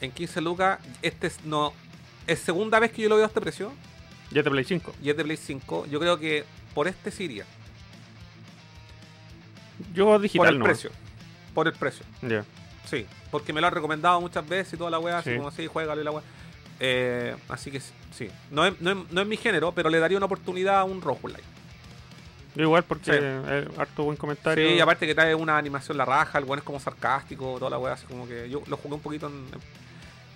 En 0.00 0.12
15 0.12 0.40
lucas, 0.40 0.78
este 1.02 1.26
es, 1.28 1.44
no, 1.44 1.72
es 2.26 2.38
segunda 2.38 2.78
vez 2.78 2.92
que 2.92 3.02
yo 3.02 3.08
lo 3.08 3.16
veo 3.16 3.24
a 3.24 3.28
este 3.28 3.40
precio 3.40 3.72
Ya 4.30 4.42
te 4.42 4.50
Play 4.50 4.64
5. 4.64 4.94
y 5.02 5.10
es 5.10 5.16
de 5.16 5.24
Play 5.24 5.36
5. 5.36 5.86
Yo 5.86 5.98
creo 5.98 6.18
que 6.18 6.44
por 6.74 6.86
este 6.88 7.10
sí 7.10 7.24
iría. 7.24 7.44
Yo 9.94 10.06
Por 10.06 10.20
digital 10.20 10.48
el 10.48 10.58
no. 10.58 10.64
precio. 10.64 10.90
Por 11.54 11.66
el 11.68 11.72
precio. 11.74 12.04
Ya. 12.22 12.44
Sí, 12.84 13.06
porque 13.30 13.52
me 13.52 13.60
lo 13.60 13.66
han 13.66 13.74
recomendado 13.74 14.20
muchas 14.20 14.46
veces 14.48 14.74
y 14.74 14.76
toda 14.76 14.90
la 14.90 14.98
weá, 14.98 15.18
así 15.18 15.30
Sí. 15.30 15.36
como 15.36 15.48
así, 15.48 15.66
juega 15.66 15.94
y 15.94 16.04
la 16.04 16.10
weá. 16.10 16.22
Eh, 16.80 17.36
así 17.48 17.70
que 17.70 17.80
sí, 17.80 18.30
no 18.50 18.64
es, 18.64 18.80
no, 18.80 18.90
es, 18.92 18.96
no 19.10 19.20
es 19.20 19.26
mi 19.26 19.36
género, 19.36 19.72
pero 19.72 19.90
le 19.90 19.98
daría 19.98 20.16
una 20.16 20.26
oportunidad 20.26 20.78
a 20.80 20.84
un 20.84 21.00
roguelike. 21.02 21.42
Yo 22.54 22.62
igual 22.62 22.82
porque 22.84 23.12
Sí. 23.12 23.18
eh, 23.20 23.68
harto 23.78 24.04
buen 24.04 24.16
comentario. 24.16 24.68
Sí, 24.68 24.74
y 24.74 24.80
aparte 24.80 25.06
que 25.06 25.14
trae 25.14 25.34
una 25.34 25.58
animación 25.58 25.96
la 25.98 26.04
raja, 26.04 26.38
el 26.38 26.44
weón 26.44 26.58
es 26.60 26.64
como 26.64 26.80
sarcástico, 26.80 27.56
toda 27.58 27.70
la 27.70 27.78
weá, 27.78 27.94
así 27.94 28.06
como 28.06 28.26
que 28.26 28.48
yo 28.48 28.62
lo 28.66 28.76
jugué 28.76 28.94
un 28.94 29.00
poquito 29.00 29.26
en, 29.26 29.44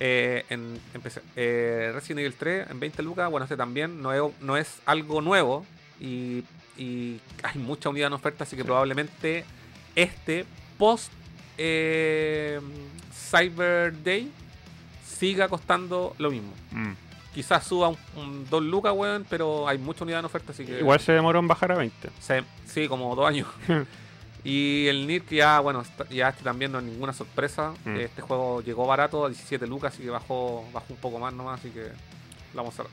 eh, 0.05 0.45
en, 0.51 0.81
PC. 1.01 1.21
Eh, 1.37 1.93
Resident 1.95 2.19
Evil 2.21 2.35
3 2.35 2.71
en 2.71 2.81
20 2.81 3.03
lucas, 3.05 3.31
bueno, 3.31 3.45
este 3.45 3.57
también 3.57 4.03
no 4.03 4.13
es, 4.13 4.21
no 4.41 4.57
es 4.57 4.81
algo 4.85 5.21
nuevo 5.21 5.65
y, 6.01 6.43
y 6.77 7.21
hay 7.45 7.59
mucha 7.61 7.89
unidad 7.89 8.09
en 8.09 8.15
oferta, 8.15 8.43
así 8.43 8.57
que 8.57 8.63
Sí. 8.63 8.67
probablemente 8.67 9.45
este 9.95 10.45
post 10.77 11.13
eh, 11.57 12.61
Cyber 13.31 14.03
Day 14.03 14.29
siga 15.07 15.49
costando 15.49 16.15
lo 16.19 16.31
mismo. 16.33 16.53
Mm. 16.73 16.93
Quizás 17.35 17.65
suba 17.67 17.89
un, 17.89 17.97
un 18.17 18.47
2 18.51 18.63
lucas, 18.65 18.93
weón, 18.95 19.25
pero 19.31 19.67
hay 19.69 19.79
mucha 19.79 20.03
unidad 20.05 20.19
en 20.21 20.25
oferta, 20.27 20.51
así 20.53 20.65
que... 20.67 20.81
Igual 20.81 20.99
se 21.01 21.13
demoró 21.13 21.39
en 21.39 21.47
bajar 21.49 21.71
a 21.73 21.77
20. 21.77 22.11
Se- 22.21 22.43
sí, 22.67 22.89
como 22.89 23.15
dos 23.15 23.27
años. 23.29 23.47
y 24.45 24.87
el 24.89 25.07
NIR, 25.07 25.23
que 25.23 25.37
ya, 25.37 25.61
bueno, 25.61 25.85
ya 26.11 26.29
este 26.31 26.43
también 26.43 26.73
no 26.73 26.79
es 26.79 26.85
ninguna 26.85 27.13
sorpresa. 27.13 27.75
Mm. 27.85 27.97
Este 27.97 28.23
juego 28.23 28.61
llegó 28.61 28.87
barato 28.87 29.25
a 29.25 29.29
17 29.29 29.67
lucas, 29.67 29.95
así 29.95 30.03
que 30.03 30.11
bajó, 30.11 30.65
bajó 30.73 30.87
un 30.91 30.97
poco 30.99 31.19
más 31.19 31.33
nomás, 31.33 31.61
así 31.61 31.71
que 31.71 31.83
lo 31.83 32.63
vamos 32.63 32.79
a 32.81 32.83
ver. 32.85 32.93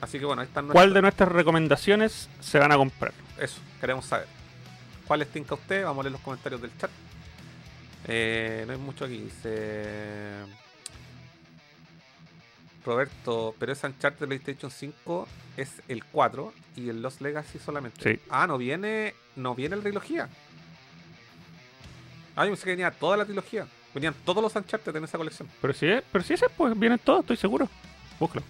Así 0.00 0.18
que 0.18 0.24
bueno, 0.24 0.42
ahí 0.42 0.48
están 0.48 0.68
¿Cuál 0.68 0.92
de 0.94 1.02
nuestras- 1.02 1.30
recomendaciones 1.30 2.28
se 2.40 2.58
van 2.58 2.72
a 2.72 2.76
comprar? 2.76 3.12
Eso, 3.38 3.60
queremos 3.80 4.04
saber. 4.06 4.26
¿Cuál 5.06 5.20
les 5.20 5.28
tinca 5.28 5.54
a 5.54 5.58
usted? 5.58 5.84
Vamos 5.84 6.00
a 6.00 6.02
leer 6.04 6.12
los 6.12 6.20
comentarios 6.20 6.60
del 6.60 6.70
chat. 6.78 6.90
Eh, 8.08 8.64
no 8.66 8.72
hay 8.72 8.78
mucho 8.78 9.04
aquí. 9.04 9.18
Dice. 9.18 10.44
Roberto, 12.84 13.54
pero 13.58 13.72
ese 13.72 13.86
Uncharted 13.88 14.20
de 14.20 14.26
PlayStation 14.28 14.70
5 14.70 15.26
es 15.56 15.82
el 15.88 16.04
4 16.04 16.52
y 16.76 16.88
el 16.88 17.02
Lost 17.02 17.20
Legacy 17.20 17.58
solamente. 17.58 18.00
Sí. 18.16 18.20
Ah, 18.30 18.46
no 18.46 18.58
viene. 18.58 19.14
No 19.34 19.54
viene 19.54 19.74
el 19.76 19.82
trilogía. 19.82 20.28
Ah, 22.36 22.44
yo 22.44 22.50
pensé 22.50 22.64
que 22.64 22.70
venía 22.70 22.90
toda 22.90 23.16
la 23.16 23.24
trilogía. 23.24 23.66
Venían 23.94 24.14
todos 24.24 24.42
los 24.42 24.54
Uncharted 24.54 24.94
en 24.94 25.04
esa 25.04 25.16
colección. 25.16 25.48
Pero 25.60 25.72
si 25.72 25.86
es, 25.86 26.02
pero 26.12 26.22
si 26.22 26.34
ese, 26.34 26.48
pues 26.50 26.78
vienen 26.78 26.98
todos, 26.98 27.20
estoy 27.20 27.36
seguro. 27.38 27.68
Búscalo. 28.20 28.44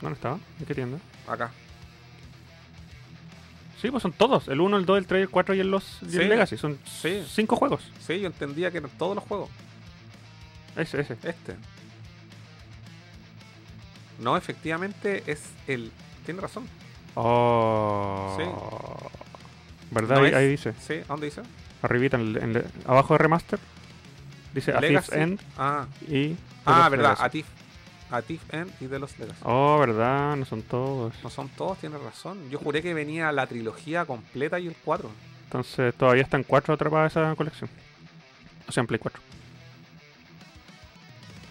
¿Dónde 0.00 0.14
estaba? 0.16 0.38
¿En 0.60 0.66
qué 0.66 0.74
tienda? 0.74 0.98
Acá. 1.28 1.50
Sí, 3.80 3.90
pues 3.90 4.02
son 4.02 4.12
todos. 4.12 4.48
El 4.48 4.60
1, 4.62 4.78
el 4.78 4.86
2, 4.86 4.98
el 4.98 5.06
3, 5.06 5.22
el 5.22 5.28
4 5.28 5.54
y 5.54 5.60
el, 5.60 5.70
los, 5.70 5.98
y 6.02 6.06
el 6.06 6.10
Sí. 6.10 6.18
Legacy. 6.28 6.56
Son 6.56 6.78
Sí. 6.86 7.22
5 7.28 7.56
juegos. 7.56 7.82
Sí, 8.00 8.18
yo 8.20 8.26
entendía 8.28 8.70
que 8.70 8.78
eran 8.78 8.90
todos 8.96 9.14
los 9.14 9.24
juegos. 9.24 9.50
Ese, 10.76 11.00
ese. 11.02 11.14
Este. 11.22 11.56
No, 14.18 14.36
efectivamente 14.36 15.22
es 15.26 15.42
el. 15.66 15.92
Tiene 16.24 16.40
razón. 16.40 16.66
Oh. 17.14 18.36
Sí. 18.38 18.44
¿Verdad? 19.90 20.16
No 20.16 20.22
ahí, 20.22 20.28
es- 20.30 20.34
ahí 20.34 20.48
dice. 20.48 20.72
Sí, 20.80 20.94
¿a 20.94 21.04
dónde 21.08 21.26
dice? 21.26 21.42
Arribita, 21.84 22.16
en 22.16 22.22
el- 22.22 22.36
en 22.38 22.56
el- 22.56 22.66
abajo 22.86 23.14
de 23.14 23.18
Remaster. 23.18 23.58
Dice 24.54 24.70
A 24.72 24.80
Thief's 24.80 25.08
Legacy. 25.10 25.18
End 25.20 25.40
Ah, 25.58 25.86
y. 26.08 26.28
The 26.30 26.36
ah 26.66 26.78
Lost 26.78 26.90
verdad. 26.90 27.08
Legacy. 27.10 27.22
A 27.24 27.30
Thief, 27.30 27.46
a 28.10 28.22
Thief 28.22 28.54
End 28.54 28.72
y 28.80 28.86
de 28.86 28.98
los 28.98 29.18
Legacy. 29.18 29.40
Oh, 29.42 29.78
verdad, 29.78 30.36
no 30.36 30.44
son 30.46 30.62
todos. 30.62 31.12
No 31.22 31.28
son 31.30 31.48
todos, 31.50 31.78
tienes 31.78 32.00
razón. 32.00 32.48
Yo 32.50 32.58
juré 32.58 32.80
que 32.80 32.94
venía 32.94 33.30
la 33.32 33.46
trilogía 33.46 34.04
completa 34.06 34.58
y 34.58 34.66
el 34.68 34.76
4. 34.84 35.10
Entonces 35.44 35.94
todavía 35.94 36.22
están 36.22 36.42
4 36.42 36.72
atrapadas 36.74 37.12
esa 37.12 37.34
colección. 37.34 37.68
O 38.66 38.72
sea, 38.72 38.80
en 38.80 38.86
Play 38.86 38.98
4. 38.98 39.20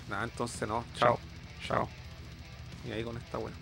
Nada, 0.10 0.24
entonces 0.24 0.68
no. 0.68 0.84
Chao. 0.98 1.20
Chao. 1.68 1.88
Y 2.88 2.92
ahí 2.92 3.04
con 3.04 3.16
esta 3.18 3.38
wea. 3.38 3.54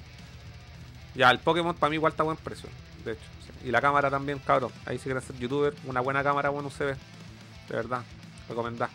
Ya, 1.16 1.30
el 1.32 1.40
Pokémon 1.40 1.76
para 1.76 1.90
mí 1.90 1.96
igual 1.98 2.12
está 2.12 2.24
a 2.24 2.26
buen 2.26 2.38
precio. 2.38 2.70
De 3.06 3.12
hecho. 3.14 3.22
sí. 3.46 3.68
Y 3.68 3.72
la 3.72 3.82
cámara 3.82 4.10
también, 4.10 4.40
cabrón. 4.40 4.72
Ahí 4.86 4.98
si 4.98 5.06
quieres 5.06 5.24
ser 5.24 5.38
youtuber, 5.38 5.74
una 5.86 6.02
buena 6.02 6.24
cámara, 6.24 6.50
buen 6.50 6.66
UCB. 6.66 6.96
De 7.70 7.76
verdad. 7.76 8.02
Recomendá. 8.50 8.90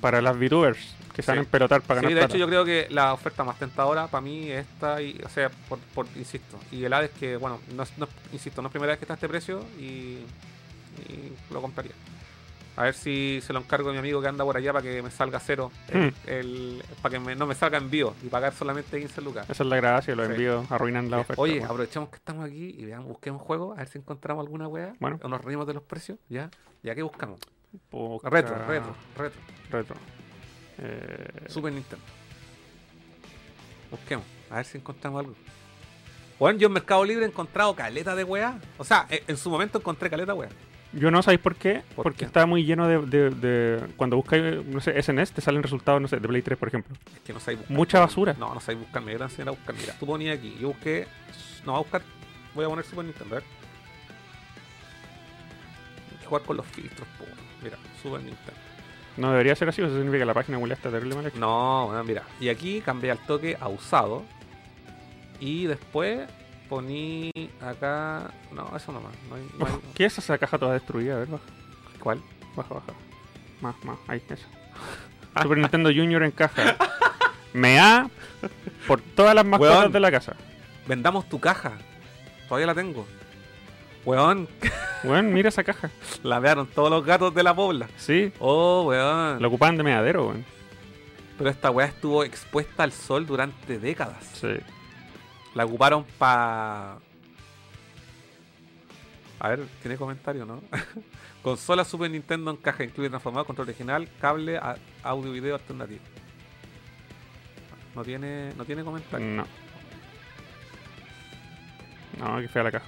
Para 0.00 0.20
las 0.20 0.36
VTubers 0.36 0.94
que 1.14 1.22
se 1.22 1.30
van 1.30 1.38
a 1.38 1.42
Sí. 1.42 1.46
empelotar 1.46 1.80
para 1.82 2.00
Sí, 2.00 2.06
ganar 2.06 2.14
de 2.14 2.20
plata. 2.22 2.34
hecho 2.34 2.38
yo 2.38 2.46
creo 2.48 2.64
que 2.64 2.88
la 2.90 3.12
oferta 3.14 3.44
más 3.44 3.56
tentadora 3.58 4.08
para 4.08 4.20
mí 4.20 4.50
es 4.50 4.66
esta, 4.66 5.00
y, 5.00 5.20
o 5.24 5.28
sea, 5.28 5.48
por, 5.68 5.78
por- 5.78 6.06
insisto, 6.16 6.58
y 6.72 6.82
el 6.84 6.92
Hades 6.92 7.10
que, 7.12 7.36
bueno, 7.36 7.60
no, 7.74 7.84
es- 7.84 7.96
no- 7.96 8.08
insisto, 8.32 8.60
no 8.60 8.68
es 8.68 8.72
primera 8.72 8.90
vez 8.92 8.98
que 8.98 9.04
está 9.04 9.14
a 9.14 9.16
este 9.16 9.28
precio 9.28 9.64
y, 9.78 10.24
y 11.08 11.32
lo 11.50 11.60
compraría. 11.62 11.92
A 12.76 12.82
ver 12.84 12.94
si 12.94 13.40
se 13.42 13.52
lo 13.52 13.60
encargo 13.60 13.90
a 13.90 13.92
mi 13.92 13.98
amigo 13.98 14.20
que 14.20 14.26
anda 14.26 14.44
por 14.44 14.56
allá 14.56 14.72
para 14.72 14.82
que 14.82 15.00
me 15.00 15.10
salga 15.10 15.38
cero, 15.38 15.70
el- 15.88 16.10
Hmm. 16.10 16.14
el- 16.26 16.82
para 17.02 17.12
que 17.12 17.18
me- 17.20 17.36
no 17.36 17.46
me 17.46 17.54
salga 17.54 17.78
envío 17.78 18.14
y 18.22 18.26
pagar 18.28 18.52
solamente 18.52 18.98
15 18.98 19.20
lucas. 19.20 19.48
Esa 19.48 19.62
es 19.62 19.68
la 19.68 19.76
gracia, 19.76 20.16
los 20.16 20.26
Sí. 20.26 20.32
envíos 20.32 20.70
arruinan 20.72 21.08
la 21.10 21.18
oferta. 21.20 21.40
Oye, 21.40 21.54
weón. 21.58 21.64
aprovechemos 21.66 22.08
que 22.08 22.16
estamos 22.16 22.44
aquí 22.44 22.74
y 22.76 22.84
veamos, 22.84 23.06
busquemos 23.08 23.42
juegos, 23.42 23.76
a 23.76 23.80
ver 23.82 23.88
si 23.88 23.98
encontramos 23.98 24.44
alguna 24.44 24.66
wea. 24.66 24.94
Bueno. 24.98 25.20
O 25.22 25.28
nos 25.28 25.40
reímos 25.44 25.66
de 25.68 25.74
los 25.74 25.84
precios, 25.84 26.18
¿ya? 26.28 26.50
¿Ya 26.82 26.94
qué 26.96 27.02
buscamos? 27.02 27.38
Poca- 27.90 28.28
Retro, 28.30 28.56
retro, 28.66 28.94
retro. 29.16 29.40
Retro. 29.70 29.96
Eh, 30.78 31.44
Super 31.48 31.72
Nintendo. 31.72 32.04
Busquemos, 33.90 34.24
a 34.50 34.56
ver 34.56 34.64
si 34.64 34.78
encontramos 34.78 35.20
algo. 35.20 35.34
Bueno, 36.38 36.58
yo 36.58 36.66
en 36.66 36.72
Mercado 36.72 37.04
Libre 37.04 37.24
he 37.24 37.28
encontrado 37.28 37.74
caleta 37.76 38.14
de 38.16 38.24
weá. 38.24 38.58
O 38.78 38.84
sea, 38.84 39.06
e- 39.08 39.22
en 39.28 39.36
su 39.36 39.50
momento 39.50 39.78
encontré 39.78 40.10
caleta 40.10 40.34
weá. 40.34 40.48
Yo 40.96 41.10
no 41.10 41.22
sabéis 41.22 41.40
por 41.40 41.56
qué. 41.56 41.82
¿Por 41.96 42.04
porque 42.04 42.18
qué? 42.20 42.24
está 42.26 42.46
muy 42.46 42.64
lleno 42.64 42.86
de, 42.86 42.98
de- 43.06 43.30
de- 43.30 43.86
Cuando 43.96 44.16
buscáis, 44.16 44.64
no 44.66 44.80
sé, 44.80 45.00
SNES, 45.02 45.32
te 45.32 45.40
salen 45.40 45.62
resultados, 45.62 46.00
no 46.00 46.08
sé, 46.08 46.18
de 46.20 46.28
Play 46.28 46.42
3, 46.42 46.56
por 46.58 46.68
ejemplo. 46.68 46.94
Es 47.14 47.20
que 47.20 47.32
no 47.32 47.40
sabéis 47.40 47.60
buscar. 47.60 47.76
Mucha 47.76 48.00
basura. 48.00 48.34
No, 48.38 48.54
no 48.54 48.60
sabéis 48.60 48.80
buscar. 48.80 49.02
Me 49.02 49.12
voy 49.12 49.22
a 49.22 49.24
enseñar 49.24 49.48
a 49.48 49.50
buscar. 49.52 49.74
Mira, 49.74 49.94
tú 49.98 50.06
ponías 50.06 50.38
aquí. 50.38 50.56
Yo 50.60 50.68
busqué. 50.68 51.06
No, 51.66 51.74
a 51.76 51.78
buscar. 51.78 52.02
Voy 52.54 52.64
a 52.64 52.68
poner 52.68 52.84
Super 52.84 53.04
Nintendo. 53.04 53.34
A 53.36 53.38
ver. 53.40 53.44
Hay 56.12 56.18
que 56.18 56.26
jugar 56.26 56.42
con 56.42 56.56
los 56.56 56.66
filtros, 56.66 57.06
po. 57.18 57.24
Mira, 57.62 57.76
Super 58.02 58.20
Nintendo. 58.20 58.52
No 59.16 59.30
debería 59.30 59.54
ser 59.54 59.68
así, 59.68 59.80
eso 59.80 59.90
significa 59.94 60.18
que 60.20 60.24
la 60.26 60.34
página 60.34 60.58
web 60.58 60.72
está 60.72 60.90
terrible 60.90 61.14
mal 61.14 61.26
hecha. 61.26 61.38
No, 61.38 61.86
bueno, 61.86 62.02
mira. 62.04 62.24
Y 62.40 62.48
aquí 62.48 62.80
cambié 62.80 63.10
al 63.12 63.18
toque 63.18 63.56
a 63.60 63.68
usado. 63.68 64.24
Y 65.40 65.66
después 65.66 66.28
poní 66.68 67.30
acá. 67.60 68.30
No, 68.52 68.70
eso 68.76 68.92
nomás. 68.92 69.12
No 69.28 69.36
hay, 69.36 69.48
no 69.58 69.66
hay- 69.66 69.72
¿Qué 69.94 70.04
es 70.06 70.18
esa 70.18 70.38
caja 70.38 70.58
toda 70.58 70.72
destruida? 70.74 71.14
A 71.16 71.18
ver, 71.20 71.28
baja, 71.28 71.44
¿Cuál? 72.00 72.20
baja, 72.56 72.74
baja. 72.74 72.92
Más, 73.60 73.74
más, 73.84 73.98
ahí, 74.08 74.22
eso. 74.28 74.46
Super 75.42 75.58
Nintendo 75.58 75.90
Junior 75.90 76.22
en 76.22 76.30
caja. 76.30 76.76
Me 77.52 77.78
ha 77.78 78.08
por 78.86 79.00
todas 79.00 79.34
las 79.34 79.44
mascotas 79.44 79.78
Weón. 79.80 79.92
de 79.92 80.00
la 80.00 80.10
casa. 80.10 80.36
Vendamos 80.86 81.28
tu 81.28 81.38
caja. 81.40 81.72
Todavía 82.48 82.66
la 82.66 82.74
tengo. 82.74 83.06
Weón, 84.04 84.48
Weón, 85.04 85.32
mira 85.32 85.48
esa 85.48 85.64
caja. 85.64 85.90
la 86.22 86.38
vearon 86.40 86.66
todos 86.66 86.90
los 86.90 87.04
gatos 87.04 87.34
de 87.34 87.42
la 87.42 87.54
pobla. 87.54 87.88
Sí, 87.96 88.32
Oh, 88.38 88.82
weón. 88.86 89.40
la 89.40 89.48
ocupaban 89.48 89.76
de 89.76 89.82
meadero, 89.82 90.26
weón. 90.28 90.44
Pero 91.38 91.50
esta 91.50 91.70
weá 91.70 91.86
estuvo 91.86 92.22
expuesta 92.22 92.82
al 92.84 92.92
sol 92.92 93.26
durante 93.26 93.78
décadas. 93.78 94.24
Sí. 94.34 94.54
La 95.54 95.64
ocuparon 95.64 96.04
pa. 96.18 96.98
A 99.38 99.48
ver, 99.48 99.66
tiene 99.82 99.96
comentario, 99.96 100.44
¿no? 100.44 100.62
Consola 101.42 101.84
Super 101.84 102.10
Nintendo 102.10 102.50
en 102.50 102.56
caja 102.56 102.84
incluye 102.84 103.10
transformador, 103.10 103.46
control 103.46 103.68
original, 103.68 104.08
cable, 104.20 104.58
audio 105.02 105.30
y 105.30 105.40
video 105.40 105.54
alternativo. 105.54 106.00
No 107.94 108.02
tiene, 108.02 108.52
no 108.56 108.64
tiene 108.64 108.82
comentario. 108.82 109.26
No. 109.26 109.46
No, 112.18 112.40
que 112.40 112.48
fea 112.48 112.62
la 112.62 112.72
caja. 112.72 112.86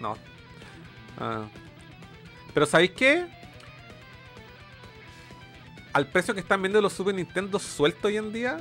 No. 0.00 0.16
Ah. 1.18 1.46
Pero 2.54 2.66
¿sabéis 2.66 2.92
qué? 2.92 3.26
Al 5.92 6.06
precio 6.06 6.32
que 6.34 6.40
están 6.40 6.62
vendiendo 6.62 6.80
los 6.80 6.92
Super 6.92 7.14
Nintendo 7.14 7.58
sueltos 7.58 8.06
hoy 8.06 8.16
en 8.16 8.32
día, 8.32 8.58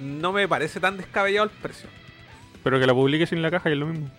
no 0.00 0.32
me 0.32 0.46
parece 0.48 0.80
tan 0.80 0.96
descabellado 0.96 1.44
el 1.44 1.50
precio. 1.50 1.88
Pero 2.62 2.78
que 2.80 2.86
la 2.86 2.94
publique 2.94 3.26
sin 3.26 3.42
la 3.42 3.50
caja 3.50 3.68
y 3.68 3.72
es 3.72 3.78
lo 3.78 3.86
mismo. 3.86 4.10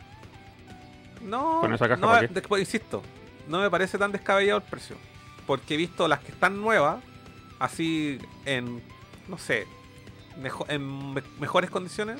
No, 1.22 1.60
Con 1.62 1.74
esa 1.74 1.88
caja, 1.88 2.00
no, 2.00 2.08
¿para 2.08 2.28
qué? 2.28 2.34
después, 2.34 2.60
insisto, 2.62 3.04
no 3.48 3.60
me 3.60 3.70
parece 3.70 3.98
tan 3.98 4.12
descabellado 4.12 4.60
el 4.60 4.64
precio. 4.64 4.96
Porque 5.46 5.74
he 5.74 5.78
visto 5.78 6.08
las 6.08 6.20
que 6.20 6.32
están 6.32 6.60
nuevas, 6.62 7.04
así 7.60 8.20
en, 8.46 8.82
no 9.28 9.38
sé, 9.38 9.66
mejo- 10.42 10.66
en 10.70 11.14
me- 11.14 11.24
mejores 11.40 11.70
condiciones, 11.70 12.20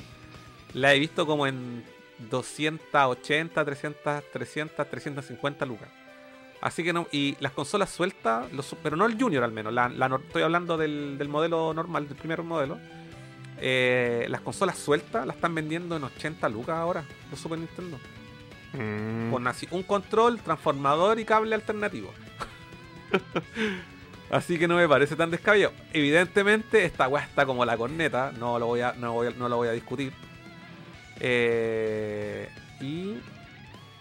las 0.74 0.94
he 0.94 0.98
visto 0.98 1.26
como 1.26 1.46
en 1.46 1.84
280, 2.30 3.64
300, 3.64 4.22
300, 4.32 4.90
350 4.90 5.64
lucas. 5.66 5.88
Así 6.60 6.82
que 6.82 6.92
no, 6.92 7.06
y 7.12 7.36
las 7.40 7.52
consolas 7.52 7.88
sueltas, 7.90 8.52
los 8.52 8.74
pero 8.82 8.96
no 8.96 9.06
el 9.06 9.16
Junior 9.20 9.44
al 9.44 9.52
menos, 9.52 9.72
la, 9.72 9.88
la 9.88 10.06
estoy 10.16 10.42
hablando 10.42 10.76
del, 10.76 11.16
del 11.16 11.28
modelo 11.28 11.72
normal, 11.72 12.08
del 12.08 12.16
primer 12.16 12.42
modelo. 12.42 12.78
Eh, 13.60 14.26
las 14.28 14.40
consolas 14.40 14.78
sueltas 14.78 15.26
las 15.26 15.36
están 15.36 15.54
vendiendo 15.54 15.96
en 15.96 16.04
80 16.04 16.48
lucas 16.48 16.76
ahora, 16.76 17.04
los 17.30 17.38
Super 17.40 17.58
Nintendo. 17.58 17.98
Mm. 18.72 19.30
Con 19.32 19.46
así 19.46 19.66
un 19.70 19.82
control, 19.82 20.38
transformador 20.40 21.18
y 21.18 21.24
cable 21.24 21.54
alternativo. 21.54 22.12
así 24.30 24.58
que 24.58 24.68
no 24.68 24.76
me 24.76 24.88
parece 24.88 25.16
tan 25.16 25.30
descabellado. 25.30 25.72
Evidentemente, 25.92 26.84
esta 26.84 27.08
weá 27.08 27.24
está 27.24 27.46
como 27.46 27.64
la 27.64 27.76
corneta. 27.76 28.32
No 28.38 28.58
lo 28.58 28.66
voy 28.66 28.80
a, 28.82 28.92
no 28.92 29.12
voy 29.14 29.28
a- 29.28 29.30
no 29.30 29.48
lo 29.48 29.56
voy 29.56 29.68
a 29.68 29.72
discutir. 29.72 30.12
Eh, 31.20 32.48
y 32.80 33.14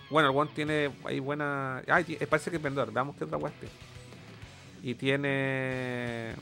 bueno, 0.09 0.29
el 0.29 0.35
one 0.37 0.51
tiene 0.53 0.91
ahí 1.05 1.19
buena. 1.19 1.81
Ay, 1.87 2.17
eh, 2.19 2.27
parece 2.27 2.49
que 2.51 2.57
es 2.57 2.61
vendedor. 2.63 2.91
Veamos 2.91 3.15
qué 3.15 3.23
otra 3.23 3.37
weá 3.37 3.51
tiene. 3.59 3.73
Y 4.83 4.93
tiene. 4.95 6.33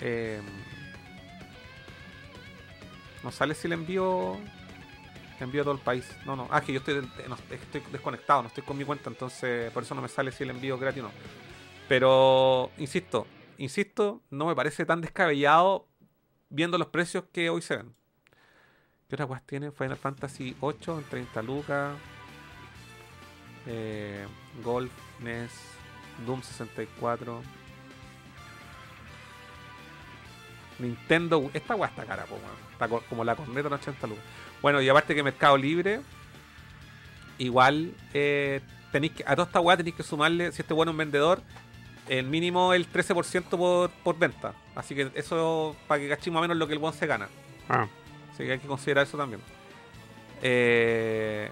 eh, 0.00 0.40
no 3.24 3.32
sale 3.32 3.54
si 3.54 3.66
le 3.66 3.74
envío 3.74 4.38
envío 5.40 5.62
a 5.62 5.64
todo 5.64 5.74
el 5.74 5.80
país. 5.80 6.08
No, 6.24 6.36
no. 6.36 6.48
Ah, 6.50 6.60
que 6.60 6.72
yo 6.72 6.78
estoy, 6.80 7.00
que 7.48 7.54
estoy 7.54 7.82
desconectado, 7.92 8.42
no 8.42 8.48
estoy 8.48 8.64
con 8.64 8.76
mi 8.76 8.84
cuenta, 8.84 9.10
entonces 9.10 9.70
por 9.72 9.82
eso 9.82 9.94
no 9.94 10.02
me 10.02 10.08
sale 10.08 10.32
si 10.32 10.42
el 10.42 10.50
envío 10.50 10.78
gratis 10.78 11.02
o 11.02 11.06
no. 11.06 11.12
Pero, 11.88 12.70
insisto, 12.78 13.26
insisto, 13.58 14.22
no 14.30 14.46
me 14.46 14.54
parece 14.54 14.84
tan 14.86 15.00
descabellado 15.00 15.86
viendo 16.48 16.78
los 16.78 16.88
precios 16.88 17.24
que 17.32 17.50
hoy 17.50 17.62
se 17.62 17.76
ven. 17.76 17.94
¿Qué 19.08 19.16
otras 19.16 19.28
weas 19.28 19.44
tiene? 19.44 19.70
Final 19.70 19.96
Fantasy 19.96 20.56
8 20.60 20.98
en 20.98 21.04
30 21.04 21.42
lucas. 21.42 21.96
Eh, 23.66 24.26
Golf, 24.62 24.92
NES, 25.20 25.52
Doom 26.26 26.42
64. 26.42 27.42
Nintendo, 30.78 31.50
esta 31.54 31.74
weá 31.74 31.88
está 31.88 32.04
cara, 32.04 32.24
po. 32.24 32.36
Está 32.72 32.88
co- 32.88 33.02
como 33.08 33.24
la 33.24 33.36
corneta 33.36 33.68
en 33.68 33.74
80 33.74 34.06
lucas. 34.06 34.24
Bueno, 34.62 34.80
y 34.80 34.88
aparte 34.88 35.14
que 35.14 35.22
Mercado 35.22 35.56
Libre, 35.56 36.00
igual 37.38 37.92
eh, 38.12 38.60
tenéis 38.92 39.12
que, 39.14 39.24
a 39.26 39.34
toda 39.36 39.46
esta 39.46 39.60
weá 39.60 39.76
tenéis 39.76 39.96
que 39.96 40.02
sumarle, 40.02 40.52
si 40.52 40.62
este 40.62 40.74
bueno 40.74 40.90
es 40.90 40.94
un 40.94 40.98
vendedor, 40.98 41.42
el 42.08 42.26
mínimo 42.26 42.74
el 42.74 42.90
13% 42.90 43.44
por, 43.56 43.90
por 43.90 44.18
venta. 44.18 44.52
Así 44.74 44.94
que 44.94 45.10
eso, 45.14 45.76
para 45.86 46.00
que 46.00 46.08
cachemos 46.08 46.42
menos 46.42 46.56
lo 46.56 46.66
que 46.66 46.72
el 46.74 46.78
buen 46.78 46.92
se 46.94 47.06
gana. 47.06 47.28
Ah, 47.68 47.86
Así 48.32 48.44
que 48.44 48.52
hay 48.52 48.58
que 48.58 48.66
considerar 48.66 49.06
eso 49.06 49.16
también. 49.16 49.40
Eh, 50.42 51.50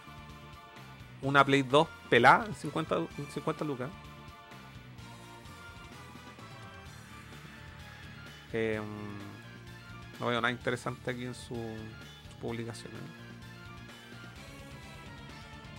una 1.23 1.44
Play 1.44 1.62
2 1.62 1.86
pelada 2.11 2.47
en 2.47 2.55
50, 2.55 2.97
en 2.97 3.27
50 3.32 3.65
lucas. 3.65 3.89
Eh, 8.53 8.81
no 10.20 10.27
veo 10.27 10.41
nada 10.41 10.53
interesante 10.53 11.11
aquí 11.11 11.24
en 11.24 11.35
su, 11.35 11.55
su 11.55 12.37
publicación. 12.41 12.93
¿eh? 12.93 13.23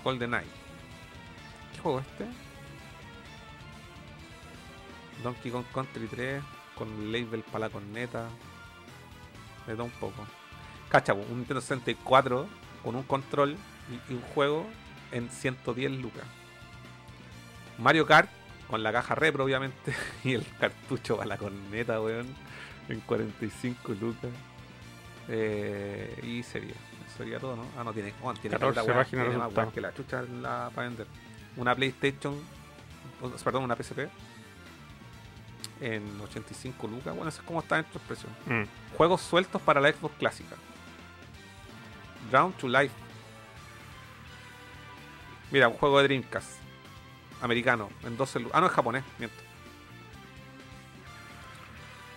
GoldenEye. 0.04 0.48
¿Qué 1.74 1.80
juego 1.80 2.00
es 2.00 2.08
este? 2.08 2.28
Donkey 5.24 5.52
Kong 5.52 5.66
Country 5.74 6.08
3 6.08 6.44
con 6.76 7.12
label 7.12 7.44
para 7.44 7.68
la 7.68 7.70
corneta. 7.70 8.28
De 9.68 9.74
todo 9.74 9.86
un 9.86 9.91
poco. 9.91 10.26
Cacha, 10.90 11.14
un 11.14 11.38
Nintendo 11.38 11.62
64 11.62 12.48
con 12.84 12.95
un 12.95 13.04
control 13.04 13.56
y, 13.90 14.12
y 14.12 14.16
un 14.16 14.22
juego 14.34 14.66
en 15.12 15.30
110 15.30 15.91
lucas. 15.91 16.26
Mario 17.78 18.06
Kart 18.06 18.30
con 18.68 18.84
la 18.84 18.91
caja 18.91 19.16
repro, 19.16 19.44
obviamente, 19.45 19.95
y 20.24 20.34
el 20.34 20.45
cartucho 20.60 21.18
para 21.18 21.28
la 21.28 21.38
corneta, 21.38 22.02
weón, 22.02 22.28
en 22.90 23.00
45 23.02 23.94
lucas. 23.94 24.32
Eh, 25.30 26.20
y 26.24 26.44
sería, 26.44 26.74
sería 27.18 27.40
todo, 27.40 27.56
¿no? 27.56 27.66
Ah, 27.78 27.84
no 27.84 27.94
tiene, 27.94 28.14
oh, 28.22 28.34
tiene 28.34 28.58
14 28.58 28.76
caleta, 28.76 28.84
weá, 28.84 29.04
páginas 29.04 29.26
tiene 29.30 29.38
más 29.66 29.74
que 29.74 29.82
la 29.82 29.94
chucha 29.94 30.22
la, 30.24 30.70
para 30.76 30.88
vender. 30.90 31.08
Una 31.56 31.74
PlayStation, 31.76 32.36
perdón, 33.44 33.64
una 33.64 33.76
PSP 33.76 34.00
en 35.82 36.20
85 36.22 36.88
lucas. 36.88 37.16
Bueno, 37.16 37.30
eso 37.30 37.42
es 37.42 37.48
como 37.48 37.60
está 37.62 37.76
dentro 37.76 38.00
del 38.00 38.08
precio. 38.08 38.30
Mm. 38.48 38.96
Juegos 38.98 39.22
sueltos 39.22 39.62
para 39.62 39.80
la 39.80 39.92
Xbox 39.92 40.16
clásica. 40.18 40.56
Drown 42.32 42.54
to 42.54 42.68
Life. 42.68 42.94
Mira, 45.52 45.68
un 45.68 45.76
juego 45.76 46.00
de 46.00 46.06
Dreamcast. 46.08 46.58
Americano. 47.42 47.90
En 48.04 48.18
12 48.18 48.40
lu- 48.40 48.50
Ah, 48.54 48.62
no, 48.62 48.68
es 48.68 48.72
japonés. 48.74 49.04
Miento. 49.20 49.38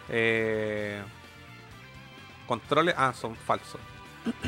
Eh, 0.08 1.02
controles. 2.46 2.94
Ah, 2.96 3.12
son 3.12 3.34
falsos. 3.36 3.80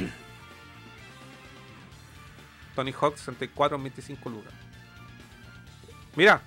Tony 2.74 2.92
Hawk 2.92 3.16
64 3.16 3.76
en 3.76 3.82
25 3.82 4.30
lucas. 4.30 4.52
Mira. 6.14 6.40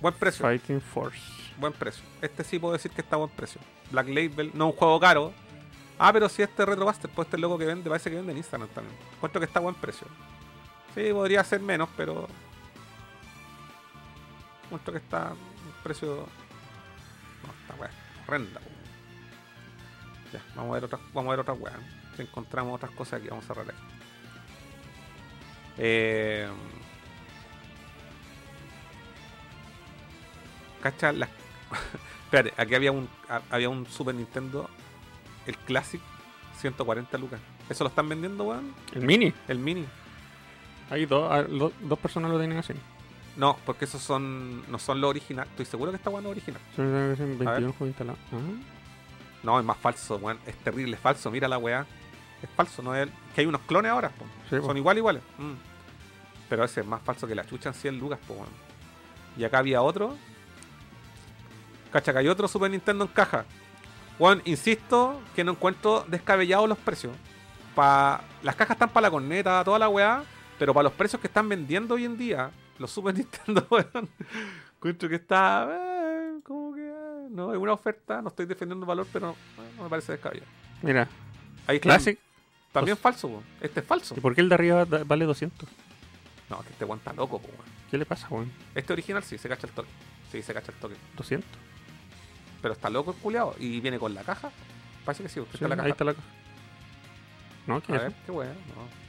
Buen 0.00 0.14
precio. 0.14 0.44
Fighting 0.44 0.80
Force. 0.80 1.20
Buen 1.58 1.72
precio. 1.72 2.04
Este 2.20 2.44
sí 2.44 2.58
puedo 2.58 2.72
decir 2.74 2.90
que 2.90 3.00
está 3.00 3.16
a 3.16 3.18
buen 3.18 3.30
precio. 3.30 3.60
Black 3.90 4.08
Label, 4.08 4.50
no 4.54 4.66
un 4.66 4.72
juego 4.72 4.98
caro. 5.00 5.32
Ah, 5.98 6.12
pero 6.12 6.28
si 6.28 6.42
este 6.42 6.66
Retrobuster, 6.66 7.10
pues 7.10 7.26
este 7.26 7.38
loco 7.38 7.56
que 7.56 7.66
vende, 7.66 7.88
parece 7.88 8.10
que 8.10 8.16
vende 8.16 8.32
en 8.32 8.38
Instagram 8.38 8.68
también. 8.70 8.96
Encuentro 9.14 9.40
que 9.40 9.46
está 9.46 9.60
a 9.60 9.62
buen 9.62 9.74
precio. 9.76 10.06
Sí, 10.94 11.12
podría 11.12 11.42
ser 11.44 11.60
menos, 11.60 11.88
pero. 11.96 12.28
Encuentro 14.64 14.92
que 14.92 14.98
está 14.98 15.32
un 15.32 15.82
precio. 15.82 16.26
Horrenda. 18.26 18.60
Ya, 20.32 20.42
vamos 20.56 20.70
a 20.70 20.74
ver 20.74 20.84
otra, 20.84 20.98
vamos 21.12 21.28
a 21.28 21.30
ver 21.32 21.40
otra 21.40 21.54
weá. 21.54 21.74
Si 22.16 22.22
encontramos 22.22 22.74
otras 22.76 22.90
cosas 22.92 23.20
aquí, 23.20 23.28
vamos 23.28 23.44
a 23.44 23.48
cerrar 23.48 23.66
aquí. 23.70 23.78
Eh. 25.78 26.48
¿Cacha? 30.82 31.12
Las 31.12 31.28
Espérate, 32.24 32.52
aquí 32.60 32.74
había 32.74 32.92
un 32.92 33.08
ha- 33.28 33.42
había 33.50 33.68
un 33.68 33.86
Super 33.86 34.14
Nintendo, 34.14 34.68
el 35.46 35.56
Classic, 35.58 36.00
140 36.58 37.16
lucas. 37.18 37.40
¿Eso 37.68 37.84
lo 37.84 37.88
están 37.88 38.08
vendiendo, 38.08 38.44
weón? 38.44 38.74
El 38.92 39.02
mini. 39.02 39.32
El 39.48 39.58
mini. 39.58 39.86
Hay 40.90 41.06
dos, 41.06 41.28
ah, 41.32 41.42
dos 41.48 41.98
personas 41.98 42.30
lo 42.30 42.38
tienen 42.38 42.58
así. 42.58 42.74
No, 43.36 43.56
porque 43.66 43.84
esos 43.84 44.00
son 44.00 44.70
no 44.70 44.78
son 44.78 45.00
los 45.00 45.10
originales. 45.10 45.50
Estoy 45.50 45.66
seguro 45.66 45.90
que 45.90 45.96
está 45.96 46.10
bueno 46.10 46.28
original. 46.28 46.60
Son 46.76 47.16
21 47.16 47.44
juegos 47.44 47.80
instalados. 47.80 48.20
Ah. 48.32 48.36
No, 49.42 49.58
es 49.58 49.64
más 49.64 49.76
falso, 49.76 50.16
weón. 50.16 50.38
Es 50.46 50.56
terrible, 50.56 50.94
es 50.94 51.00
falso. 51.00 51.30
Mira 51.30 51.48
la 51.48 51.58
weá. 51.58 51.86
Es 52.42 52.50
falso, 52.50 52.82
no 52.82 52.94
es 52.94 53.08
que 53.34 53.40
hay 53.40 53.46
unos 53.46 53.60
clones 53.62 53.90
ahora, 53.90 54.10
po. 54.10 54.24
Sí, 54.48 54.56
po. 54.56 54.66
Son 54.66 54.76
igual 54.76 54.98
iguales. 54.98 55.22
Mm. 55.38 55.52
Pero 56.48 56.64
ese 56.64 56.80
es 56.80 56.86
más 56.86 57.02
falso 57.02 57.26
que 57.26 57.34
la 57.34 57.44
chucha 57.44 57.70
en 57.70 57.74
100 57.74 57.98
lucas, 57.98 58.18
po, 58.26 58.34
weón. 58.34 58.48
Y 59.36 59.44
acá 59.44 59.58
había 59.58 59.82
otro. 59.82 60.16
Cacha, 61.92 62.12
que 62.12 62.18
hay 62.20 62.28
otro 62.28 62.48
Super 62.48 62.70
Nintendo 62.70 63.04
en 63.04 63.10
caja. 63.10 63.44
Weón, 64.18 64.42
insisto 64.44 65.20
que 65.34 65.42
no 65.42 65.52
encuentro 65.52 66.04
descabellados 66.06 66.68
los 66.68 66.78
precios. 66.78 67.16
Pa... 67.74 68.22
Las 68.42 68.54
cajas 68.54 68.76
están 68.76 68.90
para 68.90 69.08
la 69.08 69.10
corneta, 69.10 69.64
toda 69.64 69.78
la 69.78 69.88
weá. 69.88 70.22
Pero 70.58 70.72
para 70.72 70.84
los 70.84 70.92
precios 70.92 71.20
que 71.20 71.26
están 71.26 71.48
vendiendo 71.48 71.94
hoy 71.94 72.04
en 72.04 72.16
día, 72.16 72.50
los 72.78 72.90
Super 72.90 73.14
Nintendo, 73.14 73.66
weón, 73.70 74.08
encuentro 74.76 75.08
que 75.08 75.16
está. 75.16 75.68
eh, 75.70 76.40
como 76.44 76.74
que. 76.74 76.86
eh, 76.86 77.28
no, 77.30 77.52
es 77.52 77.58
una 77.58 77.72
oferta. 77.72 78.20
No 78.22 78.28
estoy 78.28 78.46
defendiendo 78.46 78.84
el 78.84 78.88
valor, 78.88 79.06
pero 79.12 79.34
no 79.76 79.82
me 79.84 79.88
parece 79.88 80.12
descabellado. 80.12 80.50
Mira, 80.82 81.08
Ahí 81.66 81.76
está. 81.76 81.88
Classic. 81.90 82.18
También 82.72 82.96
falso, 82.96 83.28
weón. 83.28 83.44
Este 83.60 83.80
es 83.80 83.86
falso. 83.86 84.14
¿Y 84.16 84.20
por 84.20 84.34
qué 84.34 84.40
el 84.40 84.48
de 84.48 84.54
arriba 84.56 84.84
vale 84.84 85.24
200? 85.24 85.68
No, 86.50 86.60
que 86.62 86.70
este 86.70 86.84
weón 86.84 86.98
está 86.98 87.12
loco, 87.12 87.36
weón. 87.36 87.54
¿Qué 87.90 87.96
le 87.98 88.04
pasa, 88.06 88.26
weón? 88.30 88.50
Este 88.74 88.92
original 88.92 89.22
sí, 89.22 89.38
se 89.38 89.48
cacha 89.48 89.66
el 89.66 89.72
toque. 89.72 89.88
Sí, 90.32 90.42
se 90.42 90.52
cacha 90.52 90.72
el 90.72 90.78
toque. 90.78 90.96
200. 91.16 91.48
Pero 92.60 92.74
está 92.74 92.90
loco 92.90 93.12
el 93.12 93.16
culiado. 93.18 93.54
Y 93.58 93.80
viene 93.80 93.98
con 93.98 94.12
la 94.14 94.24
caja. 94.24 94.50
Parece 95.04 95.22
que 95.22 95.28
sí, 95.28 95.38
usted 95.40 95.58
Sí, 95.58 95.64
está 95.64 95.68
la 95.68 95.76
caja. 95.76 95.86
ahí 95.86 95.92
está 95.92 96.04
la 96.04 96.14
caja. 96.14 96.26
No, 97.66 97.80
¿qué 97.80 97.92
A 97.92 97.96
es 97.96 98.02
ver, 98.02 98.12
qué 98.26 98.32
weá. 98.32 98.48
No. 98.52 99.03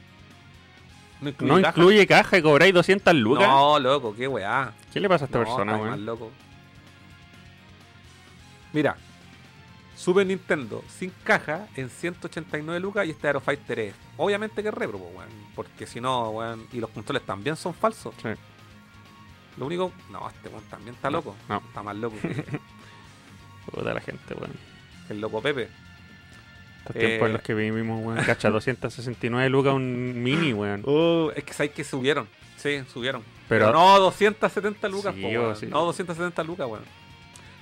No 1.20 1.30
incluye, 1.30 1.52
No 1.54 1.62
caja. 1.62 1.68
incluye 1.80 2.06
caja 2.06 2.38
y 2.38 2.42
cobráis 2.42 2.74
200 2.74 3.14
lucas. 3.14 3.48
No, 3.48 3.78
loco, 3.78 4.14
qué 4.14 4.28
weá. 4.28 4.72
¿Qué 4.92 5.00
le 5.00 5.08
pasa 5.08 5.24
a 5.24 5.26
esta 5.26 5.38
No, 5.38 5.44
persona, 5.44 5.76
weón? 5.76 6.04
loco. 6.06 6.30
Mira, 8.72 8.96
Super 9.96 10.26
Nintendo 10.26 10.84
sin 10.88 11.10
caja 11.24 11.66
en 11.74 11.88
189 11.88 12.80
lucas 12.80 13.06
y 13.06 13.10
este 13.10 13.26
Aero 13.28 13.40
Fighter 13.40 13.78
es. 13.78 13.94
Obviamente 14.18 14.62
que 14.62 14.68
es 14.68 14.74
repro, 14.74 14.98
weón. 14.98 15.28
Porque 15.54 15.86
si 15.86 16.00
no, 16.00 16.30
weón. 16.30 16.66
Y 16.72 16.80
los 16.80 16.90
controles 16.90 17.24
también 17.24 17.56
son 17.56 17.72
falsos. 17.72 18.14
Sí. 18.22 18.28
Lo 19.56 19.66
único. 19.66 19.92
No, 20.10 20.28
este 20.28 20.50
weón 20.50 20.64
también 20.64 20.94
está 20.94 21.08
loco. 21.10 21.34
no. 21.48 21.56
Está 21.66 21.82
más 21.82 21.96
loco 21.96 22.16
Puta 23.72 23.94
la 23.94 24.00
gente, 24.00 24.34
weón. 24.34 24.52
el 25.08 25.20
loco 25.20 25.40
Pepe. 25.40 25.70
Estos 26.88 26.96
Eh. 27.02 27.06
tiempos 27.06 27.26
en 27.26 27.32
los 27.34 27.42
que 27.42 27.54
vivimos, 27.54 28.04
weón. 28.04 28.24
Cacha, 28.24 28.50
269 28.50 29.48
lucas 29.50 29.74
un 29.74 30.22
mini, 30.22 30.52
weón. 30.52 30.82
Uh, 30.84 31.30
es 31.34 31.44
que 31.44 31.52
sabes 31.52 31.72
que 31.72 31.84
subieron. 31.84 32.28
Sí, 32.56 32.82
subieron. 32.92 33.22
Pero- 33.48 33.66
Pero, 33.66 33.78
no, 33.78 33.98
270 34.00 34.88
lucas, 34.88 35.14
Sí, 35.14 35.22
po, 35.22 35.28
o 35.28 35.30
weón. 35.30 35.56
sí. 35.56 35.66
No, 35.66 35.84
270 35.84 36.42
lucas, 36.42 36.66
weón. 36.68 36.82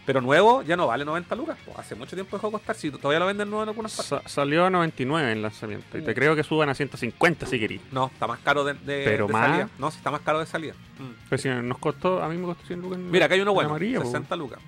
Pero 0.06 0.20
nuevo 0.20 0.60
ya 0.62 0.76
no 0.76 0.86
vale 0.86 1.02
90 1.04 1.34
lucas. 1.34 1.56
po. 1.64 1.72
Hace 1.80 1.94
mucho 1.94 2.14
tiempo 2.14 2.36
dejó 2.36 2.48
de 2.48 2.52
costar. 2.52 2.76
Si 2.76 2.90
todavía 2.90 3.20
lo 3.20 3.24
venden 3.26 3.48
nuevo 3.48 3.62
en 3.62 3.70
algunas 3.70 3.96
partes. 3.96 4.06
Sa- 4.22 4.28
salió 4.28 4.66
a 4.66 4.70
99 4.70 5.32
en 5.32 5.40
lanzamiento. 5.40 5.96
Y 5.96 6.02
te 6.02 6.14
creo 6.14 6.36
que 6.36 6.42
suban 6.44 6.68
a 6.68 6.74
150 6.74 7.46
si 7.46 7.58
querís. 7.58 7.80
No, 7.90 8.10
está 8.12 8.26
más 8.26 8.38
caro 8.40 8.64
de, 8.64 8.74
de- 8.74 9.02
Pero 9.04 9.26
de 9.28 9.32
más- 9.32 9.46
salida. 9.48 9.68
No, 9.78 9.90
sí 9.90 9.96
está 9.96 10.10
más 10.10 10.20
caro 10.20 10.40
de 10.40 10.46
salida. 10.46 10.74
Mm. 10.98 11.28
Pero 11.30 11.42
si 11.42 11.48
nos 11.48 11.78
costó, 11.78 12.22
a 12.22 12.28
mí 12.28 12.36
me 12.36 12.44
costó 12.44 12.66
100 12.66 12.82
lucas. 12.82 12.98
Mira, 12.98 13.24
acá 13.24 13.34
hay 13.34 13.40
uno 13.40 13.52
en 13.52 13.54
bueno, 13.54 13.70
amarilla, 13.70 14.00
po. 14.00 14.04
60 14.06 14.36
lucas. 14.36 14.58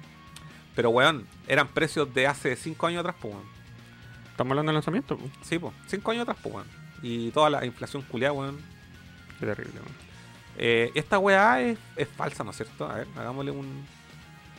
Pero, 0.75 0.89
weón, 0.89 1.27
eran 1.49 1.69
precios 1.69 2.13
de 2.15 2.27
hace 2.27 2.57
5 2.57 2.87
años 2.87 3.01
atrás, 3.01 3.17
pues, 3.21 3.35
weón. 3.35 3.47
Estamos 4.37 4.51
hablando 4.51 4.69
de 4.69 4.75
lanzamiento, 4.75 5.17
po. 5.17 5.31
Sí, 5.41 5.59
pues, 5.59 5.73
5 5.87 6.11
años 6.11 6.23
atrás, 6.25 6.37
pues, 6.43 6.55
weón. 6.55 6.67
Y 7.01 7.31
toda 7.31 7.49
la 7.49 7.65
inflación 7.65 8.03
culiada, 8.03 8.35
weón. 8.35 8.59
Qué 9.41 9.47
terrible, 9.47 9.81
weón. 9.81 9.95
Eh, 10.59 10.93
esta 10.95 11.19
weá 11.19 11.63
es, 11.63 11.79
es 11.97 12.07
falsa, 12.07 12.45
¿no 12.45 12.51
es 12.51 12.57
cierto? 12.59 12.87
A 12.87 12.97
ver, 12.97 13.07
hagámosle 13.17 13.51
un. 13.51 13.87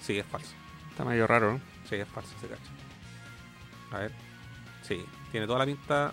Sí, 0.01 0.17
es 0.17 0.25
falso. 0.25 0.55
Está 0.89 1.05
medio 1.05 1.27
raro, 1.27 1.53
¿no? 1.53 1.61
Sí, 1.87 1.93
es 1.93 2.07
falso, 2.07 2.33
se 2.41 2.47
cacha. 2.47 2.71
A 3.91 3.99
ver. 3.99 4.11
Sí, 4.81 5.05
tiene 5.31 5.45
toda 5.45 5.59
la 5.59 5.67
pinta. 5.67 6.11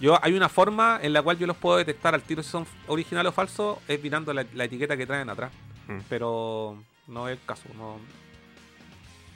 Yo, 0.00 0.18
hay 0.20 0.32
una 0.32 0.48
forma 0.48 0.98
en 1.00 1.12
la 1.12 1.22
cual 1.22 1.38
yo 1.38 1.46
los 1.46 1.56
puedo 1.56 1.76
detectar 1.76 2.14
al 2.14 2.22
tiro 2.22 2.42
si 2.42 2.50
son 2.50 2.66
originales 2.88 3.30
o 3.30 3.32
falsos, 3.32 3.78
es 3.86 4.02
mirando 4.02 4.34
la, 4.34 4.44
la 4.54 4.64
etiqueta 4.64 4.96
que 4.96 5.06
traen 5.06 5.30
atrás. 5.30 5.52
Mm. 5.86 6.00
Pero 6.08 6.82
no 7.06 7.28
es 7.28 7.38
el 7.38 7.44
caso, 7.46 7.68
no. 7.78 8.00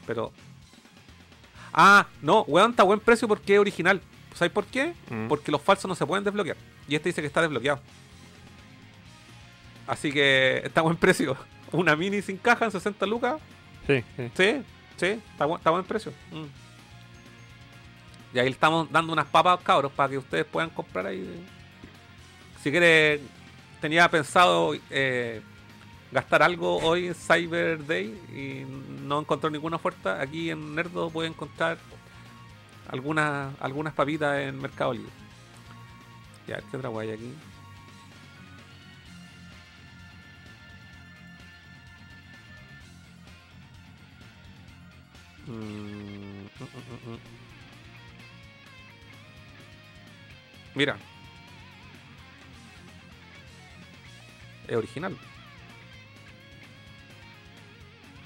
Pero. 0.04 0.32
Ah, 1.72 2.06
no, 2.22 2.42
weón, 2.42 2.70
está 2.72 2.82
a 2.82 2.86
buen 2.86 3.00
precio 3.00 3.28
porque 3.28 3.54
es 3.54 3.60
original. 3.60 4.00
¿Sabes 4.34 4.52
por 4.52 4.64
qué? 4.66 4.94
Mm. 5.10 5.28
Porque 5.28 5.50
los 5.52 5.60
falsos 5.62 5.88
no 5.88 5.94
se 5.94 6.06
pueden 6.06 6.24
desbloquear. 6.24 6.56
Y 6.88 6.94
este 6.94 7.08
dice 7.10 7.20
que 7.20 7.26
está 7.26 7.40
desbloqueado. 7.42 7.80
Así 9.86 10.12
que 10.12 10.62
está 10.64 10.80
a 10.80 10.84
buen 10.84 10.96
precio. 10.96 11.36
Una 11.72 11.96
mini 11.96 12.22
sin 12.22 12.36
caja 12.36 12.64
en 12.64 12.70
60 12.70 13.06
lucas. 13.06 13.40
Sí, 13.86 14.04
sí. 14.16 14.30
Sí, 14.36 14.62
sí, 14.96 15.06
está, 15.32 15.46
bu- 15.46 15.56
está 15.58 15.70
buen 15.70 15.84
precio. 15.84 16.12
Mm. 16.30 16.44
Y 18.34 18.38
ahí 18.38 18.44
le 18.46 18.50
estamos 18.52 18.90
dando 18.92 19.12
unas 19.12 19.26
papas, 19.26 19.58
cabros, 19.62 19.90
para 19.92 20.08
que 20.10 20.18
ustedes 20.18 20.44
puedan 20.44 20.70
comprar 20.70 21.06
ahí. 21.06 21.44
Si 22.62 22.70
quiere, 22.70 23.20
tenía 23.80 24.08
pensado 24.08 24.74
eh, 24.90 25.40
gastar 26.12 26.42
algo 26.42 26.78
hoy 26.78 27.08
en 27.08 27.14
Cyber 27.14 27.86
Day 27.86 28.06
y 28.32 28.64
no 29.04 29.20
encontró 29.20 29.50
ninguna 29.50 29.76
oferta. 29.76 30.20
Aquí 30.20 30.50
en 30.50 30.74
Nerdo 30.74 31.10
puede 31.10 31.28
encontrar 31.28 31.78
algunas 32.88 33.54
algunas 33.60 33.94
papitas 33.94 34.38
en 34.40 34.60
Mercado 34.60 34.92
Libre. 34.94 35.12
Ya, 36.46 36.60
¿qué 36.70 36.76
otra 36.76 36.88
guay 36.88 37.10
aquí? 37.10 37.32
Mm, 45.46 45.52
mm, 45.52 47.12
mm. 47.12 47.18
Mira. 50.74 50.96
Es 54.68 54.76
original. 54.76 55.16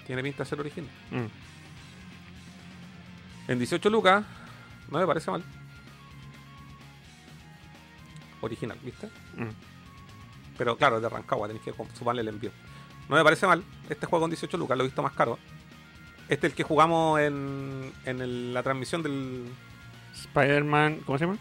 Tiene 0.06 0.22
pinta 0.22 0.42
de 0.44 0.48
ser 0.48 0.60
original. 0.60 0.90
Mm. 1.10 1.26
En 3.50 3.58
18 3.58 3.90
lucas, 3.90 4.24
no 4.90 4.98
me 4.98 5.06
parece 5.06 5.30
mal. 5.30 5.42
Original, 8.40 8.78
¿viste? 8.82 9.06
Mm. 9.36 9.48
Pero 10.58 10.76
claro, 10.76 11.00
de 11.00 11.08
Rancagua, 11.08 11.48
tenéis 11.48 11.64
que 11.64 11.74
sumarle 11.96 12.22
el 12.22 12.28
envío. 12.28 12.50
No 13.08 13.16
me 13.16 13.24
parece 13.24 13.46
mal. 13.46 13.62
Este 13.88 14.06
juego 14.06 14.24
en 14.26 14.30
18 14.30 14.56
lucas, 14.56 14.76
lo 14.76 14.84
he 14.84 14.86
visto 14.86 15.02
más 15.02 15.12
caro. 15.12 15.38
Este 16.28 16.46
es 16.46 16.52
el 16.52 16.56
que 16.56 16.62
jugamos 16.62 17.20
en, 17.20 17.92
en 18.06 18.20
el- 18.20 18.54
la 18.54 18.62
transmisión 18.62 19.02
del 19.02 19.46
Spider-Man, 20.14 21.00
¿cómo 21.04 21.18
se 21.18 21.24
llama? 21.26 21.38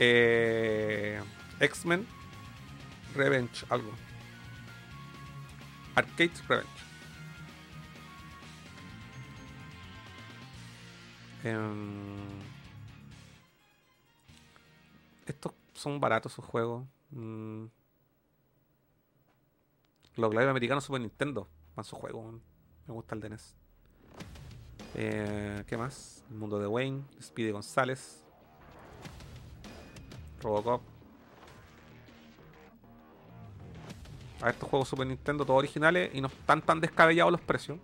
eh, 0.00 1.20
X-Men 1.60 2.06
Revenge, 3.16 3.64
algo. 3.68 3.90
Arcade 5.96 6.30
Revenge. 6.48 6.68
Em, 11.48 12.40
estos 15.26 15.52
son 15.74 16.00
baratos 16.00 16.32
sus 16.32 16.44
juegos. 16.44 16.84
Mm. 17.10 17.66
Los 20.16 20.30
gladiadores 20.30 20.50
americanos 20.50 20.84
Super 20.84 21.00
Nintendo. 21.00 21.48
Sus 21.76 21.98
juegos. 21.98 22.24
weón. 22.24 22.42
Me 22.86 22.94
gusta 22.94 23.14
el 23.14 23.20
de 23.20 23.30
NES. 23.30 23.54
Eh, 24.94 25.64
¿Qué 25.66 25.76
más? 25.76 26.24
El 26.30 26.36
mundo 26.36 26.58
de 26.58 26.66
Wayne, 26.66 27.04
Speedy 27.22 27.50
González, 27.50 28.24
Robocop. 30.40 30.82
A 34.40 34.50
estos 34.50 34.68
juegos 34.68 34.88
Super 34.88 35.06
Nintendo, 35.06 35.44
todos 35.44 35.58
originales 35.58 36.10
y 36.14 36.20
no 36.20 36.28
están 36.28 36.62
tan 36.62 36.80
descabellados 36.80 37.32
los 37.32 37.40
precios. 37.40 37.78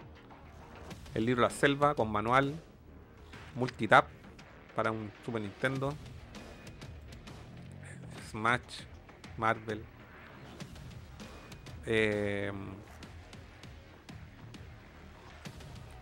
El 1.15 1.27
libro 1.27 1.43
La 1.43 1.51
Selva 1.51 1.95
con 1.95 2.11
manual, 2.11 2.61
multitap 3.55 4.07
para 4.75 4.91
un 4.91 5.11
Super 5.25 5.41
Nintendo. 5.41 5.95
Smash, 8.31 8.83
Marvel. 9.37 9.85
Eh, 11.87 12.53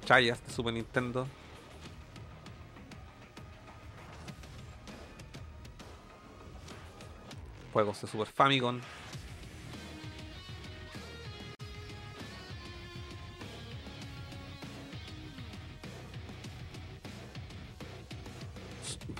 Chayas 0.04 0.44
de 0.44 0.52
Super 0.52 0.72
Nintendo. 0.72 1.26
Juegos 7.72 8.00
de 8.00 8.06
Super 8.06 8.26
Famicom. 8.26 8.80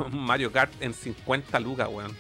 Mario 0.11 0.53
Kart 0.53 0.73
en 0.81 0.95
50 0.95 1.61
lucas, 1.61 1.89
weón. 1.91 2.17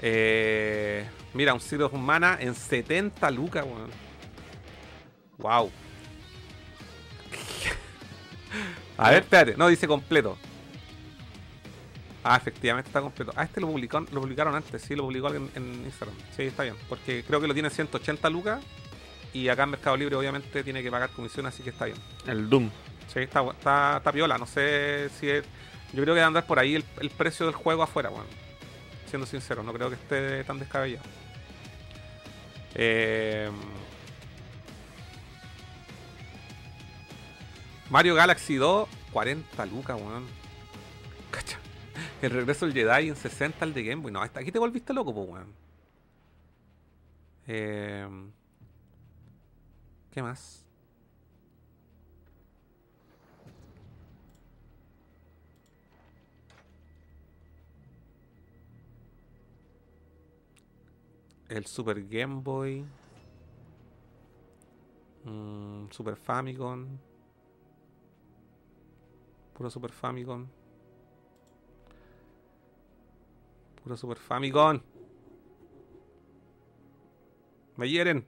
Eh, 0.00 1.06
mira, 1.32 1.54
un 1.54 1.60
Zero 1.60 1.88
Humana 1.92 2.36
en 2.40 2.54
70 2.54 3.30
lucas, 3.30 3.64
weón. 3.64 3.90
Wow. 5.38 5.70
A 8.96 9.10
ver, 9.10 9.22
espérate. 9.22 9.56
No, 9.56 9.68
dice 9.68 9.88
completo. 9.88 10.38
Ah, 12.22 12.36
efectivamente 12.36 12.88
está 12.88 13.02
completo. 13.02 13.32
Ah, 13.36 13.44
este 13.44 13.60
lo, 13.60 13.66
publicó, 13.66 14.00
lo 14.00 14.20
publicaron 14.20 14.54
antes. 14.54 14.80
Sí, 14.80 14.94
lo 14.94 15.02
publicó 15.02 15.26
alguien 15.26 15.50
en 15.54 15.84
Instagram. 15.84 16.16
Sí, 16.34 16.44
está 16.44 16.62
bien. 16.62 16.76
Porque 16.88 17.22
creo 17.22 17.40
que 17.40 17.46
lo 17.46 17.52
tiene 17.52 17.68
180 17.68 18.30
lucas. 18.30 18.64
Y 19.34 19.48
acá 19.48 19.64
en 19.64 19.70
Mercado 19.70 19.96
Libre, 19.96 20.16
obviamente, 20.16 20.62
tiene 20.62 20.82
que 20.82 20.90
pagar 20.90 21.10
comisión, 21.10 21.44
así 21.44 21.62
que 21.62 21.70
está 21.70 21.86
bien. 21.86 21.98
El 22.26 22.48
Doom. 22.48 22.70
Sí, 23.12 23.20
está, 23.20 23.42
está, 23.50 23.96
está 23.98 24.12
piola. 24.12 24.38
No 24.38 24.46
sé 24.46 25.08
si 25.10 25.28
es. 25.28 25.44
Yo 25.92 26.02
creo 26.02 26.14
que 26.14 26.20
debe 26.20 26.22
andar 26.22 26.46
por 26.46 26.58
ahí 26.58 26.74
el, 26.74 26.84
el 27.00 27.10
precio 27.10 27.46
del 27.46 27.54
juego 27.54 27.82
afuera, 27.82 28.10
weón. 28.10 28.26
Siendo 29.06 29.26
sincero, 29.26 29.62
no 29.62 29.72
creo 29.72 29.88
que 29.88 29.94
esté 29.94 30.42
tan 30.44 30.58
descabellado. 30.58 31.04
Eh, 32.74 33.50
Mario 37.90 38.14
Galaxy 38.14 38.56
2, 38.56 38.88
40 39.12 39.66
lucas, 39.66 40.00
weón. 40.00 40.26
Cacha. 41.30 41.58
El 42.22 42.30
regreso 42.30 42.66
del 42.66 42.74
Jedi 42.74 43.08
en 43.08 43.16
60 43.16 43.64
el 43.64 43.74
de 43.74 43.84
Game 43.84 44.02
Boy. 44.02 44.10
No, 44.10 44.20
hasta 44.20 44.40
aquí 44.40 44.50
te 44.50 44.58
volviste 44.58 44.92
loco, 44.92 45.14
pues, 45.14 45.28
weón. 45.28 45.54
Eh, 47.46 48.08
¿Qué 50.12 50.22
más? 50.22 50.63
El 61.48 61.66
Super 61.66 62.02
Game 62.06 62.40
Boy. 62.42 62.84
Mm, 65.24 65.90
Super 65.90 66.16
Famicom. 66.16 66.86
Puro 69.54 69.70
Super 69.70 69.92
Famicom. 69.92 70.46
Puro 73.82 73.96
Super 73.96 74.18
Famicom. 74.18 74.80
Me 77.76 77.88
hieren. 77.88 78.26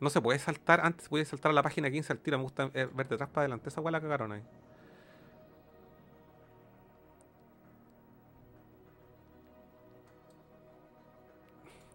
No 0.00 0.10
se 0.10 0.20
puede 0.20 0.38
saltar. 0.38 0.80
Antes 0.80 1.08
puede 1.08 1.24
saltar 1.24 1.50
a 1.50 1.54
la 1.54 1.62
página 1.62 1.90
15 1.90 2.12
al 2.12 2.18
tiro. 2.20 2.38
Me 2.38 2.44
gusta 2.44 2.70
eh, 2.74 2.88
ver 2.94 3.08
detrás 3.08 3.28
para 3.28 3.42
adelante. 3.42 3.68
Esa 3.68 3.80
weá 3.80 3.92
la 3.92 4.00
cagaron 4.00 4.32
ahí. 4.32 4.42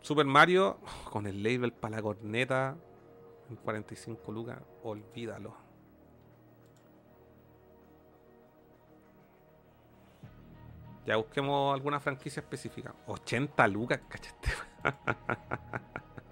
Super 0.03 0.25
Mario 0.25 0.79
con 1.09 1.27
el 1.27 1.41
label 1.41 1.71
para 1.71 1.95
la 1.95 2.01
corneta 2.01 2.75
en 3.49 3.55
45 3.55 4.33
lucas, 4.33 4.59
olvídalo. 4.83 5.55
Ya 11.05 11.15
busquemos 11.15 11.73
alguna 11.73 12.01
franquicia 12.01 12.41
específica. 12.41 12.93
80 13.07 13.65
lucas, 13.69 14.01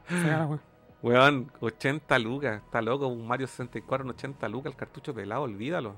wea. 0.10 0.60
Weón, 1.02 1.50
80 1.62 2.20
lucas. 2.20 2.62
Está 2.62 2.82
loco, 2.82 3.08
un 3.08 3.26
Mario 3.26 3.48
64 3.48 4.04
en 4.04 4.10
80 4.12 4.50
lucas, 4.50 4.74
el 4.74 4.78
cartucho 4.78 5.14
pelado, 5.14 5.44
olvídalo. 5.44 5.96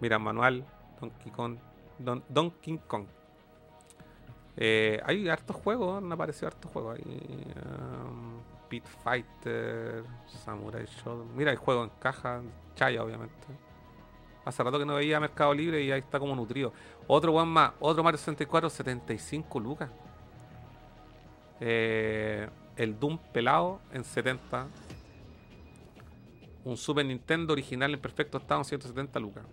Mira, 0.00 0.20
manual, 0.20 0.64
Donkey 1.00 1.32
Kong. 1.32 1.58
Don, 1.98 2.22
Donkey 2.28 2.78
Kong. 2.86 3.06
Eh, 4.62 5.00
hay 5.06 5.26
hartos 5.26 5.56
juegos, 5.56 6.02
han 6.02 6.12
aparecido 6.12 6.48
hartos 6.48 6.70
juegos. 6.70 6.98
Hay 6.98 7.54
um, 8.04 8.40
Fighter, 9.02 10.04
Samurai 10.44 10.84
Shodown. 10.84 11.34
Mira, 11.34 11.50
hay 11.50 11.56
juego 11.56 11.82
en 11.82 11.90
caja, 11.98 12.42
Chaya, 12.76 13.02
obviamente. 13.02 13.34
Hace 14.44 14.62
rato 14.62 14.78
que 14.78 14.84
no 14.84 14.96
veía 14.96 15.18
Mercado 15.18 15.54
Libre 15.54 15.82
y 15.82 15.90
ahí 15.90 16.00
está 16.00 16.20
como 16.20 16.36
nutrido. 16.36 16.74
Otro 17.06 17.32
weón 17.32 17.48
más, 17.48 17.72
otro 17.80 18.04
Mario 18.04 18.18
64, 18.18 18.68
75 18.68 19.58
lucas. 19.58 19.90
Eh, 21.58 22.46
el 22.76 22.98
Doom 22.98 23.18
pelado 23.32 23.80
en 23.92 24.04
70. 24.04 24.66
Un 26.64 26.76
Super 26.76 27.06
Nintendo 27.06 27.54
original 27.54 27.94
en 27.94 28.00
perfecto 28.00 28.36
estado 28.36 28.60
en 28.60 28.66
170 28.66 29.18
lucas. 29.18 29.44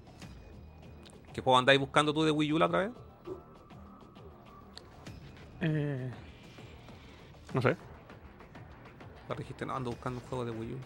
¿Qué 1.34 1.39
juego 1.39 1.57
andáis 1.57 1.79
buscando 1.79 2.13
tú 2.13 2.23
de 2.23 2.31
Wii 2.31 2.53
U 2.53 2.59
la 2.59 2.65
otra 2.65 2.79
vez? 2.79 2.91
Eh, 5.61 6.11
no 7.53 7.61
sé. 7.61 7.75
La 9.27 9.35
dijiste, 9.35 9.65
no, 9.65 9.75
ando 9.75 9.91
buscando 9.91 10.19
un 10.19 10.27
juego 10.27 10.45
de 10.45 10.51
Wii 10.51 10.73
U. 10.73 10.77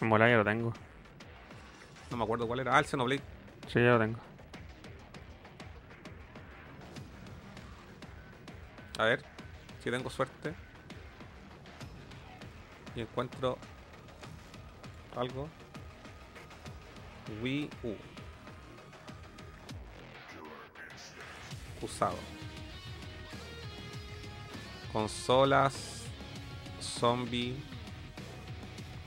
En 0.00 0.10
bola 0.10 0.28
ya 0.28 0.36
lo 0.36 0.44
tengo. 0.44 0.72
No 2.10 2.16
me 2.16 2.24
acuerdo 2.24 2.46
cuál 2.46 2.60
era. 2.60 2.76
Ah, 2.76 2.78
el 2.78 2.86
Xenoblade. 2.86 3.22
Sí, 3.68 3.80
ya 3.80 3.92
lo 3.92 3.98
tengo. 3.98 4.18
A 8.98 9.04
ver, 9.04 9.22
si 9.82 9.90
tengo 9.90 10.10
suerte. 10.10 10.54
Y 12.94 13.00
encuentro 13.00 13.56
algo. 15.16 15.48
Wii 17.42 17.70
U. 17.82 17.94
Usado. 21.84 22.41
Consolas. 24.92 26.02
Zombie. 26.80 27.54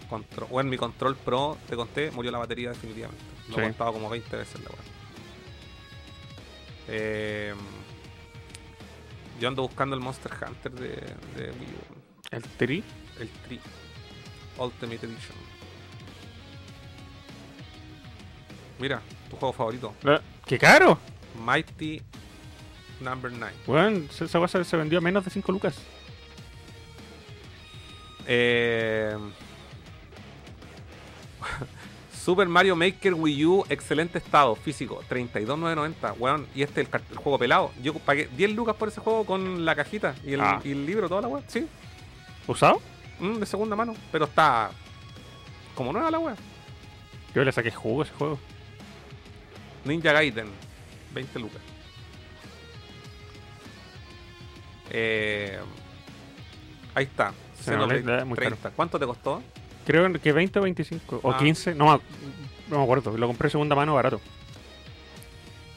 Control. 0.10 0.48
Bueno, 0.50 0.70
mi 0.70 0.78
control 0.78 1.16
pro, 1.16 1.58
te 1.68 1.76
conté, 1.76 2.12
murió 2.12 2.32
la 2.32 2.38
batería 2.40 2.70
definitivamente. 2.70 3.24
Lo 3.50 3.56
Sí. 3.56 3.62
he 3.62 3.64
contado 3.64 3.94
como 3.94 4.10
20 4.10 4.36
veces 4.38 4.60
la 4.62 4.70
weá. 4.70 4.80
Eh, 6.88 7.54
Yo 9.40 9.48
ando 9.50 9.64
buscando 9.64 9.96
el 9.96 10.02
Monster 10.02 10.32
Hunter 10.48 10.72
de, 10.72 10.90
de 11.36 11.52
Wii 11.52 11.68
U. 11.68 11.96
El 12.32 12.44
Tri. 12.44 12.84
El 13.20 13.30
Tri. 13.30 13.60
Ultimate 14.58 15.06
Edition. 15.06 15.38
Mira, 18.80 19.02
tu 19.30 19.36
juego 19.38 19.52
favorito. 19.54 19.94
¡Qué 20.46 20.58
caro! 20.58 20.98
Mighty 21.44 22.02
Number 23.02 23.32
9. 23.32 23.54
Weón, 23.68 24.08
esa 24.10 24.40
cosa 24.40 24.64
se 24.64 24.78
vendió 24.78 25.00
a 25.00 25.02
menos 25.02 25.26
de 25.26 25.32
5 25.32 25.52
lucas. 25.52 25.76
Eh... 28.28 29.16
Super 32.26 32.48
Mario 32.48 32.76
Maker 32.76 33.14
Wii 33.14 33.46
U, 33.46 33.66
excelente 33.70 34.18
estado 34.18 34.56
físico, 34.56 35.04
32,990. 35.08 36.14
Weón, 36.14 36.48
y 36.56 36.64
este 36.64 36.82
es 36.82 36.88
el, 36.92 37.02
el 37.12 37.18
juego 37.18 37.38
pelado. 37.38 37.72
Yo 37.84 37.94
pagué 37.94 38.28
10 38.36 38.56
lucas 38.56 38.76
por 38.76 38.88
ese 38.88 39.00
juego 39.00 39.26
con 39.26 39.64
la 39.64 39.76
cajita 39.76 40.16
y 40.24 40.34
el, 40.34 40.42
Ah. 40.42 40.60
y 40.64 40.72
el 40.72 40.88
libro, 40.88 41.08
toda 41.08 41.22
la 41.22 41.28
weá. 41.28 41.44
Sí, 41.48 41.68
¿Usado? 42.48 42.82
mm, 43.20 43.34
de 43.36 43.46
segunda 43.46 43.76
mano. 43.76 43.94
Pero 44.12 44.26
está 44.26 44.72
como 45.76 45.94
nueva 45.94 46.10
la 46.10 46.18
weá. 46.18 46.36
Yo 47.36 47.44
le 47.44 47.52
saqué 47.52 47.70
jugo 47.70 48.02
a 48.02 48.06
ese 48.06 48.14
juego. 48.16 48.40
Ninja 49.84 50.12
Gaiden, 50.14 50.48
20 51.14 51.38
lucas. 51.40 51.62
Eh, 54.98 55.60
ahí 56.94 57.04
está. 57.04 57.34
Xenoblade, 57.62 58.00
Xenoblade, 58.00 58.22
eh, 58.22 58.26
muy 58.26 58.36
30. 58.38 58.70
¿Cuánto 58.72 58.98
te 58.98 59.06
costó? 59.06 59.44
Creo 59.86 60.12
que 60.14 60.32
20 60.32 60.60
o 60.60 60.62
25. 60.62 61.20
O 61.22 61.32
Ah. 61.32 61.38
15. 61.38 61.76
No, 61.76 61.86
me 61.86 61.92
ac- 61.92 62.02
no 62.70 62.78
me 62.78 62.84
acuerdo. 62.84 63.18
Lo 63.18 63.28
compré 63.28 63.50
segunda 63.50 63.76
mano 63.76 63.94
barato. 63.94 64.22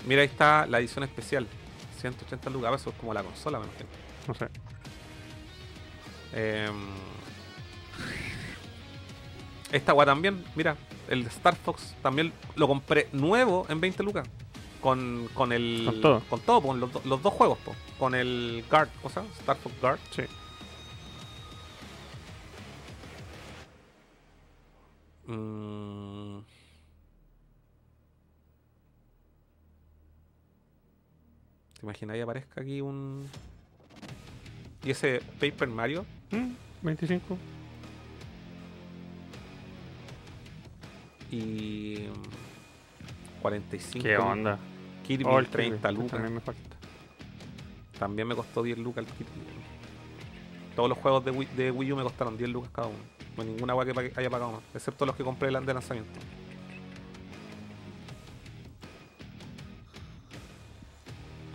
Mira, 0.06 0.22
ahí 0.22 0.28
está 0.28 0.66
la 0.66 0.78
edición 0.78 1.02
especial. 1.04 1.46
180 2.00 2.48
lucas, 2.50 2.80
eso 2.80 2.90
es 2.90 2.96
como 2.96 3.12
la 3.12 3.24
consola, 3.24 3.58
me 3.58 3.64
imagino. 3.66 3.88
No 4.28 4.34
sé. 4.34 4.48
Em, 6.32 6.86
esta 9.72 9.94
weá 9.94 10.06
también, 10.06 10.44
mira, 10.54 10.76
el 11.08 11.26
Star 11.26 11.56
Fox 11.56 11.94
también 12.02 12.32
lo 12.54 12.68
compré 12.68 13.08
nuevo 13.12 13.66
en 13.68 13.80
20 13.80 14.02
lucas. 14.04 14.28
Con, 14.80 15.28
con 15.34 15.52
el. 15.52 15.82
Con 15.86 16.00
todo. 16.00 16.20
Con 16.30 16.40
todo, 16.40 16.62
con 16.62 16.80
los, 16.80 16.92
do- 16.92 17.02
los 17.04 17.22
dos 17.22 17.32
juegos, 17.34 17.58
po. 17.58 17.74
Con 17.98 18.14
el 18.14 18.64
Guard, 18.70 18.88
¿cómo 19.02 19.12
se 19.12 19.20
llama? 19.20 19.32
Star 19.40 19.56
Fox 19.56 19.74
Guard. 19.80 19.98
Sí. 20.10 20.22
Mm. 25.26 26.42
¿Te 31.74 31.86
imaginas 31.86 32.14
que 32.16 32.22
aparezca 32.22 32.60
aquí 32.60 32.80
un. 32.80 33.26
Y 34.84 34.90
ese 34.90 35.20
Paper 35.40 35.68
Mario? 35.68 36.04
Mm, 36.30 36.50
25. 36.82 37.38
Y. 41.30 42.06
mm, 43.38 43.42
45. 43.42 44.02
¿Qué 44.02 44.16
onda? 44.16 44.58
Kirby, 45.06 45.24
Oh, 45.26 45.38
el 45.38 45.46
30 45.46 45.88
Kirby, 45.88 46.02
lucas. 46.02 46.12
También 46.12 46.34
me 46.34 46.40
falta. 46.40 46.76
También 47.98 48.28
me 48.28 48.34
costó 48.34 48.62
10 48.62 48.78
lucas 48.78 49.04
el 49.06 49.12
Kirby. 49.12 49.30
Todos 50.76 50.88
los 50.88 50.98
juegos 50.98 51.24
de 51.24 51.30
Wii, 51.32 51.48
de 51.56 51.70
Wii 51.70 51.92
U 51.92 51.96
me 51.96 52.02
costaron 52.02 52.36
10 52.36 52.50
lucas 52.50 52.70
cada 52.72 52.88
uno. 52.88 52.98
No 53.36 53.42
hay 53.42 53.48
ninguna 53.48 53.72
agua 53.72 53.84
que 53.84 54.12
haya 54.16 54.30
pagado 54.30 54.52
más. 54.52 54.62
Excepto 54.74 55.06
los 55.06 55.16
que 55.16 55.24
compré 55.24 55.48
el 55.48 55.66
de 55.66 55.74
lanzamiento. 55.74 56.20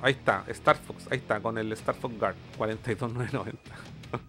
Ahí 0.04 0.12
está, 0.12 0.44
Star 0.48 0.76
Fox, 0.76 1.08
ahí 1.10 1.20
está, 1.20 1.40
con 1.40 1.58
el 1.58 1.72
Star 1.72 1.96
Fox 1.96 2.20
Guard, 2.20 2.36
42,990. 2.58 3.58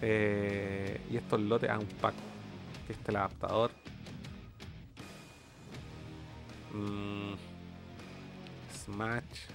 eh, 0.00 0.98
y 1.10 1.18
estos 1.18 1.38
lotes 1.42 1.68
a 1.68 1.78
un 1.78 1.84
pack. 1.84 2.14
Está 2.88 3.12
el 3.12 3.16
adaptador. 3.16 3.70
Mm. 6.74 7.34
Smash. 8.72 9.46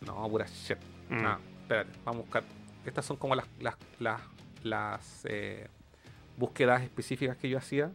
No, 0.00 0.28
pura 0.28 0.46
shit. 0.46 0.78
Mm. 1.08 1.22
No, 1.22 1.38
espérate, 1.62 1.90
vamos 2.04 2.20
a 2.20 2.22
buscar. 2.24 2.44
Estas 2.84 3.04
son 3.04 3.16
como 3.16 3.34
las, 3.34 3.46
las, 3.60 4.20
las, 4.62 5.24
eh, 5.24 5.68
búsquedas 6.36 6.82
específicas 6.82 7.36
que 7.36 7.48
yo 7.48 7.58
hacía 7.58 7.92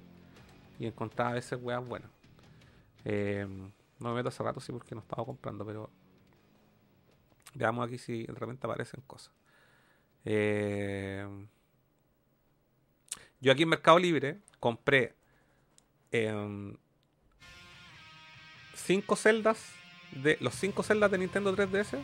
y 0.80 0.88
encontraba 0.88 1.32
a 1.32 1.34
veces 1.34 1.60
weas 1.62 1.86
buenas. 1.86 2.10
Eh, 3.06 3.46
no 4.00 4.10
me 4.10 4.16
meto 4.16 4.30
hace 4.30 4.42
rato, 4.44 4.60
sí, 4.60 4.72
porque 4.72 4.96
no 4.96 5.02
estaba 5.02 5.26
comprando, 5.26 5.66
pero 5.66 5.90
veamos 7.54 7.86
aquí 7.86 7.98
si 7.98 8.26
realmente 8.26 8.66
aparecen 8.66 9.02
cosas. 9.06 9.34
Eh, 10.24 11.28
yo 13.40 13.52
aquí 13.52 13.64
en 13.64 13.70
Mercado 13.70 14.00
Libre 14.00 14.40
compré 14.60 15.16
eh, 16.12 16.74
5 18.82 19.16
celdas 19.16 19.74
de 20.12 20.38
los 20.42 20.54
5 20.56 20.84
celdas 20.84 21.12
de 21.12 21.18
Nintendo 21.18 21.56
3DS 21.56 22.00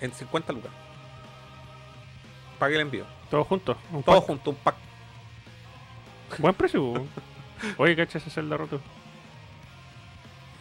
en 0.00 0.12
50 0.12 0.52
lucas. 0.52 0.70
Pague 2.58 2.74
el 2.74 2.82
envío. 2.82 3.04
Todos 3.30 3.46
juntos. 3.46 3.76
Todos 4.04 4.24
juntos, 4.24 4.54
un 4.54 4.60
pack. 4.62 4.76
Buen 6.38 6.54
precio. 6.54 7.06
Oye, 7.76 7.96
cacha 7.96 8.18
ese 8.18 8.30
celda 8.30 8.56
roto. 8.56 8.80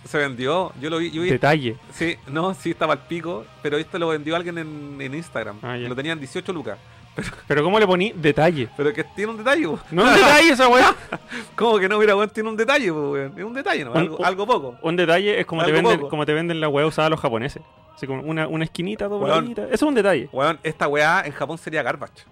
Se 0.05 0.17
vendió, 0.17 0.73
yo 0.79 0.89
lo 0.89 0.97
vi. 0.97 1.11
Yo 1.11 1.21
Detalle. 1.23 1.75
Sí, 1.93 2.17
no, 2.27 2.53
sí, 2.53 2.71
estaba 2.71 2.93
al 2.93 3.07
pico, 3.07 3.45
pero 3.61 3.77
esto 3.77 3.99
lo 3.99 4.07
vendió 4.07 4.35
alguien 4.35 4.57
en, 4.57 5.13
Instagram. 5.13 5.59
Ah, 5.61 5.75
lo 5.75 5.95
tenían 5.95 6.19
18 6.19 6.53
lucas. 6.53 6.77
Pero 7.47 7.63
¿cómo 7.63 7.79
le 7.79 7.85
poní 7.87 8.11
detalle? 8.15 8.69
Pero 8.77 8.93
que 8.93 9.03
tiene 9.03 9.31
un 9.31 9.37
detalle, 9.37 9.67
po. 9.67 9.79
No 9.91 10.03
un 10.03 10.13
detalle 10.13 10.49
esa 10.51 10.67
weá. 10.67 10.95
¿Cómo 11.55 11.79
que 11.79 11.87
no? 11.89 11.97
Mira, 11.99 12.15
weón, 12.15 12.29
tiene 12.29 12.49
un 12.49 12.57
detalle, 12.57 12.91
po, 12.91 13.11
weón. 13.11 13.33
Es 13.37 13.43
un 13.43 13.53
detalle, 13.53 13.85
¿no? 13.85 13.91
Un- 13.91 13.97
Algo, 13.97 14.17
un- 14.17 14.25
algo 14.25 14.45
poco. 14.47 14.75
Un 14.81 14.95
detalle 14.95 15.39
es 15.39 15.45
como 15.45 15.63
te 15.63 15.71
venden, 15.71 15.97
poco. 15.97 16.09
como 16.09 16.25
te 16.25 16.33
venden 16.33 16.59
la 16.61 16.69
weá 16.69 16.85
usada 16.85 17.09
los 17.09 17.19
japoneses. 17.19 17.61
Así 17.95 18.07
como 18.07 18.21
una, 18.21 18.47
una 18.47 18.63
esquinita 18.63 19.07
dobladita. 19.07 19.63
Eso 19.65 19.73
es 19.73 19.81
un 19.83 19.95
detalle. 19.95 20.29
Weón, 20.31 20.59
esta 20.63 20.87
weá 20.87 21.21
en 21.25 21.33
Japón 21.33 21.57
sería 21.57 21.83
garbage. 21.83 22.23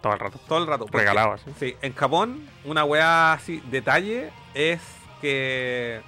Todo 0.00 0.14
el 0.14 0.18
rato. 0.18 0.40
Todo 0.48 0.58
el 0.58 0.66
rato. 0.66 0.86
Regalado 0.90 1.32
así. 1.32 1.50
Sí, 1.58 1.76
en 1.82 1.94
Japón, 1.94 2.48
una 2.64 2.84
weá 2.84 3.34
así, 3.34 3.62
detalle, 3.70 4.30
es 4.54 4.80
que. 5.20 6.00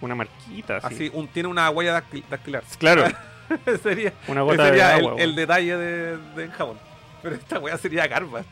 Una 0.00 0.14
marquita 0.14 0.76
así. 0.76 0.94
Así, 0.94 1.10
un, 1.12 1.26
tiene 1.26 1.48
una 1.48 1.68
huella 1.70 2.00
dactil- 2.00 2.22
dactilar. 2.30 2.62
Claro. 2.78 3.04
sería 3.82 4.12
Una 4.28 4.42
gota 4.42 4.62
de 4.62 4.68
sería 4.68 4.94
agua. 4.94 5.14
el, 5.18 5.34
detalle 5.34 5.76
de, 5.76 6.16
de 6.36 6.44
en 6.44 6.50
Japón. 6.52 6.78
Pero 7.22 7.34
esta 7.34 7.58
weá 7.58 7.76
sería 7.78 8.06
garbage. 8.06 8.46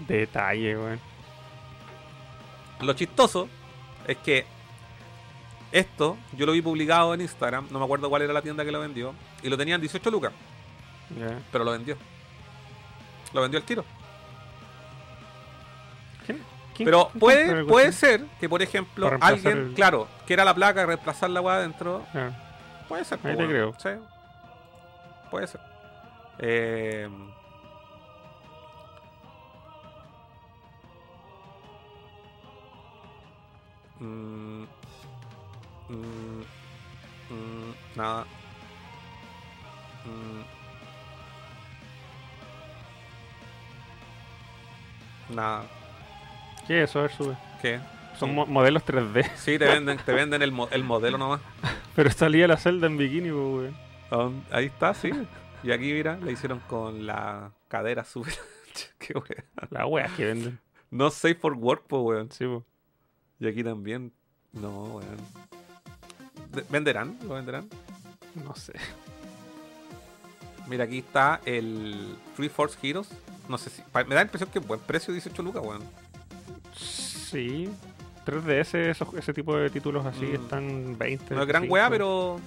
Detalle, 0.00 0.76
weón. 0.76 1.00
Lo 2.80 2.92
chistoso 2.92 3.48
es 4.06 4.16
que 4.18 4.44
esto 5.72 6.16
yo 6.32 6.46
lo 6.46 6.52
vi 6.52 6.62
publicado 6.62 7.14
en 7.14 7.20
Instagram, 7.22 7.68
no 7.70 7.78
me 7.78 7.84
acuerdo 7.84 8.08
cuál 8.08 8.22
era 8.22 8.32
la 8.32 8.42
tienda 8.42 8.64
que 8.64 8.72
lo 8.72 8.80
vendió, 8.80 9.14
y 9.42 9.48
lo 9.48 9.56
tenían 9.56 9.80
18 9.80 10.10
lucas, 10.10 10.32
pero 11.52 11.64
lo 11.64 11.72
vendió. 11.72 11.96
Lo 13.32 13.40
vendió 13.42 13.58
al 13.58 13.64
tiro. 13.66 13.84
¿Quién- 16.24 16.42
quién 16.74 16.86
Pero 16.86 17.08
puede, 17.18 17.64
puede 17.64 17.92
ser 17.92 18.24
que, 18.40 18.48
por 18.48 18.62
ejemplo, 18.62 19.10
alguien, 19.20 19.58
el- 19.58 19.74
claro, 19.74 20.08
quiera 20.26 20.44
la 20.44 20.54
placa, 20.54 20.84
reemplazar 20.86 21.30
la 21.30 21.40
weá 21.40 21.56
adentro. 21.56 22.04
Puede 22.88 23.04
ser. 23.04 23.18
Ahí 23.24 23.34
po, 23.34 23.38
te 23.42 23.48
creo. 23.48 23.74
Sí. 23.78 23.88
Puede 25.30 25.46
ser. 25.46 25.60
Eh, 26.38 27.08
mm, 34.00 34.62
mm, 35.88 36.40
mm, 37.30 37.74
nada. 37.96 38.26
Mm. 40.04 40.42
Nada. 45.34 45.64
¿Qué 46.66 46.82
es 46.82 46.90
eso? 46.90 46.98
A 47.00 47.02
ver, 47.02 47.12
sube. 47.12 47.36
¿Qué? 47.60 47.80
Son 48.18 48.34
mo- 48.34 48.46
modelos 48.46 48.84
3D. 48.84 49.24
Sí, 49.36 49.58
te 49.58 49.66
venden, 49.66 49.98
te 49.98 50.12
venden 50.12 50.42
el, 50.42 50.52
mo- 50.52 50.68
el 50.70 50.84
modelo 50.84 51.18
nomás. 51.18 51.40
Pero 51.96 52.10
salía 52.10 52.46
la 52.48 52.56
celda 52.56 52.86
en 52.86 52.96
bikini, 52.96 53.30
pues. 53.30 53.72
Ah, 54.10 54.30
Ahí 54.50 54.66
está, 54.66 54.94
sí. 54.94 55.10
Y 55.62 55.72
aquí, 55.72 55.92
mira, 55.92 56.16
le 56.22 56.32
hicieron 56.32 56.60
con 56.60 57.06
la 57.06 57.50
cadera 57.68 58.04
súper. 58.04 58.34
Qué 58.98 59.14
wea. 59.14 59.44
La 59.70 59.86
wea 59.86 60.08
que 60.16 60.24
venden. 60.26 60.58
No 60.90 61.10
safe 61.10 61.34
for 61.34 61.54
work, 61.54 61.86
po, 61.86 62.00
weón. 62.02 62.30
Sí, 62.30 62.46
pues. 62.46 62.62
Y 63.40 63.46
aquí 63.48 63.62
también. 63.62 64.12
No, 64.52 64.84
weón. 64.84 65.16
De- 66.52 66.64
¿Venderán? 66.70 67.18
¿Lo 67.26 67.34
venderán? 67.34 67.68
No 68.44 68.54
sé. 68.54 68.72
Mira, 70.68 70.84
aquí 70.84 70.98
está 70.98 71.40
el 71.44 72.16
Free 72.34 72.48
Force 72.48 72.76
Heroes. 72.82 73.08
No 73.48 73.58
sé 73.58 73.70
si. 73.70 73.82
Me 73.94 74.02
da 74.04 74.14
la 74.16 74.22
impresión 74.22 74.50
que 74.50 74.58
buen 74.58 74.80
precio, 74.80 75.12
18 75.12 75.42
lucas, 75.42 75.62
weón. 75.64 75.82
Sí. 76.74 77.68
3DS, 78.24 78.90
esos- 78.90 79.14
ese 79.14 79.32
tipo 79.32 79.56
de 79.56 79.70
títulos 79.70 80.04
así 80.04 80.24
Mm. 80.24 80.34
están 80.34 80.98
20. 80.98 81.34
No 81.34 81.42
es 81.42 81.46
gran 81.48 81.62
25. 81.62 81.74
weá, 81.74 81.88
pero. 81.90 82.40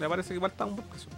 Me 0.00 0.08
parece 0.08 0.30
que 0.30 0.34
igual 0.34 0.50
está 0.50 0.64
un 0.64 0.74
buen 0.76 0.88
precio. 0.88 1.08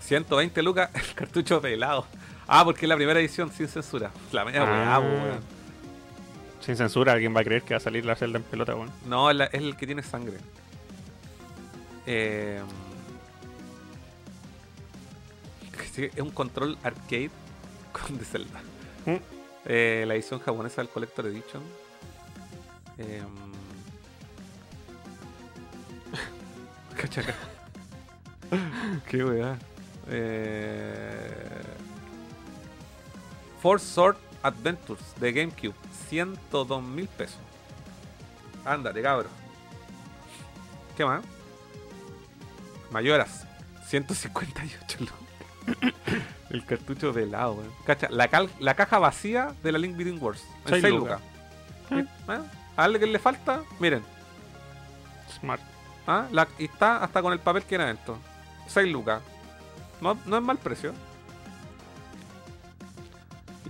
120 0.00 0.62
lucas 0.62 0.90
el 0.94 1.14
cartucho 1.14 1.60
pelado. 1.60 2.06
Ah, 2.46 2.64
porque 2.64 2.84
es 2.84 2.88
la 2.88 2.96
primera 2.96 3.18
edición 3.18 3.50
sin 3.52 3.66
censura. 3.68 4.10
La 4.30 4.44
media 4.44 4.62
weá, 4.64 4.96
Ah. 4.96 5.00
po, 5.00 5.06
weón. 5.06 5.61
Sin 6.64 6.76
censura, 6.76 7.12
alguien 7.12 7.34
va 7.34 7.40
a 7.40 7.44
creer 7.44 7.62
que 7.62 7.74
va 7.74 7.78
a 7.78 7.80
salir 7.80 8.04
la 8.04 8.14
celda 8.14 8.38
en 8.38 8.44
pelota, 8.44 8.74
weón. 8.74 8.90
No, 9.06 9.30
es, 9.30 9.48
el 9.52 9.76
que 9.76 9.86
tiene 9.86 10.02
sangre. 10.02 10.36
Eh, 12.06 12.60
es 15.96 16.20
un 16.20 16.30
control 16.30 16.78
arcade 16.82 17.30
con 17.92 18.16
de 18.16 18.24
Zelda. 18.24 18.60
Mm. 19.06 19.16
Eh, 19.64 20.04
la 20.06 20.14
edición 20.14 20.40
japonesa 20.40 20.80
del 20.80 20.88
Collector 20.88 21.26
Edition. 21.26 21.62
Eh, 22.98 23.22
cacha 26.96 27.20
acá. 27.20 27.34
Qué 29.08 29.24
weá. 29.24 29.58
Eh, 30.08 31.62
Force 33.60 33.86
Sword 33.86 34.16
Adventures 34.42 35.14
de 35.20 35.32
GameCube. 35.32 35.74
102 36.08 36.82
mil 36.82 37.08
pesos. 37.08 37.38
Ándate, 38.64 39.02
cabro. 39.02 39.28
¿Qué 40.96 41.04
más? 41.04 41.22
Mayoras. 42.90 43.46
158 43.88 44.98
lucas. 45.00 45.94
El 46.50 46.64
cartucho 46.66 47.12
pelado, 47.14 47.52
weón. 47.54 47.70
Cacha, 47.86 48.08
la, 48.10 48.28
cal- 48.28 48.50
la 48.58 48.74
caja 48.74 48.98
vacía 48.98 49.54
de 49.62 49.72
la 49.72 49.78
Link 49.78 49.96
Between 49.96 50.22
Wars. 50.22 50.44
En 50.66 50.70
Seis 50.70 50.82
6 50.82 50.94
lucas. 50.94 51.20
lucas. 51.90 52.06
¿Eh? 52.28 52.40
A 52.76 52.84
alguien 52.84 53.12
le 53.12 53.18
falta, 53.18 53.62
miren. 53.78 54.02
Smart. 55.40 55.62
¿ah? 56.06 56.26
La- 56.30 56.48
y 56.58 56.64
está 56.66 57.02
hasta 57.02 57.22
con 57.22 57.32
el 57.32 57.38
papel 57.38 57.62
que 57.64 57.74
era 57.76 57.84
adentro. 57.84 58.18
6 58.68 58.92
lucas. 58.92 59.22
No, 60.00 60.18
no 60.26 60.36
es 60.36 60.42
mal 60.42 60.58
precio. 60.58 60.92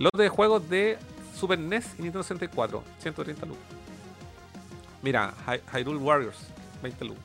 Lote 0.03 0.23
de 0.23 0.29
juegos 0.29 0.67
de 0.69 0.97
Super 1.33 1.57
NES 1.57 1.85
y 1.97 2.01
Nintendo 2.03 2.23
64. 2.23 2.83
130 2.99 3.45
lucas. 3.45 3.63
Mira, 5.01 5.33
Hy- 5.47 5.61
Hyrule 5.79 5.99
Warriors. 5.99 6.37
20 6.81 7.05
lucas. 7.05 7.23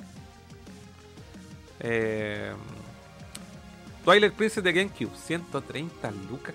Eh, 1.80 2.52
Twilight 4.04 4.32
Princess 4.34 4.62
de 4.62 4.72
GameCube. 4.72 5.10
130 5.16 6.10
lucas. 6.30 6.54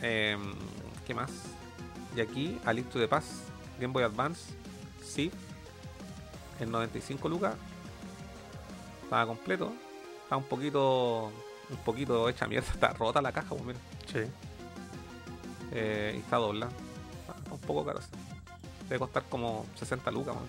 Eh, 0.00 0.36
¿Qué 1.06 1.14
más? 1.14 1.30
Y 2.16 2.20
aquí, 2.20 2.58
Alito 2.64 2.98
de 2.98 3.08
Paz. 3.08 3.24
Game 3.78 3.92
Boy 3.92 4.04
Advance. 4.04 4.52
Sí. 5.04 5.30
En 6.60 6.70
95 6.70 7.28
lucas. 7.28 7.54
Estaba 9.04 9.26
completo. 9.26 9.72
Está 10.24 10.36
un 10.38 10.44
poquito. 10.44 11.30
Un 11.70 11.76
poquito 11.78 12.28
hecha 12.28 12.46
mierda. 12.46 12.70
Está 12.72 12.88
rota 12.92 13.20
la 13.20 13.32
caja, 13.32 13.50
pues 13.50 13.62
mira. 13.62 13.78
Sí. 14.10 14.30
Eh, 15.72 16.14
y 16.16 16.20
está 16.20 16.36
doblada. 16.36 16.72
Está 17.36 17.52
un 17.52 17.60
poco 17.60 17.84
caro. 17.84 18.00
Debe 18.88 18.98
costar 18.98 19.24
como 19.28 19.66
60 19.76 20.10
lucas. 20.10 20.34
más. 20.34 20.44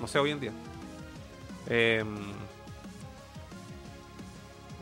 No 0.00 0.06
sé 0.06 0.18
hoy 0.18 0.30
en 0.30 0.40
día. 0.40 0.52
Eh, 1.68 2.04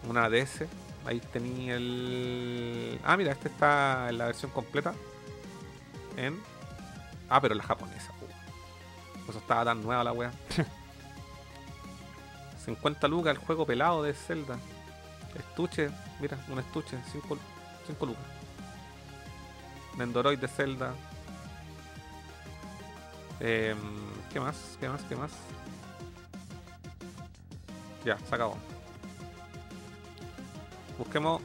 una 0.09 0.29
DS. 0.31 0.67
Ahí 1.07 1.21
tenía 1.21 1.77
el. 1.77 3.01
Ah, 3.05 3.17
mira, 3.17 3.33
este 3.33 3.49
está 3.49 4.09
en 4.11 4.19
la 4.19 4.27
versión 4.27 4.51
completa. 4.51 4.93
En. 6.17 6.41
Ah, 7.29 7.41
pero 7.41 7.55
la 7.55 7.63
japonesa. 7.63 8.13
Por 8.19 9.31
eso 9.31 9.39
estaba 9.39 9.65
tan 9.65 9.83
nueva 9.83 10.05
la 10.05 10.13
wea. 10.13 10.33
50 12.65 13.09
lucas 13.09 13.37
el 13.37 13.39
juego 13.39 13.67
pelado 13.67 14.03
de 14.03 14.13
Zelda. 14.13 14.59
Estuche, 15.35 15.91
mira, 16.21 16.39
un 16.49 16.59
estuche, 16.59 16.97
5 17.13 18.07
lucas. 18.07 18.25
Nendoroid 19.97 20.39
de 20.39 20.49
Zelda. 20.49 20.95
Em, 23.41 23.77
¿Qué 24.33 24.41
más? 24.41 24.77
¿Qué 24.79 24.89
más? 24.89 25.03
¿Qué 25.05 25.17
más? 25.17 25.31
Ya, 28.05 28.19
se 28.19 28.35
acabó. 28.35 28.57
Busquemos. 30.99 31.41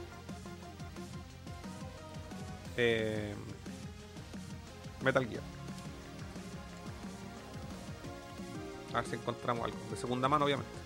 em, 2.76 3.36
Metal 5.02 5.26
Gear. 5.26 5.42
A 8.92 9.00
ver 9.00 9.06
si 9.06 9.16
encontramos 9.16 9.64
algo. 9.64 9.78
De 9.90 9.96
segunda 9.96 10.28
mano, 10.28 10.44
obviamente. 10.44 10.85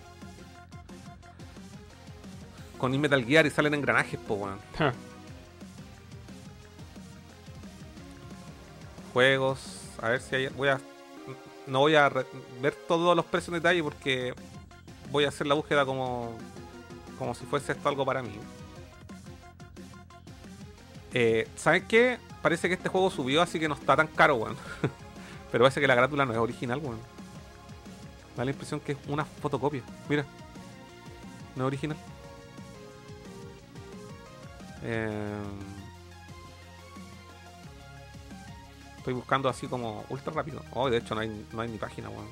Con 2.80 2.98
Metal 2.98 3.22
Gear 3.24 3.44
y 3.46 3.50
salen 3.50 3.74
engranajes, 3.74 4.18
po, 4.18 4.34
weón. 4.34 4.58
Juegos. 9.12 9.60
A 10.00 10.10
ver 10.10 10.20
si 10.20 10.36
hay. 10.36 10.48
Voy 10.48 10.68
a. 10.68 10.80
No 11.66 11.80
voy 11.80 11.94
a 11.94 12.08
re- 12.08 12.26
ver 12.60 12.74
todos 12.88 13.14
los 13.14 13.24
precios 13.24 13.48
en 13.48 13.54
detalle 13.62 13.82
porque 13.82 14.34
voy 15.10 15.24
a 15.24 15.28
hacer 15.28 15.46
la 15.46 15.54
búsqueda 15.54 15.84
como. 15.84 16.36
Como 17.18 17.34
si 17.34 17.44
fuese 17.44 17.72
esto 17.72 17.88
algo 17.88 18.04
para 18.06 18.22
mí. 18.22 18.30
Eh, 21.12 21.48
¿Saben 21.56 21.86
qué? 21.86 22.18
Parece 22.40 22.68
que 22.68 22.74
este 22.74 22.88
juego 22.88 23.10
subió, 23.10 23.42
así 23.42 23.60
que 23.60 23.68
no 23.68 23.74
está 23.74 23.94
tan 23.96 24.06
caro, 24.06 24.36
weón. 24.36 24.56
Pero 25.52 25.64
parece 25.64 25.80
que 25.80 25.86
la 25.86 25.94
grátula 25.94 26.24
no 26.24 26.32
es 26.32 26.38
original, 26.38 26.78
weón. 26.82 26.98
Da 28.36 28.44
la 28.44 28.52
impresión 28.52 28.80
que 28.80 28.92
es 28.92 28.98
una 29.08 29.24
fotocopia. 29.24 29.82
Mira. 30.08 30.24
No 31.56 31.64
es 31.64 31.66
original. 31.66 31.98
Eh, 34.82 35.42
Estoy 39.00 39.14
buscando 39.14 39.48
así 39.48 39.66
como 39.66 40.04
ultra 40.10 40.30
rápido. 40.30 40.62
Oh, 40.74 40.90
de 40.90 40.98
hecho 40.98 41.14
no 41.14 41.22
hay, 41.22 41.46
no 41.52 41.62
hay 41.62 41.70
ni 41.70 41.78
página, 41.78 42.10
weón. 42.10 42.26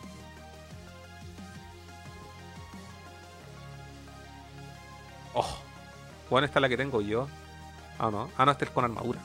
Oh. 5.33 5.59
Bueno, 6.29 6.45
esta 6.45 6.59
es 6.59 6.61
la 6.61 6.69
que 6.69 6.77
tengo 6.77 7.01
yo. 7.01 7.27
Ah, 7.99 8.11
no. 8.11 8.29
Ah, 8.37 8.45
no, 8.45 8.53
esta 8.53 8.67
es 8.67 8.71
con 8.71 8.85
armadura. 8.85 9.19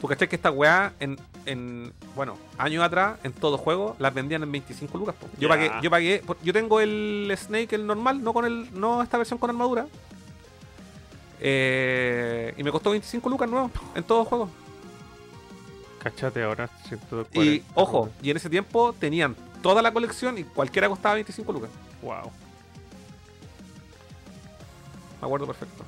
¿Tú 0.00 0.08
cachai 0.08 0.26
que 0.26 0.36
esta 0.36 0.50
weá 0.50 0.94
en, 1.00 1.18
en. 1.44 1.92
Bueno, 2.16 2.38
años 2.56 2.82
atrás, 2.82 3.18
en 3.22 3.34
todo 3.34 3.58
juego, 3.58 3.94
las 3.98 4.14
vendían 4.14 4.42
en 4.42 4.50
25 4.50 4.96
lucas? 4.96 5.14
Yo 5.38 5.50
pagué, 5.50 5.70
yo 5.82 5.90
pagué. 5.90 6.22
Yo 6.42 6.52
tengo 6.54 6.80
el 6.80 7.30
Snake, 7.36 7.74
el 7.74 7.86
normal, 7.86 8.24
no 8.24 8.32
con 8.32 8.46
el. 8.46 8.68
No 8.72 9.02
esta 9.02 9.18
versión 9.18 9.38
con 9.38 9.50
armadura. 9.50 9.86
Eh, 11.44 12.54
y 12.56 12.62
me 12.62 12.70
costó 12.70 12.90
25 12.90 13.28
lucas 13.28 13.50
nuevo 13.50 13.68
en 13.96 14.04
todo 14.04 14.24
juego. 14.24 14.48
Cachate 15.98 16.40
ahora. 16.40 16.70
140. 16.88 17.40
Y 17.40 17.64
ojo, 17.74 18.10
y 18.22 18.30
en 18.30 18.36
ese 18.36 18.48
tiempo 18.48 18.92
tenían 18.92 19.34
toda 19.60 19.82
la 19.82 19.92
colección 19.92 20.38
y 20.38 20.44
cualquiera 20.44 20.88
costaba 20.88 21.16
25 21.16 21.52
lucas. 21.52 21.70
Wow. 22.00 22.30
Me 25.20 25.26
acuerdo 25.26 25.46
perfecto. 25.48 25.84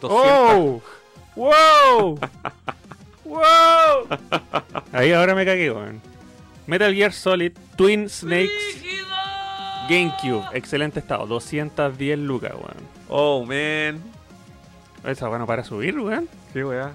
200. 0.00 0.32
¡Oh! 0.32 0.82
¡Wow! 1.36 2.18
¡Wow! 3.24 4.18
Ahí 4.92 5.12
ahora 5.12 5.36
me 5.36 5.44
cagué, 5.44 5.70
weón. 5.70 6.00
Metal 6.66 6.92
Gear 6.92 7.12
Solid 7.12 7.52
Twin 7.76 8.08
Snakes 8.08 8.87
GameCube. 9.88 10.44
Excelente 10.52 11.00
estado. 11.00 11.26
210 11.26 12.18
lucas, 12.18 12.52
weón. 12.52 12.88
Oh, 13.08 13.44
man. 13.44 14.02
Esa 15.04 15.28
bueno 15.28 15.46
para 15.46 15.64
subir, 15.64 15.98
weón. 15.98 16.28
Qué 16.52 16.64
weá. 16.64 16.92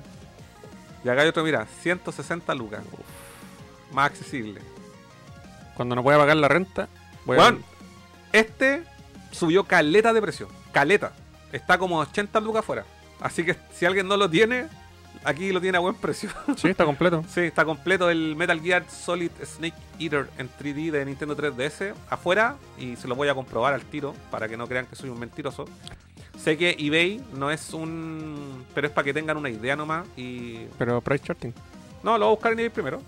Y 1.03 1.09
acá 1.09 1.21
hay 1.21 1.27
otro, 1.27 1.43
mira, 1.43 1.65
160 1.81 2.53
lucas. 2.55 2.81
Más 3.91 4.07
accesible. 4.07 4.61
Cuando 5.75 5.95
no 5.95 6.03
pueda 6.03 6.17
pagar 6.17 6.37
la 6.37 6.47
renta, 6.47 6.87
Weón, 7.25 7.63
a... 7.63 8.37
este 8.37 8.83
subió 9.31 9.63
caleta 9.65 10.13
de 10.13 10.21
precio. 10.21 10.47
Caleta. 10.71 11.13
Está 11.51 11.77
como 11.77 11.99
80 11.99 12.39
lucas 12.39 12.63
fuera. 12.63 12.85
Así 13.19 13.43
que 13.43 13.55
si 13.73 13.85
alguien 13.85 14.07
no 14.07 14.17
lo 14.17 14.29
tiene, 14.29 14.67
aquí 15.23 15.51
lo 15.51 15.61
tiene 15.61 15.77
a 15.77 15.81
buen 15.81 15.95
precio. 15.95 16.29
Sí, 16.57 16.69
está 16.69 16.85
completo. 16.85 17.23
Sí, 17.27 17.41
está 17.41 17.65
completo 17.65 18.09
el 18.09 18.35
Metal 18.35 18.59
Gear 18.59 18.89
Solid 18.89 19.31
Snake 19.43 19.75
Eater 19.99 20.29
en 20.37 20.49
3D 20.49 20.91
de 20.91 21.05
Nintendo 21.05 21.35
3DS 21.35 21.93
afuera 22.09 22.57
y 22.77 22.95
se 22.95 23.07
lo 23.07 23.15
voy 23.15 23.27
a 23.27 23.35
comprobar 23.35 23.73
al 23.73 23.81
tiro 23.81 24.13
para 24.31 24.47
que 24.47 24.57
no 24.57 24.67
crean 24.67 24.85
que 24.85 24.95
soy 24.95 25.09
un 25.09 25.19
mentiroso. 25.19 25.65
Sé 26.37 26.57
que 26.57 26.75
eBay 26.77 27.23
no 27.35 27.51
es 27.51 27.73
un... 27.73 28.65
pero 28.73 28.87
es 28.87 28.93
para 28.93 29.05
que 29.05 29.13
tengan 29.13 29.37
una 29.37 29.49
idea 29.49 29.75
nomás 29.75 30.07
y... 30.17 30.65
Pero 30.77 31.01
price 31.01 31.23
charting. 31.23 31.51
No, 32.03 32.17
lo 32.17 32.25
voy 32.25 32.33
a 32.33 32.35
buscar 32.35 32.51
en 32.53 32.59
eBay 32.59 32.69
primero. 32.69 33.01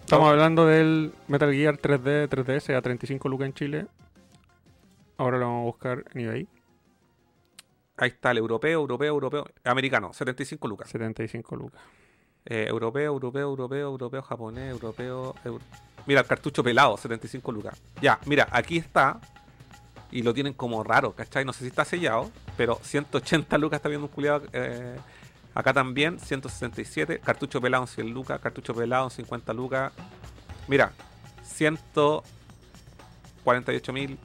Estamos 0.00 0.28
hablando 0.28 0.66
del 0.66 1.12
Metal 1.28 1.52
Gear 1.52 1.78
3D, 1.78 2.28
3DS 2.28 2.76
a 2.76 2.82
35 2.82 3.28
lucas 3.28 3.46
en 3.46 3.54
Chile. 3.54 3.86
Ahora 5.16 5.38
lo 5.38 5.46
vamos 5.46 5.62
a 5.62 5.64
buscar 5.64 6.04
en 6.12 6.20
eBay. 6.20 6.48
Ahí 7.96 8.08
está 8.10 8.30
el 8.32 8.38
europeo, 8.38 8.80
europeo, 8.80 9.08
europeo. 9.14 9.46
Americano, 9.64 10.12
75 10.12 10.66
lucas. 10.68 10.88
75 10.90 11.56
lucas. 11.56 11.80
Eh, 12.46 12.66
europeo, 12.68 13.12
europeo, 13.12 13.42
europeo, 13.48 13.88
europeo, 13.88 14.22
japonés, 14.22 14.70
europeo. 14.72 15.34
euro- 15.44 15.64
Mira, 16.06 16.20
el 16.20 16.26
cartucho 16.26 16.62
pelado, 16.62 16.96
75 16.96 17.50
lucas. 17.52 17.80
Ya, 18.02 18.18
mira, 18.26 18.46
aquí 18.50 18.76
está. 18.78 19.20
Y 20.10 20.22
lo 20.22 20.34
tienen 20.34 20.52
como 20.52 20.84
raro, 20.84 21.12
¿cachai? 21.12 21.44
No 21.44 21.52
sé 21.52 21.60
si 21.60 21.66
está 21.68 21.84
sellado, 21.84 22.30
pero 22.56 22.78
180 22.82 23.56
lucas 23.58 23.78
está 23.78 23.88
viendo 23.88 24.06
un 24.06 24.12
culiado. 24.12 24.42
eh, 24.52 24.96
acá 25.54 25.72
también, 25.72 26.18
167. 26.20 27.20
Cartucho 27.20 27.60
pelado 27.60 27.84
en 27.84 27.88
100 27.88 28.10
lucas. 28.10 28.38
Cartucho 28.40 28.74
pelado 28.74 29.04
en 29.04 29.10
50 29.12 29.52
lucas. 29.54 29.92
Mira, 30.68 30.92
148 31.42 33.92
mil. 33.92 34.18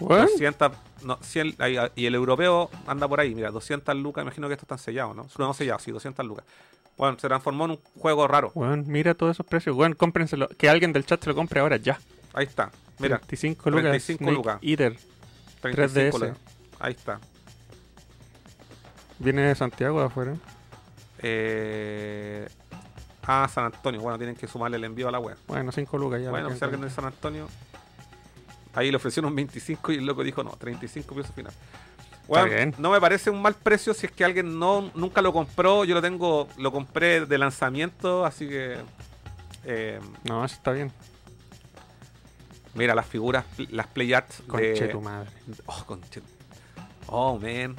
Weón, 0.00 0.26
200, 0.26 0.72
no, 1.02 1.18
100, 1.20 1.56
ahí, 1.58 1.76
ah, 1.76 1.90
y 1.94 2.06
el 2.06 2.14
europeo 2.14 2.70
anda 2.86 3.08
por 3.08 3.20
ahí, 3.20 3.34
mira, 3.34 3.50
200 3.50 3.96
lucas, 3.96 4.22
imagino 4.22 4.48
que 4.48 4.54
estos 4.54 4.64
están 4.64 4.78
sellados, 4.78 5.16
¿no? 5.16 5.26
No 5.38 5.54
sellados, 5.54 5.82
sí, 5.82 5.90
200 5.90 6.24
lucas. 6.26 6.44
Bueno, 6.96 7.18
se 7.18 7.28
transformó 7.28 7.66
en 7.66 7.72
un 7.72 7.80
juego 7.98 8.26
raro. 8.26 8.50
weón, 8.54 8.84
mira 8.88 9.14
todos 9.14 9.36
esos 9.36 9.46
precios. 9.46 9.76
Weón, 9.76 9.94
cómprenselo. 9.94 10.48
Que 10.48 10.68
alguien 10.68 10.92
del 10.92 11.06
chat 11.06 11.22
se 11.22 11.30
lo 11.30 11.36
compre 11.36 11.60
ahora 11.60 11.76
ya. 11.76 11.98
Ahí 12.34 12.46
está, 12.46 12.70
mira, 12.98 13.18
35 13.18 13.70
lucas. 13.70 13.82
35 13.90 14.18
Snake 14.18 14.34
lucas. 14.34 14.58
Eater. 14.62 14.96
35 15.60 16.18
3DS. 16.18 16.20
lucas. 16.20 16.38
Ahí 16.80 16.92
está. 16.92 17.20
Viene 19.18 19.42
de 19.42 19.54
Santiago 19.54 20.00
de 20.00 20.06
afuera. 20.06 20.34
Eh... 21.20 22.48
Ah, 23.30 23.46
San 23.52 23.66
Antonio, 23.66 24.00
bueno, 24.00 24.16
tienen 24.16 24.36
que 24.36 24.46
sumarle 24.46 24.78
el 24.78 24.84
envío 24.84 25.06
a 25.06 25.12
la 25.12 25.18
web. 25.18 25.36
Bueno, 25.46 25.70
5 25.70 25.98
lucas 25.98 26.22
ya. 26.22 26.30
Bueno, 26.30 26.50
si 26.54 26.64
alguien 26.64 26.80
de 26.80 26.88
San 26.88 27.04
Antonio. 27.04 27.46
Ahí 28.78 28.90
le 28.90 28.96
ofrecieron 28.96 29.34
25 29.34 29.92
y 29.92 29.96
el 29.96 30.06
loco 30.06 30.22
dijo 30.22 30.44
no, 30.44 30.50
35 30.52 31.14
pesos 31.14 31.34
final. 31.34 31.52
Bueno, 32.28 32.46
bien. 32.46 32.74
no 32.78 32.90
me 32.90 33.00
parece 33.00 33.30
un 33.30 33.40
mal 33.42 33.54
precio 33.54 33.92
si 33.94 34.06
es 34.06 34.12
que 34.12 34.24
alguien 34.24 34.58
no 34.58 34.90
nunca 34.94 35.20
lo 35.22 35.32
compró. 35.32 35.84
Yo 35.84 35.94
lo 35.94 36.02
tengo, 36.02 36.46
lo 36.58 36.70
compré 36.70 37.24
de 37.26 37.38
lanzamiento, 37.38 38.24
así 38.24 38.46
que. 38.48 38.76
eh, 39.64 39.98
No, 40.24 40.44
eso 40.44 40.54
está 40.54 40.72
bien. 40.72 40.92
mira 42.74 42.94
las 42.94 43.06
figuras, 43.06 43.44
las 43.70 43.86
play 43.88 44.12
arts 44.12 44.42
Conche 44.46 44.86
de. 44.86 44.88
tu 44.88 45.00
madre. 45.00 45.30
Oh, 45.66 45.84
conche- 45.86 46.22
Oh, 47.06 47.38
man. 47.38 47.74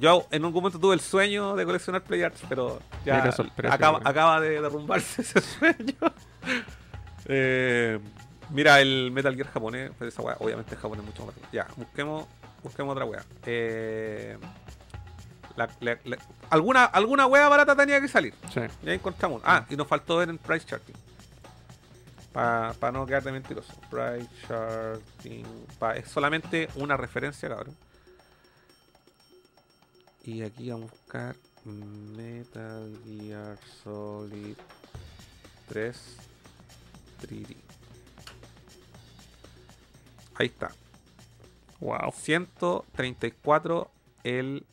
Yo 0.00 0.26
en 0.32 0.44
algún 0.44 0.60
momento 0.60 0.80
tuve 0.80 0.94
el 0.94 1.00
sueño 1.00 1.54
de 1.54 1.64
coleccionar 1.64 2.02
play 2.02 2.22
arts, 2.24 2.40
pero 2.48 2.80
ya 3.06 3.22
acaba, 3.70 4.00
acaba 4.04 4.40
de 4.40 4.60
derrumbarse 4.60 5.22
ese 5.22 5.40
sueño. 5.40 5.94
Eh, 7.26 7.98
mira 8.54 8.80
el 8.80 9.10
Metal 9.12 9.34
Gear 9.34 9.48
japonés, 9.48 9.90
pues 9.98 10.14
esa 10.14 10.22
weá, 10.22 10.36
obviamente 10.40 10.74
el 10.74 10.80
japonés 10.80 11.04
es 11.04 11.10
mucho 11.10 11.26
más. 11.26 11.34
Ya, 11.52 11.66
busquemos, 11.76 12.26
busquemos 12.62 12.92
otra 12.92 13.04
weá. 13.04 13.22
Eh, 13.44 14.38
la- 15.56 15.68
la- 15.80 15.98
la- 16.04 16.18
alguna, 16.50 16.84
alguna 16.86 17.26
weá 17.26 17.48
barata 17.48 17.76
tenía 17.76 18.00
que 18.00 18.08
salir. 18.08 18.34
Sí. 18.52 18.60
Ya 18.82 18.92
encontramos. 18.94 19.42
Ah, 19.44 19.66
y 19.68 19.76
nos 19.76 19.86
faltó 19.86 20.16
ver 20.16 20.30
en 20.30 20.38
Price 20.38 20.64
Charting. 20.66 20.94
Para 22.32 22.90
no 22.92 23.06
quedar 23.06 23.22
de 23.22 23.30
mentiroso. 23.30 23.72
Price 23.90 24.28
Charting. 24.48 25.44
pa- 25.78 25.94
es 25.96 26.08
solamente 26.08 26.68
una 26.76 26.96
referencia, 26.96 27.48
cabrón. 27.48 27.76
Y 30.24 30.42
aquí 30.42 30.70
vamos 30.70 30.90
a 30.90 30.94
buscar 30.94 31.36
Metal 31.64 32.98
Gear 33.06 33.56
Solid 33.84 34.56
3 35.68 36.16
3D. 37.20 37.56
Ahí 40.36 40.46
está. 40.46 40.70
Wow. 41.80 42.12
134 42.12 43.90
el 44.24 44.64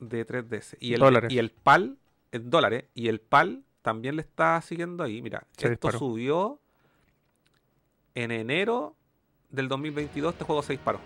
de 0.00 0.26
3DS. 0.26 0.76
Y 0.80 0.94
el, 0.94 1.00
Dólares. 1.00 1.32
y 1.32 1.38
el 1.38 1.50
PAL, 1.50 1.96
en 2.32 2.50
dólares, 2.50 2.84
y 2.94 3.08
el 3.08 3.20
PAL 3.20 3.62
también 3.82 4.16
le 4.16 4.22
está 4.22 4.60
siguiendo 4.62 5.02
ahí. 5.04 5.22
Mira, 5.22 5.40
Se 5.56 5.66
esto 5.66 5.88
disparó. 5.88 5.98
subió 5.98 6.60
en 8.14 8.30
enero 8.30 8.94
del 9.50 9.68
2022. 9.68 10.32
Este 10.34 10.44
juego 10.44 10.62
se 10.62 10.72
disparó. 10.74 11.00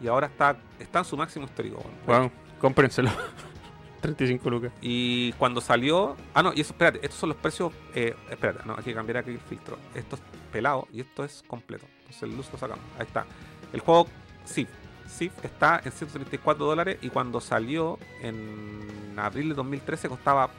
Y 0.00 0.08
ahora 0.08 0.26
está, 0.26 0.56
está 0.78 0.98
en 1.00 1.04
su 1.04 1.16
máximo 1.16 1.46
histórico. 1.46 1.82
bueno. 2.06 2.22
Wow. 2.24 2.30
Cómprenselo. 2.60 3.10
35 4.00 4.50
lucas. 4.50 4.72
Y 4.82 5.32
cuando 5.32 5.60
salió. 5.60 6.16
Ah, 6.34 6.42
no, 6.42 6.52
y 6.54 6.60
eso, 6.60 6.72
espérate, 6.72 6.98
estos 7.02 7.18
son 7.18 7.30
los 7.30 7.38
precios. 7.38 7.72
Eh, 7.94 8.14
espérate, 8.30 8.60
no, 8.66 8.74
hay 8.76 8.84
que 8.84 8.94
cambiar 8.94 9.18
aquí 9.18 9.30
el 9.30 9.40
filtro. 9.40 9.78
Esto 9.94 10.16
es 10.16 10.22
pelado 10.52 10.86
y 10.92 11.00
esto 11.00 11.24
es 11.24 11.42
completo. 11.46 11.86
Entonces 12.06 12.22
el 12.22 12.36
luz 12.36 12.48
lo 12.52 12.58
sacamos. 12.58 12.84
Ahí 12.98 13.06
está. 13.06 13.26
El 13.72 13.80
juego 13.80 14.06
SIF. 14.44 14.68
SIF 15.08 15.32
está 15.44 15.80
en 15.84 15.92
134 15.92 16.64
dólares 16.64 16.98
y 17.02 17.10
cuando 17.10 17.40
salió 17.40 17.98
en 18.20 19.14
abril 19.16 19.50
de 19.50 19.54
2013 19.54 20.08
costaba 20.08 20.50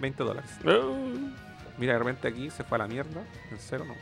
20 0.00 0.22
dólares. 0.22 0.50
Mira, 1.78 1.94
de 1.94 1.98
repente 1.98 2.28
aquí 2.28 2.50
se 2.50 2.64
fue 2.64 2.76
a 2.76 2.80
la 2.80 2.88
mierda. 2.88 3.22
En 3.50 3.58
cero, 3.58 3.84
no. 3.86 3.94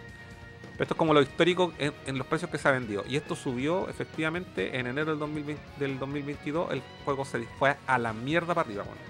Pero 0.73 0.85
esto 0.85 0.95
es 0.95 0.99
como 0.99 1.13
lo 1.13 1.21
histórico 1.21 1.73
en, 1.79 1.93
en 2.07 2.19
los 2.19 2.27
precios 2.27 2.51
que 2.51 2.59
se 2.59 2.69
ha 2.69 2.73
vendido. 2.73 3.05
Y 3.07 3.17
esto 3.17 3.37
subió 3.37 3.89
efectivamente 3.89 4.79
en 4.79 4.87
enero 4.87 5.11
del, 5.11 5.19
2020 5.19 5.63
del 5.79 5.99
2022. 5.99 6.73
El 6.73 6.83
juego 7.05 7.25
se 7.25 7.41
fue 7.59 7.77
a 7.87 7.99
la 7.99 8.13
mierda 8.13 8.55
para 8.55 8.67
arriba. 8.67 8.85
Bueno. 8.85 9.01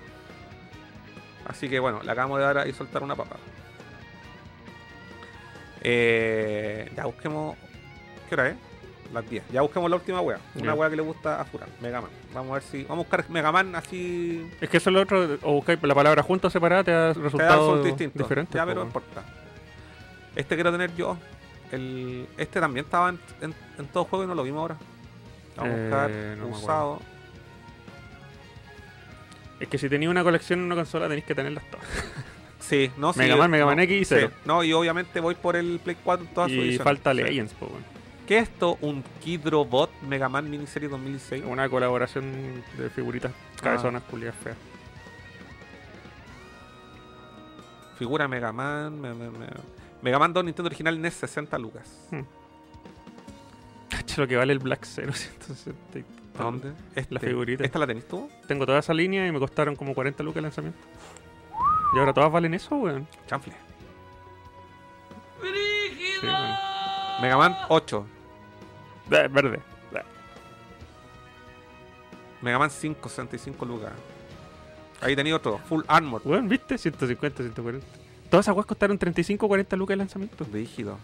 Así 1.46 1.68
que 1.68 1.80
bueno, 1.80 2.02
le 2.02 2.10
acabamos 2.10 2.38
de 2.38 2.44
dar 2.44 2.58
ahí 2.58 2.72
soltar 2.72 3.02
una 3.02 3.16
papa. 3.16 3.36
Eh, 5.82 6.90
ya 6.96 7.04
busquemos. 7.06 7.56
¿Qué 8.28 8.34
hora 8.34 8.48
es? 8.48 8.56
Las 9.12 9.28
10. 9.28 9.42
Ya 9.50 9.62
busquemos 9.62 9.90
la 9.90 9.96
última 9.96 10.20
wea. 10.20 10.38
Una 10.54 10.64
Ya. 10.66 10.74
wea 10.74 10.88
que 10.90 10.96
le 10.96 11.02
gusta 11.02 11.40
a 11.40 11.44
Furan. 11.44 11.68
Mega 11.80 12.00
Man. 12.00 12.10
Vamos 12.32 12.50
a 12.50 12.54
ver 12.54 12.62
si. 12.62 12.82
Vamos 12.84 13.04
a 13.06 13.08
buscar 13.08 13.30
Mega 13.30 13.50
Man 13.50 13.74
así. 13.74 14.48
Es 14.60 14.68
que 14.68 14.76
eso 14.76 14.90
es 14.90 14.94
lo 14.94 15.00
otro. 15.02 15.38
O 15.42 15.54
buscáis 15.54 15.82
la 15.82 15.94
palabra 15.94 16.22
junta 16.22 16.46
o 16.46 16.50
separada, 16.50 16.84
te 16.84 16.90
da 16.92 17.12
resultados 17.12 17.84
diferentes. 18.14 18.54
Ya, 18.54 18.64
pero 18.64 18.80
no 18.80 18.86
importa. 18.86 19.24
Este 20.36 20.54
quiero 20.54 20.70
tener 20.70 20.94
yo. 20.94 21.16
El, 21.72 22.26
este 22.36 22.60
también 22.60 22.84
estaba 22.84 23.08
en, 23.10 23.18
en, 23.40 23.54
en 23.78 23.86
todo 23.86 24.04
juego 24.04 24.24
y 24.24 24.28
no 24.28 24.34
lo 24.34 24.42
vimos 24.44 24.60
ahora. 24.60 24.76
Vamos 25.56 25.72
a 25.72 25.76
Eh, 25.76 25.82
buscar 25.82 26.10
no 26.38 26.46
usado. 26.48 27.00
Es 29.58 29.68
que 29.68 29.76
si 29.78 29.88
tenéis 29.88 30.10
una 30.10 30.22
colección 30.22 30.60
en 30.60 30.66
una 30.66 30.74
consola, 30.76 31.06
tenéis 31.08 31.24
que 31.24 31.34
tenerlas 31.34 31.64
todas. 31.70 31.86
Sí, 32.60 32.90
no, 32.98 33.12
sí, 33.12 33.18
Mega 33.20 33.36
Man, 33.36 33.50
Mega 33.50 33.66
Man 33.66 33.80
X 33.80 34.00
y 34.00 34.04
sí, 34.20 34.26
no, 34.44 34.62
y 34.62 34.72
obviamente 34.72 35.18
voy 35.20 35.34
por 35.34 35.56
el 35.56 35.80
Play 35.82 35.96
4 36.04 36.26
en 36.26 36.34
todas 36.34 36.50
sus 36.50 36.56
y 36.58 36.60
ediciones. 36.60 36.84
falta 36.84 37.12
Sí. 37.12 37.18
Legends, 37.18 37.54
po. 37.54 37.68
¿Qué 38.26 38.38
es 38.38 38.44
esto? 38.48 38.78
¿Un 38.80 39.02
Kidrobot 39.24 39.90
Mega 40.02 40.28
Man 40.28 40.48
Miniserie 40.48 40.88
2006? 40.88 41.42
Una 41.46 41.68
colaboración 41.68 42.62
de 42.78 42.88
figuritas 42.90 43.32
Ah. 43.32 43.60
cabezonas 43.62 44.02
culias 44.04 44.34
feas. 44.36 44.56
Figura 47.98 48.28
Mega 48.28 48.52
Man. 48.52 49.00
me- 49.00 49.14
me- 49.14 49.30
me- 49.30 49.46
Mega 50.02 50.18
Man 50.18 50.32
2 50.32 50.44
Nintendo 50.44 50.68
original 50.68 51.00
NES 51.00 51.14
60 51.14 51.58
lucas. 51.58 52.08
Cacha 53.90 54.20
lo 54.22 54.28
que 54.28 54.36
vale 54.36 54.52
el 54.52 54.58
Black 54.58 54.84
Zero 54.86 55.12
160. 55.14 55.98
y- 55.98 56.04
¿A 56.38 56.42
dónde? 56.44 56.72
Este. 56.94 57.12
La 57.12 57.20
figurita. 57.20 57.64
¿Esta 57.64 57.78
la 57.78 57.86
tenés 57.86 58.06
tú? 58.08 58.30
Tengo 58.46 58.64
toda 58.64 58.78
esa 58.78 58.94
línea 58.94 59.26
y 59.26 59.32
me 59.32 59.38
costaron 59.38 59.76
como 59.76 59.94
40 59.94 60.22
lucas 60.22 60.36
el 60.38 60.42
lanzamiento. 60.44 60.78
Y 61.94 61.98
ahora 61.98 62.12
todas 62.12 62.30
valen 62.30 62.54
eso, 62.54 62.76
weón. 62.76 63.06
Chanfle. 63.26 63.52
Sí, 65.40 66.26
weón. 66.26 66.54
Mega 67.22 67.36
Man 67.36 67.56
8. 67.68 68.06
Da, 69.08 69.28
verde. 69.28 69.60
Da. 69.92 70.04
Mega 72.42 72.58
Man 72.58 72.70
5, 72.70 73.08
65 73.08 73.64
lucas. 73.66 73.92
Ahí 75.00 75.16
tenía 75.16 75.34
otro, 75.36 75.58
Full 75.68 75.82
Armor. 75.88 76.20
Weón, 76.24 76.48
¿viste? 76.48 76.76
150, 76.78 77.42
140. 77.42 77.86
Todas 78.28 78.44
esas 78.44 78.54
weas 78.54 78.66
costaron 78.66 78.98
35 78.98 79.48
40 79.48 79.76
lucas 79.76 79.92
el 79.94 79.98
lanzamiento. 79.98 80.46
Rígido. 80.52 80.98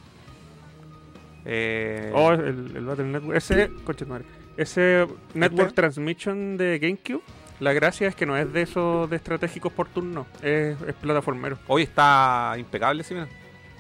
Eh, 1.45 2.13
Oh, 2.15 2.33
el, 2.33 2.77
el 2.77 2.85
Battle 2.85 3.05
Network. 3.07 3.37
Ese, 3.37 3.71
coche 3.85 4.05
de 4.05 4.11
madre. 4.11 4.25
Ese 4.57 5.07
Network 5.35 5.69
¿Este? 5.69 5.83
Transmission 5.83 6.57
de 6.57 6.79
GameCube. 6.79 7.23
La 7.61 7.73
gracia 7.73 8.09
es 8.09 8.15
que 8.15 8.27
no 8.27 8.37
es 8.37 8.53
de 8.53 8.63
esos 8.63 9.09
de 9.09 9.17
estratégicos 9.17 9.73
por 9.73 9.89
turno. 9.89 10.27
Es, 10.43 10.81
es 10.83 10.95
plataformero. 10.95 11.59
Hoy 11.67 11.83
está 11.83 12.55
impecable, 12.59 13.03
sí, 13.03 13.15
mira. 13.15 13.29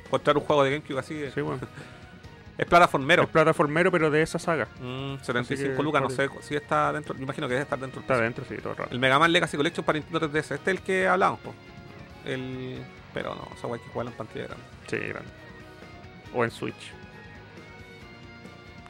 Encontrar 0.06 0.36
un 0.36 0.44
juego 0.44 0.64
de 0.64 0.70
GameCube 0.70 0.98
así. 0.98 1.30
Sí, 1.34 1.40
weón. 1.40 1.60
Es 2.58 2.64
plataformero. 2.66 3.24
Es 3.24 3.28
plataformero, 3.28 3.92
pero 3.92 4.10
de 4.10 4.22
esa 4.22 4.38
saga. 4.38 4.66
Mm, 4.80 5.18
75 5.20 5.52
Así 5.52 5.76
que, 5.76 5.82
lucas, 5.82 6.00
no 6.00 6.08
sé 6.08 6.28
si 6.40 6.54
está 6.54 6.92
dentro. 6.92 7.14
Me 7.14 7.24
imagino 7.24 7.46
que 7.48 7.52
debe 7.52 7.64
estar 7.64 7.78
dentro. 7.78 8.00
Está 8.00 8.14
adentro, 8.14 8.44
sí, 8.48 8.56
todo 8.62 8.74
raro. 8.74 8.90
El 8.90 8.98
Mega 8.98 9.18
Man 9.18 9.30
Legacy 9.30 9.56
Collection 9.56 9.84
para 9.84 9.98
Nintendo 9.98 10.30
3DS. 10.30 10.38
Este 10.38 10.54
es 10.54 10.68
el 10.68 10.80
que 10.80 11.06
hablamos, 11.06 11.40
po. 11.40 11.52
El... 12.24 12.82
Pero 13.12 13.34
no, 13.34 13.48
esa 13.54 13.66
guay 13.66 13.80
que 13.80 13.88
juega 13.90 14.10
en 14.10 14.16
pantalla 14.16 14.46
grande. 14.46 14.64
Sí, 14.86 14.96
grande. 14.96 15.30
O 16.34 16.44
en 16.44 16.50
Switch. 16.50 16.92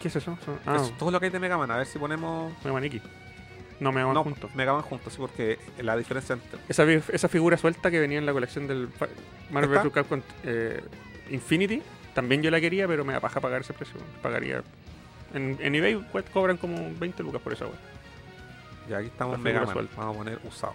¿Qué 0.01 0.09
es 0.09 0.17
eso? 0.17 0.39
Ah, 0.65 0.77
es 0.77 0.97
todo 0.97 1.11
lo 1.11 1.19
que 1.19 1.27
hay 1.27 1.33
de 1.33 1.41
Mega 1.41 1.59
Man. 1.59 1.71
A 1.71 1.79
ver 1.79 1.87
si 1.87 1.99
ponemos. 1.99 2.53
Mega 2.63 2.73
Man 2.73 2.85
X. 2.85 3.03
No, 3.81 3.93
Mega 3.93 4.07
Man 4.07 4.15
no, 4.15 4.25
juntos. 4.25 4.55
Mega 4.55 4.73
Man 4.73 4.83
juntos, 4.83 5.13
sí, 5.13 5.19
porque 5.21 5.59
la 5.83 5.97
diferencia 5.97 6.33
entre. 6.35 6.59
Esa, 6.69 6.85
esa 6.91 7.29
figura 7.29 7.57
suelta 7.59 7.91
que 7.91 8.01
venía 8.01 8.19
en 8.19 8.27
la 8.27 8.33
colección 8.33 8.67
del 8.67 8.89
Marvel 9.51 9.79
vs. 9.79 9.93
Capcom 9.93 10.23
eh, 10.45 10.83
Infinity, 11.31 11.83
también 12.15 12.43
yo 12.43 12.51
la 12.51 12.61
quería, 12.61 12.87
pero 12.89 13.05
me 13.05 13.13
da 13.13 13.21
paja 13.21 13.41
pagar 13.41 13.61
ese 13.61 13.73
precio. 13.75 14.01
Pagaría. 14.23 14.63
En, 15.35 15.59
en 15.61 15.75
eBay 15.75 15.97
pues, 16.13 16.25
cobran 16.33 16.57
como 16.57 16.91
20 16.99 17.23
lucas 17.23 17.43
por 17.43 17.53
esa 17.53 17.67
wea. 17.67 17.75
Y 18.89 18.93
aquí 18.95 19.07
estamos 19.09 19.39
Mega 19.39 19.63
Man. 19.65 19.73
suelta. 19.73 19.95
Vamos 19.97 20.15
a 20.15 20.19
poner 20.19 20.39
usado. 20.45 20.75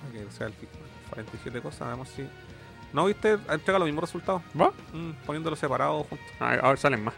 Para 0.00 0.12
que 0.24 0.30
sea 0.32 0.46
el 0.48 0.52
Figma. 0.52 0.74
47 1.10 1.60
cosas, 1.62 1.86
veamos 1.88 2.08
si. 2.10 2.28
¿No 2.92 3.06
viste? 3.06 3.38
Entrega 3.48 3.78
los 3.78 3.86
mismos 3.86 4.02
resultados. 4.02 4.42
¿Va? 4.60 4.72
Mm, 4.92 5.12
poniéndolos 5.24 5.58
separados 5.58 6.06
juntos. 6.06 6.26
Ah, 6.40 6.56
ahora 6.62 6.76
salen 6.76 7.04
más. 7.04 7.14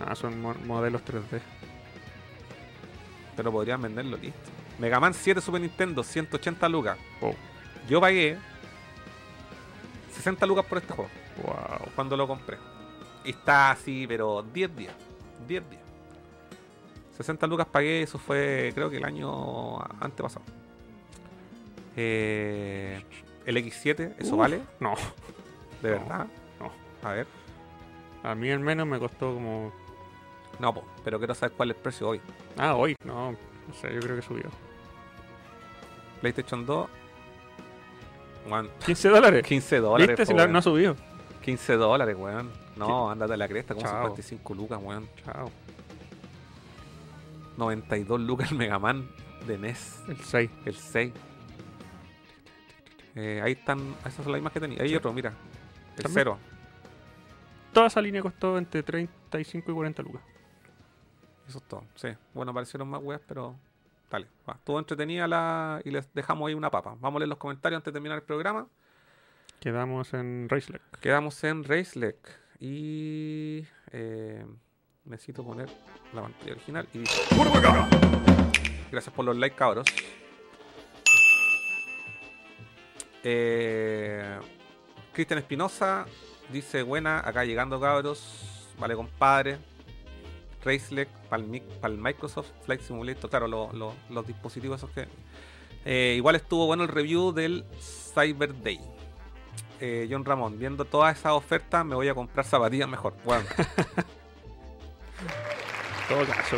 Ah, 0.00 0.14
son 0.14 0.40
mo- 0.40 0.54
modelos 0.66 1.02
3D. 1.04 1.40
Pero 3.36 3.52
podrían 3.52 3.80
venderlo 3.82 4.16
listo. 4.16 4.38
Mega 4.78 4.98
Man 5.00 5.14
7 5.14 5.40
Super 5.40 5.60
Nintendo, 5.60 6.02
180 6.02 6.68
lucas. 6.68 6.96
Wow. 7.20 7.34
Yo 7.88 8.00
pagué 8.00 8.36
60 10.12 10.44
lucas 10.46 10.64
por 10.64 10.78
este 10.78 10.92
juego 10.94 11.10
Wow. 11.44 11.88
cuando 11.94 12.16
lo 12.16 12.26
compré. 12.26 12.56
Y 13.24 13.30
está 13.30 13.70
así, 13.72 14.06
pero 14.06 14.42
10 14.42 14.76
días. 14.76 14.94
10 15.46 15.70
días. 15.70 15.82
60 17.16 17.46
lucas 17.46 17.66
pagué, 17.66 18.02
eso 18.02 18.18
fue 18.18 18.72
creo 18.74 18.90
que 18.90 18.96
el 18.98 19.04
año 19.04 19.78
antepasado. 20.00 20.44
Eh, 21.96 23.02
el 23.46 23.56
X7, 23.56 24.14
¿eso 24.18 24.32
Uf. 24.34 24.38
vale? 24.38 24.60
No, 24.80 24.94
¿De 25.82 25.90
No, 25.92 25.98
verdad? 26.00 26.26
no. 26.60 26.70
A 27.08 27.12
ver. 27.12 27.26
a 28.22 28.34
mí 28.34 28.50
al 28.50 28.60
menos 28.60 28.86
me 28.86 28.98
costó 28.98 29.32
como. 29.34 29.72
No, 30.58 30.72
po, 30.74 30.84
pero 31.04 31.18
quiero 31.18 31.34
saber 31.34 31.54
cuál 31.56 31.70
es 31.70 31.76
el 31.76 31.82
precio 31.82 32.08
hoy. 32.08 32.20
Ah, 32.56 32.74
hoy. 32.74 32.96
No, 33.04 33.32
no 33.32 33.74
sé, 33.80 33.92
yo 33.94 34.00
creo 34.00 34.16
que 34.16 34.22
subió. 34.22 34.44
PlayStation 36.20 36.64
2. 36.64 36.88
Juan, 38.48 38.68
15 38.86 39.08
dólares. 39.08 39.42
15 39.46 39.80
dólares. 39.80 40.08
¿Viste? 40.08 40.26
Si 40.26 40.32
po, 40.32 40.38
la- 40.38 40.44
weón. 40.44 40.52
no 40.52 40.58
ha 40.58 40.62
subido. 40.62 40.96
15 41.42 41.74
dólares, 41.76 42.16
weón. 42.18 42.50
No, 42.76 43.10
ándate 43.10 43.34
a 43.34 43.36
la 43.36 43.48
cresta, 43.48 43.74
como 43.74 43.86
Chao. 43.86 44.02
55 44.08 44.54
lucas, 44.54 44.78
weón. 44.82 45.08
Chao. 45.24 45.50
92 47.56 48.20
lucas 48.20 48.50
el 48.50 48.58
Mega 48.58 48.78
Man 48.78 49.08
de 49.46 49.56
NES, 49.58 50.02
El 50.08 50.16
6. 50.18 50.50
el 50.66 50.74
6. 50.76 51.12
Eh, 53.14 53.40
ahí 53.42 53.52
están, 53.52 53.94
esas 54.00 54.14
son 54.24 54.26
las 54.32 54.34
mismas 54.40 54.52
que 54.52 54.60
tenía. 54.60 54.78
Ahí 54.82 54.88
hay 54.90 54.96
otro, 54.96 55.12
mira. 55.12 55.32
El 55.96 56.02
También. 56.02 56.24
0. 56.24 56.38
Toda 57.72 57.86
esa 57.86 58.00
línea 58.02 58.20
costó 58.22 58.58
entre 58.58 58.82
35 58.82 59.70
y 59.70 59.74
40 59.74 60.02
lucas. 60.02 60.22
Eso 61.48 61.58
es 61.58 61.64
todo. 61.68 61.84
Sí. 61.94 62.08
Bueno, 62.34 62.50
aparecieron 62.50 62.88
más 62.88 63.02
weas, 63.02 63.20
pero. 63.26 63.54
Dale. 64.10 64.26
Va. 64.48 64.54
Estuvo 64.54 64.78
entretenida 64.78 65.26
la. 65.28 65.80
Y 65.84 65.90
les 65.90 66.12
dejamos 66.14 66.48
ahí 66.48 66.54
una 66.54 66.70
papa. 66.70 66.96
Vamos 67.00 67.18
a 67.18 67.20
leer 67.20 67.28
los 67.28 67.38
comentarios 67.38 67.78
antes 67.78 67.92
de 67.92 67.96
terminar 67.96 68.18
el 68.18 68.24
programa. 68.24 68.66
Quedamos 69.60 70.12
en 70.14 70.48
Raceler. 70.48 70.80
Quedamos 71.00 71.42
en 71.44 71.64
Racelec. 71.64 72.16
Y. 72.60 73.66
eh, 73.92 74.44
necesito 75.04 75.44
poner 75.44 75.68
la 76.12 76.22
pantalla 76.22 76.52
original. 76.52 76.88
Y 76.92 76.98
dice. 76.98 77.22
Gracias 78.90 79.14
por 79.14 79.24
los 79.24 79.36
likes, 79.36 79.56
cabros. 79.56 79.86
Eh, 83.24 84.38
Cristian 85.12 85.38
Espinosa 85.38 86.06
dice: 86.52 86.82
Buena, 86.82 87.18
acá 87.20 87.44
llegando, 87.44 87.80
cabros. 87.80 88.68
Vale, 88.78 88.94
compadre. 88.94 89.58
Racelec 90.66 91.08
para 91.30 91.42
el 91.92 91.98
Microsoft 91.98 92.48
Flight 92.64 92.82
Simulator. 92.82 93.30
Claro, 93.30 93.46
lo- 93.48 93.72
lo- 93.72 93.94
los 94.10 94.26
dispositivos 94.26 94.78
esos 94.80 94.90
que. 94.90 95.06
Eh, 95.84 96.14
igual 96.16 96.36
estuvo 96.36 96.66
bueno 96.66 96.82
el 96.82 96.88
review 96.90 97.32
del 97.32 97.64
Cyber 98.14 98.60
Day. 98.62 98.80
Eh, 99.80 100.08
John 100.10 100.24
Ramón, 100.24 100.58
viendo 100.58 100.84
todas 100.84 101.16
esas 101.18 101.32
ofertas, 101.32 101.84
me 101.84 101.94
voy 101.94 102.08
a 102.08 102.14
comprar 102.14 102.44
zapatillas 102.44 102.88
mejor. 102.88 103.14
Bueno, 103.24 103.44
todo 106.08 106.24
caso. 106.26 106.56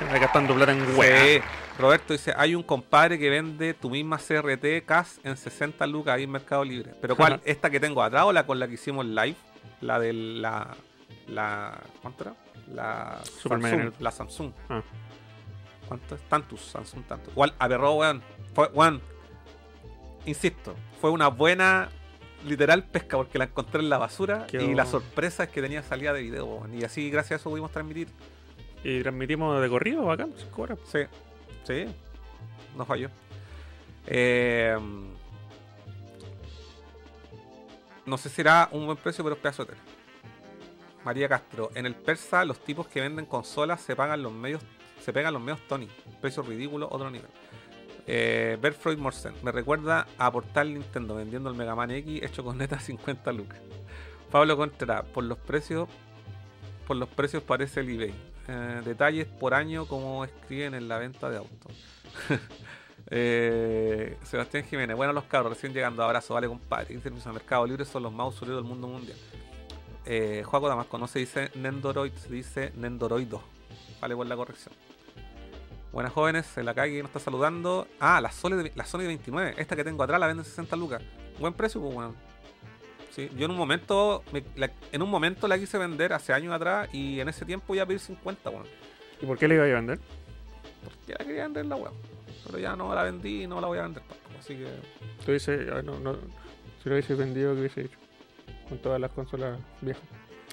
Anda 0.00 0.18
gastando 0.18 0.54
plata 0.54 0.72
en 0.72 0.86
sí. 0.86 1.40
Roberto 1.78 2.12
dice: 2.12 2.32
Hay 2.36 2.54
un 2.54 2.62
compadre 2.62 3.18
que 3.18 3.30
vende 3.30 3.74
tu 3.74 3.90
misma 3.90 4.18
CRT 4.18 4.84
CAS 4.86 5.20
en 5.24 5.36
60 5.36 5.86
lucas 5.86 6.14
ahí 6.14 6.24
en 6.24 6.30
Mercado 6.30 6.64
Libre. 6.64 6.92
¿Pero 7.00 7.16
cuál? 7.16 7.40
¿Esta 7.44 7.70
que 7.70 7.80
tengo 7.80 8.02
atrás 8.02 8.24
o 8.24 8.32
la 8.32 8.46
con 8.46 8.58
la 8.58 8.68
que 8.68 8.74
hicimos 8.74 9.04
live? 9.06 9.36
La 9.80 9.98
de 9.98 10.12
la. 10.12 10.74
la 11.28 11.78
¿Cuánto 12.02 12.24
era? 12.24 12.34
La 12.72 13.20
Super 13.24 13.60
Samsung. 13.60 13.92
La 14.00 14.10
Samsung. 14.10 14.52
Ah. 14.68 14.82
¿Cuánto 15.88 16.14
es? 16.14 16.22
Tantus, 16.22 16.60
Samsung 16.60 17.04
Tantus. 17.04 17.32
Igual, 17.32 17.54
aberró, 17.58 17.94
weón. 17.94 18.22
Fue, 18.54 18.68
weón. 18.68 19.00
Insisto, 20.26 20.74
fue 21.00 21.10
una 21.10 21.28
buena 21.28 21.90
literal 22.46 22.84
pesca 22.84 23.16
porque 23.16 23.38
la 23.38 23.44
encontré 23.44 23.80
en 23.80 23.88
la 23.88 23.98
basura 23.98 24.46
Qué 24.46 24.62
y 24.62 24.74
la 24.74 24.84
sorpresa 24.86 25.44
es 25.44 25.50
que 25.50 25.62
tenía 25.62 25.82
salida 25.82 26.12
de 26.12 26.22
video, 26.22 26.46
weón. 26.46 26.74
Y 26.74 26.84
así, 26.84 27.10
gracias 27.10 27.32
a 27.32 27.36
eso, 27.40 27.50
pudimos 27.50 27.70
transmitir. 27.70 28.08
Y 28.82 29.02
transmitimos 29.02 29.60
de 29.60 29.68
corrido 29.68 30.10
acá, 30.10 30.26
5 30.36 30.62
horas. 30.62 30.78
Sí, 30.90 31.00
sí, 31.64 31.86
no 32.76 32.84
falló. 32.84 33.08
Eh, 34.06 34.76
no 38.06 38.18
sé 38.18 38.28
si 38.28 38.36
será 38.36 38.68
un 38.72 38.84
buen 38.84 38.98
precio, 38.98 39.24
pero 39.24 39.36
es 39.36 39.40
pedazo 39.40 39.64
de 39.64 39.72
tela. 39.72 39.83
María 41.04 41.28
Castro, 41.28 41.70
en 41.74 41.86
el 41.86 41.94
persa 41.94 42.44
los 42.44 42.58
tipos 42.60 42.86
que 42.88 43.00
venden 43.00 43.26
consolas 43.26 43.80
se 43.80 43.94
pagan 43.94 44.22
los 44.22 44.32
medios, 44.32 44.62
se 45.00 45.12
pegan 45.12 45.34
los 45.34 45.42
medios 45.42 45.60
Tony. 45.68 45.88
Precio 46.20 46.42
ridículo, 46.42 46.88
otro 46.90 47.10
nivel. 47.10 47.28
Eh, 48.06 48.58
Berfreud 48.60 48.98
Morsen, 48.98 49.34
me 49.42 49.50
recuerda 49.50 50.06
a 50.18 50.30
Portal 50.30 50.74
Nintendo 50.74 51.14
vendiendo 51.14 51.48
el 51.48 51.56
Mega 51.56 51.74
Man 51.74 51.90
X 51.90 52.22
hecho 52.22 52.44
con 52.44 52.58
neta 52.58 52.78
50 52.80 53.32
lucas. 53.32 53.58
Pablo 54.30 54.56
Contreras, 54.56 55.04
por 55.04 55.24
los 55.24 55.38
precios, 55.38 55.88
por 56.86 56.96
los 56.96 57.08
precios 57.08 57.42
parece 57.42 57.80
el 57.80 57.90
eBay. 57.90 58.14
Eh, 58.48 58.82
detalles 58.84 59.26
por 59.26 59.54
año 59.54 59.86
como 59.86 60.24
escriben 60.24 60.74
en 60.74 60.88
la 60.88 60.98
venta 60.98 61.30
de 61.30 61.38
autos. 61.38 61.72
Eh, 63.10 64.16
Sebastián 64.22 64.64
Jiménez, 64.64 64.96
bueno 64.96 65.12
los 65.12 65.24
cabros, 65.24 65.52
recién 65.52 65.74
llegando, 65.74 66.02
abrazo, 66.02 66.32
vale 66.32 66.48
compadre. 66.48 66.98
A 67.26 67.32
Mercado 67.32 67.66
Libre 67.66 67.84
son 67.84 68.02
los 68.02 68.12
más 68.12 68.28
usuarios 68.28 68.56
del 68.56 68.64
mundo 68.64 68.88
mundial. 68.88 69.18
Eh, 70.06 70.42
Juaco 70.44 70.68
Damasco 70.68 70.98
no 70.98 71.06
se 71.06 71.18
dice 71.20 71.50
Nendoroid, 71.54 72.12
se 72.12 72.32
dice 72.32 72.72
Nendoroido. 72.76 73.42
Vale 74.00 74.14
por 74.14 74.26
la 74.26 74.36
corrección. 74.36 74.74
Buenas 75.92 76.12
jóvenes, 76.12 76.58
en 76.58 76.66
la 76.66 76.74
calle 76.74 76.98
nos 77.00 77.08
está 77.10 77.20
saludando. 77.20 77.86
Ah, 78.00 78.20
la 78.20 78.30
Sony, 78.32 78.50
de, 78.56 78.72
la 78.74 78.84
Sony 78.84 79.00
de 79.00 79.06
29. 79.08 79.54
Esta 79.56 79.76
que 79.76 79.84
tengo 79.84 80.02
atrás 80.02 80.18
la 80.20 80.26
venden 80.26 80.44
60 80.44 80.74
lucas. 80.76 81.02
Buen 81.38 81.54
precio, 81.54 81.80
pues 81.80 81.94
bueno. 81.94 82.14
Sí, 83.12 83.30
yo 83.36 83.44
en 83.44 83.52
un 83.52 83.56
momento, 83.56 84.24
me- 84.32 84.44
la- 84.56 84.72
en 84.90 85.00
un 85.02 85.08
momento 85.08 85.46
la 85.46 85.56
quise 85.56 85.78
vender 85.78 86.12
hace 86.12 86.32
años 86.32 86.52
atrás 86.52 86.88
y 86.92 87.20
en 87.20 87.28
ese 87.28 87.44
tiempo 87.44 87.72
iba 87.74 87.84
a 87.84 87.86
pedir 87.86 88.00
50, 88.00 88.50
bueno. 88.50 88.66
¿Y 89.22 89.26
por 89.26 89.38
qué 89.38 89.46
le 89.46 89.54
iba 89.54 89.64
a 89.64 89.68
vender? 89.68 90.00
Porque 90.82 91.12
la 91.16 91.24
quería 91.24 91.42
vender 91.44 91.66
la 91.66 91.76
web. 91.76 91.92
Pero 92.44 92.58
ya 92.58 92.74
no 92.74 92.92
la 92.92 93.04
vendí 93.04 93.44
y 93.44 93.46
no 93.46 93.60
la 93.60 93.68
voy 93.68 93.78
a 93.78 93.82
vender 93.82 94.02
tampoco. 94.02 94.38
Así 94.38 94.56
que 94.56 94.66
Tú 95.24 95.30
dices, 95.32 95.66
no, 95.84 95.98
no, 96.00 96.14
si 96.82 96.88
lo 96.88 96.96
hubiese 96.96 97.14
vendido, 97.14 97.54
¿qué 97.54 97.60
hubiese 97.60 97.80
hecho? 97.82 97.98
Con 98.68 98.78
todas 98.78 99.00
las 99.00 99.10
consolas 99.10 99.58
viejas. 99.80 100.02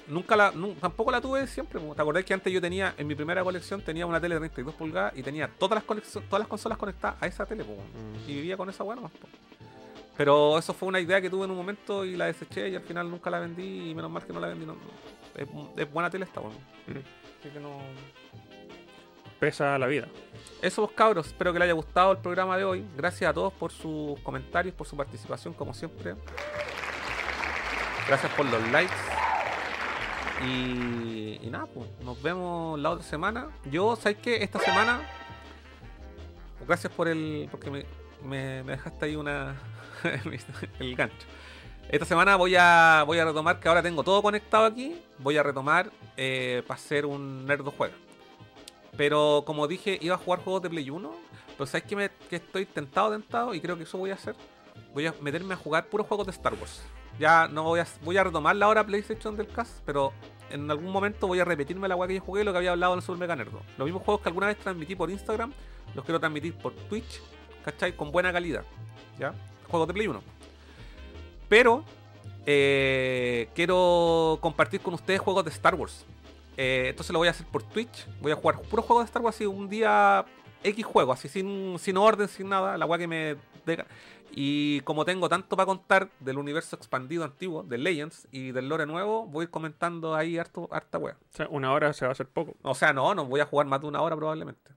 nunca 0.08 0.36
la, 0.36 0.54
tampoco 0.80 1.12
la 1.12 1.22
tuve 1.22 1.48
siempre. 1.48 1.80
¿Te 1.80 2.02
acordás 2.02 2.26
que 2.26 2.34
antes 2.34 2.52
yo 2.52 2.60
tenía, 2.62 2.94
en 2.98 3.08
mi 3.08 3.16
primera 3.16 3.44
colección, 3.44 3.82
tenía 3.82 4.06
una 4.06 4.20
tele 4.20 4.36
de 4.36 4.40
32 4.42 4.76
pulgadas 4.76 5.14
y 5.18 5.24
tenía 5.24 5.48
todas 5.58 5.76
las, 5.84 5.86
todas 5.86 6.40
las 6.40 6.48
consolas 6.48 6.78
conectadas 6.78 7.18
a 7.22 7.28
esa 7.28 7.46
tele, 7.46 7.64
po, 7.64 7.74
Mm. 7.74 8.30
y 8.30 8.34
vivía 8.36 8.58
con 8.58 8.70
esa 8.70 8.84
weá 8.84 8.96
nomás, 8.96 9.12
po. 9.14 9.28
Pero 10.18 10.58
eso 10.60 10.74
fue 10.74 10.90
una 10.90 11.00
idea 11.00 11.22
que 11.22 11.30
tuve 11.30 11.46
en 11.46 11.52
un 11.52 11.58
momento 11.58 12.04
y 12.06 12.16
la 12.16 12.26
deseché 12.26 12.70
y 12.70 12.76
al 12.76 12.82
final 12.84 13.10
nunca 13.10 13.30
la 13.30 13.40
vendí 13.40 13.90
y 13.92 13.96
menos 13.96 14.12
mal 14.12 14.24
que 14.26 14.34
no 14.34 14.40
la 14.40 14.48
vendí. 14.50 14.66
no- 14.66 14.76
es, 15.36 15.48
es 15.78 15.92
buena 15.92 16.10
tele 16.10 16.26
esta, 16.26 16.42
weón. 16.42 16.54
Mm. 16.88 16.98
Así 17.40 17.50
que 17.50 17.60
no... 17.60 17.80
Pesa 19.40 19.80
la 19.80 19.88
vida. 19.88 20.08
Eso, 20.62 20.86
pues, 20.86 20.96
cabros. 20.96 21.26
Espero 21.28 21.52
que 21.52 21.58
les 21.58 21.66
haya 21.66 21.74
gustado 21.74 22.12
el 22.12 22.20
programa 22.20 22.58
de 22.58 22.64
hoy. 22.64 22.86
Gracias 22.96 23.28
a 23.28 23.34
todos 23.34 23.52
por 23.54 23.72
sus 23.72 24.20
comentarios, 24.20 24.76
por 24.76 24.86
su 24.86 24.96
participación, 24.96 25.56
como 25.56 25.74
siempre. 25.74 26.14
Gracias 28.08 28.32
por 28.34 28.46
los 28.46 28.68
likes. 28.70 28.94
Y, 30.46 31.40
nada, 31.50 31.68
pues, 31.68 31.88
nos 32.04 32.22
vemos 32.22 32.80
la 32.80 32.90
otra 32.92 33.04
semana. 33.06 33.50
Yo, 33.70 33.96
¿sabes 33.96 34.18
qué? 34.22 34.44
Esta 34.44 34.60
semana. 34.60 35.02
Gracias 36.68 36.92
por 36.94 37.08
el. 37.08 37.48
Porque 37.52 37.70
me, 37.70 37.86
me- 38.24 38.64
me 38.64 38.72
dejaste 38.74 39.06
ahí 39.06 39.16
una. 39.16 39.56
el 40.80 40.96
gancho. 40.96 41.28
Esta 41.90 42.06
semana 42.06 42.38
voy 42.38 42.56
a, 42.58 43.04
voy 43.06 43.20
a 43.20 43.26
retomar, 43.26 43.60
que 43.60 43.68
ahora 43.68 43.84
tengo 43.84 44.04
todo 44.04 44.22
conectado 44.24 44.66
aquí. 44.66 45.00
Voy 45.20 45.38
a 45.38 45.44
retomar 45.44 45.92
para 46.16 46.76
hacer 46.76 47.06
un 47.06 47.46
Nerdo 47.46 47.72
Juega. 47.78 47.96
Pero 48.98 49.44
como 49.46 49.68
dije, 49.68 49.98
iba 50.02 50.16
a 50.16 50.18
jugar 50.18 50.40
juegos 50.42 50.62
de 50.64 50.70
Play 50.70 50.90
1. 50.90 51.12
Pero 51.58 51.66
sabes 51.68 51.84
que, 51.84 51.96
me, 51.96 52.10
que 52.30 52.38
estoy 52.38 52.66
tentado, 52.66 53.12
tentado, 53.12 53.54
y 53.54 53.62
creo 53.62 53.78
que 53.78 53.84
eso 53.84 53.98
voy 53.98 54.10
a 54.12 54.16
hacer. 54.16 54.36
Voy 54.94 55.06
a 55.06 55.14
meterme 55.22 55.54
a 55.54 55.58
jugar 55.58 55.86
puros 55.88 56.08
juegos 56.08 56.26
de 56.28 56.32
Star 56.32 56.54
Wars. 56.54 56.82
Ya 57.22 57.48
no 57.48 57.62
voy 57.64 57.80
a, 57.80 57.88
voy 58.04 58.18
a 58.18 58.24
retomar 58.24 58.56
la 58.56 58.68
hora 58.68 58.84
PlayStation 58.84 59.38
del 59.38 59.48
cast, 59.48 59.80
pero 59.86 60.12
en 60.50 60.70
algún 60.72 60.92
momento 60.92 61.28
voy 61.28 61.40
a 61.40 61.46
repetirme 61.46 61.88
la 61.88 61.96
weá 61.96 62.08
que 62.08 62.16
yo 62.16 62.22
jugué, 62.22 62.44
lo 62.44 62.52
que 62.52 62.58
había 62.58 62.72
hablado 62.72 62.94
en 62.94 62.98
el 63.00 63.04
Super 63.04 63.20
Mega 63.20 63.36
Nerdo. 63.36 63.62
Los 63.78 63.86
mismos 63.86 64.02
juegos 64.04 64.22
que 64.24 64.30
alguna 64.30 64.48
vez 64.48 64.58
transmití 64.58 64.96
por 64.96 65.12
Instagram, 65.12 65.54
los 65.94 66.04
quiero 66.04 66.20
transmitir 66.20 66.56
por 66.56 66.74
Twitch, 66.74 67.22
¿cachai? 67.64 67.96
Con 67.96 68.12
buena 68.12 68.34
calidad. 68.34 68.64
¿Ya? 69.20 69.36
Juegos 69.70 69.88
de 69.88 69.94
Play 69.94 70.08
1. 70.08 70.22
Pero 71.48 71.84
eh, 72.46 73.50
quiero 73.54 74.40
compartir 74.42 74.82
con 74.82 74.94
ustedes 74.96 75.20
juegos 75.20 75.46
de 75.46 75.52
Star 75.52 75.76
Wars. 75.76 76.06
Eh, 76.58 76.88
entonces 76.90 77.14
lo 77.14 77.20
voy 77.20 77.28
a 77.28 77.32
hacer 77.32 77.46
por 77.46 77.62
Twitch. 77.64 78.08
Voy 78.20 78.32
a 78.32 78.36
jugar 78.36 78.60
puro 78.62 78.82
juego 78.82 79.02
de 79.02 79.06
Star 79.06 79.22
Wars 79.22 79.36
así 79.36 79.46
un 79.46 79.70
día 79.70 80.26
X 80.64 80.86
juego, 80.86 81.14
así 81.14 81.28
sin, 81.28 81.78
sin 81.78 81.98
orden, 81.98 82.28
sin 82.28 82.50
nada. 82.50 82.78
La 82.78 82.86
weá 82.86 82.98
que 82.98 83.08
me. 83.08 83.36
dé- 83.66 83.86
Y 84.34 84.80
como 84.82 85.04
tengo 85.06 85.28
tanto 85.30 85.56
para 85.58 85.66
contar 85.66 86.10
del 86.20 86.38
universo 86.38 86.76
expandido 86.76 87.24
antiguo, 87.24 87.64
de 87.64 87.78
Legends 87.78 88.28
y 88.32 88.52
del 88.52 88.70
lore 88.70 88.86
nuevo, 88.86 89.26
voy 89.28 89.48
comentando 89.48 90.16
ahí 90.16 90.38
harto, 90.38 90.70
harta 90.72 90.98
wea. 90.98 91.16
O 91.34 91.36
sea, 91.36 91.48
una 91.50 91.74
hora 91.74 91.92
se 91.94 92.06
va 92.06 92.10
a 92.10 92.12
hacer 92.14 92.28
poco. 92.28 92.56
O 92.62 92.74
sea, 92.76 92.94
no, 92.94 93.14
no 93.14 93.26
voy 93.26 93.42
a 93.42 93.46
jugar 93.46 93.68
más 93.68 93.82
de 93.82 93.88
una 93.88 94.02
hora 94.02 94.16
probablemente. 94.16 94.72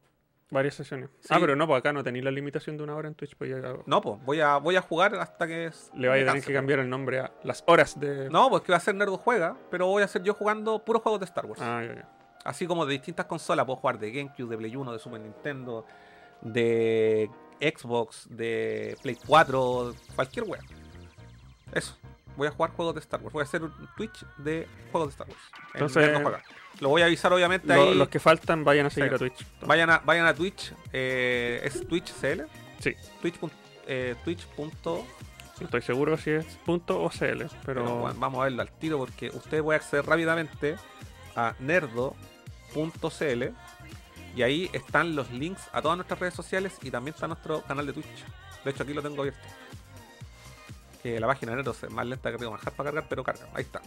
Varias 0.50 0.74
sesiones. 0.74 1.08
Sí. 1.20 1.28
Ah, 1.30 1.38
pero 1.40 1.56
no, 1.56 1.66
pues 1.66 1.78
acá 1.78 1.92
no 1.92 2.04
tenéis 2.04 2.24
la 2.24 2.30
limitación 2.30 2.76
de 2.76 2.82
una 2.84 2.94
hora 2.94 3.08
en 3.08 3.14
Twitch, 3.14 3.34
pues 3.36 3.50
ya 3.50 3.56
No, 3.86 4.00
pues 4.00 4.24
voy 4.24 4.40
a, 4.40 4.56
voy 4.58 4.76
a 4.76 4.82
jugar 4.82 5.14
hasta 5.16 5.46
que. 5.46 5.66
es- 5.66 5.90
le 5.96 6.06
vaya 6.08 6.24
a 6.24 6.26
tener 6.26 6.44
que 6.44 6.52
cambiar 6.52 6.78
el 6.80 6.88
nombre 6.90 7.20
a 7.20 7.32
las 7.42 7.64
horas 7.66 7.98
de. 7.98 8.28
No, 8.30 8.50
pues 8.50 8.62
que 8.62 8.70
va 8.72 8.76
a 8.78 8.80
ser 8.80 8.94
Nerdo 8.94 9.16
Juega, 9.18 9.56
pero 9.70 9.86
voy 9.86 10.02
a 10.02 10.08
ser 10.08 10.22
yo 10.22 10.34
jugando 10.34 10.84
puros 10.84 11.02
juegos 11.02 11.20
de 11.20 11.24
Star 11.26 11.46
Wars. 11.46 11.60
Ah, 11.62 11.82
ya, 11.84 11.94
ya. 11.94 12.08
Así 12.44 12.66
como 12.66 12.84
de 12.86 12.92
distintas 12.92 13.24
consolas, 13.26 13.64
puedo 13.64 13.78
jugar 13.78 13.98
de 13.98 14.12
GameCube, 14.12 14.48
de 14.50 14.56
Play 14.58 14.76
1, 14.76 14.92
de 14.92 14.98
Super 14.98 15.20
Nintendo, 15.20 15.86
de 16.42 17.30
Xbox, 17.60 18.26
de 18.30 18.96
Play 19.02 19.16
4, 19.26 19.94
cualquier 20.14 20.44
wea. 20.48 20.60
Eso. 21.72 21.96
Voy 22.36 22.48
a 22.48 22.50
jugar 22.50 22.72
juegos 22.72 22.94
de 22.94 23.00
Star 23.00 23.20
Wars. 23.20 23.32
Voy 23.32 23.40
a 23.42 23.44
hacer 23.44 23.62
un 23.62 23.72
Twitch 23.96 24.24
de 24.38 24.66
juegos 24.90 25.08
de 25.08 25.12
Star 25.12 25.28
Wars. 25.28 25.40
en 25.74 25.82
Entonces-. 25.82 26.42
Lo 26.80 26.88
voy 26.88 27.02
a 27.02 27.04
avisar 27.04 27.32
obviamente 27.32 27.68
Lo- 27.68 27.90
ahí. 27.90 27.94
los 27.94 28.08
que 28.08 28.18
faltan 28.18 28.64
vayan 28.64 28.86
a 28.86 28.90
seguir 28.90 29.10
Sí. 29.10 29.14
a 29.14 29.18
Twitch. 29.18 29.46
Vayan 29.60 29.90
a, 29.90 29.98
vayan 29.98 30.26
a 30.26 30.34
Twitch. 30.34 30.72
eh, 30.92 31.60
es 31.62 31.86
Twitch 31.86 32.12
CL. 32.12 32.46
Sí. 32.80 32.94
Twitch. 33.22 33.36
eh, 33.86 34.16
Twitch. 34.24 34.44
punto- 34.48 35.06
No 35.60 35.66
estoy 35.66 35.82
seguro 35.82 36.16
si 36.16 36.30
es 36.30 36.44
punto 36.66 37.00
o 37.00 37.08
CL, 37.10 37.44
pero 37.44 37.50
pero, 37.64 37.84
bueno, 37.98 38.18
vamos 38.18 38.40
a 38.40 38.44
verlo 38.44 38.62
al 38.62 38.72
tiro 38.72 38.98
porque 38.98 39.28
usted 39.30 39.62
puede 39.62 39.76
acceder 39.78 40.04
rápidamente 40.04 40.74
a 41.36 41.54
nerdo.cl 41.60 43.44
y 44.36 44.42
ahí 44.42 44.70
están 44.72 45.14
los 45.14 45.30
links 45.30 45.62
a 45.72 45.80
todas 45.80 45.96
nuestras 45.96 46.18
redes 46.18 46.34
sociales 46.34 46.74
y 46.82 46.90
también 46.90 47.14
está 47.14 47.26
nuestro 47.26 47.62
canal 47.62 47.86
de 47.86 47.92
Twitch. 47.92 48.24
De 48.64 48.70
hecho, 48.70 48.82
aquí 48.82 48.92
lo 48.92 49.02
tengo 49.02 49.20
abierto. 49.20 49.40
Que 51.02 51.20
la 51.20 51.26
página 51.26 51.52
de 51.52 51.56
Nerdo 51.56 51.72
es 51.72 51.90
más 51.90 52.06
lenta 52.06 52.32
que 52.32 52.38
que 52.38 52.46
bajar 52.46 52.72
para 52.72 52.90
cargar, 52.90 53.06
pero 53.08 53.22
carga. 53.22 53.46
Ahí 53.54 53.62
está. 53.62 53.82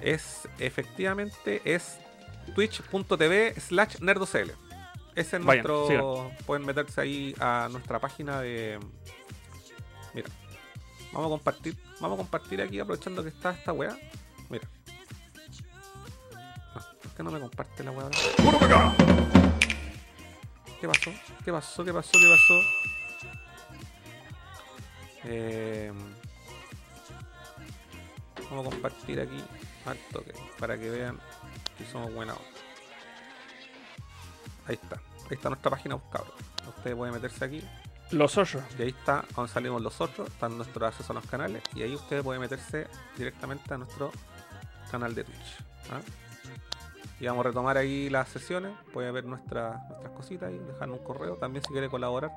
Es 0.00 0.48
efectivamente 0.58 1.62
es 1.64 1.98
twitch.tv 2.54 3.60
slash 3.60 4.00
nerdocl. 4.00 4.50
Ese 5.14 5.36
es 5.36 5.44
Vayan, 5.44 5.66
nuestro. 5.66 6.30
Pueden 6.46 6.66
meterse 6.66 7.00
ahí 7.00 7.34
a 7.38 7.68
nuestra 7.70 7.98
página 7.98 8.40
de. 8.40 8.78
Mira. 10.14 10.28
Vamos 11.12 11.26
a 11.26 11.30
compartir. 11.30 11.76
Vamos 12.00 12.16
a 12.16 12.18
compartir 12.18 12.60
aquí 12.62 12.78
aprovechando 12.78 13.22
que 13.22 13.30
está 13.30 13.52
esta 13.52 13.72
weá. 13.72 13.96
Mira. 14.48 14.66
Ah, 17.20 17.22
¿Por 17.22 17.22
qué 17.22 17.22
no 17.22 17.30
me 17.30 17.40
comparte 17.40 17.84
la 17.84 17.90
weá? 17.90 18.08
¿Qué 20.80 20.88
pasó? 20.88 21.10
¿Qué 21.44 21.52
pasó? 21.52 21.84
¿Qué 21.84 21.92
pasó? 21.92 22.12
¿Qué 22.12 22.28
pasó? 22.30 22.54
Eh, 25.24 25.92
vamos 28.48 28.66
a 28.66 28.70
compartir 28.70 29.20
aquí 29.20 29.44
al 29.84 29.98
toque 30.12 30.32
para 30.58 30.78
que 30.78 30.88
vean 30.88 31.18
que 31.76 31.84
somos 31.84 32.12
buena 32.14 32.32
onda. 32.32 32.44
Ahí 34.66 34.78
está. 34.82 34.96
Ahí 34.96 35.36
está 35.36 35.50
nuestra 35.50 35.70
página 35.70 35.96
buscador. 35.96 36.32
Ustedes 36.68 36.96
pueden 36.96 37.14
meterse 37.14 37.44
aquí 37.44 37.62
los 38.12 38.38
ocho. 38.38 38.62
y 38.78 38.82
ahí 38.82 38.88
está 38.88 39.24
donde 39.36 39.52
salimos 39.52 39.82
los 39.82 40.00
otros, 40.00 40.28
están 40.28 40.56
nuestros 40.56 40.82
accesos 40.88 41.10
a 41.10 41.12
los 41.12 41.26
canales 41.26 41.62
y 41.74 41.82
ahí 41.82 41.94
ustedes 41.94 42.24
pueden 42.24 42.40
meterse 42.40 42.88
directamente 43.16 43.74
a 43.74 43.78
nuestro 43.78 44.10
canal 44.90 45.14
de 45.14 45.24
Twitch. 45.24 45.58
¿ah? 45.92 46.00
Y 47.20 47.26
vamos 47.26 47.44
a 47.44 47.48
retomar 47.50 47.76
ahí 47.76 48.08
las 48.08 48.28
sesiones, 48.30 48.72
pueden 48.92 49.12
ver 49.12 49.24
nuestra- 49.24 49.84
nuestras 49.88 50.12
cositas 50.14 50.50
y 50.50 50.58
dejarnos 50.58 50.98
un 51.00 51.04
correo. 51.04 51.36
También 51.36 51.62
si 51.62 51.70
quiere 51.70 51.88
colaborar, 51.90 52.32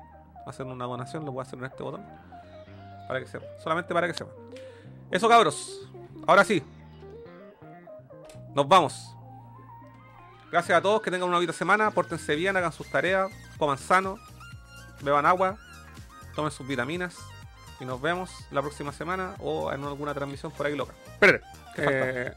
hacer 0.46 0.66
una 0.66 0.84
donación, 0.84 1.24
lo 1.24 1.32
puede 1.32 1.46
hacer 1.46 1.58
en 1.58 1.64
este 1.64 1.82
botón. 1.82 2.04
Para 3.08 3.20
que 3.20 3.26
sepa, 3.26 3.46
solamente 3.62 3.92
para 3.94 4.06
que 4.06 4.14
sepa. 4.14 4.30
Eso 5.10 5.28
cabros, 5.28 5.88
ahora 6.26 6.44
sí. 6.44 6.62
Nos 8.54 8.68
vamos. 8.68 9.10
Gracias 10.50 10.78
a 10.78 10.82
todos, 10.82 11.02
que 11.02 11.10
tengan 11.10 11.28
una 11.28 11.38
bonita 11.38 11.52
semana, 11.52 11.90
pórtense 11.90 12.36
bien, 12.36 12.56
hagan 12.56 12.72
sus 12.72 12.88
tareas, 12.88 13.30
coman 13.58 13.78
sano, 13.78 14.18
beban 15.02 15.26
agua, 15.26 15.56
tomen 16.36 16.50
sus 16.52 16.66
vitaminas 16.66 17.16
y 17.80 17.84
nos 17.84 18.00
vemos 18.00 18.30
la 18.52 18.60
próxima 18.62 18.92
semana 18.92 19.34
o 19.40 19.72
en 19.72 19.82
alguna 19.82 20.14
transmisión 20.14 20.52
por 20.52 20.66
ahí 20.66 20.76
loca. 20.76 20.92
Eh, 21.76 22.32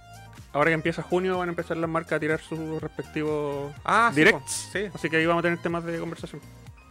ahora 0.54 0.70
que 0.70 0.74
empieza 0.74 1.02
junio 1.02 1.38
van 1.38 1.50
a 1.50 1.52
empezar 1.52 1.78
las 1.78 1.90
marcas 1.90 2.14
a 2.14 2.20
tirar 2.20 2.40
sus 2.40 2.82
respectivos 2.82 3.74
Ah, 3.84 4.12
sí. 4.14 4.80
Así 4.94 5.10
que 5.10 5.18
ahí 5.18 5.26
vamos 5.26 5.42
a 5.42 5.44
tener 5.44 5.60
temas 5.60 5.84
de 5.84 6.00
conversación. 6.00 6.42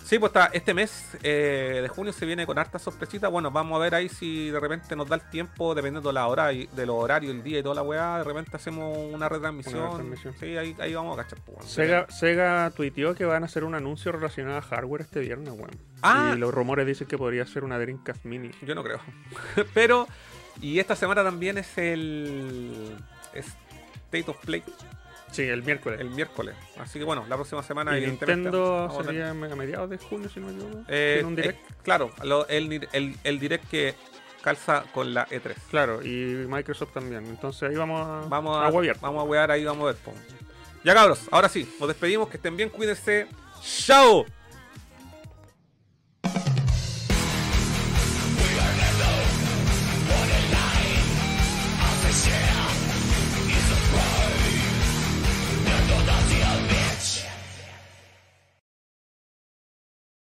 Sí, 0.07 0.21
pues 0.21 0.31
está, 0.31 0.47
este 0.53 0.73
mes 0.73 1.17
eh, 1.25 1.81
de 1.83 1.89
junio 1.89 2.13
se 2.13 2.25
viene 2.25 2.47
con 2.47 2.57
hartas 2.61 2.81
sorpresitas. 2.81 3.29
Bueno, 3.29 3.51
vamos 3.51 3.75
a 3.75 3.81
ver 3.81 3.97
ahí 3.97 4.09
si 4.09 4.51
de 4.51 4.61
repente 4.61 4.95
nos 4.95 5.09
da 5.09 5.17
el 5.17 5.23
tiempo, 5.31 5.75
dependiendo 5.75 6.11
de, 6.11 6.15
la 6.15 6.29
hora 6.29 6.53
y, 6.53 6.69
de 6.69 6.87
los 6.87 6.95
horarios, 6.95 7.35
el 7.35 7.43
día 7.43 7.59
y 7.59 7.63
toda 7.65 7.75
la 7.75 7.83
weá. 7.83 8.19
De 8.19 8.23
repente 8.23 8.53
hacemos 8.55 8.97
una 9.13 9.29
retransmisión. 9.29 9.81
Una 9.81 9.89
retransmisión. 9.89 10.35
Sí, 10.39 10.57
ahí, 10.57 10.77
ahí 10.79 10.95
vamos 10.95 11.19
a 11.19 11.25
cachar. 11.25 11.41
pues, 11.45 11.57
bueno. 11.57 11.69
Sega, 11.69 12.07
Sega 12.09 12.71
tuiteó 12.71 13.17
que 13.17 13.25
van 13.25 13.43
a 13.43 13.47
hacer 13.47 13.65
un 13.65 13.75
anuncio 13.75 14.13
relacionado 14.13 14.59
a 14.59 14.63
hardware 14.63 15.01
este 15.01 15.19
viernes, 15.19 15.53
weón. 15.53 15.73
Ah. 16.03 16.35
Y 16.37 16.39
los 16.39 16.55
rumores 16.55 16.87
dicen 16.87 17.09
que 17.09 17.19
podría 17.19 17.45
ser 17.45 17.65
una 17.65 17.77
Dreamcast 17.77 18.25
Mini. 18.25 18.53
Yo 18.63 18.77
no 18.77 18.85
creo. 18.85 19.01
Pero, 19.75 20.07
y 20.61 20.79
esta 20.79 20.95
semana 20.95 21.25
también 21.25 21.59
es 21.59 21.77
el 21.79 22.97
State 23.41 24.31
of 24.31 24.37
Play, 24.45 24.63
Sí, 25.33 25.43
el 25.43 25.63
miércoles. 25.63 26.01
el 26.01 26.11
miércoles. 26.11 26.55
Así 26.79 26.99
que 26.99 27.05
bueno, 27.05 27.25
la 27.29 27.35
próxima 27.37 27.63
semana, 27.63 27.99
y 27.99 28.07
Nintendo 28.07 28.85
a 28.85 29.05
sería 29.05 29.31
a 29.31 29.35
mediados 29.35 29.91
de 29.91 29.99
junio, 29.99 30.29
si 30.29 30.41
no 30.41 30.47
me 30.47 30.53
equivoco. 30.55 30.85
Eh, 30.89 31.23
un 31.25 31.35
direct. 31.37 31.59
eh, 31.71 31.75
claro, 31.83 32.11
lo- 32.23 32.47
el, 32.49 32.89
el, 32.93 33.17
el 33.25 33.39
direct 33.41 33.69
que 33.69 33.95
calza 34.43 34.85
con 34.95 35.13
la 35.13 35.27
E3. 35.29 35.55
Claro, 35.71 36.03
y 36.05 36.47
Microsoft 36.49 36.93
también. 36.95 37.27
Entonces 37.27 37.69
ahí 37.69 37.75
vamos 37.77 38.07
a, 38.07 38.29
Vamos 38.29 38.57
a, 38.57 38.69
huevear. 38.69 38.99
vamos 39.01 39.21
a 39.21 39.25
wear 39.25 39.51
ahí, 39.51 39.65
vamos 39.65 39.83
a 39.83 39.87
ver. 39.93 39.97
Ya 40.85 40.95
cabros, 40.95 41.27
ahora 41.33 41.49
sí, 41.49 41.69
nos 41.81 41.89
despedimos, 41.89 42.29
que 42.29 42.37
estén 42.37 42.57
bien, 42.57 42.69
cuídense. 42.71 43.27
¡Chao! 43.61 44.25